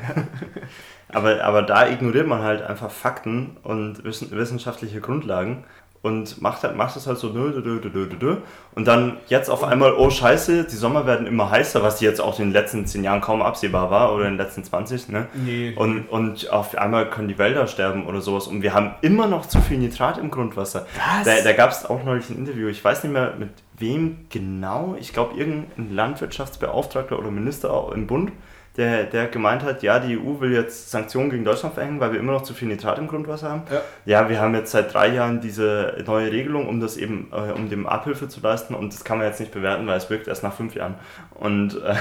Aber, 1.10 1.42
aber 1.42 1.62
da 1.62 1.88
ignoriert 1.88 2.26
man 2.26 2.42
halt 2.42 2.60
einfach 2.62 2.90
Fakten 2.90 3.56
und 3.62 4.04
wissen, 4.04 4.30
wissenschaftliche 4.32 5.00
Grundlagen 5.00 5.64
und 6.02 6.40
macht, 6.40 6.62
halt, 6.62 6.76
macht 6.76 6.96
es 6.96 7.06
halt 7.06 7.18
so 7.18 7.30
dö, 7.30 7.50
dö, 7.50 7.80
dö, 7.80 7.90
dö, 7.90 8.06
dö. 8.06 8.36
und 8.74 8.86
dann 8.86 9.16
jetzt 9.26 9.50
auf 9.50 9.64
einmal, 9.64 9.94
oh 9.94 10.10
scheiße, 10.10 10.64
die 10.64 10.76
Sommer 10.76 11.06
werden 11.06 11.26
immer 11.26 11.50
heißer, 11.50 11.82
was 11.82 12.00
jetzt 12.00 12.20
auch 12.20 12.38
in 12.38 12.46
den 12.46 12.52
letzten 12.52 12.86
10 12.86 13.02
Jahren 13.02 13.20
kaum 13.20 13.42
absehbar 13.42 13.90
war 13.90 14.14
oder 14.14 14.26
in 14.26 14.32
den 14.32 14.38
letzten 14.38 14.62
20, 14.62 15.08
ne? 15.08 15.26
Nee. 15.34 15.74
Und, 15.76 16.08
und 16.08 16.50
auf 16.50 16.76
einmal 16.78 17.10
können 17.10 17.28
die 17.28 17.38
Wälder 17.38 17.66
sterben 17.66 18.06
oder 18.06 18.20
sowas. 18.20 18.46
Und 18.46 18.62
wir 18.62 18.74
haben 18.74 18.94
immer 19.00 19.26
noch 19.26 19.46
zu 19.46 19.60
viel 19.60 19.78
Nitrat 19.78 20.18
im 20.18 20.30
Grundwasser. 20.30 20.86
Was? 20.96 21.24
Da, 21.24 21.42
da 21.42 21.52
gab 21.52 21.70
es 21.70 21.84
auch 21.84 22.04
neulich 22.04 22.30
ein 22.30 22.38
Interview. 22.38 22.68
Ich 22.68 22.84
weiß 22.84 23.02
nicht 23.02 23.12
mehr 23.12 23.34
mit 23.36 23.50
wem 23.76 24.26
genau. 24.30 24.96
Ich 25.00 25.12
glaube, 25.12 25.36
irgendein 25.36 25.94
Landwirtschaftsbeauftragter 25.94 27.18
oder 27.18 27.30
Minister 27.30 27.90
im 27.94 28.06
Bund, 28.06 28.32
der, 28.78 29.04
der 29.04 29.26
gemeint 29.26 29.64
hat, 29.64 29.82
ja, 29.82 29.98
die 29.98 30.16
EU 30.16 30.40
will 30.40 30.52
jetzt 30.52 30.90
Sanktionen 30.90 31.30
gegen 31.30 31.44
Deutschland 31.44 31.74
verhängen, 31.74 31.98
weil 31.98 32.12
wir 32.12 32.20
immer 32.20 32.32
noch 32.32 32.42
zu 32.42 32.54
viel 32.54 32.68
Nitrat 32.68 32.98
im 32.98 33.08
Grundwasser 33.08 33.50
haben. 33.50 33.62
Ja. 33.70 33.82
Ja, 34.06 34.28
wir 34.30 34.40
haben 34.40 34.54
jetzt 34.54 34.70
seit 34.70 34.94
drei 34.94 35.08
Jahren 35.08 35.40
diese 35.40 36.02
neue 36.06 36.30
Regelung, 36.30 36.68
um 36.68 36.80
das 36.80 36.96
eben, 36.96 37.30
äh, 37.32 37.52
um 37.52 37.68
dem 37.68 37.86
Abhilfe 37.88 38.28
zu 38.28 38.40
leisten. 38.40 38.74
Und 38.74 38.94
das 38.94 39.04
kann 39.04 39.18
man 39.18 39.26
jetzt 39.26 39.40
nicht 39.40 39.52
bewerten, 39.52 39.86
weil 39.88 39.98
es 39.98 40.08
wirkt 40.08 40.28
erst 40.28 40.44
nach 40.44 40.54
fünf 40.54 40.76
Jahren. 40.76 40.94
Und 41.34 41.74
äh, 41.82 41.94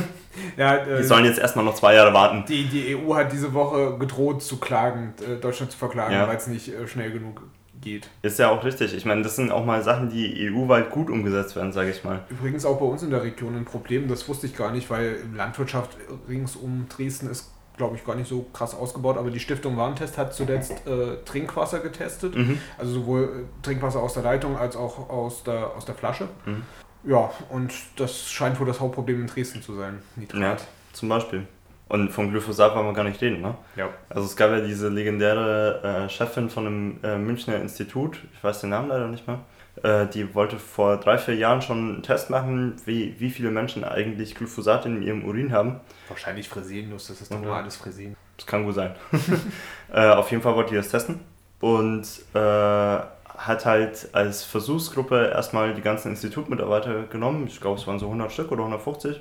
ja, 0.56 0.76
äh, 0.76 0.98
die 0.98 1.04
sollen 1.04 1.26
jetzt 1.26 1.38
erstmal 1.38 1.64
noch 1.66 1.74
zwei 1.74 1.94
Jahre 1.94 2.14
warten. 2.14 2.44
die, 2.48 2.64
die 2.64 2.96
EU 2.96 3.14
hat 3.14 3.30
diese 3.30 3.52
Woche 3.52 3.98
gedroht 3.98 4.42
zu 4.42 4.58
klagen, 4.58 5.12
äh, 5.20 5.38
Deutschland 5.38 5.70
zu 5.70 5.78
verklagen, 5.78 6.14
Ja. 6.14 6.26
weil 6.26 6.36
es 6.36 6.46
nicht 6.46 6.68
äh, 6.68 6.88
schnell 6.88 7.10
genug 7.12 7.42
geht. 7.82 8.08
Ist 8.22 8.38
ja 8.38 8.48
auch 8.50 8.64
richtig. 8.64 8.94
Ich 8.94 9.04
meine, 9.04 9.22
das 9.22 9.36
sind 9.36 9.50
auch 9.52 9.64
mal 9.66 9.82
Sachen, 9.82 10.08
die 10.08 10.50
EU-weit 10.50 10.90
gut 10.90 11.10
umgesetzt 11.10 11.54
werden, 11.56 11.72
sage 11.72 11.90
ich 11.90 12.02
mal. 12.04 12.20
Übrigens 12.30 12.64
auch 12.64 12.78
bei 12.78 12.86
uns 12.86 13.02
in 13.02 13.10
der 13.10 13.22
Region 13.22 13.54
ein 13.56 13.64
Problem, 13.66 14.08
das 14.08 14.26
wusste 14.28 14.46
ich 14.46 14.56
gar 14.56 14.72
nicht, 14.72 14.88
weil 14.88 15.16
Landwirtschaft 15.34 15.96
rings 16.28 16.56
um 16.56 16.86
Dresden 16.88 17.28
ist, 17.28 17.50
glaube 17.76 17.96
ich, 17.96 18.04
gar 18.04 18.14
nicht 18.16 18.28
so 18.28 18.46
krass 18.52 18.74
ausgebaut, 18.74 19.16
aber 19.18 19.30
die 19.30 19.40
Stiftung 19.40 19.76
Warentest 19.76 20.16
hat 20.18 20.34
zuletzt 20.34 20.86
äh, 20.86 21.16
Trinkwasser 21.24 21.80
getestet, 21.80 22.36
Mhm. 22.36 22.58
also 22.78 22.92
sowohl 22.92 23.22
äh, 23.24 23.64
Trinkwasser 23.64 24.00
aus 24.02 24.14
der 24.14 24.22
Leitung 24.22 24.56
als 24.56 24.76
auch 24.76 25.10
aus 25.10 25.42
der, 25.42 25.74
aus 25.76 25.84
der 25.84 25.94
Flasche. 25.94 26.28
Mhm. 26.46 26.62
Ja, 27.04 27.30
und 27.50 27.72
das 27.96 28.30
scheint 28.30 28.60
wohl 28.60 28.66
das 28.66 28.78
Hauptproblem 28.78 29.22
in 29.22 29.26
Dresden 29.26 29.60
zu 29.62 29.74
sein, 29.74 29.98
Ja, 30.16 30.20
Nitrat. 30.20 30.64
zum 30.92 31.08
Beispiel. 31.08 31.46
Und 31.92 32.08
vom 32.10 32.30
Glyphosat 32.30 32.74
wollen 32.74 32.86
wir 32.86 32.94
gar 32.94 33.04
nicht 33.04 33.20
reden, 33.20 33.42
ne? 33.42 33.54
Ja. 33.76 33.90
Also 34.08 34.24
es 34.24 34.34
gab 34.34 34.50
ja 34.50 34.60
diese 34.60 34.88
legendäre 34.88 36.04
äh, 36.06 36.08
Chefin 36.08 36.48
von 36.48 36.66
einem 36.66 36.98
äh, 37.02 37.18
Münchner 37.18 37.56
Institut, 37.56 38.18
ich 38.32 38.42
weiß 38.42 38.62
den 38.62 38.70
Namen 38.70 38.88
leider 38.88 39.08
nicht 39.08 39.26
mehr, 39.26 39.40
äh, 39.82 40.06
die 40.06 40.34
wollte 40.34 40.56
vor 40.58 40.96
drei, 40.96 41.18
vier 41.18 41.34
Jahren 41.34 41.60
schon 41.60 41.76
einen 41.96 42.02
Test 42.02 42.30
machen, 42.30 42.76
wie, 42.86 43.14
wie 43.18 43.28
viele 43.28 43.50
Menschen 43.50 43.84
eigentlich 43.84 44.34
Glyphosat 44.34 44.86
in 44.86 45.02
ihrem 45.02 45.22
Urin 45.26 45.52
haben. 45.52 45.80
Wahrscheinlich 46.08 46.48
Fresenius, 46.48 47.08
das 47.08 47.20
ist 47.20 47.30
doch 47.30 47.38
Mhm. 47.38 47.44
nur 47.44 47.56
alles 47.56 47.76
Fresen. 47.76 48.16
Das 48.38 48.46
kann 48.46 48.64
gut 48.64 48.74
sein. 48.74 48.94
äh, 49.92 50.08
auf 50.08 50.30
jeden 50.30 50.42
Fall 50.42 50.54
wollte 50.56 50.70
die 50.70 50.76
das 50.76 50.88
testen 50.88 51.20
und 51.60 52.06
äh, 52.32 52.38
hat 52.38 53.66
halt 53.66 54.08
als 54.12 54.44
Versuchsgruppe 54.44 55.26
erstmal 55.26 55.74
die 55.74 55.82
ganzen 55.82 56.08
Institutmitarbeiter 56.12 57.02
genommen. 57.04 57.46
Ich 57.48 57.60
glaube, 57.60 57.78
es 57.78 57.86
waren 57.86 57.98
so 57.98 58.06
100 58.06 58.32
Stück 58.32 58.50
oder 58.50 58.62
150. 58.62 59.20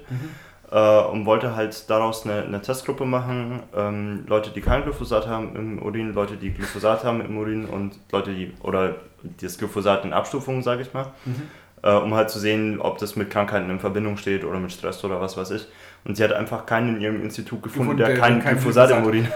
Äh, 0.72 1.02
und 1.02 1.26
wollte 1.26 1.54
halt 1.56 1.90
daraus 1.90 2.26
eine, 2.26 2.44
eine 2.44 2.62
Testgruppe 2.62 3.04
machen. 3.06 3.62
Ähm, 3.76 4.24
Leute, 4.28 4.52
die 4.52 4.62
kein 4.62 4.84
Glyphosat 4.84 5.28
haben 5.28 5.54
im 5.56 5.82
Urin, 5.82 6.14
Leute, 6.14 6.38
die 6.38 6.52
Glyphosat 6.52 7.04
haben 7.04 7.20
im 7.20 7.38
Urin 7.38 7.66
und 7.66 8.00
Leute, 8.12 8.34
die, 8.34 8.54
oder 8.64 8.96
das 9.42 9.58
Glyphosat 9.58 10.06
in 10.06 10.14
Abstufungen, 10.14 10.64
sage 10.64 10.84
ich 10.84 10.94
mal. 10.94 11.08
Mhm. 11.26 11.50
äh, 11.84 11.92
um 11.94 12.14
halt 12.14 12.30
zu 12.30 12.40
sehen, 12.40 12.80
ob 12.80 13.00
das 13.00 13.16
mit 13.16 13.30
Krankheiten 13.30 13.70
in 13.70 13.80
Verbindung 13.80 14.16
steht 14.16 14.46
oder 14.46 14.60
mit 14.60 14.72
Stress 14.72 15.04
oder 15.04 15.20
was 15.20 15.36
weiß 15.36 15.52
ich. 15.52 15.68
Und 16.04 16.18
sie 16.18 16.24
hat 16.24 16.34
einfach 16.34 16.66
keinen 16.66 16.96
in 16.96 17.02
ihrem 17.02 17.22
Institut 17.22 17.62
gefunden, 17.62 17.98
der, 17.98 18.08
der 18.08 18.18
keinen 18.18 18.42
kein 18.42 18.56
Glyphosat 18.56 18.90
im 18.90 19.04
Urin 19.06 19.28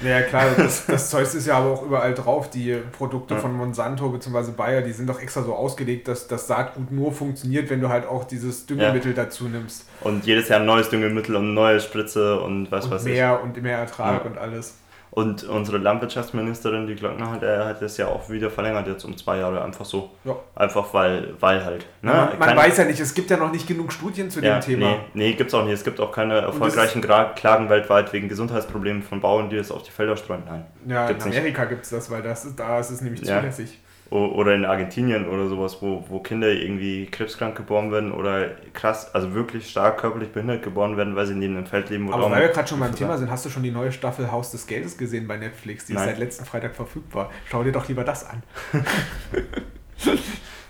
Naja, 0.00 0.22
klar, 0.28 0.46
das, 0.56 0.86
das 0.86 1.10
Zeug 1.10 1.22
ist 1.24 1.46
ja 1.46 1.58
aber 1.58 1.70
auch 1.72 1.82
überall 1.82 2.14
drauf. 2.14 2.48
Die 2.48 2.74
Produkte 2.92 3.34
ja. 3.34 3.40
von 3.40 3.54
Monsanto 3.54 4.08
bzw. 4.08 4.52
Bayer, 4.56 4.80
die 4.80 4.92
sind 4.92 5.08
doch 5.10 5.20
extra 5.20 5.42
so 5.42 5.54
ausgelegt, 5.54 6.08
dass 6.08 6.26
das 6.26 6.46
Saatgut 6.46 6.90
nur 6.90 7.12
funktioniert, 7.12 7.68
wenn 7.68 7.82
du 7.82 7.90
halt 7.90 8.06
auch 8.06 8.24
dieses 8.24 8.64
Düngemittel 8.64 9.14
ja. 9.14 9.24
dazu 9.24 9.44
nimmst. 9.44 9.86
Und 10.00 10.24
jedes 10.24 10.48
Jahr 10.48 10.60
ein 10.60 10.66
neues 10.66 10.88
Düngemittel 10.88 11.36
und 11.36 11.52
neue 11.52 11.80
Spritze 11.80 12.40
und 12.40 12.72
was 12.72 12.86
und 12.86 12.92
weiß 12.92 13.04
mehr 13.04 13.12
ich. 13.12 13.20
Mehr 13.20 13.42
und 13.42 13.62
mehr 13.62 13.78
Ertrag 13.78 14.24
ja. 14.24 14.30
und 14.30 14.38
alles. 14.38 14.74
Und 15.16 15.44
unsere 15.44 15.78
Landwirtschaftsministerin, 15.78 16.86
die 16.86 16.94
Glockner, 16.94 17.30
hat, 17.30 17.42
er 17.42 17.64
hat 17.64 17.80
das 17.80 17.96
ja 17.96 18.06
auch 18.06 18.28
wieder 18.28 18.50
verlängert 18.50 18.86
jetzt 18.86 19.02
um 19.02 19.16
zwei 19.16 19.38
Jahre, 19.38 19.64
einfach 19.64 19.86
so. 19.86 20.10
Ja. 20.24 20.36
Einfach 20.54 20.92
weil, 20.92 21.32
weil 21.40 21.64
halt. 21.64 21.86
Ne? 22.02 22.12
Man, 22.12 22.38
man 22.38 22.54
weiß 22.54 22.76
ja 22.76 22.84
nicht, 22.84 23.00
es 23.00 23.14
gibt 23.14 23.30
ja 23.30 23.38
noch 23.38 23.50
nicht 23.50 23.66
genug 23.66 23.94
Studien 23.94 24.28
zu 24.28 24.40
ja, 24.42 24.58
dem 24.58 24.60
Thema. 24.60 24.90
Nee, 24.90 24.98
nee 25.14 25.32
gibt 25.32 25.48
es 25.48 25.54
auch 25.54 25.64
nicht. 25.64 25.72
Es 25.72 25.84
gibt 25.84 26.00
auch 26.00 26.12
keine 26.12 26.34
erfolgreichen 26.42 27.00
Klagen 27.00 27.70
weltweit 27.70 28.12
wegen 28.12 28.28
Gesundheitsproblemen 28.28 29.02
von 29.02 29.22
Bauern, 29.22 29.48
die 29.48 29.56
das 29.56 29.70
auf 29.70 29.84
die 29.84 29.90
Felder 29.90 30.18
streuen. 30.18 30.42
Nein. 30.46 30.66
Ja, 30.86 31.08
in 31.08 31.22
Amerika 31.22 31.64
gibt 31.64 31.84
es 31.84 31.88
das, 31.88 32.10
weil 32.10 32.20
das, 32.20 32.54
da 32.54 32.78
ist 32.78 32.90
es 32.90 33.00
nämlich 33.00 33.24
zulässig. 33.24 33.78
Oder 34.08 34.54
in 34.54 34.64
Argentinien 34.64 35.26
oder 35.28 35.48
sowas, 35.48 35.78
wo, 35.80 36.04
wo 36.08 36.20
Kinder 36.20 36.48
irgendwie 36.48 37.06
krebskrank 37.06 37.56
geboren 37.56 37.90
werden 37.90 38.12
oder 38.12 38.50
krass, 38.72 39.12
also 39.12 39.34
wirklich 39.34 39.68
stark 39.68 39.98
körperlich 39.98 40.30
behindert 40.30 40.62
geboren 40.62 40.96
werden, 40.96 41.16
weil 41.16 41.26
sie 41.26 41.34
neben 41.34 41.56
dem 41.56 41.66
Feld 41.66 41.90
leben. 41.90 42.12
Aber 42.12 42.30
weil 42.30 42.42
wir 42.42 42.48
gerade 42.50 42.68
schon 42.68 42.78
beim 42.78 42.94
Thema 42.94 43.18
sind, 43.18 43.32
hast 43.32 43.44
du 43.44 43.50
schon 43.50 43.64
die 43.64 43.72
neue 43.72 43.90
Staffel 43.90 44.30
Haus 44.30 44.52
des 44.52 44.68
Geldes 44.68 44.96
gesehen 44.96 45.26
bei 45.26 45.36
Netflix? 45.36 45.86
Die 45.86 45.94
Nein. 45.94 46.04
ist 46.04 46.10
seit 46.10 46.18
letzten 46.20 46.44
Freitag 46.44 46.76
verfügbar. 46.76 47.30
Schau 47.50 47.64
dir 47.64 47.72
doch 47.72 47.88
lieber 47.88 48.04
das 48.04 48.28
an. 48.30 48.44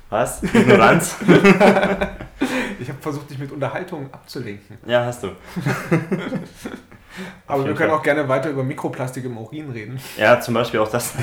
Was? 0.09 0.43
Ignoranz? 0.55 1.17
ich 2.81 2.89
habe 2.89 2.99
versucht, 3.01 3.29
dich 3.29 3.39
mit 3.39 3.53
Unterhaltung 3.53 4.09
abzulenken. 4.13 4.79
Ja, 4.87 5.05
hast 5.05 5.25
du. 5.25 5.33
Aber 7.47 7.67
wir 7.67 7.75
können 7.75 7.91
Fall. 7.91 7.99
auch 7.99 8.03
gerne 8.03 8.29
weiter 8.29 8.49
über 8.49 8.63
Mikroplastik 8.63 9.25
im 9.25 9.37
Urin 9.37 9.71
reden. 9.71 10.01
Ja, 10.17 10.41
zum 10.41 10.55
Beispiel 10.55 10.81
auch 10.81 10.91
das. 10.91 11.15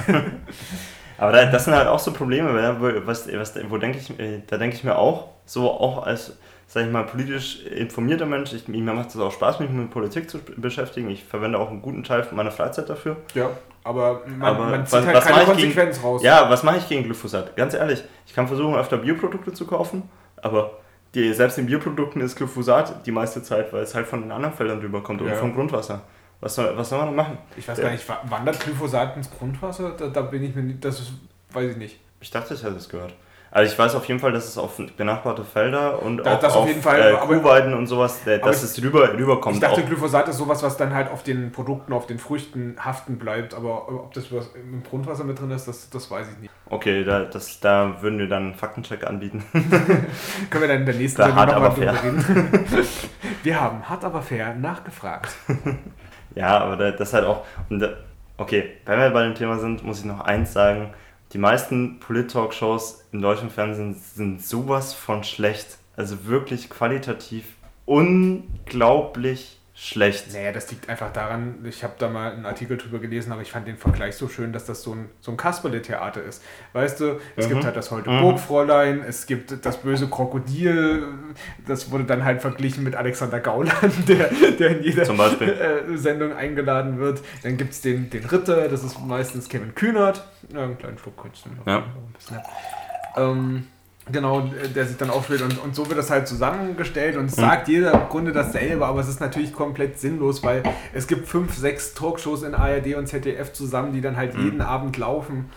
Aber 1.17 1.31
da, 1.31 1.45
das 1.45 1.65
sind 1.65 1.75
halt 1.75 1.87
auch 1.87 1.99
so 1.99 2.11
Probleme, 2.11 2.75
was, 3.05 3.27
was, 3.31 3.59
wo 3.69 3.77
denke 3.77 3.99
ich, 3.99 4.19
äh, 4.19 4.41
da 4.47 4.57
denke 4.57 4.75
ich 4.75 4.83
mir 4.83 4.97
auch, 4.97 5.29
so 5.45 5.69
auch 5.69 6.05
als, 6.05 6.37
sag 6.67 6.85
ich 6.85 6.91
mal, 6.91 7.03
politisch 7.03 7.65
informierter 7.65 8.25
Mensch, 8.25 8.53
ich, 8.53 8.67
mir 8.67 8.93
macht 8.93 9.09
es 9.09 9.17
auch 9.17 9.31
Spaß, 9.31 9.59
mich 9.59 9.69
mit 9.69 9.91
Politik 9.91 10.29
zu 10.29 10.39
beschäftigen. 10.57 11.09
Ich 11.09 11.23
verwende 11.23 11.59
auch 11.59 11.69
einen 11.69 11.81
guten 11.81 12.03
Teil 12.03 12.25
meiner 12.31 12.51
Freizeit 12.51 12.89
dafür. 12.89 13.17
Ja, 13.33 13.51
aber 13.83 14.21
man, 14.25 14.41
aber 14.41 14.65
man 14.65 14.85
zieht 14.85 14.99
was, 14.99 15.05
halt 15.05 15.17
was 15.17 15.25
keine 15.25 15.45
Konsequenz 15.45 15.97
gegen, 15.97 16.07
raus. 16.07 16.23
Ja, 16.23 16.49
was 16.49 16.63
mache 16.63 16.77
ich 16.77 16.87
gegen 16.87 17.03
Glyphosat? 17.03 17.55
Ganz 17.55 17.73
ehrlich, 17.73 18.03
ich 18.25 18.33
kann 18.33 18.47
versuchen, 18.47 18.75
öfter 18.75 18.97
Bioprodukte 18.97 19.53
zu 19.53 19.67
kaufen, 19.67 20.09
aber 20.41 20.71
die, 21.13 21.31
selbst 21.33 21.57
in 21.57 21.67
Bioprodukten 21.67 22.21
ist 22.21 22.35
Glyphosat 22.35 23.05
die 23.05 23.11
meiste 23.11 23.43
Zeit, 23.43 23.71
weil 23.71 23.83
es 23.83 23.93
halt 23.93 24.07
von 24.07 24.21
den 24.21 24.31
anderen 24.31 24.55
Feldern 24.55 24.79
rüberkommt 24.79 25.21
ja. 25.21 25.27
oder 25.27 25.35
vom 25.35 25.53
Grundwasser. 25.53 26.01
Was 26.43 26.55
soll, 26.55 26.75
was 26.75 26.89
soll 26.89 27.05
man 27.05 27.15
machen? 27.15 27.37
Ich 27.55 27.65
weiß 27.65 27.79
gar 27.79 27.89
nicht, 27.89 28.05
wandert 28.25 28.59
Glyphosat 28.59 29.15
ins 29.15 29.31
Grundwasser? 29.31 29.91
Da, 29.91 30.07
da 30.07 30.21
bin 30.23 30.43
ich 30.43 30.53
mir 30.53 30.63
nicht, 30.63 30.83
das 30.83 30.99
ist, 30.99 31.13
weiß 31.53 31.71
ich 31.71 31.77
nicht. 31.77 31.99
Ich 32.19 32.31
dachte, 32.31 32.53
ich 32.53 32.61
hätte 32.61 32.75
es 32.75 32.89
gehört. 32.89 33.13
Also 33.49 33.71
ich 33.71 33.79
weiß 33.79 33.95
auf 33.95 34.03
jeden 34.05 34.19
Fall, 34.19 34.33
dass 34.33 34.47
es 34.47 34.57
auf 34.57 34.81
benachbarte 34.97 35.45
Felder 35.45 36.01
und 36.01 36.17
da, 36.17 36.37
auch 36.37 36.43
auf, 36.43 36.55
auf 36.55 36.81
Fall, 36.81 37.13
äh, 37.13 37.13
Kuhweiden 37.13 37.73
und 37.75 37.87
sowas, 37.87 38.21
dass 38.25 38.63
es 38.63 38.81
rüber, 38.81 39.13
rüberkommt. 39.13 39.55
Ich 39.55 39.61
dachte, 39.61 39.83
auch. 39.83 39.85
Glyphosat 39.85 40.27
ist 40.27 40.37
sowas, 40.37 40.63
was 40.63 40.75
dann 40.75 40.93
halt 40.93 41.09
auf 41.09 41.23
den 41.23 41.53
Produkten, 41.53 41.93
auf 41.93 42.07
den 42.07 42.19
Früchten 42.19 42.75
haften 42.83 43.19
bleibt, 43.19 43.53
aber 43.53 43.87
ob 43.87 44.13
das 44.13 44.29
was 44.33 44.49
im 44.55 44.83
Grundwasser 44.83 45.23
mit 45.23 45.39
drin 45.39 45.51
ist, 45.51 45.65
das, 45.67 45.89
das 45.89 46.11
weiß 46.11 46.27
ich 46.29 46.37
nicht. 46.39 46.51
Okay, 46.69 47.05
da, 47.05 47.23
das, 47.23 47.61
da 47.61 48.01
würden 48.01 48.19
wir 48.19 48.27
dann 48.27 48.43
einen 48.43 48.55
Faktencheck 48.55 49.05
anbieten. 49.05 49.45
Können 50.49 50.61
wir 50.61 50.67
dann 50.67 50.79
in 50.79 50.85
der 50.87 50.95
nächsten 50.95 51.21
Runde 51.21 51.53
nochmal 51.53 51.69
drüber 51.69 52.03
reden. 52.03 52.25
wir 53.43 53.61
haben 53.61 53.87
hart 53.87 54.03
aber 54.03 54.21
fair 54.21 54.55
nachgefragt. 54.55 55.31
Ja, 56.35 56.59
aber 56.59 56.91
das 56.91 57.13
halt 57.13 57.25
auch. 57.25 57.45
okay, 58.37 58.71
wenn 58.85 58.99
wir 58.99 59.09
bei 59.11 59.23
dem 59.23 59.35
Thema 59.35 59.59
sind, 59.59 59.83
muss 59.83 59.99
ich 59.99 60.05
noch 60.05 60.21
eins 60.21 60.53
sagen. 60.53 60.93
Die 61.33 61.37
meisten 61.37 61.99
Polit-Talk-Shows 61.99 63.05
im 63.11 63.21
deutschen 63.21 63.49
Fernsehen 63.49 63.95
sind 63.95 64.43
sowas 64.43 64.93
von 64.93 65.23
schlecht. 65.23 65.77
Also 65.95 66.25
wirklich 66.25 66.69
qualitativ 66.69 67.45
unglaublich 67.85 69.59
schlecht. 69.83 70.33
Naja, 70.33 70.51
das 70.51 70.71
liegt 70.71 70.87
einfach 70.87 71.11
daran, 71.11 71.65
ich 71.67 71.83
habe 71.83 71.93
da 71.99 72.07
mal 72.07 72.31
einen 72.31 72.45
Artikel 72.45 72.77
drüber 72.77 72.99
gelesen, 72.99 73.31
aber 73.33 73.41
ich 73.41 73.51
fand 73.51 73.67
den 73.67 73.77
Vergleich 73.77 74.15
so 74.15 74.29
schön, 74.29 74.53
dass 74.53 74.65
das 74.65 74.81
so 74.81 74.93
ein, 74.93 75.09
so 75.19 75.31
ein 75.31 75.37
Kasperle-Theater 75.37 76.23
ist. 76.23 76.41
Weißt 76.71 77.01
du, 77.01 77.19
es 77.35 77.45
mhm. 77.45 77.53
gibt 77.53 77.65
halt 77.65 77.75
das 77.75 77.91
heute 77.91 78.09
mhm. 78.09 78.21
Burgfräulein, 78.21 79.03
es 79.05 79.25
gibt 79.25 79.65
das 79.65 79.77
böse 79.77 80.07
Krokodil, 80.07 81.03
das 81.67 81.91
wurde 81.91 82.05
dann 82.05 82.23
halt 82.23 82.41
verglichen 82.41 82.83
mit 82.83 82.95
Alexander 82.95 83.41
Gauland, 83.41 83.93
der, 84.07 84.29
der 84.57 84.77
in 84.77 84.83
jeder 84.83 85.03
äh, 85.41 85.97
Sendung 85.97 86.33
eingeladen 86.33 86.99
wird. 86.99 87.21
Dann 87.43 87.57
gibt 87.57 87.73
es 87.73 87.81
den, 87.81 88.09
den 88.09 88.25
Ritter, 88.25 88.69
das 88.69 88.83
ist 88.83 88.99
meistens 89.01 89.49
Kevin 89.49 89.75
Kühnert. 89.75 90.23
Ja, 90.53 90.63
einen 90.63 90.77
kleinen 90.77 90.97
Schluck 90.97 91.17
kurz. 91.17 91.43
Ja. 91.65 91.83
Ähm, 93.17 93.67
Genau, 94.11 94.41
der 94.75 94.85
sich 94.85 94.97
dann 94.97 95.09
aufspielt 95.09 95.41
und, 95.41 95.57
und 95.59 95.75
so 95.75 95.87
wird 95.87 95.97
das 95.97 96.09
halt 96.09 96.27
zusammengestellt 96.27 97.15
und 97.15 97.25
mhm. 97.25 97.29
sagt 97.29 97.69
jeder 97.69 97.93
im 97.93 98.09
Grunde 98.09 98.33
dasselbe, 98.33 98.85
aber 98.85 98.99
es 98.99 99.07
ist 99.07 99.21
natürlich 99.21 99.53
komplett 99.53 99.97
sinnlos, 99.97 100.43
weil 100.43 100.61
es 100.93 101.07
gibt 101.07 101.25
fünf, 101.25 101.55
sechs 101.55 101.93
Talkshows 101.93 102.43
in 102.43 102.53
ARD 102.53 102.95
und 102.95 103.07
ZDF 103.07 103.53
zusammen, 103.53 103.93
die 103.93 104.01
dann 104.01 104.17
halt 104.17 104.37
mhm. 104.37 104.43
jeden 104.43 104.61
Abend 104.61 104.97
laufen. 104.97 105.49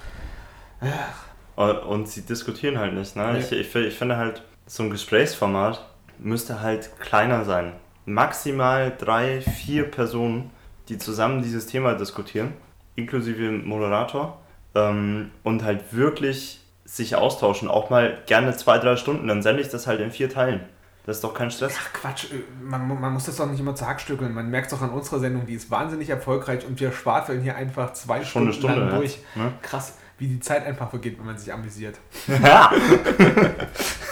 Und, 1.56 1.78
und, 1.78 2.08
sie 2.08 2.20
diskutieren 2.20 2.78
halt 2.78 2.94
nicht. 2.94 3.16
Ne? 3.16 3.22
Ja. 3.22 3.36
Ich, 3.36 3.50
ich, 3.50 3.74
ich 3.74 3.98
finde 3.98 4.16
halt, 4.16 4.42
so 4.66 4.82
ein 4.82 4.90
Gesprächsformat 4.90 5.84
müsste 6.18 6.60
halt 6.60 6.90
kleiner 7.00 7.44
sein. 7.44 7.72
Maximal 8.04 8.92
drei, 8.96 9.40
vier 9.40 9.90
Personen, 9.90 10.50
die 10.88 10.98
zusammen 10.98 11.42
dieses 11.42 11.66
Thema 11.66 11.94
diskutieren, 11.94 12.52
inklusive 12.94 13.50
Moderator, 13.50 14.40
ähm, 14.74 15.30
und 15.42 15.64
halt 15.64 15.92
wirklich 15.92 16.60
sich 16.86 17.16
austauschen, 17.16 17.68
auch 17.68 17.90
mal 17.90 18.18
gerne 18.26 18.56
zwei, 18.56 18.78
drei 18.78 18.96
Stunden, 18.96 19.28
dann 19.28 19.42
sende 19.42 19.60
ich 19.60 19.68
das 19.68 19.86
halt 19.86 20.00
in 20.00 20.10
vier 20.10 20.30
Teilen. 20.30 20.60
Das 21.04 21.16
ist 21.16 21.24
doch 21.24 21.34
kein 21.34 21.50
Stress. 21.50 21.74
Ach 21.78 21.92
Quatsch, 21.92 22.32
äh, 22.32 22.42
man, 22.62 23.00
man 23.00 23.12
muss 23.12 23.26
das 23.26 23.36
doch 23.36 23.46
nicht 23.46 23.60
immer 23.60 23.74
zerhackstückeln. 23.74 24.32
Man 24.32 24.50
merkt 24.50 24.68
es 24.68 24.74
auch 24.74 24.82
an 24.82 24.90
unserer 24.90 25.20
Sendung, 25.20 25.46
die 25.46 25.54
ist 25.54 25.70
wahnsinnig 25.70 26.10
erfolgreich 26.10 26.66
und 26.66 26.80
wir 26.80 26.90
schwafeln 26.90 27.42
hier 27.42 27.54
einfach 27.54 27.92
zwei 27.92 28.24
Stunden 28.24 28.52
Stunde, 28.52 28.80
lang 28.80 28.98
durch. 28.98 29.18
Ja. 29.36 29.52
Krass, 29.62 29.98
wie 30.18 30.26
die 30.26 30.40
Zeit 30.40 30.66
einfach 30.66 30.90
vergeht, 30.90 31.18
wenn 31.18 31.26
man 31.26 31.38
sich 31.38 31.52
amüsiert. 31.52 31.98
Ja. 32.26 32.72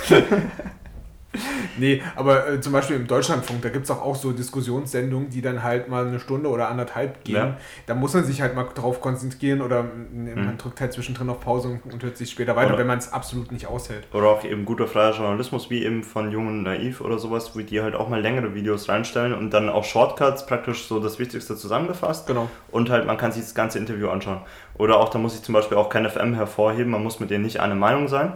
nee, 1.78 2.02
aber 2.16 2.48
äh, 2.48 2.60
zum 2.60 2.72
Beispiel 2.72 2.96
im 2.96 3.06
Deutschlandfunk, 3.06 3.62
da 3.62 3.68
gibt 3.68 3.84
es 3.84 3.90
auch, 3.90 4.02
auch 4.02 4.16
so 4.16 4.32
Diskussionssendungen, 4.32 5.30
die 5.30 5.42
dann 5.42 5.62
halt 5.62 5.88
mal 5.88 6.06
eine 6.06 6.20
Stunde 6.20 6.48
oder 6.48 6.68
anderthalb 6.68 7.24
gehen. 7.24 7.36
Ja. 7.36 7.56
Da 7.86 7.94
muss 7.94 8.14
man 8.14 8.24
sich 8.24 8.40
halt 8.40 8.54
mal 8.54 8.66
drauf 8.74 9.00
konzentrieren 9.00 9.60
oder 9.62 9.82
mhm. 9.82 10.34
man 10.34 10.58
drückt 10.58 10.80
halt 10.80 10.92
zwischendrin 10.92 11.28
auf 11.30 11.40
Pause 11.40 11.68
und, 11.68 11.92
und 11.92 12.02
hört 12.02 12.16
sich 12.16 12.30
später 12.30 12.56
weiter, 12.56 12.70
oder, 12.70 12.78
wenn 12.78 12.86
man 12.86 12.98
es 12.98 13.12
absolut 13.12 13.52
nicht 13.52 13.66
aushält. 13.66 14.06
Oder 14.12 14.28
auch 14.28 14.44
eben 14.44 14.64
guter 14.64 14.86
freier 14.86 15.12
Journalismus, 15.12 15.70
wie 15.70 15.84
eben 15.84 16.02
von 16.02 16.30
Jungen 16.30 16.62
Naiv 16.62 17.00
oder 17.00 17.18
sowas, 17.18 17.54
wo 17.54 17.60
die 17.60 17.80
halt 17.80 17.94
auch 17.94 18.08
mal 18.08 18.20
längere 18.20 18.54
Videos 18.54 18.88
reinstellen 18.88 19.34
und 19.34 19.50
dann 19.50 19.68
auch 19.68 19.84
Shortcuts 19.84 20.46
praktisch 20.46 20.86
so 20.86 21.00
das 21.00 21.18
Wichtigste 21.18 21.56
zusammengefasst. 21.56 22.26
Genau. 22.26 22.48
Und 22.70 22.90
halt 22.90 23.06
man 23.06 23.16
kann 23.16 23.32
sich 23.32 23.42
das 23.42 23.54
ganze 23.54 23.78
Interview 23.78 24.08
anschauen. 24.08 24.40
Oder 24.76 24.98
auch, 24.98 25.08
da 25.08 25.18
muss 25.18 25.34
ich 25.34 25.42
zum 25.42 25.52
Beispiel 25.52 25.76
auch 25.76 25.88
kein 25.88 26.08
FM 26.08 26.34
hervorheben, 26.34 26.90
man 26.90 27.02
muss 27.02 27.20
mit 27.20 27.30
denen 27.30 27.44
nicht 27.44 27.60
eine 27.60 27.74
Meinung 27.74 28.08
sein. 28.08 28.32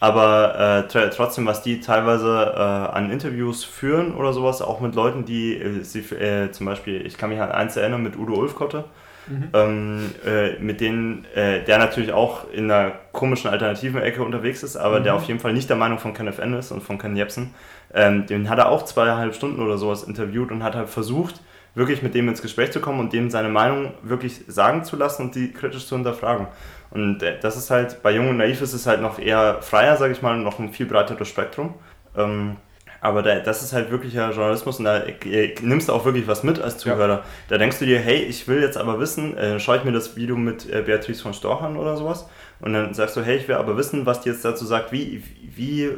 Aber 0.00 0.86
äh, 0.92 1.10
trotzdem, 1.10 1.46
was 1.46 1.62
die 1.62 1.80
teilweise 1.80 2.52
äh, 2.54 2.60
an 2.60 3.10
Interviews 3.10 3.64
führen 3.64 4.14
oder 4.14 4.32
sowas, 4.32 4.62
auch 4.62 4.80
mit 4.80 4.94
Leuten, 4.94 5.24
die 5.24 5.56
äh, 5.56 5.82
sie 5.82 6.00
äh, 6.14 6.50
zum 6.50 6.66
Beispiel, 6.66 7.04
ich 7.06 7.18
kann 7.18 7.30
mich 7.30 7.40
an 7.40 7.50
eins 7.50 7.76
erinnern 7.76 8.02
mit 8.02 8.16
Udo 8.16 8.34
Ulfkotte, 8.34 8.84
mhm. 9.26 9.48
ähm, 9.52 10.10
äh, 10.26 10.58
mit 10.60 10.80
denen, 10.80 11.24
äh, 11.34 11.64
der 11.64 11.78
natürlich 11.78 12.12
auch 12.12 12.50
in 12.52 12.70
einer 12.70 12.92
komischen 13.12 13.50
alternativen 13.50 14.00
Ecke 14.00 14.22
unterwegs 14.22 14.62
ist, 14.62 14.76
aber 14.76 15.00
mhm. 15.00 15.04
der 15.04 15.14
auf 15.14 15.24
jeden 15.24 15.40
Fall 15.40 15.52
nicht 15.52 15.68
der 15.68 15.76
Meinung 15.76 15.98
von 15.98 16.14
Ken 16.14 16.28
FN 16.28 16.54
ist 16.54 16.70
und 16.70 16.82
von 16.82 16.98
Ken 16.98 17.16
Jebsen. 17.16 17.54
Ähm, 17.92 18.26
den 18.26 18.48
hat 18.48 18.58
er 18.58 18.68
auch 18.68 18.84
zweieinhalb 18.84 19.34
Stunden 19.34 19.60
oder 19.60 19.78
sowas 19.78 20.02
interviewt 20.04 20.50
und 20.50 20.62
hat 20.62 20.74
halt 20.74 20.88
versucht, 20.88 21.40
wirklich 21.74 22.02
mit 22.02 22.14
dem 22.14 22.28
ins 22.28 22.42
Gespräch 22.42 22.72
zu 22.72 22.80
kommen 22.80 23.00
und 23.00 23.12
dem 23.12 23.30
seine 23.30 23.48
Meinung 23.48 23.92
wirklich 24.02 24.40
sagen 24.48 24.84
zu 24.84 24.96
lassen 24.96 25.22
und 25.22 25.34
die 25.34 25.52
kritisch 25.52 25.86
zu 25.86 25.94
hinterfragen. 25.94 26.48
Und 26.90 27.22
äh, 27.22 27.38
das 27.40 27.56
ist 27.56 27.70
halt, 27.70 28.02
bei 28.02 28.12
Jung 28.12 28.30
und 28.30 28.38
Naiv 28.38 28.62
ist 28.62 28.72
es 28.72 28.86
halt 28.86 29.00
noch 29.00 29.18
eher 29.18 29.60
freier, 29.60 29.96
sage 29.96 30.12
ich 30.12 30.22
mal, 30.22 30.34
und 30.34 30.42
noch 30.42 30.58
ein 30.58 30.72
viel 30.72 30.86
breiteres 30.86 31.28
Spektrum. 31.28 31.74
Ähm, 32.16 32.56
aber 33.00 33.22
da, 33.22 33.38
das 33.38 33.62
ist 33.62 33.72
halt 33.72 33.90
wirklicher 33.90 34.30
Journalismus 34.32 34.78
und 34.78 34.86
da 34.86 34.98
äh, 34.98 35.54
nimmst 35.62 35.88
du 35.88 35.92
auch 35.92 36.04
wirklich 36.04 36.26
was 36.26 36.42
mit 36.42 36.60
als 36.60 36.78
Zuhörer. 36.78 37.08
Ja. 37.08 37.24
Da 37.48 37.58
denkst 37.58 37.78
du 37.78 37.86
dir, 37.86 37.98
hey, 38.00 38.22
ich 38.22 38.48
will 38.48 38.60
jetzt 38.60 38.76
aber 38.76 38.98
wissen, 38.98 39.36
äh, 39.36 39.60
schaue 39.60 39.76
ich 39.76 39.84
mir 39.84 39.92
das 39.92 40.16
Video 40.16 40.36
mit 40.36 40.68
äh, 40.68 40.82
Beatrice 40.82 41.22
von 41.22 41.32
Storch 41.32 41.62
an 41.62 41.76
oder 41.76 41.96
sowas 41.96 42.28
und 42.60 42.72
dann 42.72 42.94
sagst 42.94 43.16
du, 43.16 43.22
hey, 43.22 43.36
ich 43.36 43.46
will 43.46 43.54
aber 43.54 43.76
wissen, 43.76 44.04
was 44.04 44.20
die 44.22 44.30
jetzt 44.30 44.44
dazu 44.44 44.66
sagt, 44.66 44.90
wie, 44.90 45.22
wie 45.54 45.90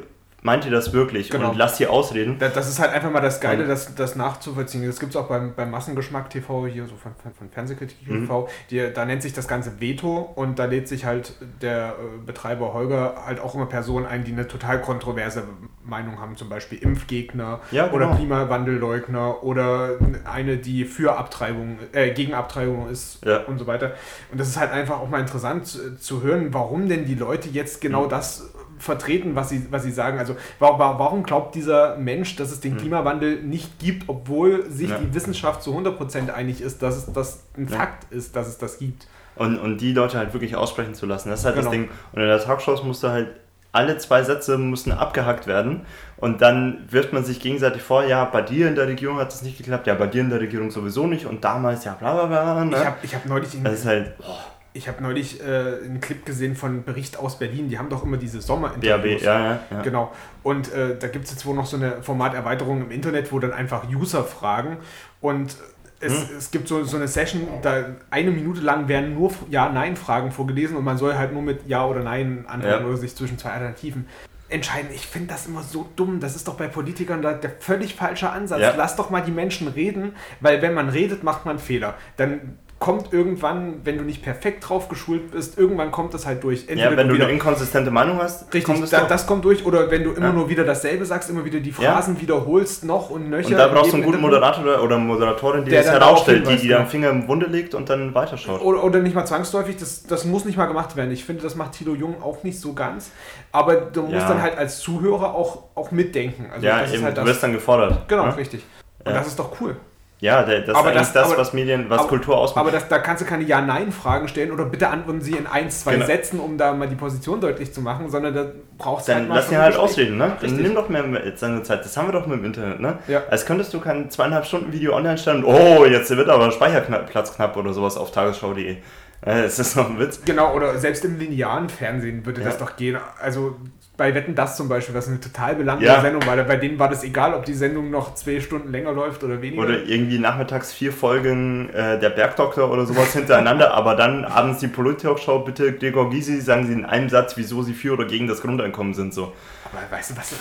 meint 0.42 0.64
ihr 0.64 0.70
das 0.70 0.92
wirklich 0.92 1.28
Genau. 1.30 1.50
und 1.50 1.56
lasst 1.58 1.76
hier 1.78 1.90
ausreden. 1.90 2.36
Da- 2.38 2.48
Das 2.48 2.68
ist 2.68 2.78
halt 2.78 2.92
einfach 2.92 3.10
mal 3.10 3.20
das 3.20 3.40
Geile, 3.40 3.66
das, 3.66 3.94
das 3.94 4.16
nachzuvollziehen. 4.16 4.86
Das 4.86 4.98
gibt 4.98 5.10
es 5.10 5.16
auch 5.16 5.28
beim, 5.28 5.54
beim 5.54 5.70
Massengeschmack 5.70 6.30
TV, 6.30 6.66
hier 6.66 6.86
so 6.86 6.96
von, 6.96 7.12
von, 7.22 7.32
von 7.34 7.50
Fernsehkritik 7.50 7.96
Mhm. 8.08 8.22
TV. 8.22 8.48
Die, 8.70 8.92
da 8.94 9.04
nennt 9.04 9.22
sich 9.22 9.32
das 9.34 9.46
Ganze 9.48 9.80
Veto 9.80 10.32
und 10.34 10.58
da 10.58 10.64
lädt 10.64 10.88
sich 10.88 11.04
halt 11.04 11.34
der 11.60 11.88
äh, 11.98 12.18
Betreiber 12.24 12.72
Holger 12.72 13.16
halt 13.26 13.40
auch 13.40 13.54
immer 13.54 13.66
Personen 13.66 14.06
ein, 14.06 14.24
die 14.24 14.32
eine 14.32 14.48
total 14.48 14.80
kontroverse 14.80 15.42
Meinung 15.84 16.20
haben. 16.20 16.36
Zum 16.36 16.48
Beispiel 16.48 16.78
Impfgegner 16.78 17.60
Ja, 17.70 17.84
genau. 17.88 17.96
oder 17.96 18.16
Klimawandelleugner 18.16 19.42
oder 19.42 19.98
eine, 20.24 20.56
die 20.56 20.84
für 20.84 21.16
Abtreibung, 21.16 21.78
äh, 21.92 22.12
gegen 22.12 22.34
Abtreibung 22.34 22.88
ist 22.88 23.24
Ja. 23.24 23.38
und 23.44 23.58
so 23.58 23.66
weiter. 23.66 23.92
Und 24.30 24.40
das 24.40 24.48
ist 24.48 24.58
halt 24.58 24.70
einfach 24.72 25.00
auch 25.00 25.08
mal 25.08 25.20
interessant 25.20 25.66
zu, 25.66 25.96
zu 25.96 26.22
hören, 26.22 26.52
warum 26.52 26.88
denn 26.88 27.04
die 27.06 27.14
Leute 27.14 27.48
jetzt 27.48 27.80
genau 27.80 28.04
Mhm. 28.04 28.08
das 28.10 28.52
vertreten, 28.80 29.34
was 29.36 29.48
sie, 29.50 29.66
was 29.70 29.82
sie 29.84 29.90
sagen. 29.92 30.18
Also 30.18 30.34
wa- 30.58 30.78
wa- 30.78 30.98
warum 30.98 31.22
glaubt 31.22 31.54
dieser 31.54 31.96
Mensch, 31.96 32.34
dass 32.36 32.50
es 32.50 32.60
den 32.60 32.76
Klimawandel 32.76 33.42
nicht 33.42 33.78
gibt, 33.78 34.08
obwohl 34.08 34.68
sich. 34.70 34.90
Ja. 34.90 34.98
die 34.98 35.14
Wissenschaft 35.14 35.62
zu 35.62 35.72
100% 35.76 36.30
einig 36.30 36.60
ist, 36.60 36.82
dass 36.82 36.96
es 36.96 37.12
das 37.12 37.44
ein 37.56 37.68
Ja. 37.68 37.76
Fakt 37.76 38.12
ist, 38.12 38.34
dass 38.34 38.48
es 38.48 38.58
das 38.58 38.78
gibt. 38.78 39.06
Und, 39.36 39.58
und 39.58 39.78
die 39.78 39.92
Leute 39.92 40.18
halt 40.18 40.32
wirklich 40.32 40.56
aussprechen 40.56 40.94
zu 40.94 41.06
lassen. 41.06 41.28
Das 41.30 41.40
ist 41.40 41.46
halt 41.46 41.54
Genau. 41.56 41.66
das 41.66 41.72
Ding. 41.72 41.88
Und 42.12 42.22
in 42.22 42.28
der 42.28 42.40
Talkshows 42.42 42.82
musste 42.82 43.10
halt 43.12 43.28
alle 43.72 43.96
zwei 43.98 44.24
Sätze 44.24 44.58
müssen 44.58 44.90
abgehackt 44.90 45.46
werden 45.46 45.82
und 46.16 46.42
dann 46.42 46.86
wirft 46.90 47.12
man 47.12 47.24
sich 47.24 47.38
gegenseitig 47.38 47.82
vor, 47.82 48.02
ja, 48.04 48.24
bei 48.24 48.42
dir 48.42 48.66
in 48.66 48.74
der 48.74 48.88
Regierung 48.88 49.18
hat 49.18 49.32
es 49.32 49.42
nicht 49.42 49.58
geklappt, 49.58 49.86
ja, 49.86 49.94
bei 49.94 50.08
dir 50.08 50.22
in 50.22 50.28
der 50.30 50.40
Regierung 50.40 50.72
sowieso 50.72 51.06
nicht 51.06 51.24
und 51.24 51.44
damals 51.44 51.84
ja 51.84 51.92
bla 51.94 52.14
bla 52.14 52.26
bla. 52.26 52.64
Ne? 52.64 52.76
Ich 52.76 52.84
habe 52.84 52.96
ich 53.04 53.14
hab 53.14 53.26
neulich, 53.26 53.54
in, 53.54 53.62
das 53.62 53.74
ist 53.74 53.86
halt 53.86 54.18
boah, 54.18 54.40
ich 54.72 54.88
hab 54.88 55.00
neulich 55.00 55.40
äh, 55.40 55.44
einen 55.84 56.00
Clip 56.00 56.24
gesehen 56.24 56.54
von 56.54 56.84
Bericht 56.84 57.18
aus 57.18 57.38
Berlin. 57.38 57.68
Die 57.68 57.78
haben 57.78 57.88
doch 57.88 58.04
immer 58.04 58.16
diese 58.16 58.40
Sommerinterviews. 58.40 59.22
ja, 59.22 59.38
ja. 59.52 59.60
ja. 59.70 59.82
Genau. 59.82 60.12
Und 60.42 60.72
äh, 60.72 60.96
da 60.98 61.08
gibt 61.08 61.24
es 61.24 61.32
jetzt 61.32 61.44
wohl 61.46 61.54
noch 61.56 61.66
so 61.66 61.76
eine 61.76 62.02
Formaterweiterung 62.02 62.82
im 62.82 62.90
Internet, 62.90 63.32
wo 63.32 63.38
dann 63.40 63.52
einfach 63.52 63.88
User 63.88 64.22
fragen. 64.24 64.76
Und 65.20 65.56
es, 65.98 66.12
Hm. 66.12 66.36
es 66.38 66.50
gibt 66.50 66.68
so, 66.68 66.84
so 66.84 66.96
eine 66.96 67.08
Session, 67.08 67.42
da 67.62 67.84
eine 68.10 68.30
Minute 68.30 68.60
lang 68.60 68.88
werden 68.88 69.14
nur 69.14 69.32
Ja-Nein-Fragen 69.50 70.30
vorgelesen 70.30 70.76
und 70.76 70.84
man 70.84 70.96
soll 70.96 71.14
halt 71.16 71.32
nur 71.32 71.42
mit 71.42 71.66
Ja 71.66 71.84
oder 71.86 72.02
Nein 72.02 72.44
antworten 72.48 72.82
Ja. 72.84 72.88
oder 72.88 72.96
sich 72.96 73.14
zwischen 73.14 73.38
zwei 73.38 73.50
Alternativen 73.50 74.06
entscheiden. 74.48 74.90
Ich 74.94 75.06
finde 75.06 75.28
das 75.28 75.46
immer 75.46 75.62
so 75.62 75.88
dumm. 75.96 76.18
Das 76.20 76.36
ist 76.36 76.48
doch 76.48 76.54
bei 76.54 76.68
Politikern 76.68 77.22
da 77.22 77.32
der 77.34 77.50
völlig 77.50 77.94
falsche 77.96 78.30
Ansatz. 78.30 78.60
Ja. 78.60 78.74
Lass 78.76 78.96
doch 78.96 79.10
mal 79.10 79.20
die 79.20 79.30
Menschen 79.30 79.68
reden, 79.68 80.14
weil 80.40 80.62
wenn 80.62 80.74
man 80.74 80.88
redet, 80.88 81.22
macht 81.22 81.44
man 81.44 81.58
Fehler. 81.58 81.94
Dann 82.16 82.58
kommt 82.80 83.12
irgendwann, 83.12 83.82
wenn 83.84 83.98
du 83.98 84.04
nicht 84.04 84.22
perfekt 84.22 84.66
drauf 84.66 84.88
geschult 84.88 85.32
bist, 85.32 85.58
irgendwann 85.58 85.90
kommt 85.92 86.14
das 86.14 86.24
halt 86.24 86.42
durch. 86.42 86.64
Ja, 86.74 86.96
wenn 86.96 87.08
du 87.08 87.14
wieder 87.14 87.24
eine 87.26 87.34
inkonsistente 87.34 87.90
Meinung 87.90 88.18
hast, 88.18 88.52
Richtig, 88.54 88.64
kommt 88.64 88.90
da, 88.90 89.02
das 89.04 89.26
kommt 89.26 89.44
durch. 89.44 89.66
Oder 89.66 89.90
wenn 89.90 90.02
du 90.02 90.12
immer 90.12 90.28
Ja. 90.28 90.32
nur 90.32 90.48
wieder 90.48 90.64
dasselbe 90.64 91.04
sagst, 91.04 91.28
immer 91.28 91.44
wieder 91.44 91.60
die 91.60 91.68
Ja. 91.78 91.92
Phrasen 91.92 92.18
wiederholst, 92.18 92.82
noch 92.84 93.10
und 93.10 93.28
nöcher. 93.28 93.48
und 93.50 93.58
da 93.58 93.68
brauchst 93.68 93.92
du 93.92 93.98
in 93.98 94.02
einen 94.02 94.10
guten. 94.12 94.22
Moderator 94.22 94.64
oder, 94.64 94.82
oder 94.82 94.96
Moderatorin, 94.98 95.66
die 95.66 95.72
das 95.72 95.90
herausstellt, 95.90 96.48
die, 96.48 96.56
die 96.56 96.68
ja. 96.68 96.78
den 96.78 96.86
Finger 96.86 97.10
im 97.10 97.28
Wunde 97.28 97.46
legt 97.46 97.74
und 97.74 97.90
dann 97.90 98.14
weiterschaut. 98.14 98.62
Oder, 98.62 98.82
oder 98.82 99.00
nicht 99.00 99.14
mal 99.14 99.26
zwangsläufig, 99.26 99.76
das, 99.76 100.04
das 100.04 100.24
muss 100.24 100.46
nicht 100.46 100.56
mal 100.56 100.64
gemacht 100.66 100.96
werden. 100.96 101.10
Ich 101.12 101.26
finde, 101.26 101.42
das 101.42 101.56
macht 101.56 101.72
Thilo 101.72 101.94
Jung 101.94 102.22
auch 102.22 102.42
nicht 102.44 102.58
so 102.58 102.72
ganz. 102.72 103.10
Aber 103.52 103.74
du 103.76 104.00
musst 104.04 104.14
Ja. 104.14 104.28
dann 104.28 104.40
halt 104.40 104.56
als 104.56 104.78
Zuhörer 104.80 105.34
auch, 105.34 105.64
auch 105.74 105.90
mitdenken. 105.90 106.46
Also 106.50 106.66
ja, 106.66 106.80
das 106.80 106.88
ist 106.88 106.94
eben, 106.96 107.04
halt 107.04 107.16
du 107.18 107.20
das. 107.20 107.28
wirst 107.28 107.42
dann 107.42 107.52
gefordert. 107.52 108.08
Genau, 108.08 108.24
ne? 108.24 108.36
richtig. 108.38 108.64
Und 109.04 109.12
Ja. 109.12 109.18
das 109.18 109.26
ist 109.26 109.38
doch 109.38 109.60
cool. 109.60 109.76
Ja, 110.20 110.42
das 110.42 110.50
Aber 110.52 110.60
ist 110.60 110.76
eigentlich 110.76 110.94
das- 110.98 111.12
das, 111.14 111.26
aber- 111.28 111.38
was 111.38 111.52
Medien, 111.54 111.86
was 111.88 112.00
aber- 112.00 112.08
Kultur 112.08 112.36
ausmacht. 112.36 112.60
Aber 112.62 112.70
das, 112.70 112.86
da 112.88 112.98
kannst 112.98 113.22
du 113.22 113.26
keine 113.26 113.44
Ja-Nein-Fragen 113.44 114.28
stellen 114.28 114.50
oder 114.52 114.66
bitte 114.66 114.88
antworten 114.88 115.22
Sie 115.22 115.32
in 115.32 115.46
ein, 115.46 115.70
zwei 115.70 115.94
Genau. 115.94 116.04
Sätzen, 116.06 116.40
um 116.40 116.58
da 116.58 116.72
mal 116.74 116.88
die 116.88 116.94
Position 116.94 117.40
deutlich 117.40 117.72
zu 117.72 117.80
machen, 117.80 118.10
sondern 118.10 118.34
da 118.34 118.46
brauchst 118.76 119.08
du 119.08 119.12
Dann 119.12 119.20
halt 119.22 119.28
mal 119.30 119.34
lass 119.36 119.50
ihn 119.50 119.58
halt 119.58 119.76
ausreden, 119.76 120.18
ne? 120.18 120.28
Dann 120.28 120.38
Richtig. 120.38 120.60
nimm 120.60 120.74
doch 120.74 120.88
mehr 120.90 121.04
seine 121.36 121.62
Zeit. 121.62 121.84
Das 121.84 121.96
haben 121.96 122.08
wir 122.08 122.12
doch 122.12 122.26
mit 122.26 122.38
dem 122.38 122.44
Internet, 122.44 122.80
ne? 122.80 122.98
Ja. 123.08 123.22
Als 123.30 123.46
könntest 123.46 123.72
du 123.72 123.80
kein 123.80 124.10
zweieinhalb 124.10 124.44
Stunden 124.44 124.72
Video 124.72 124.94
online 124.94 125.16
stellen. 125.16 125.42
Oh, 125.44 125.86
jetzt 125.86 126.10
wird 126.14 126.28
aber 126.28 126.50
Speicherplatz 126.50 127.34
knapp 127.34 127.56
oder 127.56 127.72
sowas 127.72 127.96
auf 127.96 128.10
tagesschau.de. 128.12 128.76
Äh, 129.22 129.40
Es 129.44 129.58
ist 129.58 129.76
noch 129.76 129.88
ein 129.90 129.98
Witz. 129.98 130.20
Genau, 130.24 130.54
oder 130.54 130.78
selbst 130.78 131.04
im 131.04 131.18
linearen 131.18 131.68
Fernsehen 131.68 132.24
würde 132.24 132.40
Ja. 132.40 132.46
das 132.46 132.58
doch 132.58 132.76
gehen. 132.76 132.98
Also 133.22 133.56
bei 134.00 134.14
Wetten 134.14 134.34
das 134.34 134.56
zum 134.56 134.66
Beispiel, 134.66 134.94
was 134.94 135.08
eine 135.08 135.20
total 135.20 135.56
belangte 135.56 135.84
Ja. 135.84 136.00
Sendung 136.00 136.24
war. 136.26 136.34
Bei 136.38 136.56
denen 136.56 136.78
war 136.78 136.88
das 136.88 137.04
egal, 137.04 137.34
ob 137.34 137.44
die 137.44 137.52
Sendung 137.52 137.90
noch 137.90 138.14
zwei 138.14 138.40
Stunden 138.40 138.70
länger 138.72 138.92
läuft 138.92 139.22
oder 139.22 139.42
weniger. 139.42 139.62
Oder 139.62 139.82
irgendwie 139.84 140.18
nachmittags 140.18 140.72
vier 140.72 140.90
Folgen 140.90 141.68
äh, 141.74 142.00
der 142.00 142.08
Bergdoktor 142.08 142.70
oder 142.70 142.86
sowas 142.86 143.12
hintereinander, 143.12 143.74
aber 143.74 143.96
dann 143.96 144.24
abends 144.24 144.60
die 144.60 144.68
Polit-Talkshow, 144.68 145.40
bitte 145.40 145.74
Gregor 145.74 146.08
Gysi, 146.08 146.40
sagen 146.40 146.66
Sie 146.66 146.72
in 146.72 146.86
einem 146.86 147.10
Satz, 147.10 147.36
wieso 147.36 147.62
Sie 147.62 147.74
für 147.74 147.92
oder 147.92 148.06
gegen 148.06 148.26
das 148.26 148.40
Grundeinkommen 148.40 148.94
sind. 148.94 149.12
So. 149.12 149.34
Aber 149.66 149.82
weißt 149.94 150.12
du, 150.12 150.16
was 150.16 150.30
das, 150.30 150.38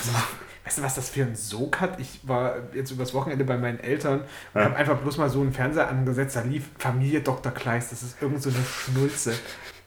weißt 0.64 0.78
du, 0.78 0.82
was 0.84 0.96
das 0.96 1.10
für 1.10 1.24
ein 1.24 1.36
Sog 1.36 1.82
hat? 1.82 2.00
Ich 2.00 2.22
war 2.24 2.56
jetzt 2.74 2.92
übers 2.92 3.14
Wochenende 3.14 3.44
bei 3.44 3.58
meinen 3.58 3.82
Eltern 3.82 4.22
und 4.54 4.62
Ja. 4.62 4.68
habe 4.68 4.78
einfach 4.78 4.96
bloß 4.96 5.18
mal 5.18 5.28
so 5.30 5.42
einen 5.42 5.52
Fernseher 5.52 5.90
angesetzt. 5.90 6.38
Da 6.38 6.44
lief 6.44 6.64
Familie 6.78 7.20
Dr. 7.20 7.52
Kleist. 7.52 7.92
Das 7.92 8.04
ist 8.04 8.22
irgend 8.22 8.42
so 8.42 8.50
eine 8.52 8.60
Schnulze. 8.66 9.34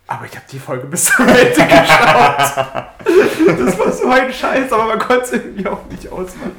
Aber 0.08 0.26
ich 0.26 0.32
habe 0.36 0.44
die 0.50 0.58
Folge 0.58 0.86
bis 0.86 1.04
zum 1.06 1.26
Ende 1.26 1.44
geschaut. 1.54 2.86
Das 3.58 3.78
war 3.78 3.92
so 3.92 4.08
ein 4.08 4.32
Scheiß, 4.32 4.72
aber 4.72 4.84
man 4.86 4.98
konnte 4.98 5.22
es 5.24 5.32
irgendwie 5.32 5.66
auch 5.66 5.84
nicht 5.90 6.10
ausmachen. 6.10 6.52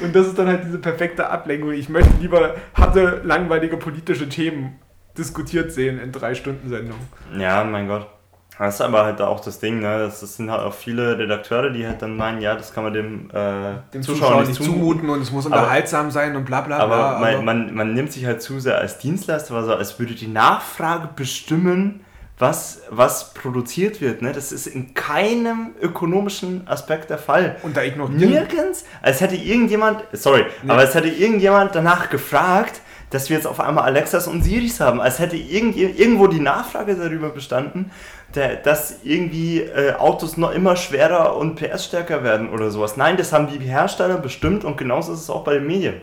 Und 0.00 0.14
das 0.16 0.28
ist 0.28 0.38
dann 0.38 0.46
halt 0.48 0.64
diese 0.64 0.78
perfekte 0.78 1.28
Ablenkung. 1.28 1.72
Ich 1.72 1.88
möchte 1.88 2.10
lieber 2.20 2.54
harte, 2.74 3.20
langweilige 3.24 3.76
politische 3.76 4.28
Themen 4.28 4.78
diskutiert 5.16 5.72
sehen 5.72 5.98
in 6.00 6.12
drei 6.12 6.34
Stunden 6.34 6.68
Sendung. 6.68 6.98
Ja, 7.36 7.64
mein 7.64 7.88
Gott. 7.88 8.06
Das 8.58 8.74
ist 8.76 8.80
aber 8.80 9.04
halt 9.04 9.20
auch 9.20 9.38
das 9.40 9.60
Ding, 9.60 9.78
ne? 9.80 9.98
Das 10.00 10.20
sind 10.20 10.50
halt 10.50 10.62
auch 10.62 10.74
viele 10.74 11.16
Redakteure, 11.16 11.70
die 11.70 11.86
halt 11.86 12.02
dann 12.02 12.16
meinen, 12.16 12.40
ja, 12.40 12.56
das 12.56 12.74
kann 12.74 12.82
man 12.82 12.92
dem, 12.92 13.30
äh, 13.32 13.74
Dem 13.94 14.02
Zuschauer, 14.02 14.42
nicht 14.44 14.60
zumuten. 14.62 15.08
und 15.10 15.22
es 15.22 15.30
muss 15.30 15.46
Aber- 15.46 15.56
unterhaltsam 15.58 16.10
sein 16.10 16.34
und 16.34 16.44
bla 16.44 16.62
bla 16.62 16.84
bla. 16.84 16.96
Aber 16.96 17.18
man, 17.20 17.44
man, 17.44 17.74
man 17.74 17.94
nimmt 17.94 18.10
sich 18.12 18.26
halt 18.26 18.42
zu 18.42 18.58
sehr 18.58 18.78
als 18.78 18.98
Dienstleister, 18.98 19.54
also 19.54 19.74
als 19.74 19.96
würde 20.00 20.14
die 20.16 20.26
Nachfrage 20.26 21.08
bestimmen, 21.14 22.00
was, 22.38 22.82
was 22.90 23.34
produziert 23.34 24.00
wird. 24.00 24.22
Ne? 24.22 24.32
Das 24.32 24.52
ist 24.52 24.66
in 24.66 24.94
keinem 24.94 25.70
ökonomischen 25.80 26.66
Aspekt 26.68 27.10
der 27.10 27.18
Fall. 27.18 27.56
und 27.62 27.76
da 27.76 27.82
ignorieren 27.82 28.18
Nirgends, 28.30 28.84
als 29.02 29.20
hätte 29.20 29.36
irgendjemand, 29.36 30.04
sorry, 30.12 30.44
Nee. 30.62 30.70
aber 30.70 30.80
als 30.80 30.94
hätte 30.94 31.08
irgendjemand 31.08 31.74
danach 31.74 32.10
gefragt, 32.10 32.80
dass 33.10 33.30
wir 33.30 33.36
jetzt 33.36 33.46
auf 33.46 33.58
einmal 33.58 33.84
Alexas 33.84 34.26
und 34.28 34.42
Siris 34.42 34.80
haben, 34.80 35.00
als 35.00 35.18
hätte 35.18 35.36
irgend, 35.36 35.76
irgendwo 35.76 36.26
die 36.26 36.40
Nachfrage 36.40 36.94
darüber 36.94 37.30
bestanden, 37.30 37.90
der, 38.34 38.56
dass 38.56 38.96
irgendwie 39.02 39.60
äh, 39.62 39.94
Autos 39.94 40.36
noch 40.36 40.52
immer 40.52 40.76
schwerer 40.76 41.34
und 41.36 41.56
PS-stärker 41.56 42.22
werden 42.22 42.50
oder 42.50 42.70
sowas. 42.70 42.98
Nein, 42.98 43.16
das 43.16 43.32
haben 43.32 43.48
die 43.48 43.58
Hersteller 43.64 44.18
bestimmt 44.18 44.64
und 44.64 44.76
genauso 44.76 45.14
ist 45.14 45.20
es 45.20 45.30
auch 45.30 45.42
bei 45.44 45.54
den 45.54 45.66
Medien. 45.66 45.94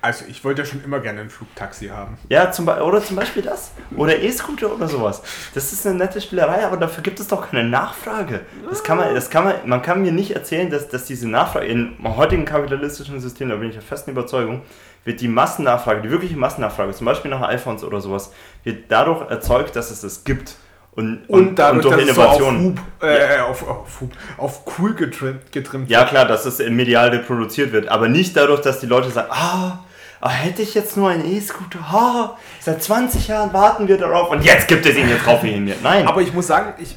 Also 0.00 0.24
ich 0.28 0.44
wollte 0.44 0.62
ja 0.62 0.66
schon 0.66 0.84
immer 0.84 1.00
gerne 1.00 1.22
ein 1.22 1.30
Flugtaxi 1.30 1.88
haben. 1.88 2.18
Ja, 2.28 2.52
zum 2.52 2.68
oder 2.68 3.02
zum 3.02 3.16
Beispiel 3.16 3.42
das. 3.42 3.72
Oder 3.96 4.16
E-Scooter 4.16 4.72
oder 4.72 4.86
sowas. 4.86 5.22
Das 5.54 5.72
ist 5.72 5.86
eine 5.86 5.96
nette 5.96 6.20
Spielerei, 6.20 6.64
aber 6.64 6.76
dafür 6.76 7.02
gibt 7.02 7.18
es 7.18 7.26
doch 7.26 7.50
keine 7.50 7.68
Nachfrage. 7.68 8.40
Das 8.70 8.84
kann 8.84 8.98
man, 8.98 9.12
das 9.14 9.28
kann 9.28 9.44
man, 9.44 9.54
man 9.64 9.82
kann 9.82 10.00
mir 10.02 10.12
nicht 10.12 10.30
erzählen, 10.30 10.70
dass, 10.70 10.88
dass 10.88 11.06
diese 11.06 11.28
Nachfrage 11.28 11.66
im 11.66 11.96
heutigen 12.16 12.44
kapitalistischen 12.44 13.20
System, 13.20 13.48
da 13.48 13.56
bin 13.56 13.70
ich 13.70 13.74
der 13.74 13.82
festen 13.82 14.12
Überzeugung, 14.12 14.62
wird 15.04 15.20
die 15.20 15.28
Massennachfrage, 15.28 16.02
die 16.02 16.10
wirkliche 16.10 16.36
Massennachfrage, 16.36 16.92
zum 16.92 17.04
Beispiel 17.06 17.30
nach 17.30 17.42
iPhones 17.48 17.82
oder 17.82 18.00
sowas, 18.00 18.32
wird 18.62 18.84
dadurch 18.88 19.28
erzeugt, 19.28 19.74
dass 19.74 19.90
es 19.90 20.04
es 20.04 20.22
gibt. 20.22 20.54
Und, 20.92 21.28
Und, 21.28 21.58
dadurch, 21.58 21.82
durch 21.82 21.96
dass 21.96 22.08
es 22.08 22.14
so 22.16 22.22
auf, 22.22 22.38
Innovation. 22.40 22.78
Hub, 23.00 23.08
äh, 23.08 23.38
auf, 23.40 23.68
auf, 23.68 24.00
Hub, 24.00 24.10
auf 24.36 24.62
cool 24.78 24.94
getrimmt, 24.94 25.52
getrimmt 25.52 25.88
Ja, 25.88 26.04
klar, 26.04 26.26
dass 26.26 26.44
es 26.44 26.58
in 26.60 26.74
medial 26.74 27.10
reproduziert 27.10 27.72
wird, 27.72 27.88
aber 27.88 28.08
nicht 28.08 28.36
dadurch, 28.36 28.60
dass 28.62 28.80
die 28.80 28.86
Leute 28.86 29.10
sagen, 29.10 29.28
ah, 29.30 29.84
ah, 30.20 30.28
hätte 30.30 30.62
ich 30.62 30.74
jetzt 30.74 30.96
nur 30.96 31.08
einen 31.10 31.24
E-Scooter, 31.24 31.78
ah, 31.80 32.36
seit 32.60 32.82
20 32.82 33.28
Jahren 33.28 33.52
warten 33.52 33.88
wir 33.88 33.98
darauf 33.98 34.30
und 34.30 34.42
jetzt 34.44 34.68
gibt 34.68 34.84
es 34.86 34.96
ihn, 34.96 35.08
jetzt 35.08 35.24
kaufe 35.24 35.46
ich 35.46 35.56
ihn 35.56 35.64
mir. 35.64 35.76
Nein. 35.82 36.06
Aber 36.06 36.20
ich 36.22 36.32
muss 36.32 36.46
sagen, 36.46 36.72
ich, 36.78 36.96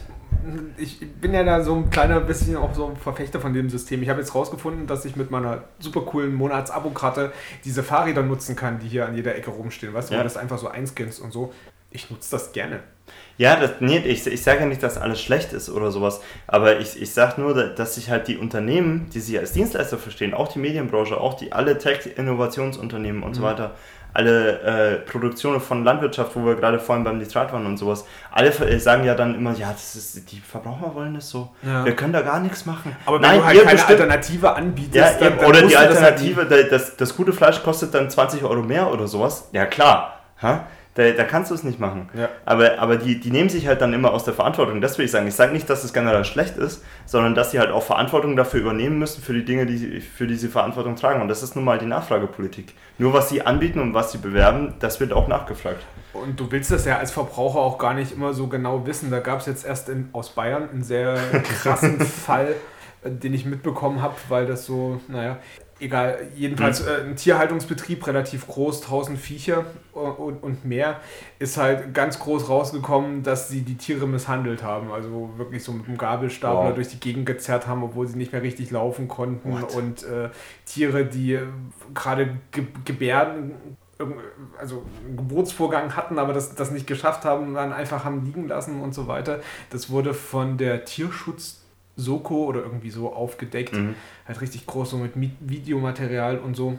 ich 0.78 0.99
bin 1.22 1.34
ja 1.34 1.43
da 1.43 1.63
so 1.63 1.76
ein 1.76 1.89
kleiner 1.89 2.19
bisschen 2.19 2.57
auch 2.57 2.74
so 2.74 2.88
ein 2.88 2.97
Verfechter 2.97 3.39
von 3.39 3.53
dem 3.53 3.69
System. 3.69 4.01
Ich 4.01 4.09
habe 4.09 4.19
jetzt 4.19 4.34
rausgefunden, 4.34 4.88
dass 4.88 5.05
ich 5.05 5.15
mit 5.15 5.30
meiner 5.32 5.63
super 5.80 6.01
coolen 6.01 6.34
Monats-Abo-Karte 6.34 7.32
diese 7.63 7.84
Fahrräder 7.84 8.24
nutzen 8.24 8.55
kann, 8.55 8.80
die 8.80 8.88
hier 8.88 9.05
an 9.05 9.15
jeder 9.15 9.36
Ecke 9.36 9.51
rumstehen. 9.51 9.93
Weißt 9.93 10.09
du, 10.09 10.13
wo 10.13 10.17
Ja. 10.17 10.24
du 10.24 10.28
das 10.30 10.38
einfach 10.38 10.57
so 10.57 10.67
einscannst 10.67 11.22
und 11.22 11.32
so. 11.32 11.53
Ich 11.91 12.09
nutze 12.09 12.32
das 12.32 12.51
gerne. 12.53 12.80
Ja, 13.38 13.55
das, 13.55 13.72
nee, 13.80 13.97
ich, 13.97 14.28
ich 14.28 14.43
sage 14.43 14.59
ja 14.59 14.66
nicht, 14.68 14.84
dass 14.84 14.97
alles 14.99 15.20
schlecht 15.20 15.51
ist 15.53 15.70
oder 15.70 15.89
sowas, 15.89 16.22
aber 16.45 16.80
ich, 16.80 17.01
ich 17.01 17.12
sage 17.12 17.41
nur, 17.41 17.55
dass 17.55 17.95
sich 17.95 18.09
halt 18.12 18.28
die 18.28 18.38
Unternehmen, 18.38 19.09
die 19.14 19.20
sich 19.20 19.39
als 19.39 19.53
Dienstleister 19.53 19.97
verstehen, 19.97 20.34
auch 20.36 20.49
die 20.49 20.59
Medienbranche, 20.59 21.18
auch 21.20 21.34
die 21.36 21.51
alle 21.51 21.78
Tech-Innovationsunternehmen 22.36 23.24
und 23.24 23.34
so 23.34 23.41
weiter, 23.41 23.72
alle 24.14 24.59
äh, 24.62 24.95
Produktionen 25.09 25.62
von 25.62 25.84
Landwirtschaft, 25.86 26.36
wo 26.36 26.45
wir 26.45 26.55
gerade 26.55 26.80
vorhin 26.80 27.03
beim 27.05 27.18
Nitrat 27.18 27.53
waren 27.53 27.66
und 27.66 27.78
sowas, 27.78 28.05
alle 28.32 28.49
äh, 28.49 28.78
sagen 28.78 29.05
ja 29.05 29.16
dann 29.16 29.36
immer, 29.36 29.53
ja, 29.53 29.72
das 29.72 29.95
ist, 29.95 30.32
die 30.32 30.39
Verbraucher 30.41 30.93
wollen 30.93 31.14
das 31.16 31.30
so, 31.30 31.49
Ja. 31.66 31.86
wir 31.86 31.95
können 31.95 32.12
da 32.12 32.22
gar 32.22 32.41
nichts 32.41 32.66
machen. 32.66 32.95
Aber 33.05 33.16
wenn 33.16 33.22
Nein, 33.22 33.39
du 33.39 33.45
halt 33.45 33.57
keine 33.59 33.72
bestimmt- 33.72 33.91
Alternative 34.01 34.53
anbietest, 34.53 34.95
ja, 34.95 35.14
dann, 35.30 35.38
dann 35.38 35.47
oder 35.47 35.62
die 35.62 35.74
das 35.74 35.82
Alternative, 35.88 36.45
da- 36.45 36.64
das, 36.64 36.97
das 36.97 37.16
gute 37.16 37.32
Fleisch 37.32 37.64
kostet 37.64 37.93
dann 37.93 38.09
20 38.09 38.43
Euro 38.43 38.62
mehr 38.62 38.91
oder 38.91 39.07
sowas. 39.07 39.47
Ja, 39.53 39.66
klar. 39.66 40.20
Ha? 40.41 40.68
Da, 40.95 41.09
da 41.11 41.23
kannst 41.23 41.51
du 41.51 41.55
es 41.55 41.63
nicht 41.63 41.79
machen. 41.79 42.09
Ja. 42.13 42.27
Aber, 42.43 42.79
aber 42.79 42.97
die, 42.97 43.19
die 43.19 43.31
nehmen 43.31 43.47
sich 43.47 43.65
halt 43.65 43.79
dann 43.79 43.93
immer 43.93 44.11
aus 44.11 44.25
der 44.25 44.33
Verantwortung. 44.33 44.81
Das 44.81 44.97
will 44.97 45.05
ich 45.05 45.11
sagen. 45.11 45.25
Ich 45.25 45.35
sage 45.35 45.53
nicht, 45.53 45.69
dass 45.69 45.85
es 45.85 45.93
generell 45.93 46.25
schlecht 46.25 46.57
ist, 46.57 46.83
sondern 47.05 47.33
dass 47.33 47.51
sie 47.51 47.59
halt 47.59 47.71
auch 47.71 47.83
Verantwortung 47.83 48.35
dafür 48.35 48.59
übernehmen 48.59 48.99
müssen, 48.99 49.21
für 49.21 49.33
die 49.33 49.45
Dinge, 49.45 49.65
die 49.65 49.77
sie, 49.77 50.01
für 50.01 50.27
die 50.27 50.35
sie 50.35 50.49
Verantwortung 50.49 50.97
tragen. 50.97 51.21
Und 51.21 51.29
das 51.29 51.43
ist 51.43 51.55
nun 51.55 51.63
mal 51.63 51.79
die 51.79 51.85
Nachfragepolitik. 51.85 52.73
Nur 52.97 53.13
was 53.13 53.29
sie 53.29 53.41
anbieten 53.41 53.79
und 53.79 53.93
was 53.93 54.11
sie 54.11 54.17
bewerben, 54.17 54.73
das 54.79 54.99
wird 54.99 55.13
auch 55.13 55.29
nachgefragt. 55.29 55.81
Und 56.13 56.37
du 56.37 56.51
willst 56.51 56.71
das 56.71 56.83
ja 56.83 56.97
als 56.97 57.11
Verbraucher 57.11 57.59
auch 57.59 57.77
gar 57.77 57.93
nicht 57.93 58.11
immer 58.11 58.33
so 58.33 58.47
genau 58.47 58.85
wissen. 58.85 59.11
Da 59.11 59.19
gab 59.19 59.39
es 59.39 59.45
jetzt 59.45 59.65
erst 59.65 59.87
in, 59.87 60.09
aus 60.11 60.31
Bayern 60.31 60.69
einen 60.69 60.83
sehr 60.83 61.15
krassen 61.61 62.01
Fall, 62.01 62.55
äh, 63.03 63.11
den 63.11 63.33
ich 63.33 63.45
mitbekommen 63.45 64.01
habe, 64.01 64.15
weil 64.27 64.45
das 64.45 64.65
so, 64.65 64.99
naja, 65.07 65.37
egal, 65.82 66.19
jedenfalls 66.36 66.82
äh, 66.82 67.01
ein 67.05 67.15
Tierhaltungsbetrieb, 67.15 68.05
relativ 68.07 68.47
groß, 68.47 68.84
1000 68.84 69.19
Viecher 69.19 69.65
und, 69.93 70.41
und 70.43 70.65
mehr, 70.65 70.99
ist 71.39 71.57
halt 71.57 71.93
ganz 71.93 72.19
groß 72.19 72.47
rausgekommen, 72.49 73.23
dass 73.23 73.49
sie 73.49 73.61
die 73.61 73.75
Tiere 73.75 74.07
misshandelt 74.07 74.63
haben. 74.63 74.91
Also 74.91 75.32
wirklich 75.38 75.63
so 75.63 75.71
mit 75.73 75.88
dem 75.88 75.97
Gabelstapler 75.97 76.69
Wow. 76.69 76.75
durch 76.75 76.89
die 76.89 76.99
Gegend 76.99 77.25
gezerrt 77.25 77.67
haben, 77.67 77.84
obwohl 77.84 78.07
sie 78.07 78.17
nicht 78.17 78.32
mehr 78.32 78.41
richtig 78.41 78.71
laufen 78.71 79.07
konnten. 79.07 79.61
What? 79.61 79.75
Und 79.75 80.03
äh, 80.03 80.29
Tiere, 80.65 81.05
die 81.05 81.34
äh, 81.34 81.47
gerade 81.93 82.38
ge 82.51 82.65
gebärden, 82.86 83.53
also 84.59 84.84
einen 85.05 85.17
Geburtsvorgang 85.17 85.95
hatten, 85.95 86.17
aber 86.19 86.34
das, 86.34 86.55
das 86.55 86.71
nicht 86.71 86.88
geschafft 86.88 87.25
haben, 87.25 87.53
dann 87.53 87.73
einfach 87.73 88.03
haben 88.03 88.25
liegen 88.25 88.47
lassen 88.47 88.82
und 88.82 88.93
so 88.93 89.07
weiter. 89.07 89.39
Das 89.69 89.89
wurde 89.89 90.13
von 90.13 90.57
der 90.57 90.86
Tierschutz 90.86 91.61
Soko 91.95 92.45
oder 92.45 92.61
irgendwie 92.61 92.89
so 92.91 93.13
aufgedeckt. 93.13 93.73
Mhm. 93.73 93.95
Halt 94.27 94.41
richtig 94.41 94.65
groß, 94.65 94.89
so 94.91 94.97
mit 94.97 95.15
Mi- 95.15 95.31
Videomaterial 95.39 96.37
und 96.39 96.55
so. 96.55 96.77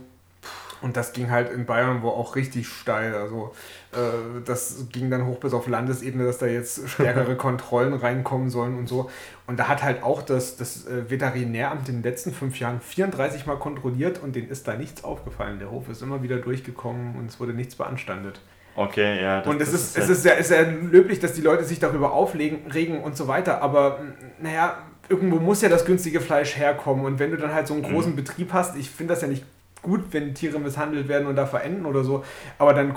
Und 0.81 0.97
das 0.97 1.13
ging 1.13 1.31
halt 1.31 1.49
in 1.53 1.65
Bayern 1.65 2.03
wo 2.03 2.09
auch 2.09 2.35
richtig 2.35 2.67
steil. 2.67 3.15
Also 3.15 3.53
äh, 3.93 4.41
das 4.45 4.87
ging 4.91 5.11
dann 5.11 5.27
hoch 5.27 5.39
bis 5.39 5.55
auf 5.55 5.69
Landesebene, 5.69 6.25
dass 6.25 6.39
da 6.39 6.47
jetzt 6.47 6.89
stärkere 6.89 7.37
Kontrollen 7.37 7.95
reinkommen 7.95 8.51
sollen 8.51 8.77
und 8.77 8.89
so. 8.89 9.09
Und 9.47 9.61
da 9.61 9.69
hat 9.69 9.85
halt 9.85 10.03
auch 10.03 10.23
das, 10.23 10.57
das 10.57 10.87
äh, 10.89 11.09
Veterinäramt 11.09 11.89
in 11.89 11.97
den 11.97 12.03
letzten 12.03 12.33
fünf 12.33 12.59
Jahren 12.59 12.81
34 12.81 13.47
Mal 13.47 13.59
kontrolliert 13.59 14.21
und 14.21 14.35
denen 14.35 14.49
ist 14.51 14.67
da 14.67 14.75
nichts 14.75 15.05
aufgefallen. 15.05 15.61
Der 15.61 15.71
Hof 15.71 15.89
ist 15.89 16.03
immer 16.03 16.21
wieder 16.25 16.39
durchgekommen 16.39 17.15
und 17.17 17.27
es 17.27 17.39
wurde 17.39 17.53
nichts 17.53 17.77
beanstandet. 17.77 18.41
Okay, 18.75 19.23
ja. 19.23 19.39
das- 19.43 19.47
Und 19.55 19.61
es 19.63 19.71
das 19.71 19.81
ist, 19.83 19.95
halt- 19.97 20.05
es 20.05 20.11
ist, 20.11 20.23
sehr, 20.25 20.39
ist 20.39 20.49
sehr 20.49 20.67
löblich, 20.73 21.21
dass 21.21 21.35
die 21.35 21.43
Leute 21.43 21.63
sich 21.63 21.79
darüber 21.79 22.11
aufregen 22.13 22.69
regen 22.73 23.03
und 23.05 23.17
so 23.17 23.29
weiter, 23.29 23.63
aber 23.63 24.01
naja, 24.41 24.79
irgendwo 25.09 25.37
muss 25.37 25.61
ja 25.63 25.69
das 25.69 25.85
günstige 25.85 26.21
Fleisch 26.21 26.57
herkommen. 26.57 27.05
Und 27.05 27.19
wenn 27.19 27.31
du 27.31 27.37
dann 27.37 27.53
halt 27.55 27.67
so 27.67 27.75
einen 27.75 27.83
Mhm. 27.83 27.93
großen 27.95 28.17
Betrieb 28.17 28.53
hast, 28.53 28.77
ich 28.77 28.91
finde 28.91 29.15
das 29.15 29.23
ja 29.23 29.29
nicht 29.29 29.45
gut, 29.83 30.01
wenn 30.13 30.35
Tiere 30.35 30.59
misshandelt 30.61 31.09
werden 31.09 31.27
und 31.27 31.37
da 31.37 31.45
verenden 31.47 31.87
oder 31.87 32.05
so, 32.05 32.25
aber 32.59 32.73
dann, 32.73 32.95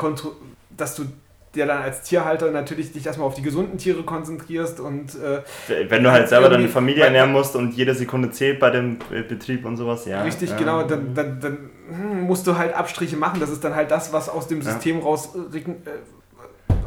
dass 0.77 0.95
du 0.95 1.03
dir 1.55 1.65
dann 1.65 1.81
als 1.81 2.01
Tierhalter 2.03 2.51
natürlich 2.51 2.91
dich 2.91 3.05
erstmal 3.05 3.27
auf 3.27 3.33
die 3.35 3.41
gesunden 3.41 3.77
Tiere 3.77 4.03
konzentrierst 4.03 4.79
und 4.81 5.15
äh, 5.15 5.41
Wenn 5.89 6.03
du 6.03 6.11
halt 6.11 6.27
selber 6.27 6.49
deine 6.49 6.67
Familie 6.67 6.99
weil- 7.01 7.07
ernähren 7.07 7.31
musst 7.31 7.55
und 7.55 7.73
jede 7.73 7.95
Sekunde 7.95 8.29
zählt 8.31 8.59
bei 8.59 8.69
dem 8.71 8.97
äh, 9.11 9.21
Betrieb 9.23 9.65
und 9.65 9.77
sowas, 9.77 10.05
ja. 10.05 10.21
richtig 10.21 10.49
ja. 10.51 10.57
genau, 10.57 10.83
dann, 10.83 11.13
dann, 11.15 11.39
dann 11.39 11.57
hm, 11.89 12.21
musst 12.23 12.45
du 12.45 12.57
halt 12.57 12.73
Abstriche 12.73 13.15
machen. 13.15 13.39
Das 13.39 13.49
ist 13.49 13.63
dann 13.63 13.73
halt 13.73 13.89
das, 13.89 14.11
was 14.11 14.27
aus 14.29 14.47
dem 14.47 14.61
Ja. 14.61 14.65
System 14.71 14.99
raus 14.99 15.29
reg- 15.53 15.67
äh, 15.69 15.73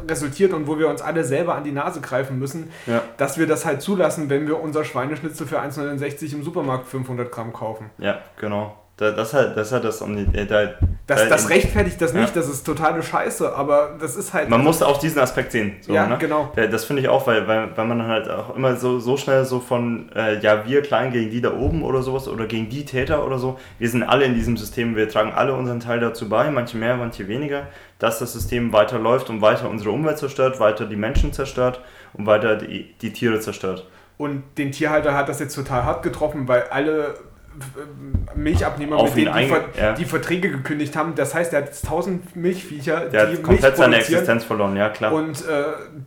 resultiert 0.09 0.53
und 0.53 0.67
wo 0.67 0.77
wir 0.79 0.87
uns 0.89 1.01
alle 1.01 1.23
selber 1.23 1.55
an 1.55 1.63
die 1.63 1.71
Nase 1.71 2.01
greifen 2.01 2.39
müssen, 2.39 2.69
Ja, 2.87 3.01
dass 3.17 3.37
wir 3.37 3.47
das 3.47 3.65
halt 3.65 3.81
zulassen, 3.81 4.29
wenn 4.29 4.47
wir 4.47 4.59
unser 4.59 4.83
Schweineschnitzel 4.83 5.47
für 5.47 5.59
1,69 5.61 6.33
im 6.33 6.43
Supermarkt 6.43 6.87
500 6.87 7.31
Gramm 7.31 7.53
kaufen. 7.53 7.89
ja, 7.97 8.19
genau. 8.39 8.75
Da, 8.97 9.11
das 9.11 9.33
halt, 9.33 9.55
das 9.55 9.71
hat 9.71 9.85
das 9.85 10.01
äh, 10.01 10.45
da, 10.45 10.73
Das, 11.07 11.21
da- 11.23 11.29
das 11.29 11.49
rechtfertigt 11.49 12.01
das 12.01 12.11
Ja. 12.13 12.19
nicht, 12.19 12.35
das 12.35 12.49
ist 12.49 12.65
totale 12.65 13.01
Scheiße, 13.01 13.55
aber 13.55 13.95
das 13.97 14.17
ist 14.17 14.33
halt. 14.33 14.49
Man 14.49 14.61
muss 14.61 14.81
auch 14.83 14.97
diesen 14.97 15.21
Aspekt 15.21 15.53
sehen. 15.53 15.77
So, 15.79 15.93
ja, 15.93 16.05
ne? 16.05 16.17
genau. 16.19 16.51
Ja, 16.57 16.67
Das 16.67 16.83
finde 16.83 17.01
ich 17.03 17.07
auch, 17.07 17.25
weil, 17.25 17.47
weil, 17.47 17.69
weil 17.77 17.85
man 17.85 18.05
halt 18.05 18.29
auch 18.29 18.53
immer 18.57 18.75
so, 18.75 18.99
so 18.99 19.15
schnell 19.15 19.45
so 19.45 19.61
von, 19.61 20.11
äh, 20.13 20.39
ja, 20.41 20.67
wir 20.67 20.81
klein 20.81 21.13
gegen 21.13 21.31
die 21.31 21.39
da 21.39 21.53
oben 21.53 21.81
oder 21.83 22.01
sowas 22.01 22.27
oder 22.27 22.45
gegen 22.45 22.67
die 22.67 22.83
Täter 22.83 23.25
oder 23.25 23.39
so. 23.39 23.57
Wir 23.77 23.87
sind 23.87 24.03
alle 24.03 24.25
in 24.25 24.33
diesem 24.33 24.57
System, 24.57 24.97
wir 24.97 25.07
tragen 25.07 25.31
alle 25.31 25.53
unseren 25.53 25.79
Teil 25.79 26.01
dazu 26.01 26.27
bei, 26.27 26.51
manche 26.51 26.75
mehr, 26.75 26.97
manche 26.97 27.25
weniger, 27.29 27.67
dass 27.99 28.19
das 28.19 28.33
System 28.33 28.73
weiter 28.73 28.97
läuft 28.97 29.29
und 29.29 29.41
weiter 29.41 29.69
unsere 29.69 29.91
Umwelt 29.91 30.17
zerstört, 30.17 30.59
weiter 30.59 30.85
die 30.85 30.95
Menschen 30.95 31.33
zerstört 31.33 31.81
und 32.13 32.25
weiter 32.25 32.55
die, 32.55 32.93
die 33.01 33.13
Tiere 33.13 33.39
zerstört. 33.39 33.85
Und 34.17 34.43
den 34.57 34.71
Tierhalter 34.71 35.13
hat 35.13 35.29
das 35.29 35.39
jetzt 35.39 35.55
total 35.55 35.83
hart 35.83 36.03
getroffen, 36.03 36.47
weil 36.47 36.63
alle 36.71 37.15
Milchabnehmer, 38.35 38.97
Auf 38.97 39.15
mit 39.15 39.25
denen 39.25 39.37
die, 39.37 39.47
Ver 39.47 39.63
ja. 39.77 39.93
die 39.93 40.05
Verträge 40.05 40.49
gekündigt 40.49 40.95
haben, 40.95 41.15
das 41.15 41.33
heißt, 41.33 41.51
er 41.53 41.61
hat 41.61 41.67
jetzt 41.67 41.83
1000 41.83 42.35
Milchviecher, 42.35 43.09
Der 43.09 43.27
die 43.27 43.37
hat 43.37 43.43
komplett 43.43 43.77
seine 43.77 43.97
Existenz 43.97 44.43
verloren, 44.43 44.75
ja 44.77 44.89
klar. 44.89 45.13
Und 45.13 45.45
äh, 45.47 45.63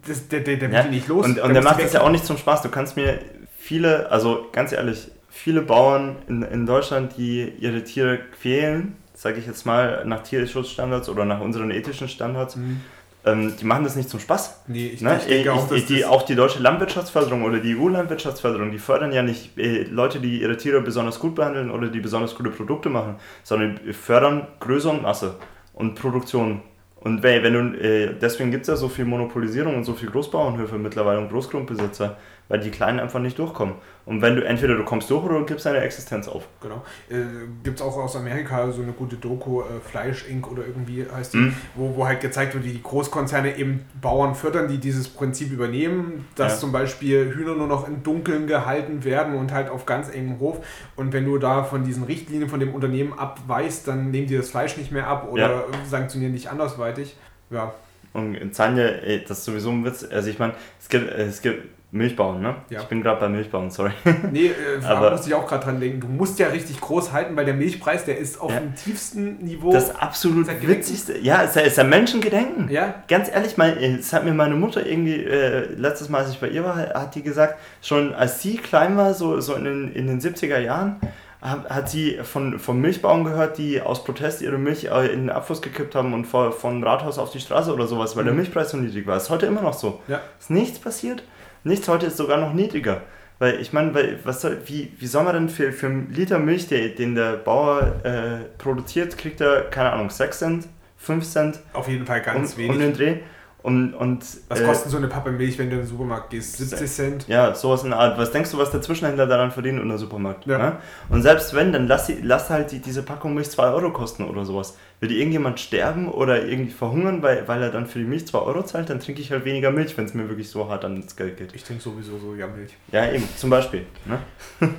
das, 0.06 0.28
der, 0.28 0.40
der, 0.40 0.56
der 0.56 0.70
Ja, 0.70 0.82
die 0.84 0.90
nicht 0.90 1.08
los. 1.08 1.24
Und, 1.24 1.40
und 1.40 1.52
der 1.52 1.62
muss 1.62 1.72
macht 1.72 1.82
das 1.82 1.92
ja 1.92 2.02
auch 2.02 2.10
nicht 2.10 2.24
zum 2.24 2.38
Spaß. 2.38 2.62
Du 2.62 2.70
kannst 2.70 2.96
mir 2.96 3.18
viele, 3.58 4.10
also 4.10 4.46
ganz 4.52 4.72
ehrlich, 4.72 5.10
viele 5.28 5.62
Bauern 5.62 6.16
in, 6.28 6.42
in 6.42 6.64
Deutschland, 6.66 7.16
die 7.16 7.52
ihre 7.58 7.84
Tiere 7.84 8.18
quälen, 8.40 8.96
sage 9.22 9.38
ich 9.38 9.46
jetzt 9.46 9.64
mal, 9.66 10.04
nach 10.04 10.22
Tierschutzstandards 10.24 11.08
oder 11.08 11.24
nach 11.24 11.40
unseren 11.40 11.70
ethischen 11.70 12.08
Standards, 12.08 12.56
Mhm. 12.56 12.80
ähm, 13.24 13.54
die 13.58 13.64
machen 13.64 13.84
das 13.84 13.94
nicht 13.94 14.08
zum 14.10 14.18
Spaß. 14.18 14.62
Nee, 14.66 14.88
ich, 14.88 15.00
Ne? 15.00 15.16
ich 15.20 15.26
denke 15.26 15.42
Ich- 15.42 15.48
auch, 15.50 15.68
dass 15.68 15.86
die, 15.86 16.00
das, 16.00 16.08
auch 16.10 16.22
die 16.22 16.34
deutsche 16.34 16.60
Landwirtschaftsförderung 16.60 17.44
oder 17.44 17.58
die 17.60 17.76
EU-Landwirtschaftsförderung, 17.76 18.72
die 18.72 18.78
fördern 18.78 19.12
ja 19.12 19.22
nicht 19.22 19.56
äh, 19.58 19.84
Leute, 19.84 20.18
die 20.18 20.40
ihre 20.40 20.56
Tiere 20.56 20.80
besonders 20.80 21.20
gut 21.20 21.36
behandeln 21.36 21.70
oder 21.70 21.86
die 21.88 22.00
besonders 22.00 22.34
gute 22.34 22.50
Produkte 22.50 22.88
machen, 22.88 23.14
sondern 23.44 23.78
die 23.86 23.92
fördern 23.92 24.48
Größe 24.58 24.88
und 24.88 25.02
Masse 25.02 25.36
und 25.74 25.94
Produktion. 25.94 26.62
Und 26.96 27.22
wenn, 27.22 27.42
wenn 27.44 27.52
du, 27.72 27.78
äh, 27.80 28.14
deswegen 28.20 28.50
gibt 28.50 28.62
es 28.62 28.68
ja 28.68 28.76
so 28.76 28.88
viel 28.88 29.04
Monopolisierung 29.04 29.76
und 29.76 29.84
so 29.84 29.94
viel 29.94 30.08
Großbauernhöfe 30.10 30.76
mittlerweile 30.78 31.18
und 31.18 31.30
Großgrundbesitzer, 31.30 32.16
weil 32.48 32.60
die 32.60 32.70
Kleinen 32.70 33.00
einfach 33.00 33.20
nicht 33.20 33.38
durchkommen. 33.38 33.74
Und 34.04 34.20
wenn 34.20 34.34
du 34.34 34.44
entweder 34.44 34.74
du 34.76 34.84
kommst 34.84 35.08
durch 35.10 35.24
oder 35.24 35.38
du 35.38 35.44
gibst 35.46 35.64
deine 35.64 35.78
Existenz 35.78 36.26
auf. 36.26 36.42
Genau. 36.60 36.82
Äh, 37.08 37.14
Gibt 37.62 37.78
es 37.78 37.86
auch 37.86 37.96
aus 37.96 38.16
Amerika 38.16 38.70
so 38.72 38.82
eine 38.82 38.90
gute 38.92 39.14
Doku, 39.16 39.60
äh, 39.60 39.64
Fleisch 39.88 40.26
Inc. 40.28 40.50
oder 40.50 40.66
irgendwie 40.66 41.06
heißt 41.08 41.34
die, 41.34 41.38
Mhm. 41.38 41.54
wo, 41.76 41.94
wo 41.96 42.06
halt 42.06 42.20
gezeigt 42.20 42.54
wird, 42.54 42.64
wie 42.64 42.72
die 42.72 42.82
Großkonzerne 42.82 43.56
eben 43.56 43.84
Bauern 44.00 44.34
fördern, 44.34 44.66
die 44.66 44.78
dieses 44.78 45.08
Prinzip 45.08 45.52
übernehmen, 45.52 46.26
dass 46.34 46.54
Ja. 46.54 46.58
zum 46.58 46.72
Beispiel 46.72 47.32
Hühner 47.32 47.54
nur 47.54 47.68
noch 47.68 47.86
im 47.86 48.02
Dunkeln 48.02 48.48
gehalten 48.48 49.04
werden 49.04 49.34
und 49.36 49.52
halt 49.52 49.70
auf 49.70 49.86
ganz 49.86 50.12
engem 50.12 50.40
Hof. 50.40 50.58
Und 50.96 51.12
wenn 51.12 51.24
du 51.24 51.38
da 51.38 51.62
von 51.62 51.84
diesen 51.84 52.02
Richtlinien 52.02 52.48
von 52.48 52.58
dem 52.58 52.74
Unternehmen 52.74 53.16
abweichst, 53.16 53.86
dann 53.86 54.10
nehmen 54.10 54.26
die 54.26 54.36
das 54.36 54.50
Fleisch 54.50 54.76
nicht 54.76 54.90
mehr 54.90 55.06
ab 55.06 55.28
oder 55.30 55.48
Ja. 55.48 55.64
sanktionieren 55.88 56.32
dich 56.34 56.50
andersweitig. 56.50 57.16
Ja, 57.50 57.72
Und 58.14 58.34
ey, 58.36 59.24
das 59.26 59.38
ist 59.38 59.44
sowieso 59.44 59.70
ein 59.70 59.84
Witz. 59.84 60.04
Also 60.10 60.28
ich 60.28 60.38
meine, 60.40 60.54
es 60.80 60.88
gibt, 60.88 61.08
es 61.12 61.40
gibt 61.40 61.68
Milchbauern, 61.92 62.40
ne? 62.40 62.54
Ja. 62.70 62.80
Ich 62.80 62.86
bin 62.86 63.02
gerade 63.02 63.20
bei 63.20 63.28
Milchbauern, 63.28 63.70
sorry. 63.70 63.92
nee, 64.32 64.46
äh, 64.46 64.82
Aber- 64.84 65.10
musste 65.10 65.28
ich 65.28 65.34
auch 65.34 65.46
gerade 65.46 65.64
dran 65.64 65.78
denken. 65.78 66.00
Du 66.00 66.06
musst 66.08 66.38
ja 66.38 66.48
richtig 66.48 66.80
groß 66.80 67.12
halten, 67.12 67.36
weil 67.36 67.44
der 67.44 67.54
Milchpreis, 67.54 68.04
der 68.06 68.16
ist 68.18 68.40
auf 68.40 68.50
Ja. 68.50 68.60
dem 68.60 68.74
tiefsten 68.74 69.36
Niveau. 69.44 69.70
Das 69.72 69.94
absolut 69.94 70.46
Gedenken. 70.46 70.68
witzigste, 70.68 71.18
ja, 71.18 71.42
es 71.42 71.50
ist 71.50 71.56
ja, 71.56 71.62
ist 71.62 71.76
ja 71.76 71.84
Menschengedenken. 71.84 72.70
ja, 72.70 72.94
Ganz 73.08 73.28
ehrlich, 73.30 73.58
mein, 73.58 73.76
es 73.76 74.12
hat 74.12 74.24
mir 74.24 74.32
meine 74.32 74.54
Mutter 74.54 74.84
irgendwie, 74.86 75.22
äh, 75.22 75.66
letztes 75.74 76.08
Mal, 76.08 76.22
als 76.22 76.30
ich 76.30 76.40
bei 76.40 76.48
ihr 76.48 76.64
war, 76.64 76.76
hat 76.78 77.14
die 77.14 77.22
gesagt, 77.22 77.56
schon 77.82 78.14
als 78.14 78.40
sie 78.40 78.56
klein 78.56 78.96
war, 78.96 79.12
so, 79.12 79.40
so 79.40 79.54
in, 79.54 79.64
den, 79.64 79.92
in 79.92 80.06
den 80.06 80.20
70er 80.20 80.58
Jahren, 80.58 80.96
hat, 81.42 81.90
sie 81.90 82.20
von, 82.22 82.60
von 82.60 82.80
Milchbauern 82.80 83.24
gehört, 83.24 83.58
die 83.58 83.80
aus 83.82 84.04
Protest 84.04 84.42
ihre 84.42 84.58
Milch 84.58 84.84
äh, 84.84 85.06
in 85.08 85.22
den 85.22 85.30
Abfluss 85.30 85.60
gekippt 85.60 85.96
haben 85.96 86.14
und 86.14 86.24
vor, 86.24 86.52
von 86.52 86.84
Rathaus 86.84 87.18
auf 87.18 87.32
die 87.32 87.40
Straße 87.40 87.74
oder 87.74 87.88
sowas, 87.88 88.14
weil 88.16 88.22
der 88.22 88.32
Mhm. 88.32 88.38
Milchpreis 88.38 88.70
so 88.70 88.76
niedrig 88.76 89.08
war. 89.08 89.16
Ist 89.16 89.28
heute 89.28 89.46
immer 89.46 89.60
noch 89.60 89.74
so. 89.74 90.00
ja. 90.06 90.20
Ist 90.38 90.50
nichts 90.50 90.78
passiert. 90.78 91.24
Nichts 91.64 91.88
heute 91.88 92.06
ist 92.06 92.16
sogar 92.16 92.38
noch 92.38 92.52
niedriger. 92.52 93.02
Weil 93.38 93.60
ich 93.60 93.72
meine, 93.72 93.92
weil, 93.94 94.20
was 94.24 94.40
soll, 94.40 94.58
wie, 94.66 94.92
wie 94.98 95.06
soll 95.06 95.24
man 95.24 95.34
denn 95.34 95.48
für, 95.48 95.72
für 95.72 95.86
einen 95.86 96.12
Liter 96.12 96.38
Milch, 96.38 96.68
der, 96.68 96.90
den 96.90 97.14
der 97.14 97.32
Bauer 97.32 98.00
äh, 98.04 98.44
produziert, 98.58 99.18
kriegt 99.18 99.40
er, 99.40 99.62
keine 99.62 99.92
Ahnung, 99.92 100.10
6 100.10 100.38
Cent, 100.38 100.68
5 100.98 101.24
Cent 101.28 101.60
Auf 101.72 101.88
jeden 101.88 102.06
Fall 102.06 102.22
ganz 102.22 102.52
um, 102.52 102.58
wenig. 102.58 102.70
um 102.76 102.78
den 102.78 102.92
Dreh. 102.92 103.16
Und, 103.62 103.94
und 103.94 104.24
Was 104.48 104.60
äh, 104.60 104.64
kostet 104.64 104.90
so 104.90 104.96
eine 104.96 105.06
Pappe 105.06 105.30
Milch, 105.30 105.56
wenn 105.56 105.70
du 105.70 105.76
in 105.76 105.82
den 105.82 105.88
Supermarkt 105.88 106.30
gehst? 106.30 106.56
70 106.56 106.90
Cent? 106.90 107.28
ja, 107.28 107.54
sowas 107.54 107.84
in 107.84 107.90
der 107.90 107.98
Art. 108.00 108.18
Was 108.18 108.32
denkst 108.32 108.50
du, 108.50 108.58
was 108.58 108.72
der 108.72 108.82
Zwischenhändler 108.82 109.26
daran 109.26 109.52
verdient 109.52 109.80
in 109.80 109.88
der 109.88 109.98
Supermarkt? 109.98 110.46
Ja. 110.46 110.58
Ne? 110.58 110.76
Und 111.08 111.22
selbst 111.22 111.54
wenn, 111.54 111.72
dann 111.72 111.86
lass, 111.86 112.06
die, 112.06 112.18
lass 112.22 112.50
halt 112.50 112.72
die, 112.72 112.80
diese 112.80 113.02
Packung 113.02 113.34
Milch 113.34 113.50
2 113.50 113.70
Euro 113.70 113.92
kosten 113.92 114.24
oder 114.24 114.44
sowas. 114.44 114.76
Will 114.98 115.08
die 115.08 115.18
irgendjemand 115.18 115.60
sterben 115.60 116.08
oder 116.08 116.44
irgendwie 116.44 116.72
verhungern, 116.72 117.22
weil, 117.22 117.46
weil 117.46 117.62
er 117.62 117.70
dann 117.70 117.86
für 117.86 118.00
die 118.00 118.04
Milch 118.04 118.26
2 118.26 118.38
Euro 118.38 118.62
zahlt, 118.64 118.90
dann 118.90 118.98
trinke 118.98 119.20
ich 119.20 119.30
halt 119.30 119.44
weniger 119.44 119.70
Milch, 119.70 119.96
wenn 119.96 120.06
es 120.06 120.14
mir 120.14 120.28
wirklich 120.28 120.50
so 120.50 120.68
hart 120.68 120.84
ans 120.84 121.14
Geld 121.14 121.36
geht. 121.36 121.54
Ich 121.54 121.62
trinke 121.62 121.82
sowieso 121.82 122.18
Sojamilch. 122.18 122.72
Ja, 122.90 123.10
eben, 123.12 123.28
zum 123.36 123.50
Beispiel. 123.50 123.86
Ne? 124.04 124.18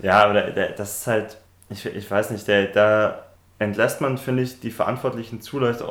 ja, 0.00 0.24
aber 0.24 0.42
das 0.42 0.98
ist 0.98 1.06
halt, 1.06 1.38
ich, 1.70 1.86
ich 1.86 2.10
weiß 2.10 2.30
nicht, 2.30 2.48
der, 2.48 2.66
da 2.66 3.26
entlässt 3.60 4.00
man, 4.00 4.18
finde 4.18 4.42
ich, 4.42 4.60
die 4.60 4.70
Verantwortlichen 4.70 5.40
zu 5.40 5.58
leicht 5.58 5.82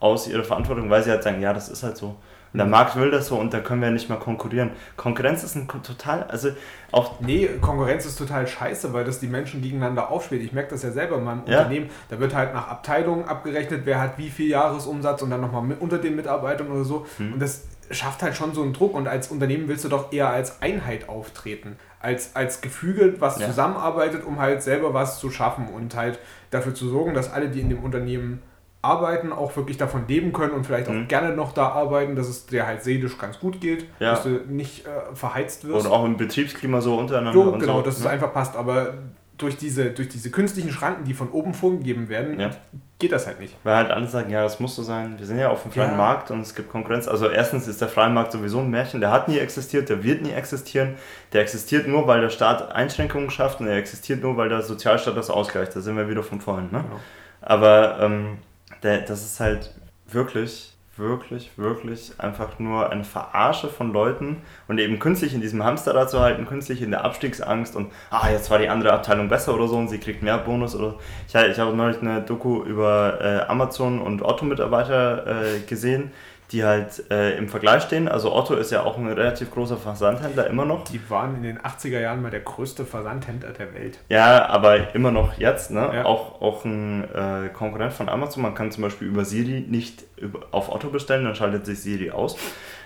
aus 0.00 0.28
ihrer 0.28 0.44
Verantwortung, 0.44 0.90
weil 0.90 1.02
sie 1.02 1.10
halt 1.10 1.22
sagen, 1.22 1.40
ja, 1.40 1.52
das 1.52 1.68
ist 1.68 1.82
halt 1.82 1.96
so. 1.96 2.16
Und 2.52 2.58
der 2.60 2.66
Markt 2.66 2.96
will 2.96 3.10
das 3.10 3.26
so 3.26 3.36
und 3.36 3.52
da 3.52 3.60
können 3.60 3.82
wir 3.82 3.90
nicht 3.90 4.08
mehr 4.08 4.18
konkurrieren. 4.18 4.70
Konkurrenz 4.96 5.44
ist 5.44 5.56
ein 5.56 5.68
total, 5.68 6.22
also 6.24 6.48
auch. 6.90 7.20
Nee, 7.20 7.50
Konkurrenz 7.60 8.06
ist 8.06 8.16
total 8.16 8.46
scheiße, 8.46 8.94
weil 8.94 9.04
das 9.04 9.20
die 9.20 9.26
Menschen 9.26 9.60
gegeneinander 9.60 10.10
aufspielt. 10.10 10.42
Ich 10.42 10.54
merke 10.54 10.70
das 10.70 10.82
ja 10.82 10.90
selber 10.90 11.18
in 11.18 11.24
meinem 11.24 11.42
ja. 11.46 11.58
Unternehmen. 11.58 11.90
Da 12.08 12.18
wird 12.18 12.34
halt 12.34 12.54
nach 12.54 12.68
Abteilungen 12.68 13.26
abgerechnet, 13.26 13.82
wer 13.84 14.00
hat 14.00 14.16
wie 14.16 14.30
viel 14.30 14.48
Jahresumsatz 14.48 15.20
und 15.20 15.28
dann 15.28 15.42
nochmal 15.42 15.76
unter 15.80 15.98
den 15.98 16.16
Mitarbeitern 16.16 16.70
oder 16.70 16.84
so. 16.84 17.06
Hm. 17.18 17.34
Und 17.34 17.42
das 17.42 17.64
schafft 17.90 18.22
halt 18.22 18.34
schon 18.34 18.54
so 18.54 18.62
einen 18.62 18.72
Druck 18.72 18.94
und 18.94 19.06
als 19.06 19.28
Unternehmen 19.28 19.68
willst 19.68 19.84
du 19.84 19.88
doch 19.88 20.10
eher 20.12 20.30
als 20.30 20.62
Einheit 20.62 21.10
auftreten. 21.10 21.76
Als, 22.00 22.36
als 22.36 22.62
Gefüge, 22.62 23.16
was 23.18 23.38
ja. 23.38 23.48
zusammenarbeitet, 23.48 24.24
um 24.24 24.40
halt 24.40 24.62
selber 24.62 24.94
was 24.94 25.18
zu 25.18 25.30
schaffen 25.30 25.68
und 25.68 25.94
halt 25.94 26.18
dafür 26.50 26.74
zu 26.74 26.88
sorgen, 26.88 27.12
dass 27.12 27.30
alle, 27.30 27.50
die 27.50 27.60
in 27.60 27.68
dem 27.68 27.84
Unternehmen 27.84 28.42
arbeiten, 28.86 29.32
auch 29.32 29.54
wirklich 29.56 29.76
davon 29.76 30.04
leben 30.08 30.32
können 30.32 30.52
und 30.52 30.64
vielleicht 30.64 30.88
auch 30.88 30.92
mhm. 30.92 31.08
gerne 31.08 31.34
noch 31.34 31.52
da 31.52 31.68
arbeiten, 31.68 32.16
dass 32.16 32.28
es 32.28 32.46
dir 32.46 32.66
halt 32.66 32.82
seelisch 32.82 33.18
ganz 33.18 33.38
gut 33.38 33.60
geht, 33.60 33.86
ja. 33.98 34.12
dass 34.12 34.22
du 34.22 34.40
nicht 34.48 34.86
äh, 34.86 35.14
verheizt 35.14 35.66
wirst. 35.66 35.86
Und 35.86 35.92
auch 35.92 36.04
im 36.04 36.16
Betriebsklima 36.16 36.80
so 36.80 36.96
untereinander. 36.96 37.32
So, 37.32 37.52
genau, 37.52 37.78
so, 37.78 37.82
dass 37.82 37.98
ne? 37.98 38.06
es 38.06 38.10
einfach 38.10 38.32
passt. 38.32 38.56
Aber 38.56 38.94
durch 39.38 39.56
diese, 39.56 39.90
durch 39.90 40.08
diese 40.08 40.30
künstlichen 40.30 40.70
Schranken, 40.70 41.04
die 41.04 41.14
von 41.14 41.30
oben 41.30 41.52
vorgegeben 41.52 42.08
werden, 42.08 42.40
ja. 42.40 42.50
geht 42.98 43.12
das 43.12 43.26
halt 43.26 43.38
nicht. 43.38 43.54
Weil 43.64 43.76
halt 43.76 43.90
alle 43.90 44.06
sagen, 44.06 44.30
ja, 44.30 44.42
das 44.42 44.60
muss 44.60 44.74
so 44.74 44.82
sein. 44.82 45.18
Wir 45.18 45.26
sind 45.26 45.38
ja 45.38 45.50
auf 45.50 45.62
dem 45.62 45.72
freien 45.72 45.90
ja. 45.90 45.96
Markt 45.96 46.30
und 46.30 46.40
es 46.40 46.54
gibt 46.54 46.70
Konkurrenz. 46.70 47.06
Also 47.06 47.28
erstens 47.28 47.68
ist 47.68 47.80
der 47.80 47.88
freie 47.88 48.08
Markt 48.08 48.32
sowieso 48.32 48.60
ein 48.60 48.70
Märchen, 48.70 49.00
der 49.00 49.10
hat 49.10 49.28
nie 49.28 49.38
existiert, 49.38 49.88
der 49.88 50.02
wird 50.02 50.22
nie 50.22 50.30
existieren. 50.30 50.94
Der 51.32 51.42
existiert 51.42 51.86
nur, 51.86 52.06
weil 52.06 52.20
der 52.22 52.30
Staat 52.30 52.72
Einschränkungen 52.72 53.30
schafft 53.30 53.60
und 53.60 53.66
er 53.66 53.76
existiert 53.76 54.22
nur, 54.22 54.36
weil 54.36 54.48
der 54.48 54.62
Sozialstaat 54.62 55.16
das 55.16 55.28
ausgleicht. 55.28 55.76
Da 55.76 55.80
sind 55.80 55.96
wir 55.96 56.08
wieder 56.08 56.22
von 56.22 56.40
vorhin. 56.40 56.70
Ne? 56.72 56.82
Genau. 56.82 57.00
Aber 57.42 57.98
ähm, 58.00 58.38
das 58.80 59.24
ist 59.24 59.40
halt 59.40 59.74
wirklich, 60.08 60.72
wirklich, 60.96 61.50
wirklich 61.56 62.12
einfach 62.18 62.58
nur 62.58 62.90
eine 62.90 63.04
Verarsche 63.04 63.68
von 63.68 63.92
Leuten 63.92 64.38
und 64.68 64.78
eben 64.78 64.98
künstlich 64.98 65.34
in 65.34 65.40
diesem 65.40 65.62
Hamsterrad 65.62 66.10
zu 66.10 66.20
halten, 66.20 66.46
künstlich 66.46 66.82
in 66.82 66.90
der 66.90 67.04
Abstiegsangst 67.04 67.76
und 67.76 67.92
ah, 68.10 68.30
jetzt 68.30 68.50
war 68.50 68.58
die 68.58 68.68
andere 68.68 68.92
Abteilung 68.92 69.28
besser 69.28 69.54
oder 69.54 69.68
so 69.68 69.76
und 69.76 69.88
sie 69.88 69.98
kriegt 69.98 70.22
mehr 70.22 70.38
Bonus 70.38 70.74
oder 70.74 70.96
ich, 71.26 71.34
ich 71.34 71.58
habe 71.58 71.76
neulich 71.76 72.00
eine 72.00 72.22
Doku 72.22 72.62
über 72.62 73.18
äh, 73.20 73.50
Amazon 73.50 74.00
und 74.00 74.22
Otto-Mitarbeiter 74.22 75.26
äh, 75.26 75.60
gesehen, 75.60 76.12
die 76.52 76.64
halt 76.64 77.10
äh, 77.10 77.36
im 77.36 77.48
Vergleich 77.48 77.82
stehen. 77.82 78.08
Also 78.08 78.32
Otto 78.34 78.54
ist 78.54 78.70
ja 78.70 78.82
auch 78.82 78.96
ein 78.96 79.08
relativ 79.08 79.50
großer 79.50 79.76
Versandhändler 79.76 80.46
immer 80.46 80.64
noch. 80.64 80.84
Die 80.84 81.00
waren 81.10 81.36
in 81.36 81.42
den 81.42 81.58
80er 81.58 81.98
Jahren 81.98 82.22
mal 82.22 82.30
der 82.30 82.40
größte 82.40 82.84
Versandhändler 82.84 83.50
der 83.50 83.74
Welt. 83.74 83.98
Ja, 84.08 84.46
aber 84.46 84.94
immer 84.94 85.10
noch 85.10 85.38
jetzt, 85.38 85.70
ne? 85.70 85.90
Ja. 85.92 86.04
Auch, 86.04 86.40
auch 86.40 86.64
ein 86.64 87.04
äh, 87.12 87.48
Konkurrent 87.48 87.92
von 87.92 88.08
Amazon. 88.08 88.42
Man 88.42 88.54
kann 88.54 88.70
zum 88.70 88.82
Beispiel 88.82 89.08
über 89.08 89.24
Siri 89.24 89.64
nicht 89.68 90.04
über, 90.16 90.40
auf 90.52 90.70
Otto 90.72 90.88
bestellen, 90.88 91.24
dann 91.24 91.34
schaltet 91.34 91.66
sich 91.66 91.80
Siri 91.80 92.10
aus. 92.10 92.36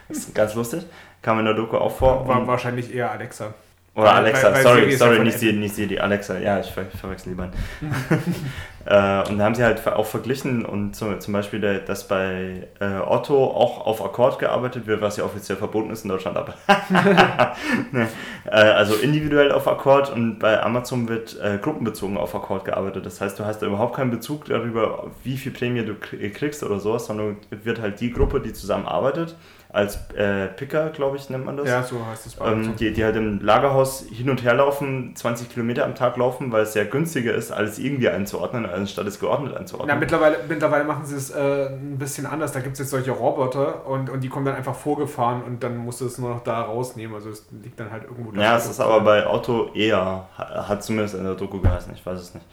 Das 0.08 0.18
ist 0.18 0.34
ganz 0.34 0.54
lustig. 0.54 0.86
Kam 1.22 1.38
in 1.38 1.44
der 1.44 1.54
Doku 1.54 1.76
auch 1.76 1.92
vor. 1.92 2.26
War 2.26 2.46
wahrscheinlich 2.46 2.94
eher 2.94 3.10
Alexa. 3.10 3.54
Oder 3.94 4.14
Alexa, 4.14 4.44
weil, 4.44 4.54
weil 4.54 4.62
sorry, 4.62 4.92
sorry, 4.92 5.18
nicht 5.18 5.38
Siri, 5.38 5.52
nicht 5.54 5.74
Siri, 5.74 5.98
Alexa, 5.98 6.38
ja, 6.38 6.60
ich 6.60 6.70
ver 6.70 6.84
verwechsel 6.86 7.30
lieber. 7.30 7.50
äh, 8.86 9.28
und 9.28 9.38
da 9.38 9.44
haben 9.44 9.56
sie 9.56 9.64
halt 9.64 9.84
auch 9.84 10.06
verglichen 10.06 10.64
und 10.64 10.94
zum, 10.94 11.18
zum 11.18 11.34
Beispiel, 11.34 11.60
der, 11.60 11.80
dass 11.80 12.06
bei 12.06 12.68
äh, 12.78 13.00
Otto 13.04 13.44
auch 13.44 13.84
auf 13.86 14.04
Akkord 14.04 14.38
gearbeitet 14.38 14.86
wird, 14.86 15.00
was 15.00 15.16
ja 15.16 15.24
offiziell 15.24 15.58
verboten 15.58 15.90
ist 15.90 16.04
in 16.04 16.08
Deutschland, 16.08 16.36
aber 16.36 16.54
nee. 17.90 18.06
äh, 18.44 18.50
also 18.50 18.94
individuell 18.94 19.50
auf 19.50 19.66
Akkord 19.66 20.10
und 20.10 20.38
bei 20.38 20.62
Amazon 20.62 21.08
wird 21.08 21.36
äh, 21.40 21.58
gruppenbezogen 21.60 22.16
auf 22.16 22.32
Akkord 22.36 22.64
gearbeitet. 22.64 23.04
Das 23.06 23.20
heißt, 23.20 23.40
du 23.40 23.44
hast 23.44 23.60
da 23.60 23.66
überhaupt 23.66 23.96
keinen 23.96 24.12
Bezug 24.12 24.44
darüber, 24.44 25.10
wie 25.24 25.36
viel 25.36 25.50
Prämie 25.50 25.84
du 25.84 25.94
kriegst 25.94 26.62
oder 26.62 26.78
sowas, 26.78 27.06
sondern 27.06 27.38
wird 27.50 27.80
halt 27.80 28.00
die 28.00 28.12
Gruppe, 28.12 28.40
die 28.40 28.52
zusammenarbeitet, 28.52 29.34
als 29.72 29.98
äh, 30.16 30.48
Picker, 30.48 30.90
glaube 30.90 31.16
ich, 31.16 31.30
nennt 31.30 31.44
man 31.44 31.56
das. 31.56 31.68
Ja, 31.68 31.82
so 31.82 32.04
heißt 32.04 32.26
es 32.26 32.34
bei 32.34 32.50
ähm, 32.50 32.74
die, 32.76 32.92
die 32.92 33.04
halt 33.04 33.14
im 33.14 33.40
Lagerhaus 33.40 34.04
hin 34.10 34.28
und 34.28 34.42
her 34.42 34.54
laufen, 34.54 35.14
20 35.14 35.48
Kilometer 35.48 35.84
am 35.84 35.94
Tag 35.94 36.16
laufen, 36.16 36.50
weil 36.50 36.62
es 36.62 36.72
sehr 36.72 36.86
günstiger 36.86 37.32
ist, 37.34 37.52
alles 37.52 37.78
irgendwie 37.78 38.08
einzuordnen, 38.08 38.66
anstatt 38.66 39.06
es 39.06 39.20
geordnet 39.20 39.56
einzuordnen. 39.56 39.94
Na, 39.94 40.00
mittlerweile, 40.00 40.38
mittlerweile 40.48 40.84
machen 40.84 41.04
sie 41.04 41.14
es 41.14 41.30
äh, 41.30 41.68
ein 41.68 41.98
bisschen 41.98 42.26
anders. 42.26 42.50
Da 42.50 42.60
gibt 42.60 42.72
es 42.72 42.80
jetzt 42.80 42.90
solche 42.90 43.12
Roboter 43.12 43.86
und, 43.86 44.10
und 44.10 44.22
die 44.22 44.28
kommen 44.28 44.44
dann 44.44 44.56
einfach 44.56 44.74
vorgefahren 44.74 45.42
und 45.44 45.62
dann 45.62 45.76
musst 45.76 46.00
du 46.00 46.06
es 46.06 46.18
nur 46.18 46.30
noch 46.30 46.42
da 46.42 46.62
rausnehmen. 46.62 47.14
Also 47.14 47.30
es 47.30 47.46
liegt 47.62 47.78
dann 47.78 47.92
halt 47.92 48.04
irgendwo 48.04 48.32
da. 48.32 48.42
Ja, 48.42 48.56
es 48.56 48.68
ist 48.68 48.80
aber 48.80 49.00
bei 49.02 49.24
Auto 49.24 49.70
eher, 49.72 50.28
hat 50.36 50.82
zumindest 50.82 51.14
in 51.14 51.22
der 51.22 51.34
Doku 51.34 51.60
geheißen, 51.60 51.92
ich 51.94 52.04
weiß 52.04 52.20
es 52.20 52.34
nicht, 52.34 52.46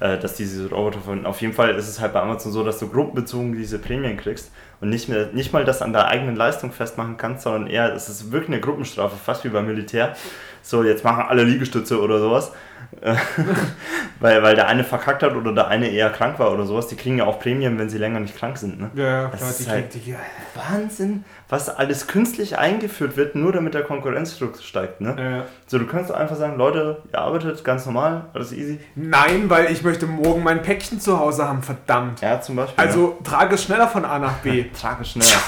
äh, 0.00 0.18
dass 0.18 0.34
diese 0.34 0.68
Roboter 0.68 0.98
verwenden. 0.98 1.26
Auf 1.26 1.40
jeden 1.40 1.52
Fall 1.52 1.70
ist 1.76 1.88
es 1.88 2.00
halt 2.00 2.12
bei 2.12 2.20
Amazon 2.20 2.50
so, 2.50 2.64
dass 2.64 2.80
du 2.80 2.88
gruppenbezogen 2.88 3.52
diese 3.52 3.78
Prämien 3.78 4.16
kriegst 4.16 4.50
und 4.80 4.90
nicht, 4.90 5.08
mehr, 5.08 5.28
nicht 5.32 5.52
mal 5.52 5.64
das 5.64 5.82
an 5.82 5.92
der 5.92 6.06
eigenen 6.08 6.36
Leistung 6.36 6.72
festmachen 6.72 7.16
kannst, 7.16 7.42
sondern 7.42 7.66
eher, 7.66 7.92
es 7.94 8.08
ist 8.08 8.30
wirklich 8.30 8.50
eine 8.50 8.60
Gruppenstrafe, 8.60 9.16
fast 9.16 9.44
wie 9.44 9.48
beim 9.48 9.66
Militär. 9.66 10.14
So, 10.62 10.84
jetzt 10.84 11.04
machen 11.04 11.24
alle 11.28 11.44
Liegestütze 11.44 12.00
oder 12.00 12.20
sowas. 12.20 12.52
weil, 14.20 14.42
weil 14.42 14.54
der 14.54 14.66
eine 14.66 14.82
verkackt 14.82 15.22
hat 15.22 15.34
oder 15.34 15.52
der 15.52 15.68
eine 15.68 15.88
eher 15.88 16.10
krank 16.10 16.38
war 16.38 16.52
oder 16.52 16.66
sowas. 16.66 16.88
Die 16.88 16.96
kriegen 16.96 17.18
ja 17.18 17.26
auch 17.26 17.38
Prämien, 17.38 17.78
wenn 17.78 17.88
sie 17.88 17.98
länger 17.98 18.20
nicht 18.20 18.36
krank 18.36 18.58
sind. 18.58 18.80
Ne? 18.80 18.90
Ja, 18.94 19.28
das 19.28 19.40
klar, 19.40 19.50
ist 19.50 19.68
halt 19.68 19.94
die, 19.94 20.16
Wahnsinn, 20.54 21.24
was 21.48 21.68
alles 21.68 22.06
künstlich 22.06 22.58
eingeführt 22.58 23.16
wird, 23.16 23.34
nur 23.34 23.52
damit 23.52 23.74
der 23.74 23.82
Konkurrenzdruck 23.82 24.58
steigt. 24.58 25.00
Ne? 25.00 25.16
Ja. 25.18 25.44
So, 25.66 25.78
du 25.78 25.86
kannst 25.86 26.10
einfach 26.10 26.36
sagen, 26.36 26.56
Leute, 26.56 27.02
ihr 27.12 27.18
arbeitet 27.18 27.62
ganz 27.64 27.86
normal, 27.86 28.26
alles 28.34 28.52
easy. 28.52 28.80
Nein, 28.94 29.48
weil 29.48 29.70
ich 29.70 29.82
möchte 29.82 30.06
morgen 30.06 30.42
mein 30.42 30.62
Päckchen 30.62 31.00
zu 31.00 31.18
Hause 31.18 31.46
haben, 31.46 31.62
verdammt. 31.62 32.20
Ja, 32.20 32.40
zum 32.40 32.56
Beispiel. 32.56 32.82
Also 32.82 33.16
ja. 33.18 33.30
trage 33.30 33.54
es 33.54 33.62
schneller 33.62 33.88
von 33.88 34.04
A 34.04 34.18
nach 34.18 34.38
B. 34.38 34.64
trage 34.80 35.02
es 35.02 35.10
schneller. 35.10 35.40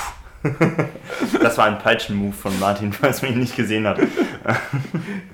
das 1.43 1.59
war 1.59 1.67
ein 1.67 1.79
Peitschen-Move 1.79 2.33
von 2.33 2.59
Martin, 2.59 2.93
falls 2.93 3.21
man 3.21 3.33
ihn 3.33 3.41
nicht 3.41 3.57
gesehen 3.57 3.87
hat. 3.87 3.99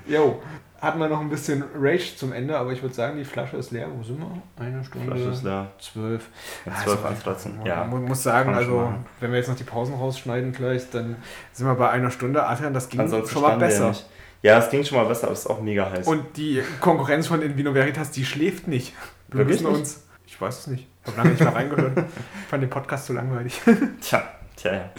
Jo, 0.07 0.43
hatten 0.81 0.99
wir 0.99 1.09
noch 1.09 1.21
ein 1.21 1.29
bisschen 1.29 1.65
Rage 1.79 2.17
zum 2.17 2.33
Ende, 2.33 2.57
aber 2.57 2.73
ich 2.73 2.83
würde 2.83 2.95
sagen, 2.95 3.17
die 3.17 3.25
Flasche 3.25 3.57
ist 3.57 3.71
leer. 3.71 3.89
Wo 3.97 4.03
sind 4.03 4.19
wir? 4.19 4.43
Eine 4.59 4.85
Stunde. 4.85 5.07
Flasche 5.07 5.31
ist 5.31 5.43
leer. 5.43 5.71
Zwölf. 5.79 6.29
Ja, 6.65 6.73
zwölf 6.85 7.05
also, 7.05 7.23
13. 7.25 7.61
Ja. 7.65 7.85
Man 7.85 8.05
muss 8.05 8.23
sagen, 8.23 8.55
also 8.55 8.93
wenn 9.21 9.31
wir 9.31 9.39
jetzt 9.39 9.49
noch 9.49 9.57
die 9.57 9.65
Pausen 9.65 9.95
rausschneiden 9.95 10.53
gleich, 10.53 10.91
dann 10.91 11.17
sind 11.53 11.67
wir 11.67 11.75
bei 11.75 11.91
einer 11.91 12.11
Stunde. 12.11 12.47
Adrian, 12.47 12.75
das 12.75 12.89
ging 12.89 13.01
Ansonsten 13.01 13.33
schon 13.33 13.43
mal 13.43 13.57
besser. 13.57 13.95
Ja, 14.43 14.59
es 14.59 14.71
ging 14.71 14.85
schon 14.85 14.99
mal 14.99 15.07
besser, 15.07 15.25
aber 15.25 15.33
es 15.33 15.41
ist 15.41 15.47
auch 15.47 15.61
mega 15.61 15.91
heiß. 15.91 16.07
Und 16.07 16.37
die 16.37 16.63
Konkurrenz 16.81 17.27
von 17.27 17.43
Invino 17.43 17.75
Veritas, 17.75 18.11
die 18.11 18.25
schläft 18.25 18.69
nicht. 18.69 18.95
Wir 19.29 19.39
Wirklich 19.39 19.63
müssen 19.63 19.75
uns. 19.75 20.07
Ich 20.27 20.41
weiß 20.41 20.59
es 20.59 20.67
nicht. 20.67 20.87
Ich 21.03 21.09
habe 21.09 21.19
lange 21.19 21.31
nicht 21.31 21.43
mehr 21.43 21.55
reingehört. 21.55 21.99
Ich 21.99 22.49
fand 22.49 22.63
den 22.63 22.71
Podcast 22.71 23.07
zu 23.07 23.13
langweilig. 23.13 23.61
Tja, 24.01 24.23
tja, 24.57 24.73
ja. 24.73 24.91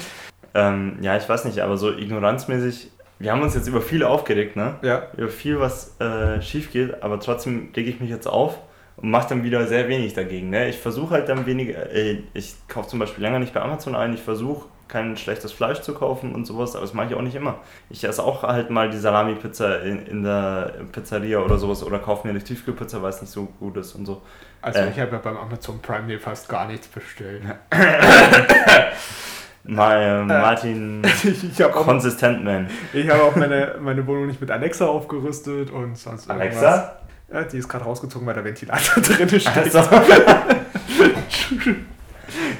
Ähm, 0.53 0.97
ja, 1.01 1.15
ich 1.17 1.27
weiß 1.29 1.45
nicht, 1.45 1.59
aber 1.59 1.77
so 1.77 1.91
ignoranzmäßig 1.91 2.91
wir 3.19 3.31
haben 3.31 3.41
uns 3.41 3.55
jetzt 3.55 3.67
über 3.67 3.81
viel 3.81 4.03
aufgeregt, 4.03 4.55
ne? 4.55 4.75
Ja. 4.81 5.07
Über 5.17 5.29
viel, 5.29 5.59
was 5.59 5.99
äh, 5.99 6.41
schief 6.41 6.71
geht, 6.71 7.01
aber 7.03 7.19
trotzdem 7.19 7.69
rege 7.75 7.89
ich 7.89 7.99
mich 7.99 8.09
jetzt 8.09 8.27
auf 8.27 8.59
und 8.97 9.09
mache 9.09 9.29
dann 9.29 9.43
wieder 9.43 9.65
sehr 9.67 9.87
wenig 9.87 10.13
dagegen. 10.13 10.49
Ne? 10.49 10.69
Ich 10.69 10.77
versuche 10.77 11.13
halt 11.13 11.29
dann 11.29 11.45
weniger, 11.45 11.91
äh, 11.91 12.23
ich 12.33 12.55
kaufe 12.67 12.89
zum 12.89 12.99
Beispiel 12.99 13.23
länger 13.23 13.39
nicht 13.39 13.53
bei 13.53 13.61
Amazon 13.61 13.95
ein, 13.95 14.13
ich 14.13 14.21
versuche 14.21 14.67
kein 14.87 15.17
schlechtes 15.17 15.51
Fleisch 15.51 15.81
zu 15.81 15.93
kaufen 15.93 16.33
und 16.33 16.45
sowas, 16.45 16.75
aber 16.75 16.85
das 16.85 16.93
mache 16.93 17.07
ich 17.07 17.15
auch 17.15 17.21
nicht 17.21 17.35
immer. 17.35 17.59
Ich 17.89 18.03
esse 18.03 18.23
auch 18.23 18.43
halt 18.43 18.69
mal 18.69 18.89
die 18.89 18.97
Salami-Pizza 18.97 19.81
in, 19.81 20.05
in 20.05 20.23
der 20.23 20.73
Pizzeria 20.91 21.39
oder 21.39 21.57
sowas 21.57 21.83
oder 21.83 21.99
kaufe 21.99 22.25
mir 22.25 22.31
eine 22.31 22.43
Tiefkühlpizza, 22.43 23.01
weil 23.01 23.09
es 23.09 23.21
nicht 23.21 23.31
so 23.31 23.45
gut 23.59 23.77
ist 23.77 23.95
und 23.95 24.05
so. 24.05 24.21
Also 24.61 24.79
äh, 24.79 24.89
ich 24.89 24.99
habe 24.99 25.11
ja 25.11 25.17
beim 25.17 25.37
Amazon 25.37 25.79
Prime 25.81 26.03
mir 26.03 26.19
fast 26.19 26.47
gar 26.49 26.67
nichts 26.67 26.87
bestellt. 26.87 27.43
Mal, 29.67 30.21
äh, 30.21 30.23
Martin 30.23 31.03
ich 31.23 31.63
auch, 31.63 31.71
Consistent 31.71 32.43
Man. 32.43 32.69
Ich 32.93 33.09
habe 33.09 33.23
auch 33.23 33.35
meine, 33.35 33.75
meine 33.79 34.05
Wohnung 34.07 34.27
nicht 34.27 34.39
mit 34.39 34.49
Alexa 34.51 34.85
aufgerüstet 34.85 35.71
und 35.71 35.97
sonst 35.97 36.27
irgendwas. 36.29 36.63
Alexa? 36.63 36.97
Ja, 37.31 37.43
die 37.43 37.57
ist 37.57 37.67
gerade 37.67 37.83
rausgezogen, 37.83 38.25
weil 38.25 38.35
der 38.35 38.45
Ventilator 38.45 39.03
drin 39.03 39.27
steht. 39.27 39.57
Also. 39.57 39.79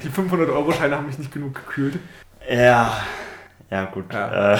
die 0.03 0.09
500-Euro-Scheine 0.09 0.97
haben 0.97 1.07
mich 1.07 1.17
nicht 1.17 1.31
genug 1.31 1.55
gekühlt. 1.55 1.97
Ja, 2.49 2.91
ja 3.69 3.85
gut. 3.85 4.13
Ja. 4.13 4.55
Äh. 4.55 4.59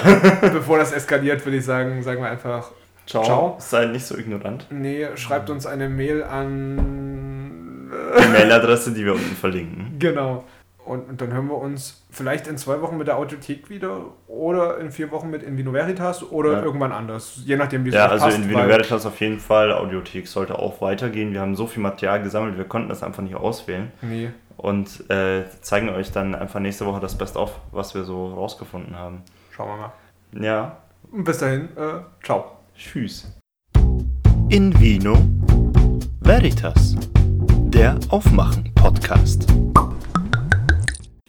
Bevor 0.53 0.77
das 0.77 0.93
eskaliert, 0.93 1.45
würde 1.45 1.57
ich 1.57 1.65
sagen, 1.65 2.01
sagen 2.03 2.21
wir 2.21 2.29
einfach 2.29 2.71
Ciao. 3.07 3.23
Ciao. 3.23 3.55
Sei 3.59 3.85
nicht 3.85 4.05
so 4.05 4.17
ignorant. 4.17 4.67
Nee, 4.69 5.07
schreibt 5.15 5.49
uns 5.49 5.65
eine 5.65 5.87
Mail 5.87 6.23
an... 6.23 7.89
Die 8.21 8.27
Mailadresse, 8.27 8.91
die 8.91 9.05
wir 9.05 9.13
unten 9.13 9.35
verlinken. 9.35 9.95
Genau. 9.97 10.43
Und, 10.87 11.09
und, 11.09 11.21
dann 11.21 11.33
hören 11.33 11.47
wir 11.47 11.57
uns 11.57 12.05
vielleicht 12.09 12.47
in 12.47 12.57
zwei 12.57 12.81
Wochen 12.81 12.97
mit 12.97 13.07
der 13.07 13.17
Audiothek 13.17 13.69
wieder 13.69 14.05
oder 14.27 14.79
in 14.79 14.91
vier 14.91 15.11
Wochen 15.11 15.29
mit 15.29 15.43
Invino 15.43 15.73
Veritas 15.73 16.23
oder 16.23 16.53
ja. 16.53 16.61
irgendwann 16.63 16.93
anders. 16.93 17.41
Je 17.45 17.57
nachdem, 17.57 17.83
wie 17.83 17.89
es 17.89 17.95
Ja, 17.95 18.07
also 18.07 18.25
passt, 18.25 18.37
Invino 18.37 18.65
Veritas 18.65 19.05
auf 19.05 19.19
jeden 19.19 19.39
Fall. 19.39 19.73
Audiothek 19.73 20.27
sollte 20.27 20.57
auch 20.57 20.79
weitergehen. 20.81 21.33
Wir 21.33 21.41
haben 21.41 21.55
so 21.55 21.67
viel 21.67 21.83
Material 21.83 22.23
gesammelt, 22.23 22.57
wir 22.57 22.65
konnten 22.65 22.87
das 22.87 23.03
einfach 23.03 23.21
nicht 23.21 23.35
auswählen. 23.35 23.91
Nee. 24.01 24.29
Und 24.55 25.09
äh, 25.09 25.43
zeigen 25.61 25.89
euch 25.89 26.11
dann 26.11 26.33
einfach 26.33 26.59
nächste 26.59 26.85
Woche 26.85 26.99
das 26.99 27.17
Best-of, 27.17 27.59
was 27.71 27.93
wir 27.93 28.03
so 28.03 28.33
rausgefunden 28.33 28.95
haben. 28.95 29.21
Schauen 29.51 29.69
wir 29.69 29.77
mal. 29.77 30.45
Ja. 30.45 30.77
Und 31.11 31.25
bis 31.25 31.37
dahin, 31.37 31.69
äh, 31.75 31.99
ciao. 32.23 32.57
Tschüss. 32.75 33.37
Invino 34.49 35.17
Veritas, 36.21 36.95
der 37.69 37.97
Aufmachen-Podcast 38.09 39.47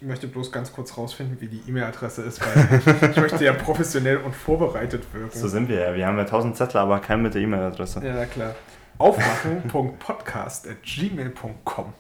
möchte 0.09 0.26
bloß 0.26 0.51
ganz 0.51 0.72
kurz 0.72 0.97
rausfinden, 0.98 1.36
wie 1.40 1.47
die 1.47 1.62
E-Mail-Adresse 1.68 2.22
ist, 2.22 2.40
weil 2.40 3.10
ich 3.10 3.16
möchte 3.16 3.44
ja 3.44 3.52
professionell 3.52 4.16
und 4.18 4.35
vorbereitet 4.35 5.05
wirken. 5.12 5.39
So 5.39 5.47
sind 5.47 5.68
wir 5.68 5.78
ja. 5.80 5.94
Wir 5.94 6.05
haben 6.06 6.18
ja 6.18 6.24
tausend 6.24 6.56
Zettel, 6.56 6.80
aber 6.80 6.98
keinen 6.98 7.22
mit 7.22 7.35
der 7.35 7.43
E-Mail-Adresse. 7.43 8.05
Ja, 8.05 8.24
klar. 8.26 8.56
Aufmachen.podcast.gmail.com 8.98 11.93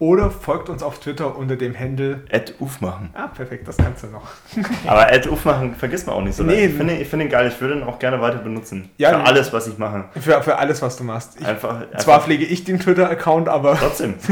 oder 0.00 0.32
folgt 0.32 0.68
uns 0.68 0.82
auf 0.82 0.98
Twitter 0.98 1.36
unter 1.36 1.54
dem 1.54 1.78
Handle. 1.78 2.24
Ad 2.32 2.54
Ufmachen. 2.58 3.10
Ah, 3.14 3.28
perfekt, 3.28 3.68
das 3.68 3.76
kannst 3.76 4.02
du 4.02 4.08
noch. 4.08 4.26
Aber 4.84 5.06
Ufmachen 5.30 5.76
vergisst 5.76 6.08
man 6.08 6.16
auch 6.16 6.22
nicht 6.22 6.34
so 6.34 6.42
Nee. 6.42 6.54
leicht. 6.62 6.70
Ich 6.70 6.76
finde 6.76 6.94
ich 6.96 7.06
finde 7.08 7.26
ihn 7.26 7.30
geil, 7.30 7.46
ich 7.54 7.60
würde 7.60 7.74
ihn 7.76 7.84
auch 7.84 8.00
gerne 8.00 8.20
weiter 8.20 8.38
benutzen. 8.38 8.90
Ja, 8.96 9.10
Für 9.10 9.22
alles, 9.26 9.52
was 9.52 9.68
ich 9.68 9.78
mache. 9.78 10.06
Für, 10.20 10.42
für 10.42 10.58
alles, 10.58 10.82
was 10.82 10.96
du 10.96 11.04
machst. 11.04 11.40
Ich, 11.40 11.46
Einfach, 11.46 11.82
einfach 11.82 11.98
zwar 11.98 12.20
pflege 12.20 12.46
ich 12.46 12.64
den 12.64 12.80
Twitter-Account, 12.80 13.48
aber. 13.48 13.76
trotzdem. 13.76 14.14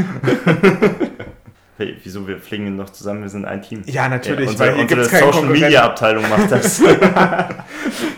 Hey, 1.78 1.96
Wieso, 2.02 2.26
wir 2.26 2.38
fliegen 2.38 2.66
ihn 2.66 2.76
doch 2.76 2.90
zusammen, 2.90 3.22
wir 3.22 3.28
sind 3.28 3.44
ein 3.44 3.62
Team. 3.62 3.82
Ja, 3.86 4.08
natürlich, 4.08 4.48
unsere 4.50 4.68
weil 4.70 4.74
hier 4.74 4.82
unsere 4.82 5.00
gibt's 5.00 5.10
keinen 5.12 5.20
Social 5.20 5.32
Konkurrenten. 5.42 5.62
Media 5.64 5.84
Abteilung 5.84 6.28
macht 6.28 6.50
das. 6.50 6.82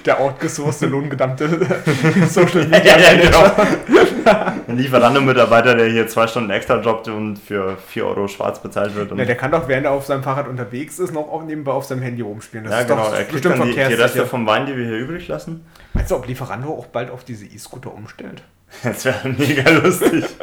Der 0.06 0.18
outgesourcete, 0.18 0.86
lohngedammte 0.90 1.48
Social 2.28 2.62
ja, 2.62 2.68
Media 2.68 2.98
ja, 2.98 3.12
Manager. 3.12 3.30
genau. 3.30 4.52
Ein 4.66 4.78
Lieferando-Mitarbeiter, 4.78 5.74
der 5.74 5.88
hier 5.90 6.08
zwei 6.08 6.26
Stunden 6.26 6.48
extra 6.50 6.80
jobbt 6.80 7.08
und 7.08 7.36
für 7.38 7.76
4 7.88 8.06
Euro 8.06 8.28
schwarz 8.28 8.62
bezahlt 8.62 8.94
wird. 8.94 9.12
Und 9.12 9.18
Ja, 9.18 9.26
der 9.26 9.36
kann 9.36 9.50
doch, 9.50 9.68
während 9.68 9.84
er 9.84 9.92
auf 9.92 10.06
seinem 10.06 10.22
Fahrrad 10.22 10.48
unterwegs 10.48 10.98
ist, 10.98 11.12
noch 11.12 11.28
auch 11.28 11.42
nebenbei 11.44 11.72
auf 11.72 11.84
seinem 11.84 12.00
Handy 12.02 12.22
rumspielen. 12.22 12.64
Das 12.64 12.72
Ja, 12.74 12.80
ist 12.80 12.88
genau. 12.88 13.02
doch 13.04 13.12
Er 13.12 13.18
kriegt 13.24 13.32
bestimmt 13.32 13.58
dann 13.58 13.66
die, 13.68 13.74
die 13.74 13.80
Reste 13.80 14.24
vom 14.26 14.46
Wein, 14.46 14.64
die 14.66 14.74
wir 14.76 14.86
hier 14.86 14.98
übrig 14.98 15.28
lassen. 15.28 15.66
Meinst 15.92 16.10
du, 16.10 16.16
ob 16.16 16.26
Lieferando 16.26 16.68
auch 16.70 16.86
bald 16.86 17.10
auf 17.10 17.24
diese 17.24 17.44
E-Scooter 17.44 17.92
umstellt? 17.92 18.42
Das 18.82 19.04
wäre 19.04 19.28
mega 19.28 19.68
lustig. 19.70 20.24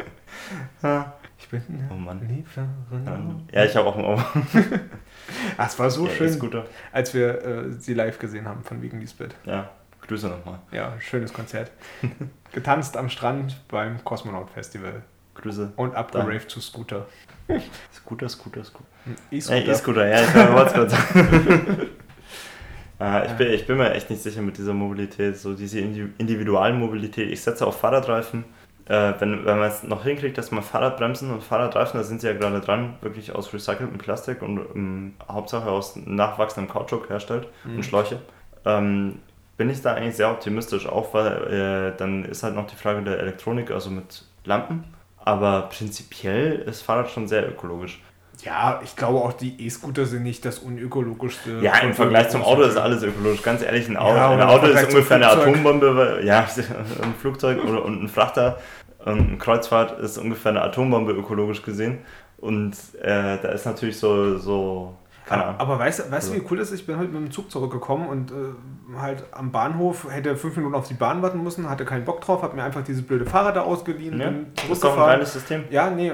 Ja. 0.83 1.13
Ich 1.49 1.51
bin 1.65 1.87
Oh 1.89 1.93
Mann. 1.95 2.19
Lieferando. 2.27 3.41
Ja, 3.53 3.63
ich 3.63 3.73
habe 3.75 3.87
auch 3.87 3.95
einen 3.95 4.05
Euro. 4.05 4.21
Ah, 5.57 5.65
es 5.65 5.79
war 5.79 5.89
so 5.89 6.05
Ja, 6.07 6.13
schön, 6.13 6.63
als 6.91 7.13
wir 7.13 7.41
äh, 7.45 7.71
sie 7.71 7.93
live 7.93 8.19
gesehen 8.19 8.45
haben 8.47 8.63
von 8.63 8.81
Wegen 8.81 8.99
Lisbeth. 8.99 9.33
Ja, 9.45 9.69
Grüße 10.05 10.27
nochmal. 10.27 10.59
Ja, 10.71 10.99
schönes 10.99 11.31
Konzert. 11.31 11.71
Getanzt 12.51 12.97
am 12.97 13.07
Strand 13.09 13.61
beim 13.69 14.03
Kosmonaut 14.03 14.49
Festival 14.49 15.03
Grüße. 15.35 15.71
und 15.77 15.95
abgeraved 15.95 16.49
zu 16.51 16.59
Scooter. 16.61 17.05
Scooter, 17.93 18.27
Scooter, 18.27 18.63
Scooter. 18.65 18.85
E-Scooter. 19.31 19.57
Ja, 19.65 19.71
E-Scooter, 19.71 20.07
ja, 20.07 20.21
ich 20.21 20.33
habe 20.33 20.71
kurz. 20.73 20.93
Äh, 22.99 23.27
ich, 23.27 23.33
bin, 23.33 23.47
ich 23.51 23.67
bin 23.67 23.77
mir 23.77 23.91
echt 23.93 24.09
nicht 24.09 24.23
sicher 24.23 24.41
mit 24.41 24.57
dieser 24.57 24.73
Mobilität, 24.73 25.37
so 25.37 25.53
diese 25.53 25.79
Indi- 25.79 26.09
Individualmobilität. 26.17 27.29
Ich 27.31 27.41
setze 27.41 27.67
auf 27.67 27.79
Fahrradreifen. 27.79 28.43
Äh, 28.89 29.13
wenn, 29.19 29.45
wenn 29.45 29.59
man 29.59 29.67
es 29.69 29.83
noch 29.83 30.03
hinkriegt, 30.03 30.37
dass 30.37 30.51
man 30.51 30.63
Fahrradbremsen 30.63 31.31
und 31.31 31.43
Fahrradreifen, 31.43 31.99
da 31.99 32.03
sind 32.05 32.21
sie 32.21 32.27
ja 32.27 32.33
gerade 32.33 32.61
dran, 32.61 32.95
wirklich 33.01 33.35
aus 33.35 33.53
recyceltem 33.53 33.97
Plastik 33.97 34.41
und 34.41 34.59
ähm, 34.75 35.13
Hauptsache 35.29 35.69
aus 35.69 35.95
nachwachsendem 35.97 36.71
Kautschuk 36.71 37.09
herstellt 37.09 37.47
Mhm. 37.65 37.75
und 37.77 37.83
Schläuche, 37.83 38.19
ähm, 38.65 39.19
bin 39.57 39.69
ich 39.69 39.81
da 39.81 39.93
eigentlich 39.93 40.15
sehr 40.15 40.29
optimistisch, 40.31 40.87
auch 40.87 41.13
weil 41.13 41.91
äh, 41.93 41.97
dann 41.97 42.23
ist 42.25 42.43
halt 42.43 42.55
noch 42.55 42.67
die 42.67 42.75
Frage 42.75 43.01
der 43.01 43.19
Elektronik, 43.19 43.71
also 43.71 43.89
mit 43.89 44.23
Lampen. 44.45 44.83
Aber 45.17 45.63
prinzipiell 45.63 46.59
ist 46.59 46.83
Fahrrad 46.83 47.09
schon 47.09 47.27
sehr 47.27 47.47
ökologisch. 47.49 48.01
Ja, 48.47 48.79
ich 48.83 48.95
glaube 48.95 49.19
auch 49.19 49.33
die 49.33 49.65
E-Scooter 49.65 50.05
sind 50.05 50.23
nicht 50.23 50.45
das 50.45 50.59
unökologischste. 50.59 51.59
Ja, 51.61 51.77
im 51.79 51.93
Vergleich 51.93 52.29
zum 52.29 52.43
Auto 52.43 52.61
ist 52.61 52.77
alles 52.77 53.03
ökologisch. 53.03 53.41
Ganz 53.43 53.61
ehrlich, 53.61 53.89
ein 53.89 53.97
Auto, 53.97 54.15
Ja, 54.15 54.29
ein 54.29 54.41
Auto 54.41 54.67
ist 54.67 54.87
ungefähr 54.87 55.17
eine 55.17 55.25
Flugzeug. 55.25 55.47
Atombombe, 55.49 55.95
weil- 55.97 56.25
ja, 56.25 56.39
ein 57.03 57.13
Flugzeug 57.19 57.63
oder 57.65 57.83
und 57.83 58.03
ein 58.03 58.07
Frachter 58.07 58.57
und 59.03 59.33
ein 59.33 59.37
Kreuzfahrt 59.37 59.99
ist 59.99 60.17
ungefähr 60.17 60.51
eine 60.51 60.61
Atombombe 60.61 61.11
ökologisch 61.11 61.61
gesehen. 61.61 61.99
Und 62.37 62.73
äh, 63.01 63.37
da 63.41 63.49
ist 63.49 63.65
natürlich 63.65 63.99
so, 63.99 64.37
so 64.37 64.93
keine 65.25 65.41
Aber, 65.43 65.49
Ahnung. 65.49 65.61
aber 65.61 65.79
weißt, 65.79 65.99
du- 65.99 66.03
weißt 66.03 66.29
du, 66.29 66.31
Also- 66.33 66.35
wie 66.35 66.47
cool 66.49 66.57
das 66.57 66.71
ist? 66.71 66.79
Ich 66.79 66.85
bin 66.87 66.97
heute 66.97 67.09
mit 67.11 67.21
dem 67.21 67.31
Zug 67.31 67.51
zurückgekommen 67.51 68.07
und 68.07 68.31
äh, 68.31 68.35
halt 69.01 69.25
am 69.31 69.51
Bahnhof 69.51 70.07
hätte 70.09 70.37
fünf 70.37 70.55
Minuten 70.55 70.73
auf 70.75 70.87
die 70.87 70.93
Bahn 70.93 71.21
warten 71.21 71.43
müssen, 71.43 71.69
hatte 71.69 71.83
keinen 71.83 72.05
Bock 72.05 72.21
drauf, 72.21 72.41
habe 72.43 72.55
mir 72.55 72.63
einfach 72.63 72.83
dieses 72.83 73.01
blöde 73.05 73.25
Fahrrad 73.25 73.57
da 73.57 73.61
ausgeliehen, 73.63 74.17
Ja, 74.21 74.27
bin 74.29 74.45
das 74.55 74.69
ist 74.69 74.83
doch 74.85 74.93
ein 74.97 75.05
geiles 75.05 75.33
System. 75.33 75.65
Ja, 75.69 75.89
nee, 75.89 76.13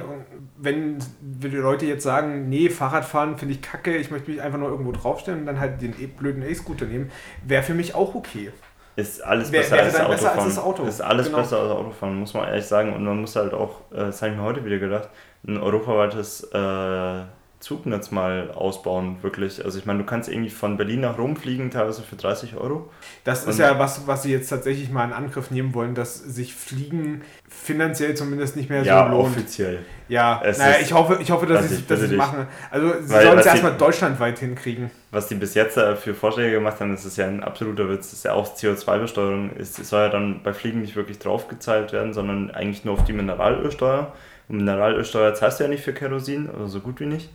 wenn 0.64 0.98
wenn 1.22 1.52
die 1.52 1.58
Leute 1.58 1.86
jetzt 1.86 2.04
sagen, 2.04 2.50
nee, 2.50 2.70
Fahrradfahren 2.70 3.38
finde 3.38 3.54
ich 3.56 3.62
kacke, 3.62 3.96
ich 3.98 4.12
möchte 4.12 4.32
mich 4.32 4.42
einfach 4.42 4.58
nur 4.60 4.70
irgendwo 4.70 4.92
draufstellen 4.92 5.42
und 5.42 5.46
dann 5.46 5.60
halt 5.60 5.82
den 5.82 5.94
e 6.00 6.08
blöden 6.08 6.44
E-Scooter 6.44 6.86
nehmen, 6.86 7.12
wäre 7.46 7.64
für 7.64 7.74
mich 7.74 7.96
auch 7.96 8.16
okay. 8.16 8.52
Ist 8.96 9.24
alles 9.24 9.52
Wär- 9.52 9.62
besser, 9.62 9.80
als, 9.80 9.94
besser 9.94 10.32
als 10.34 10.44
das 10.46 10.60
Auto. 10.60 10.84
Ist 10.84 11.02
alles 11.02 11.26
Genau. 11.26 11.40
besser 11.40 11.60
als 11.62 11.72
Autofahren, 11.72 12.16
muss 12.16 12.34
man 12.36 12.48
ehrlich 12.48 12.66
sagen. 12.66 12.94
Und 12.94 13.04
man 13.04 13.20
muss 13.22 13.36
halt 13.36 13.54
auch, 13.54 13.82
äh, 13.92 13.96
das 13.98 14.22
habe 14.22 14.32
ich 14.34 14.38
mir 14.38 14.44
heute 14.44 14.64
wieder 14.66 14.78
gedacht, 14.78 15.10
ein 15.48 15.58
europaweites 15.58 16.44
äh, 16.54 17.22
Zugnetz 17.64 18.12
mal 18.12 18.52
ausbauen, 18.52 19.16
wirklich. 19.22 19.64
Also 19.64 19.80
ich 19.80 19.86
meine, 19.86 20.00
du 20.00 20.06
kannst 20.06 20.28
irgendwie 20.30 20.50
von 20.50 20.76
Berlin 20.76 21.00
nach 21.02 21.18
Rom 21.18 21.38
fliegen, 21.38 21.72
teilweise 21.72 22.02
für 22.04 22.18
30 22.18 22.58
Euro. 22.58 22.90
Das 23.24 23.46
ist 23.46 23.56
Und- 23.56 23.60
ja 23.66 23.80
was, 23.80 24.06
was 24.06 24.24
sie 24.24 24.32
jetzt 24.34 24.50
tatsächlich 24.50 24.92
mal 24.92 25.06
in 25.06 25.14
Angriff 25.14 25.50
nehmen 25.50 25.74
wollen, 25.74 25.96
dass 25.96 26.20
sich 26.20 26.54
Fliegen 26.54 27.22
finanziell 27.48 28.16
zumindest 28.16 28.56
nicht 28.58 28.70
mehr 28.70 28.84
ja, 28.84 29.06
so 29.06 29.12
lohnt. 29.12 29.28
offiziell. 29.32 29.80
Ja, 30.10 30.42
Es 30.44 30.58
naja, 30.58 30.76
ich 30.82 30.92
hoffe, 30.94 31.18
ich 31.22 31.32
hoffe, 31.32 31.46
dass 31.46 31.70
sie 31.70 31.84
es 31.88 32.00
dich. 32.10 32.18
machen. 32.18 32.48
Also 32.70 32.94
sie 33.02 33.08
sollen 33.08 33.40
es 33.40 33.46
erstmal 33.46 33.78
deutschlandweit 33.78 34.40
hinkriegen. 34.40 34.92
Was 35.12 35.28
die 35.28 35.36
bis 35.36 35.54
jetzt 35.54 35.78
äh, 35.78 35.96
für 35.96 36.14
Vorschläge 36.14 36.52
gemacht 36.56 36.80
haben, 36.82 36.92
das 36.92 37.06
ist 37.06 37.18
ja 37.18 37.28
ein 37.28 37.44
absoluter 37.44 37.88
Witz. 37.90 38.10
Das 38.10 38.14
ist 38.20 38.26
ja 38.26 38.34
auch 38.34 38.54
CO2-Besteuerung. 38.56 39.52
Es 39.58 39.80
es 39.80 39.90
soll 39.90 40.02
ja 40.02 40.10
dann 40.10 40.42
bei 40.44 40.54
Fliegen 40.54 40.82
nicht 40.82 40.96
wirklich 40.96 41.20
draufgezahlt 41.20 41.94
werden, 41.94 42.14
sondern 42.14 42.52
eigentlich 42.52 42.84
nur 42.84 42.96
auf 42.96 43.06
die 43.06 43.14
Mineralölsteuer. 43.14 44.12
Mineralölsteuer 44.58 45.34
zahlst 45.34 45.60
du 45.60 45.64
ja 45.66 45.70
nicht 45.70 45.84
für 45.84 45.94
Kerosin, 45.94 46.50
also 46.52 46.68
so 46.68 46.80
gut 46.80 47.00
wie 47.00 47.06
nicht. 47.06 47.30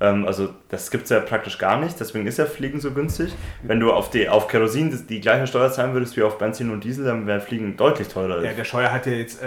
Ähm, 0.00 0.26
also 0.26 0.48
das 0.68 0.90
gibt 0.90 1.04
es 1.04 1.10
ja 1.10 1.20
praktisch 1.20 1.58
gar 1.58 1.78
nicht, 1.78 1.98
deswegen 2.00 2.26
ist 2.26 2.38
ja 2.38 2.46
Fliegen 2.46 2.80
so 2.80 2.90
günstig. 2.90 3.32
Wenn 3.62 3.78
du 3.80 3.92
auf, 3.92 4.10
die, 4.10 4.28
auf 4.28 4.48
Kerosin 4.48 4.90
das- 4.90 5.06
die 5.06 5.20
gleiche 5.20 5.46
Steuer 5.46 5.70
zahlen 5.70 5.92
würdest 5.94 6.16
wie 6.16 6.22
auf 6.22 6.38
Benzin 6.38 6.70
und 6.70 6.82
Diesel, 6.84 7.04
dann 7.04 7.26
wäre 7.26 7.40
Fliegen 7.40 7.76
deutlich 7.76 8.08
teurer. 8.08 8.42
Ja, 8.42 8.52
der 8.52 8.64
Scheuer 8.64 8.90
hat 8.90 9.06
ja 9.06 9.12
jetzt 9.12 9.42
äh, 9.42 9.46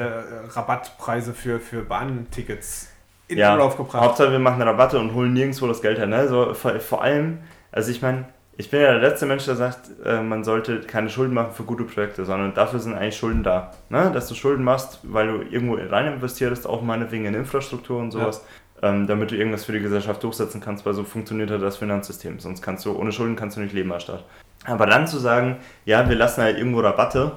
Rabattpreise 0.49 1.33
für, 1.33 1.59
für 1.59 1.81
Bahntickets 1.81 2.89
in 3.27 3.37
Ja, 3.37 3.53
Umlauf 3.53 3.75
gebracht. 3.77 4.01
Hauptsache 4.01 4.31
wir 4.31 4.39
machen 4.39 4.61
Rabatte 4.61 4.99
und 4.99 5.13
holen 5.13 5.33
nirgendwo 5.33 5.67
das 5.67 5.81
Geld 5.81 5.97
her. 5.97 6.05
Ne? 6.07 6.27
So, 6.27 6.53
vor, 6.53 6.79
vor 6.79 7.01
allem, 7.03 7.39
also 7.71 7.91
ich 7.91 8.01
meine, 8.01 8.25
ich 8.57 8.69
bin 8.69 8.81
ja 8.81 8.91
der 8.91 9.01
letzte 9.01 9.25
Mensch, 9.25 9.45
der 9.45 9.55
sagt, 9.55 9.89
äh, 10.05 10.21
man 10.21 10.43
sollte 10.43 10.81
keine 10.81 11.09
Schulden 11.09 11.33
machen 11.33 11.53
für 11.53 11.63
gute 11.63 11.83
Projekte, 11.83 12.23
sondern 12.23 12.53
dafür 12.53 12.79
sind 12.79 12.93
eigentlich 12.93 13.17
Schulden 13.17 13.43
da. 13.43 13.71
Ne? 13.89 14.11
Dass 14.13 14.27
du 14.27 14.35
Schulden 14.35 14.63
machst, 14.63 14.99
weil 15.03 15.27
du 15.27 15.41
irgendwo 15.41 15.75
rein 15.75 16.13
investierst, 16.13 16.65
auch 16.65 16.81
meinetwegen 16.81 17.25
in 17.25 17.33
Infrastruktur 17.33 17.99
und 17.99 18.11
sowas, 18.11 18.45
ähm, 18.81 19.07
damit 19.07 19.31
du 19.31 19.35
irgendwas 19.35 19.65
für 19.65 19.73
die 19.73 19.81
Gesellschaft 19.81 20.23
durchsetzen 20.23 20.61
kannst, 20.61 20.85
weil 20.85 20.93
so 20.93 21.03
funktioniert 21.03 21.49
ja 21.49 21.57
das 21.57 21.77
Finanzsystem. 21.77 22.39
Sonst 22.39 22.61
kannst 22.61 22.85
du, 22.85 22.97
ohne 22.97 23.11
Schulden 23.11 23.35
kannst 23.35 23.57
du 23.57 23.61
nicht 23.61 23.73
leben 23.73 23.91
als 23.91 24.03
Staat. 24.03 24.23
Aber 24.63 24.85
dann 24.85 25.05
zu 25.05 25.17
sagen, 25.19 25.57
ja, 25.83 26.07
wir 26.07 26.15
lassen 26.15 26.41
halt 26.41 26.57
irgendwo 26.57 26.79
Rabatte, 26.79 27.33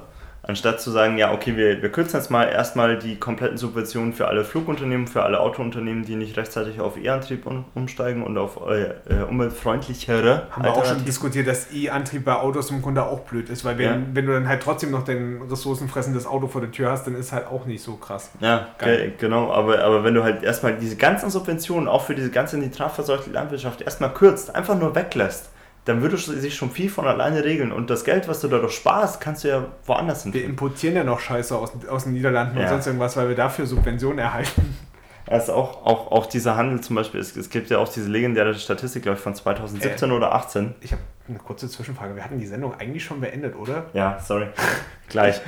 Anstatt 0.49 0.81
zu 0.81 0.89
sagen, 0.89 1.19
ja, 1.19 1.31
okay, 1.31 1.55
wir, 1.55 1.79
wir 1.83 1.91
kürzen 1.91 2.17
jetzt 2.17 2.31
mal 2.31 2.45
erstmal 2.45 2.97
die 2.97 3.17
kompletten 3.17 3.55
Subventionen 3.59 4.13
für 4.13 4.27
alle 4.27 4.43
Flugunternehmen, 4.43 5.05
für 5.05 5.21
alle 5.21 5.39
Autounternehmen, 5.41 6.05
die 6.05 6.15
nicht 6.15 6.37
rechtzeitig 6.37 6.81
auf 6.81 6.97
E-Antrieb 6.97 7.45
um, 7.45 7.65
umsteigen 7.75 8.23
und 8.23 8.35
auf 8.35 8.57
äh, 8.67 8.85
äh, 9.13 9.21
umweltfreundlichere 9.29 10.47
Haben 10.49 10.63
wir 10.63 10.73
auch 10.73 10.83
schon 10.85 11.05
diskutiert, 11.05 11.45
dass 11.45 11.71
E-Antrieb 11.71 12.25
bei 12.25 12.33
Autos 12.33 12.71
im 12.71 12.81
Grunde 12.81 13.03
auch 13.03 13.19
blöd 13.19 13.47
ist, 13.51 13.63
weil 13.63 13.77
wenn, 13.77 13.85
Ja. 13.85 13.97
wenn 14.13 14.25
du 14.25 14.33
dann 14.33 14.47
halt 14.47 14.63
trotzdem 14.63 14.89
noch 14.89 15.03
dein 15.03 15.39
ressourcenfressendes 15.47 16.25
Auto 16.25 16.47
vor 16.47 16.61
der 16.61 16.71
Tür 16.71 16.89
hast, 16.89 17.05
dann 17.05 17.13
ist 17.15 17.31
halt 17.31 17.45
auch 17.45 17.65
nicht 17.65 17.83
so 17.83 17.97
krass. 17.97 18.31
Ja, 18.39 18.69
Geil. 18.79 18.97
ge 18.97 19.11
genau, 19.19 19.51
aber, 19.51 19.83
aber 19.83 20.03
wenn 20.03 20.15
du 20.15 20.23
halt 20.23 20.41
erstmal 20.41 20.73
diese 20.77 20.95
ganzen 20.95 21.29
Subventionen 21.29 21.87
auch 21.87 22.05
für 22.05 22.15
diese 22.15 22.31
ganze 22.31 22.57
nitratverseuchte 22.57 23.29
Landwirtschaft 23.29 23.81
erstmal 23.81 24.15
kürzt, 24.15 24.55
einfach 24.55 24.79
nur 24.79 24.95
weglässt, 24.95 25.51
dann 25.89 26.01
würde 26.01 26.17
sich 26.17 26.55
schon 26.55 26.71
viel 26.71 26.89
von 26.89 27.05
alleine 27.07 27.43
regeln 27.43 27.71
und 27.71 27.89
das 27.89 28.03
Geld, 28.05 28.27
was 28.27 28.39
du 28.41 28.47
dadurch 28.47 28.73
sparst, 28.73 29.19
kannst 29.19 29.43
du 29.43 29.49
ja 29.49 29.65
woanders 29.85 30.25
Wir 30.25 30.33
hin. 30.41 30.51
importieren 30.51 30.95
ja 30.95 31.03
noch 31.03 31.19
Scheiße 31.19 31.55
aus, 31.57 31.71
aus 31.89 32.03
den 32.05 32.13
Niederlanden 32.13 32.55
und 32.57 32.63
Ja. 32.63 32.69
sonst 32.69 32.87
irgendwas, 32.87 33.17
weil 33.17 33.27
wir 33.29 33.35
dafür 33.35 33.65
Subventionen 33.65 34.19
erhalten. 34.19 34.77
Also 35.27 35.53
auch, 35.53 35.85
auch, 35.85 36.11
auch 36.11 36.25
dieser 36.25 36.55
Handel 36.55 36.81
zum 36.81 36.95
Beispiel, 36.95 37.19
es, 37.19 37.35
es 37.37 37.51
gibt 37.51 37.69
ja 37.69 37.77
auch 37.77 37.87
diese 37.87 38.09
legendäre 38.09 38.55
Statistik, 38.55 39.03
glaube 39.03 39.17
ich, 39.17 39.23
von 39.23 39.35
2017 39.35 40.11
oder 40.11 40.33
18. 40.33 40.73
Ich 40.81 40.91
habe 40.91 41.03
eine 41.27 41.37
kurze 41.37 41.69
Zwischenfrage. 41.69 42.15
Wir 42.15 42.23
hatten 42.23 42.39
die 42.39 42.47
Sendung 42.47 42.73
eigentlich 42.79 43.03
schon 43.03 43.21
beendet, 43.21 43.55
oder? 43.55 43.85
Ja, 43.93 44.17
sorry. 44.25 44.47
Gleich. 45.09 45.39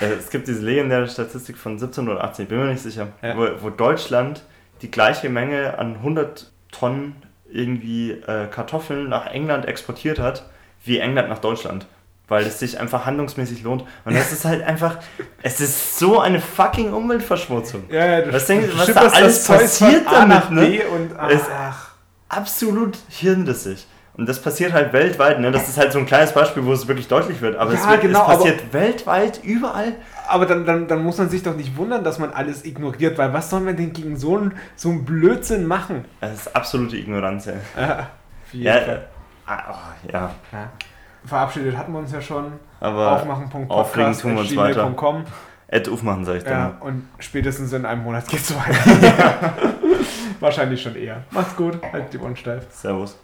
Äh, 0.00 0.06
Es 0.18 0.30
gibt 0.30 0.48
diese 0.48 0.62
legendäre 0.62 1.06
Statistik 1.06 1.58
von 1.58 1.78
17 1.78 2.08
oder 2.08 2.24
18, 2.24 2.44
ich 2.44 2.48
bin 2.48 2.58
mir 2.58 2.64
nicht 2.72 2.82
sicher, 2.82 3.08
Ja. 3.22 3.36
wo, 3.36 3.46
wo 3.60 3.70
Deutschland 3.70 4.42
die 4.82 4.90
gleiche 4.90 5.28
Menge 5.28 5.78
an 5.78 5.96
100 5.96 6.50
Tonnen 6.72 7.14
irgendwie 7.52 8.12
äh, 8.12 8.46
Kartoffeln 8.50 9.08
nach 9.08 9.26
England 9.26 9.66
exportiert 9.66 10.18
hat, 10.18 10.44
wie 10.84 10.98
England 10.98 11.28
nach 11.28 11.38
Deutschland. 11.38 11.86
Weil 12.28 12.44
es 12.46 12.60
sich 12.60 12.78
einfach 12.78 13.06
handlungsmäßig 13.06 13.64
lohnt. 13.64 13.84
Und 14.04 14.14
das 14.14 14.30
ist 14.30 14.44
halt 14.44 14.62
einfach, 14.62 14.98
es 15.42 15.60
ist 15.60 15.98
so 15.98 16.20
eine 16.20 16.40
fucking 16.40 16.92
Umweltverschmutzung. 16.92 17.84
Ja, 17.90 18.06
ja, 18.06 18.20
du 18.22 18.32
Was 18.32 18.46
denkst 18.46 18.68
was 18.76 18.92
da 18.92 19.00
alles 19.08 19.44
passiert 19.48 20.04
damit, 20.08 20.50
ne? 20.52 20.82
Und, 20.94 21.10
ach, 21.18 21.28
Es- 21.30 21.42
ach. 21.52 21.90
Absolut 22.28 22.96
hirnrissig. 23.08 23.84
Und 24.14 24.28
das 24.28 24.40
passiert 24.40 24.72
halt 24.72 24.92
weltweit, 24.92 25.40
ne? 25.40 25.50
Das 25.50 25.68
ist 25.68 25.76
halt 25.78 25.92
so 25.92 25.98
ein 25.98 26.06
kleines 26.06 26.32
Beispiel, 26.32 26.64
wo 26.64 26.72
es 26.72 26.86
wirklich 26.86 27.08
deutlich 27.08 27.40
wird. 27.40 27.56
Aber 27.56 27.72
es, 27.72 27.82
Ja, 27.82 27.90
wird, 27.90 28.02
genau, 28.02 28.20
es 28.30 28.36
passiert 28.38 28.72
weltweit 28.72 29.40
überall. 29.42 29.94
Aber 30.30 30.46
dann, 30.46 30.64
dann, 30.64 30.86
dann 30.86 31.02
muss 31.02 31.18
man 31.18 31.28
sich 31.28 31.42
doch 31.42 31.56
nicht 31.56 31.76
wundern, 31.76 32.04
dass 32.04 32.20
man 32.20 32.32
alles 32.32 32.64
ignoriert, 32.64 33.18
weil 33.18 33.32
was 33.32 33.50
soll 33.50 33.60
man 33.60 33.76
denn 33.76 33.92
gegen 33.92 34.16
so 34.16 34.36
einen, 34.36 34.54
so 34.76 34.90
einen 34.90 35.04
Blödsinn 35.04 35.66
machen? 35.66 36.04
Das 36.20 36.32
ist 36.32 36.54
absolute 36.56 36.96
Ignoranz, 36.96 37.48
ey. 37.48 37.56
Ja, 38.52 38.76
äh, 38.76 38.98
ah, 39.46 39.62
oh, 39.72 40.08
ja. 40.12 40.30
Ja. 40.52 40.70
Verabschiedet 41.24 41.76
hatten 41.76 41.92
wir 41.92 41.98
uns 41.98 42.12
ja 42.12 42.20
schon. 42.20 42.52
aber 42.78 43.12
Aufmachen.podcast 43.12 44.20
tun 44.20 44.34
wir 44.34 44.40
uns 44.40 44.56
weiter. 44.56 44.94
Ed 45.66 45.88
aufmachen, 45.88 46.24
sag 46.24 46.36
ich 46.36 46.44
dann. 46.44 46.52
Ja, 46.52 46.76
und 46.78 47.08
spätestens 47.18 47.72
in 47.72 47.84
einem 47.84 48.04
Monat 48.04 48.28
geht's 48.28 48.54
weiter. 48.54 49.54
Wahrscheinlich 50.40 50.80
schon 50.80 50.94
eher. 50.94 51.24
Macht's 51.30 51.56
gut, 51.56 51.78
halt 51.92 52.12
die 52.12 52.18
Ohren 52.18 52.36
steif. 52.36 52.66
Servus. 52.70 53.18